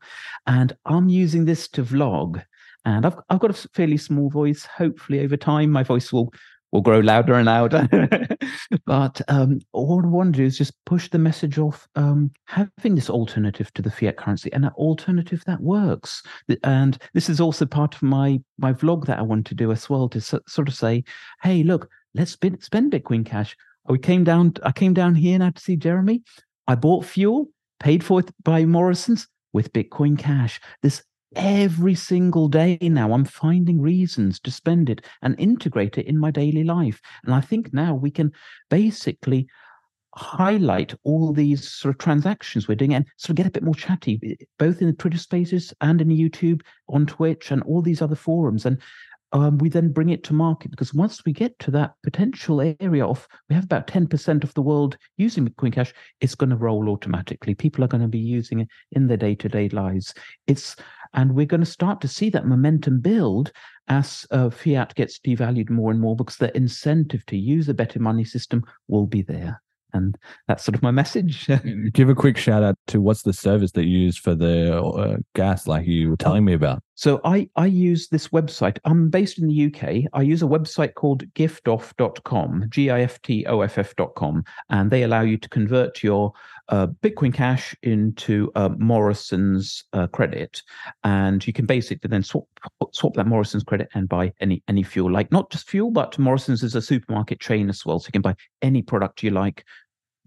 and 0.48 0.76
I'm 0.86 1.10
using 1.10 1.46
this 1.46 1.68
to 1.70 1.84
vlog. 1.84 2.44
And 2.84 3.06
I've 3.06 3.16
I've 3.30 3.40
got 3.40 3.52
a 3.52 3.68
fairly 3.74 3.98
small 3.98 4.30
voice. 4.30 4.66
Hopefully, 4.66 5.20
over 5.20 5.38
time, 5.38 5.70
my 5.70 5.84
voice 5.84 6.12
will 6.12 6.34
will 6.72 6.82
grow 6.82 7.00
louder 7.00 7.34
and 7.34 7.46
louder. 7.46 7.88
but 8.86 9.22
um, 9.28 9.60
all 9.74 10.02
I 10.04 10.08
want 10.08 10.34
to 10.34 10.38
do 10.38 10.46
is 10.46 10.58
just 10.58 10.74
push 10.86 11.10
the 11.10 11.20
message 11.20 11.60
of 11.60 11.88
um, 11.96 12.32
having 12.46 12.96
this 12.96 13.10
alternative 13.10 13.74
to 13.74 13.82
the 13.82 13.92
fiat 13.92 14.18
currency 14.18 14.52
and 14.54 14.66
an 14.66 14.72
alternative 14.72 15.44
that 15.46 15.62
works. 15.62 16.24
And 16.64 16.98
this 17.14 17.30
is 17.30 17.42
also 17.42 17.66
part 17.66 17.96
of 17.96 18.02
my 18.02 18.42
my 18.58 18.74
vlog 18.74 19.06
that 19.06 19.20
I 19.20 19.24
want 19.24 19.46
to 19.48 19.56
do 19.56 19.72
as 19.72 19.90
well 19.90 20.10
to 20.10 20.22
so, 20.22 20.40
sort 20.48 20.68
of 20.68 20.76
say, 20.76 21.04
hey, 21.44 21.64
look, 21.64 21.90
let's 22.14 22.32
spend, 22.32 22.64
spend 22.64 22.92
Bitcoin 22.92 23.26
Cash. 23.26 23.56
We 23.88 23.99
came 23.99 24.24
down. 24.24 24.53
I 24.64 24.72
came 24.72 24.94
down 24.94 25.16
here 25.16 25.40
now 25.40 25.49
to 25.49 25.62
see 25.62 25.76
Jeremy. 25.76 26.24
I 26.68 26.76
bought 26.76 27.06
fuel, 27.06 27.48
paid 27.80 28.03
for 28.03 28.20
it 28.20 28.32
by 28.44 28.66
Morrison's 28.66 29.28
with 29.53 29.74
Bitcoin 29.74 30.18
Cash. 30.18 30.62
This 30.82 31.03
every 31.36 31.95
single 31.95 32.49
day 32.49 32.78
now 32.82 33.14
i'm 33.14 33.24
finding 33.24 33.80
reasons 33.80 34.38
to 34.38 34.52
spend 34.52 34.90
it 34.90 35.06
and 35.22 35.40
integrate 35.40 35.98
it 35.98 36.06
in 36.06 36.18
my 36.18 36.30
daily 36.30 36.64
life 36.64 36.99
and 37.24 37.34
i 37.34 37.40
think 37.40 37.74
now 37.74 37.95
we 37.95 38.12
can 38.12 38.30
basically 38.70 39.48
highlight 40.16 40.94
all 41.06 41.32
these 41.32 41.72
sort 41.72 41.95
of 41.95 41.98
transactions 41.98 42.68
we're 42.68 42.76
doing 42.76 42.94
and 42.94 43.06
sort 43.16 43.30
of 43.30 43.36
get 43.38 43.45
a 43.45 43.52
bit 43.52 43.64
more 43.64 43.74
chatty 43.74 44.38
both 44.60 44.82
in 44.82 44.88
the 44.88 44.94
twitter 44.94 45.18
spaces 45.18 45.74
and 45.80 46.02
in 46.02 46.10
youtube 46.10 46.62
on 46.90 47.06
twitch 47.06 47.49
and 47.49 47.64
all 47.64 47.82
these 47.82 48.02
other 48.02 48.16
forums 48.16 48.66
and 48.66 48.78
um, 49.34 49.58
we 49.58 49.70
then 49.70 49.91
bring 49.91 50.10
it 50.10 50.24
to 50.26 50.34
market. 50.34 50.72
Because 50.72 50.94
once 50.94 51.24
we 51.26 51.34
get 51.34 51.58
to 51.60 51.72
that 51.72 51.94
potential 52.03 52.62
area 52.80 53.06
of 53.06 53.28
we 53.49 53.56
have 53.56 53.66
about 53.66 53.88
10% 53.88 54.44
of 54.44 54.53
the 54.53 54.62
world 54.62 54.98
using 55.18 55.48
bitcoin 55.48 55.74
cash 55.74 55.94
it's 56.20 56.36
going 56.36 56.49
to 56.49 56.56
roll 56.56 56.90
automatically. 56.90 57.56
People 57.56 57.84
are 57.84 57.88
going 57.88 58.02
to 58.02 58.08
be 58.08 58.20
using 58.20 58.62
it 58.62 58.68
in 58.91 59.08
their 59.08 59.18
day-to-day 59.18 59.70
lives. 59.70 60.14
It's 60.48 60.76
and 61.14 61.36
we're 61.36 61.45
going 61.45 61.62
to 61.62 61.66
start 61.66 61.99
to 62.02 62.08
see 62.08 62.30
that 62.30 62.48
momentum 62.48 63.02
build 63.02 63.52
as 63.88 64.26
uh, 64.32 64.49
fiat 64.49 64.95
gets 64.95 65.20
devalued 65.20 65.70
more 65.70 65.91
and 65.91 65.99
more 65.99 66.16
because 66.16 66.38
the 66.38 66.56
incentive 66.56 67.26
to 67.26 67.38
use 67.38 67.68
a 67.68 67.74
better 67.74 67.99
money 67.99 68.24
system 68.24 68.64
will 68.88 69.08
be 69.08 69.22
there 69.22 69.62
and 69.93 70.18
that's 70.47 70.63
sort 70.63 70.76
of 70.76 70.84
my 70.84 70.91
message. 70.91 71.49
Give 71.93 72.09
a 72.09 72.15
quick 72.15 72.38
shout 72.38 72.63
out 72.63 72.76
to 72.88 73.01
what's 73.01 73.23
the 73.23 73.34
service 73.34 73.72
that 73.73 73.85
you 73.85 73.99
use 73.99 74.18
for 74.18 74.35
the 74.35 74.81
uh, 74.81 75.18
gas, 75.35 75.68
like 75.68 75.88
you 75.88 76.09
were 76.09 76.18
telling 76.18 76.45
me 76.45 76.53
about. 76.53 76.84
So 76.95 77.19
I 77.23 77.49
I 77.55 77.65
use 77.65 78.09
this 78.09 78.27
website. 78.27 78.77
I'm 78.85 79.09
based 79.09 79.39
in 79.39 79.47
the 79.47 79.65
UK. 79.65 80.09
I 80.13 80.22
use 80.22 80.43
a 80.43 80.47
website 80.47 80.93
called 80.93 81.23
giftoff.com, 81.34 82.65
G 82.69 82.89
I 82.89 83.01
F 83.01 83.22
T 83.22 83.45
O 83.47 83.61
F 83.61 83.77
F.com, 83.77 84.43
and 84.69 84.91
they 84.91 85.03
allow 85.03 85.22
you 85.22 85.38
to 85.38 85.49
convert 85.49 86.03
your 86.03 86.34
uh, 86.72 86.88
Bitcoin 86.88 87.34
Cash 87.34 87.76
into 87.84 88.52
uh, 88.56 88.69
Morrison's 88.77 89.84
uh, 89.93 90.07
credit, 90.07 90.61
and 91.03 91.45
you 91.45 91.53
can 91.53 91.65
basically 91.65 92.07
then 92.07 92.23
swap 92.23 92.45
swap 92.91 93.14
that 93.15 93.27
Morrison's 93.27 93.64
credit 93.64 93.89
and 93.93 94.07
buy 94.07 94.34
any 94.39 94.64
any 94.68 94.81
fuel, 94.81 95.11
like 95.11 95.31
not 95.31 95.52
just 95.52 95.69
fuel, 95.69 95.91
but 95.91 96.18
Morrison's 96.18 96.64
is 96.64 96.73
a 96.73 96.81
supermarket 96.81 97.39
chain 97.39 97.69
as 97.69 97.85
well, 97.85 97.99
so 97.99 98.07
you 98.07 98.14
can 98.14 98.22
buy 98.22 98.35
any 98.61 98.81
product 98.81 99.22
you 99.22 99.31
like 99.31 99.65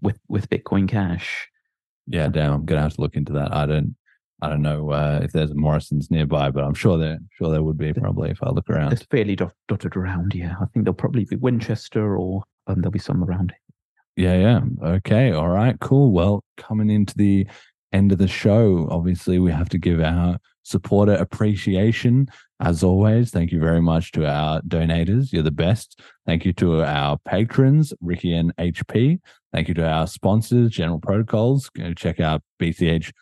with 0.01 0.19
with 0.29 0.49
Bitcoin 0.49 0.87
Cash. 0.87 1.49
Yeah, 2.07 2.27
damn, 2.27 2.53
I'm 2.53 2.65
gonna 2.65 2.81
have 2.81 2.95
to 2.95 3.01
look 3.01 3.15
into 3.15 3.33
that. 3.33 3.53
I 3.53 3.65
don't 3.65 3.95
I 4.41 4.49
don't 4.49 4.61
know 4.61 4.91
uh, 4.91 5.21
if 5.23 5.31
there's 5.31 5.51
a 5.51 5.55
Morrison's 5.55 6.11
nearby, 6.11 6.51
but 6.51 6.63
I'm 6.63 6.75
sure 6.75 6.99
there 6.99 7.17
sure 7.37 7.51
there 7.51 7.63
would 7.63 7.77
be 7.77 7.91
probably 7.91 8.29
if 8.29 8.43
I 8.43 8.49
look 8.49 8.69
around. 8.69 8.93
It's 8.93 9.03
fairly 9.03 9.35
dot, 9.35 9.53
dotted 9.67 9.95
around. 9.95 10.35
Yeah, 10.35 10.55
I 10.61 10.65
think 10.65 10.85
there'll 10.85 10.93
probably 10.93 11.25
be 11.25 11.37
Winchester 11.37 12.15
or 12.17 12.43
um, 12.67 12.81
there'll 12.81 12.91
be 12.91 12.99
some 12.99 13.23
around. 13.23 13.53
Yeah, 14.15 14.37
yeah. 14.37 14.61
Okay, 14.81 15.31
all 15.31 15.49
right, 15.49 15.77
cool. 15.79 16.11
Well, 16.11 16.43
coming 16.57 16.89
into 16.89 17.15
the 17.15 17.47
end 17.91 18.11
of 18.11 18.17
the 18.17 18.27
show, 18.27 18.87
obviously 18.89 19.39
we 19.39 19.51
have 19.51 19.69
to 19.69 19.77
give 19.77 19.99
our 19.99 20.37
supporter 20.63 21.13
appreciation. 21.13 22.27
As 22.59 22.83
always, 22.83 23.31
thank 23.31 23.51
you 23.51 23.59
very 23.59 23.81
much 23.81 24.11
to 24.13 24.25
our 24.25 24.61
donators. 24.61 25.31
You're 25.31 25.43
the 25.43 25.51
best. 25.51 26.01
Thank 26.25 26.45
you 26.45 26.53
to 26.53 26.83
our 26.83 27.17
patrons, 27.25 27.93
Ricky 28.01 28.33
and 28.33 28.55
HP. 28.55 29.19
Thank 29.53 29.67
you 29.67 29.73
to 29.75 29.87
our 29.87 30.07
sponsors, 30.07 30.71
General 30.71 30.99
Protocols. 30.99 31.69
Go 31.69 31.93
check 31.93 32.19
out 32.19 32.41
bchbull.com. 32.61 33.13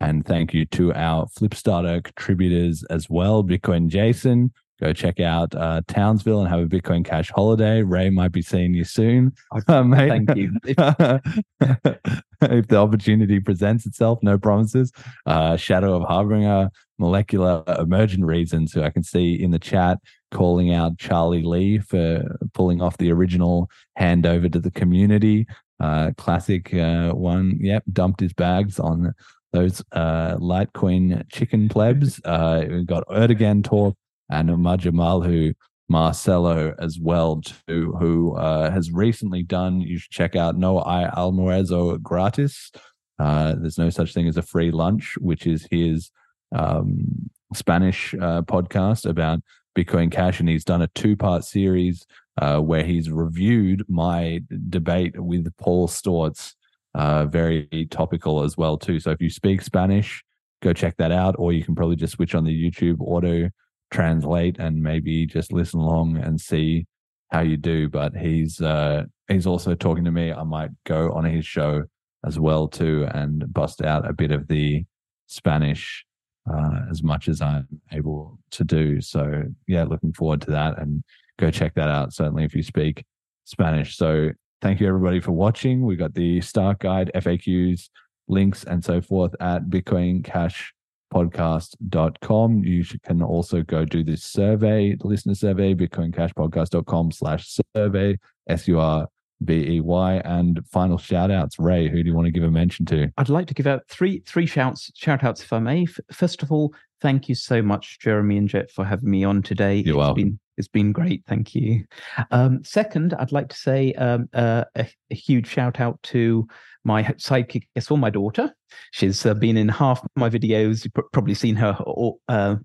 And 0.00 0.24
thank 0.24 0.54
you 0.54 0.64
to 0.66 0.94
our 0.94 1.26
Flipstarter 1.26 2.02
contributors 2.04 2.84
as 2.84 3.10
well, 3.10 3.42
Bitcoin 3.42 3.88
Jason. 3.88 4.52
Go 4.80 4.92
check 4.92 5.18
out 5.18 5.54
uh, 5.56 5.80
Townsville 5.88 6.40
and 6.40 6.48
have 6.48 6.60
a 6.60 6.66
Bitcoin 6.66 7.04
Cash 7.04 7.30
holiday. 7.30 7.82
Ray 7.82 8.10
might 8.10 8.30
be 8.30 8.42
seeing 8.42 8.74
you 8.74 8.84
soon. 8.84 9.32
Uh, 9.52 9.60
thank 9.90 10.36
you. 10.36 10.52
if 10.64 12.68
the 12.68 12.76
opportunity 12.76 13.40
presents 13.40 13.86
itself, 13.86 14.20
no 14.22 14.38
promises. 14.38 14.92
Uh, 15.26 15.56
Shadow 15.56 15.96
of 15.96 16.04
Harbinger, 16.04 16.70
Molecular 16.98 17.64
Emergent 17.66 18.24
Reasons, 18.24 18.72
who 18.72 18.82
I 18.82 18.90
can 18.90 19.02
see 19.02 19.34
in 19.34 19.50
the 19.50 19.58
chat. 19.58 19.98
calling 20.30 20.72
out 20.72 20.98
Charlie 20.98 21.42
Lee 21.42 21.78
for 21.78 22.38
pulling 22.54 22.80
off 22.80 22.98
the 22.98 23.10
original 23.10 23.68
handover 23.98 24.52
to 24.52 24.60
the 24.60 24.70
community. 24.70 25.46
Uh, 25.80 26.12
classic 26.16 26.72
uh, 26.74 27.10
one. 27.10 27.58
Yep, 27.60 27.82
dumped 27.92 28.20
his 28.20 28.32
bags 28.32 28.78
on 28.78 29.12
those 29.52 29.82
uh, 29.92 30.36
Litecoin 30.36 31.28
chicken 31.30 31.68
plebs. 31.68 32.20
Uh, 32.24 32.64
we've 32.68 32.86
got 32.86 33.06
Erdogan 33.08 33.64
talk 33.64 33.96
and 34.30 34.48
Majamalhu 34.50 35.54
Marcelo 35.88 36.74
as 36.78 36.98
well, 36.98 37.40
too, 37.66 37.94
who 37.98 38.36
uh, 38.36 38.70
has 38.70 38.92
recently 38.92 39.42
done. 39.42 39.80
You 39.80 39.98
should 39.98 40.10
check 40.10 40.36
out 40.36 40.56
No 40.56 40.80
Hay 40.80 41.08
Almuerzo 41.16 42.00
Gratis. 42.02 42.70
Uh, 43.18 43.54
there's 43.58 43.78
no 43.78 43.90
such 43.90 44.12
thing 44.12 44.28
as 44.28 44.36
a 44.36 44.42
free 44.42 44.70
lunch, 44.70 45.14
which 45.18 45.46
is 45.46 45.66
his 45.70 46.10
um, 46.54 47.30
Spanish 47.54 48.14
uh, 48.14 48.42
podcast 48.42 49.06
about 49.06 49.40
Bitcoin 49.76 50.10
Cash, 50.10 50.40
and 50.40 50.48
he's 50.48 50.64
done 50.64 50.82
a 50.82 50.88
two 50.88 51.16
part 51.16 51.44
series 51.44 52.06
uh, 52.40 52.58
where 52.58 52.84
he's 52.84 53.10
reviewed 53.10 53.84
my 53.88 54.40
debate 54.68 55.18
with 55.18 55.54
Paul 55.56 55.88
Sztorc. 55.88 56.54
Uh, 56.94 57.26
very 57.26 57.86
topical 57.90 58.42
as 58.42 58.56
well 58.56 58.76
too. 58.76 58.98
So 58.98 59.10
if 59.10 59.20
you 59.20 59.30
speak 59.30 59.62
Spanish, 59.62 60.22
go 60.62 60.72
check 60.72 60.96
that 60.96 61.12
out, 61.12 61.36
or 61.38 61.52
you 61.52 61.62
can 61.62 61.74
probably 61.74 61.96
just 61.96 62.14
switch 62.14 62.34
on 62.34 62.44
the 62.44 62.70
YouTube 62.70 62.96
auto 63.00 63.50
translate 63.90 64.58
and 64.58 64.82
maybe 64.82 65.26
just 65.26 65.52
listen 65.52 65.80
along 65.80 66.16
and 66.16 66.40
see 66.40 66.86
how 67.30 67.40
you 67.40 67.56
do. 67.56 67.88
But 67.88 68.16
he's 68.16 68.60
uh, 68.60 69.04
he's 69.28 69.46
also 69.46 69.74
talking 69.74 70.04
to 70.04 70.12
me. 70.12 70.32
I 70.32 70.42
might 70.44 70.70
go 70.84 71.12
on 71.12 71.24
his 71.24 71.46
show 71.46 71.84
as 72.24 72.38
well 72.38 72.68
too 72.68 73.06
and 73.12 73.52
bust 73.52 73.82
out 73.82 74.08
a 74.08 74.12
bit 74.12 74.32
of 74.32 74.48
the 74.48 74.84
Spanish 75.26 76.04
uh, 76.52 76.80
as 76.90 77.02
much 77.02 77.28
as 77.28 77.40
I'm 77.40 77.66
able 77.92 78.38
to 78.52 78.64
do. 78.64 79.00
So 79.00 79.44
yeah, 79.66 79.84
looking 79.84 80.12
forward 80.12 80.40
to 80.42 80.50
that 80.52 80.78
and 80.78 81.02
go 81.38 81.50
check 81.50 81.74
that 81.74 81.88
out. 81.88 82.12
Certainly 82.12 82.44
if 82.44 82.54
you 82.54 82.62
speak 82.62 83.04
Spanish. 83.44 83.96
So 83.96 84.30
thank 84.60 84.80
you 84.80 84.88
everybody 84.88 85.20
for 85.20 85.32
watching. 85.32 85.82
We 85.82 85.96
got 85.96 86.14
the 86.14 86.40
start 86.40 86.80
guide, 86.80 87.10
FAQs, 87.14 87.88
links, 88.26 88.64
and 88.64 88.84
so 88.84 89.00
forth 89.00 89.34
at 89.40 89.64
Bitcoin 89.64 90.24
Cash 90.24 90.72
podcast.com. 91.12 92.64
You 92.64 92.84
can 93.04 93.22
also 93.22 93.62
go 93.62 93.84
do 93.84 94.02
this 94.04 94.22
survey, 94.22 94.96
listener 95.00 95.34
survey, 95.34 95.74
bitcoincashpodcast.com 95.74 97.12
slash 97.12 97.60
survey, 97.74 98.18
S-U-R 98.48 99.08
B 99.44 99.76
E 99.76 99.80
Y. 99.80 100.14
And 100.24 100.60
final 100.66 100.98
shout 100.98 101.30
outs. 101.30 101.58
Ray, 101.58 101.88
who 101.88 102.02
do 102.02 102.08
you 102.08 102.14
want 102.14 102.26
to 102.26 102.32
give 102.32 102.42
a 102.42 102.50
mention 102.50 102.86
to? 102.86 103.12
I'd 103.16 103.28
like 103.28 103.46
to 103.48 103.54
give 103.54 103.66
out 103.66 103.82
three 103.88 104.22
three 104.26 104.46
shouts 104.46 104.90
shout 104.94 105.24
outs 105.24 105.42
if 105.42 105.52
I 105.52 105.58
may. 105.58 105.86
First 106.12 106.42
of 106.42 106.50
all, 106.50 106.74
thank 107.00 107.28
you 107.28 107.34
so 107.34 107.62
much, 107.62 107.98
Jeremy 108.00 108.36
and 108.36 108.48
Jet, 108.48 108.70
for 108.70 108.84
having 108.84 109.10
me 109.10 109.24
on 109.24 109.42
today. 109.42 109.76
You're 109.76 109.94
it's 109.94 109.96
welcome. 109.96 110.14
Been, 110.22 110.40
it's 110.56 110.68
been 110.68 110.92
great. 110.92 111.22
Thank 111.26 111.54
you. 111.54 111.84
Um, 112.30 112.62
second, 112.64 113.14
I'd 113.14 113.32
like 113.32 113.48
to 113.48 113.56
say 113.56 113.92
um, 113.94 114.28
uh, 114.32 114.64
a, 114.74 114.86
a, 115.10 115.14
huge 115.14 115.46
shout 115.46 115.80
out 115.80 116.02
to 116.04 116.46
my 116.84 117.02
sidekick, 117.02 117.68
guess 117.74 117.90
well, 117.90 117.96
my 117.96 118.10
daughter. 118.10 118.54
She's 118.92 119.24
uh, 119.24 119.34
been 119.34 119.56
in 119.56 119.68
half 119.68 120.04
my 120.16 120.28
videos. 120.28 120.84
You've 120.84 121.10
probably 121.12 121.34
seen 121.34 121.56
her 121.56 121.76
all, 121.84 122.20
uh, 122.28 122.56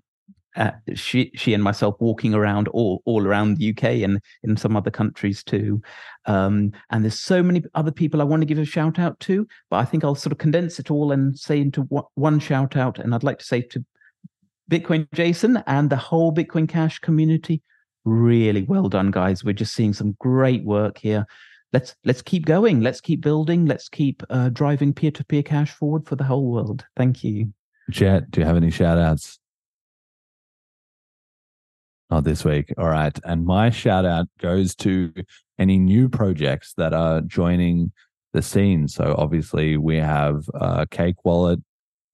uh, 0.56 0.70
she 0.94 1.32
she 1.34 1.52
and 1.52 1.62
myself 1.62 1.96
walking 1.98 2.32
around 2.32 2.68
all 2.68 3.02
all 3.06 3.26
around 3.26 3.56
the 3.56 3.70
UK 3.70 3.84
and 4.04 4.20
in 4.44 4.56
some 4.56 4.76
other 4.76 4.90
countries 4.90 5.42
too. 5.42 5.82
Um, 6.26 6.72
and 6.90 7.02
there's 7.02 7.18
so 7.18 7.42
many 7.42 7.64
other 7.74 7.90
people 7.90 8.20
I 8.20 8.24
want 8.24 8.42
to 8.42 8.46
give 8.46 8.58
a 8.58 8.64
shout 8.64 8.98
out 8.98 9.18
to, 9.20 9.46
but 9.68 9.78
I 9.78 9.84
think 9.84 10.04
I'll 10.04 10.14
sort 10.14 10.32
of 10.32 10.38
condense 10.38 10.78
it 10.78 10.90
all 10.90 11.10
and 11.10 11.36
say 11.36 11.60
into 11.60 11.82
one 12.14 12.38
shout 12.38 12.76
out. 12.76 12.98
And 12.98 13.14
I'd 13.14 13.24
like 13.24 13.38
to 13.40 13.44
say 13.44 13.62
to 13.62 13.84
Bitcoin 14.70 15.06
Jason 15.12 15.62
and 15.66 15.90
the 15.90 15.96
whole 15.96 16.32
Bitcoin 16.32 16.68
Cash 16.68 16.98
community, 17.00 17.62
really 18.04 18.62
well 18.62 18.88
done, 18.88 19.10
guys. 19.10 19.44
We're 19.44 19.52
just 19.52 19.74
seeing 19.74 19.92
some 19.92 20.16
great 20.18 20.64
work 20.64 20.98
here. 20.98 21.26
Let's 21.72 21.96
let's 22.04 22.22
keep 22.22 22.46
going. 22.46 22.80
Let's 22.80 23.00
keep 23.00 23.20
building. 23.20 23.66
Let's 23.66 23.88
keep 23.88 24.22
uh, 24.30 24.48
driving 24.50 24.92
peer 24.92 25.10
to 25.10 25.24
peer 25.24 25.42
cash 25.42 25.72
forward 25.72 26.06
for 26.06 26.16
the 26.16 26.24
whole 26.24 26.50
world. 26.50 26.84
Thank 26.96 27.24
you. 27.24 27.52
Jet, 27.90 28.30
do 28.30 28.40
you 28.40 28.46
have 28.46 28.56
any 28.56 28.70
shout 28.70 28.96
outs? 28.96 29.38
Not 32.10 32.24
this 32.24 32.44
week. 32.44 32.72
All 32.78 32.88
right. 32.88 33.18
And 33.24 33.44
my 33.44 33.70
shout 33.70 34.04
out 34.04 34.28
goes 34.38 34.74
to 34.76 35.12
any 35.58 35.78
new 35.78 36.08
projects 36.08 36.74
that 36.74 36.92
are 36.92 37.20
joining 37.22 37.92
the 38.32 38.42
scene. 38.42 38.88
So 38.88 39.14
obviously 39.18 39.76
we 39.76 39.96
have 39.96 40.48
uh, 40.54 40.86
Cake 40.90 41.24
Wallet 41.24 41.60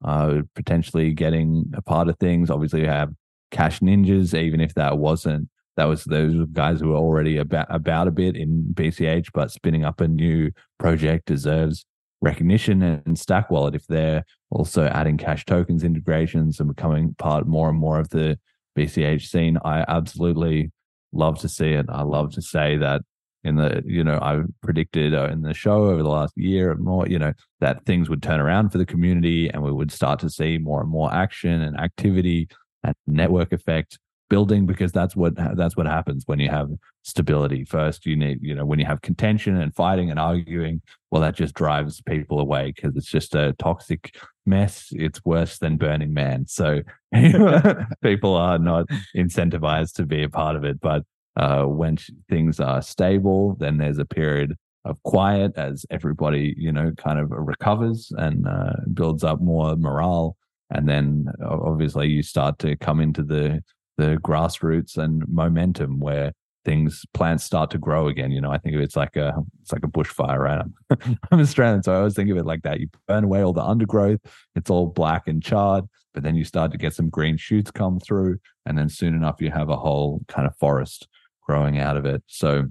uh, 0.04 0.42
potentially 0.54 1.12
getting 1.12 1.70
a 1.74 1.82
part 1.82 2.08
of 2.08 2.18
things. 2.18 2.50
Obviously 2.50 2.82
we 2.82 2.86
have 2.86 3.12
Cash 3.50 3.80
Ninjas, 3.80 4.38
even 4.38 4.60
if 4.60 4.74
that 4.74 4.98
wasn't 4.98 5.48
that 5.76 5.84
was 5.84 6.04
those 6.04 6.46
guys 6.52 6.80
who 6.80 6.88
were 6.88 6.96
already 6.96 7.38
about 7.38 7.66
about 7.70 8.08
a 8.08 8.10
bit 8.10 8.36
in 8.36 8.64
BCH, 8.74 9.28
but 9.32 9.50
spinning 9.50 9.84
up 9.84 10.00
a 10.00 10.08
new 10.08 10.50
project 10.78 11.26
deserves 11.26 11.86
recognition 12.20 12.82
and 12.82 13.18
Stack 13.18 13.50
Wallet 13.50 13.74
if 13.74 13.86
they're 13.86 14.24
also 14.50 14.86
adding 14.86 15.16
cash 15.16 15.44
tokens 15.46 15.84
integrations 15.84 16.60
and 16.60 16.74
becoming 16.74 17.14
part 17.18 17.46
more 17.46 17.70
and 17.70 17.78
more 17.78 17.98
of 17.98 18.10
the 18.10 18.38
BCH 18.76 19.22
scene. 19.22 19.58
I 19.64 19.84
absolutely 19.88 20.70
love 21.12 21.38
to 21.40 21.48
see 21.48 21.70
it. 21.70 21.86
I 21.88 22.02
love 22.02 22.32
to 22.34 22.42
say 22.42 22.76
that 22.76 23.02
in 23.44 23.56
the, 23.56 23.82
you 23.86 24.04
know, 24.04 24.18
I 24.20 24.42
predicted 24.62 25.14
uh, 25.14 25.28
in 25.28 25.42
the 25.42 25.54
show 25.54 25.84
over 25.84 26.02
the 26.02 26.08
last 26.08 26.36
year 26.36 26.72
or 26.72 26.76
more, 26.76 27.06
you 27.06 27.18
know, 27.18 27.32
that 27.60 27.84
things 27.86 28.10
would 28.10 28.22
turn 28.22 28.40
around 28.40 28.70
for 28.70 28.78
the 28.78 28.86
community 28.86 29.48
and 29.48 29.62
we 29.62 29.72
would 29.72 29.90
start 29.90 30.20
to 30.20 30.30
see 30.30 30.58
more 30.58 30.80
and 30.80 30.90
more 30.90 31.12
action 31.12 31.62
and 31.62 31.78
activity 31.78 32.48
and 32.84 32.94
network 33.06 33.52
effect 33.52 33.98
building 34.28 34.64
because 34.64 34.92
that's 34.92 35.16
what 35.16 35.34
that's 35.56 35.76
what 35.76 35.86
happens 35.86 36.22
when 36.26 36.38
you 36.38 36.48
have 36.48 36.70
stability. 37.02 37.64
First 37.64 38.06
you 38.06 38.16
need 38.16 38.38
you 38.40 38.54
know 38.54 38.64
when 38.64 38.78
you 38.78 38.86
have 38.86 39.02
contention 39.02 39.56
and 39.56 39.74
fighting 39.74 40.10
and 40.10 40.20
arguing 40.20 40.80
well 41.10 41.20
that 41.22 41.34
just 41.34 41.54
drives 41.54 42.00
people 42.02 42.38
away 42.38 42.72
because 42.74 42.96
it's 42.96 43.10
just 43.10 43.34
a 43.34 43.54
toxic 43.58 44.16
mess. 44.46 44.88
It's 44.92 45.24
worse 45.24 45.58
than 45.58 45.76
burning 45.76 46.14
man. 46.14 46.46
So 46.46 46.82
people 48.02 48.34
are 48.34 48.58
not 48.58 48.86
incentivized 49.16 49.94
to 49.94 50.06
be 50.06 50.22
a 50.22 50.30
part 50.30 50.56
of 50.56 50.64
it 50.64 50.80
but 50.80 51.02
uh, 51.36 51.64
when 51.64 51.96
things 52.28 52.60
are 52.60 52.82
stable 52.82 53.56
then 53.60 53.78
there's 53.78 53.98
a 53.98 54.04
period 54.04 54.56
of 54.84 55.02
quiet 55.02 55.52
as 55.56 55.84
everybody 55.90 56.54
you 56.56 56.72
know 56.72 56.92
kind 56.96 57.18
of 57.18 57.30
recovers 57.30 58.12
and 58.16 58.46
uh, 58.46 58.72
builds 58.92 59.24
up 59.24 59.40
more 59.40 59.76
morale. 59.76 60.36
And 60.72 60.88
then 60.88 61.26
obviously 61.44 62.08
you 62.08 62.22
start 62.22 62.58
to 62.60 62.76
come 62.76 63.00
into 63.00 63.22
the 63.22 63.62
the 63.98 64.16
grassroots 64.22 64.96
and 64.96 65.26
momentum 65.28 65.98
where 65.98 66.32
things 66.64 67.04
plants 67.12 67.44
start 67.44 67.70
to 67.72 67.78
grow 67.78 68.08
again. 68.08 68.30
You 68.30 68.40
know 68.40 68.50
i 68.50 68.58
think 68.58 68.76
it's 68.76 68.96
like 68.96 69.16
a 69.16 69.34
it's 69.60 69.72
like 69.72 69.84
a 69.84 69.88
bushfire 69.88 70.38
right? 70.38 70.60
I'm, 70.90 71.18
I'm 71.30 71.40
australian 71.40 71.82
so 71.82 71.92
i 71.92 71.96
always 71.96 72.14
think 72.14 72.30
of 72.30 72.36
it 72.36 72.46
like 72.46 72.62
that. 72.62 72.80
You 72.80 72.88
burn 73.06 73.24
away 73.24 73.42
all 73.42 73.52
the 73.52 73.64
undergrowth 73.64 74.20
it's 74.54 74.70
all 74.70 74.86
black 74.86 75.26
and 75.26 75.42
charred 75.42 75.84
but 76.14 76.22
then 76.22 76.34
you 76.34 76.44
start 76.44 76.72
to 76.72 76.78
get 76.78 76.94
some 76.94 77.08
green 77.08 77.36
shoots 77.36 77.70
come 77.70 78.00
through 78.00 78.38
and 78.66 78.78
then 78.78 78.88
soon 78.88 79.14
enough 79.14 79.40
you 79.40 79.50
have 79.50 79.68
a 79.68 79.76
whole 79.76 80.22
kind 80.28 80.46
of 80.46 80.56
forest 80.56 81.08
growing 81.50 81.78
out 81.78 81.96
of 81.96 82.04
it 82.04 82.22
so 82.26 82.64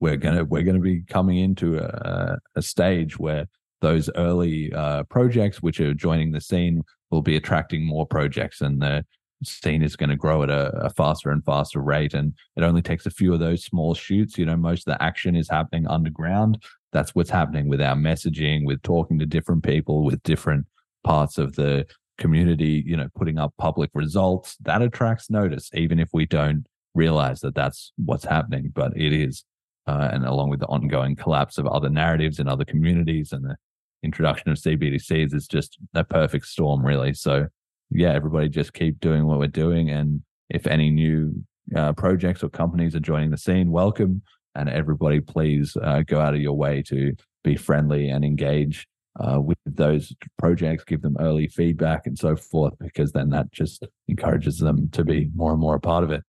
we're 0.00 0.16
gonna 0.16 0.44
we're 0.44 0.62
gonna 0.62 0.78
be 0.78 1.00
coming 1.02 1.38
into 1.38 1.78
a, 1.78 2.38
a 2.54 2.62
stage 2.62 3.18
where 3.18 3.46
those 3.80 4.10
early 4.16 4.72
uh, 4.72 5.02
projects 5.04 5.62
which 5.62 5.80
are 5.80 5.94
joining 5.94 6.32
the 6.32 6.40
scene 6.40 6.82
will 7.10 7.22
be 7.22 7.36
attracting 7.36 7.86
more 7.86 8.06
projects 8.06 8.60
and 8.60 8.82
the 8.82 9.04
scene 9.44 9.82
is 9.82 9.96
going 9.96 10.10
to 10.10 10.16
grow 10.16 10.42
at 10.42 10.50
a, 10.50 10.70
a, 10.86 10.90
faster 10.90 11.30
and 11.30 11.44
faster 11.44 11.80
rate. 11.80 12.14
And 12.14 12.32
it 12.56 12.62
only 12.62 12.82
takes 12.82 13.06
a 13.06 13.10
few 13.10 13.34
of 13.34 13.40
those 13.40 13.64
small 13.64 13.94
shoots. 13.94 14.38
You 14.38 14.46
know, 14.46 14.56
most 14.56 14.88
of 14.88 14.94
the 14.94 15.02
action 15.02 15.36
is 15.36 15.48
happening 15.48 15.86
underground. 15.86 16.62
That's 16.92 17.14
what's 17.14 17.30
happening 17.30 17.68
with 17.68 17.82
our 17.82 17.94
messaging, 17.94 18.64
with 18.64 18.82
talking 18.82 19.18
to 19.18 19.26
different 19.26 19.62
people, 19.62 20.04
with 20.04 20.22
different 20.22 20.66
parts 21.04 21.36
of 21.38 21.54
the 21.54 21.86
community, 22.18 22.82
you 22.86 22.96
know, 22.96 23.08
putting 23.14 23.38
up 23.38 23.52
public 23.58 23.90
results. 23.92 24.56
That 24.62 24.82
attracts 24.82 25.28
notice, 25.28 25.70
even 25.74 25.98
if 25.98 26.08
we 26.14 26.24
don't 26.24 26.66
realize 26.96 27.40
that 27.40 27.54
that's 27.54 27.92
what's 27.96 28.24
happening, 28.24 28.72
but 28.74 28.96
it 28.96 29.12
is. 29.12 29.44
Uh, 29.86 30.08
and 30.12 30.24
along 30.24 30.50
with 30.50 30.60
the 30.60 30.66
ongoing 30.66 31.14
collapse 31.14 31.58
of 31.58 31.66
other 31.66 31.88
narratives 31.88 32.40
in 32.40 32.48
other 32.48 32.64
communities 32.64 33.32
and 33.32 33.44
the 33.44 33.56
introduction 34.02 34.50
of 34.50 34.58
CBDCs, 34.58 35.32
it's 35.32 35.46
just 35.46 35.78
a 35.94 36.02
perfect 36.02 36.46
storm, 36.46 36.84
really. 36.84 37.14
So 37.14 37.46
yeah, 37.90 38.12
everybody 38.12 38.48
just 38.48 38.72
keep 38.72 38.98
doing 38.98 39.26
what 39.26 39.38
we're 39.38 39.46
doing. 39.46 39.90
And 39.90 40.22
if 40.50 40.66
any 40.66 40.90
new 40.90 41.44
uh, 41.76 41.92
projects 41.92 42.42
or 42.42 42.48
companies 42.48 42.96
are 42.96 43.00
joining 43.00 43.30
the 43.30 43.38
scene, 43.38 43.70
welcome. 43.70 44.22
And 44.54 44.68
everybody, 44.68 45.20
please 45.20 45.76
uh, 45.82 46.02
go 46.02 46.20
out 46.20 46.34
of 46.34 46.40
your 46.40 46.54
way 46.54 46.82
to 46.88 47.14
be 47.44 47.56
friendly 47.56 48.08
and 48.08 48.24
engage 48.24 48.88
uh, 49.20 49.40
with 49.40 49.58
those 49.64 50.12
projects, 50.38 50.84
give 50.84 51.02
them 51.02 51.16
early 51.20 51.48
feedback 51.48 52.06
and 52.06 52.18
so 52.18 52.36
forth, 52.36 52.74
because 52.80 53.12
then 53.12 53.30
that 53.30 53.50
just 53.52 53.86
encourages 54.08 54.58
them 54.58 54.88
to 54.90 55.04
be 55.04 55.30
more 55.34 55.52
and 55.52 55.60
more 55.60 55.76
a 55.76 55.80
part 55.80 56.04
of 56.04 56.10
it. 56.10 56.22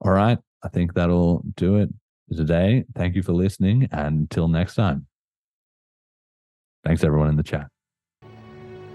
All 0.00 0.12
right. 0.12 0.38
I 0.62 0.68
think 0.68 0.94
that'll 0.94 1.42
do 1.56 1.76
it 1.76 1.90
today. 2.34 2.84
Thank 2.94 3.14
you 3.16 3.22
for 3.22 3.32
listening. 3.32 3.88
And 3.92 4.20
until 4.20 4.48
next 4.48 4.74
time. 4.74 5.06
Thanks, 6.84 7.04
everyone 7.04 7.28
in 7.28 7.36
the 7.36 7.42
chat. 7.42 7.68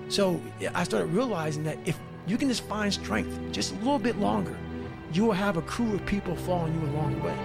So 0.07 0.41
I 0.73 0.84
started 0.84 1.07
realizing 1.07 1.64
that 1.64 1.77
if 1.86 1.99
you 2.27 2.38
can 2.38 2.48
just 2.48 2.64
find 2.64 2.94
strength 2.94 3.40
just 3.52 3.73
a 3.73 3.76
little 3.76 3.99
bit 3.99 4.18
longer, 4.19 4.56
you 5.14 5.26
will 5.26 5.34
have 5.34 5.57
a 5.57 5.61
crew 5.61 5.94
of 5.94 6.06
people 6.06 6.36
following 6.36 6.73
you 6.73 6.88
along 6.90 7.15
the 7.15 7.26
way. 7.26 7.38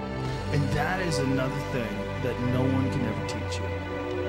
And 0.53 0.63
that 0.71 1.01
is 1.01 1.19
another 1.19 1.61
thing 1.73 1.89
that 2.23 2.39
no 2.53 2.63
one 2.63 2.91
can 2.91 3.01
ever 3.05 3.27
teach 3.27 3.59
you. 3.59 3.67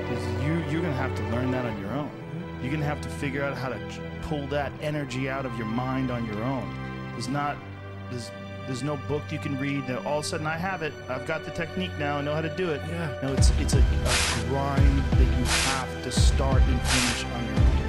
Because 0.02 0.44
you, 0.44 0.54
you're 0.70 0.82
going 0.82 0.84
to 0.84 0.92
have 0.92 1.14
to 1.16 1.22
learn 1.30 1.50
that 1.50 1.64
on 1.64 1.80
your 1.80 1.90
own. 1.92 2.08
Mm-hmm. 2.08 2.60
You're 2.60 2.70
going 2.70 2.80
to 2.80 2.86
have 2.86 3.00
to 3.00 3.08
figure 3.08 3.42
out 3.42 3.56
how 3.56 3.68
to 3.70 3.78
pull 4.22 4.46
that 4.48 4.72
energy 4.80 5.28
out 5.28 5.46
of 5.46 5.56
your 5.56 5.66
mind 5.66 6.10
on 6.10 6.26
your 6.26 6.42
own. 6.42 6.74
There's 7.12 7.28
not, 7.28 7.56
there's, 8.10 8.30
there's 8.66 8.82
no 8.82 8.96
book 9.08 9.22
you 9.30 9.38
can 9.38 9.58
read 9.58 9.86
that 9.86 10.04
all 10.06 10.18
of 10.18 10.24
a 10.24 10.28
sudden 10.28 10.46
I 10.46 10.56
have 10.56 10.82
it. 10.82 10.92
I've 11.08 11.26
got 11.26 11.44
the 11.44 11.50
technique 11.50 11.90
now. 11.98 12.18
I 12.18 12.22
know 12.22 12.34
how 12.34 12.42
to 12.42 12.54
do 12.56 12.70
it. 12.70 12.80
Yeah. 12.88 13.18
No, 13.22 13.32
it's, 13.32 13.50
it's 13.58 13.74
a, 13.74 13.78
a 13.78 14.48
grind 14.48 15.02
that 15.12 15.38
you 15.38 15.44
have 15.44 16.02
to 16.04 16.10
start 16.10 16.62
and 16.62 16.80
finish 16.80 17.24
on 17.24 17.44
your 17.46 17.81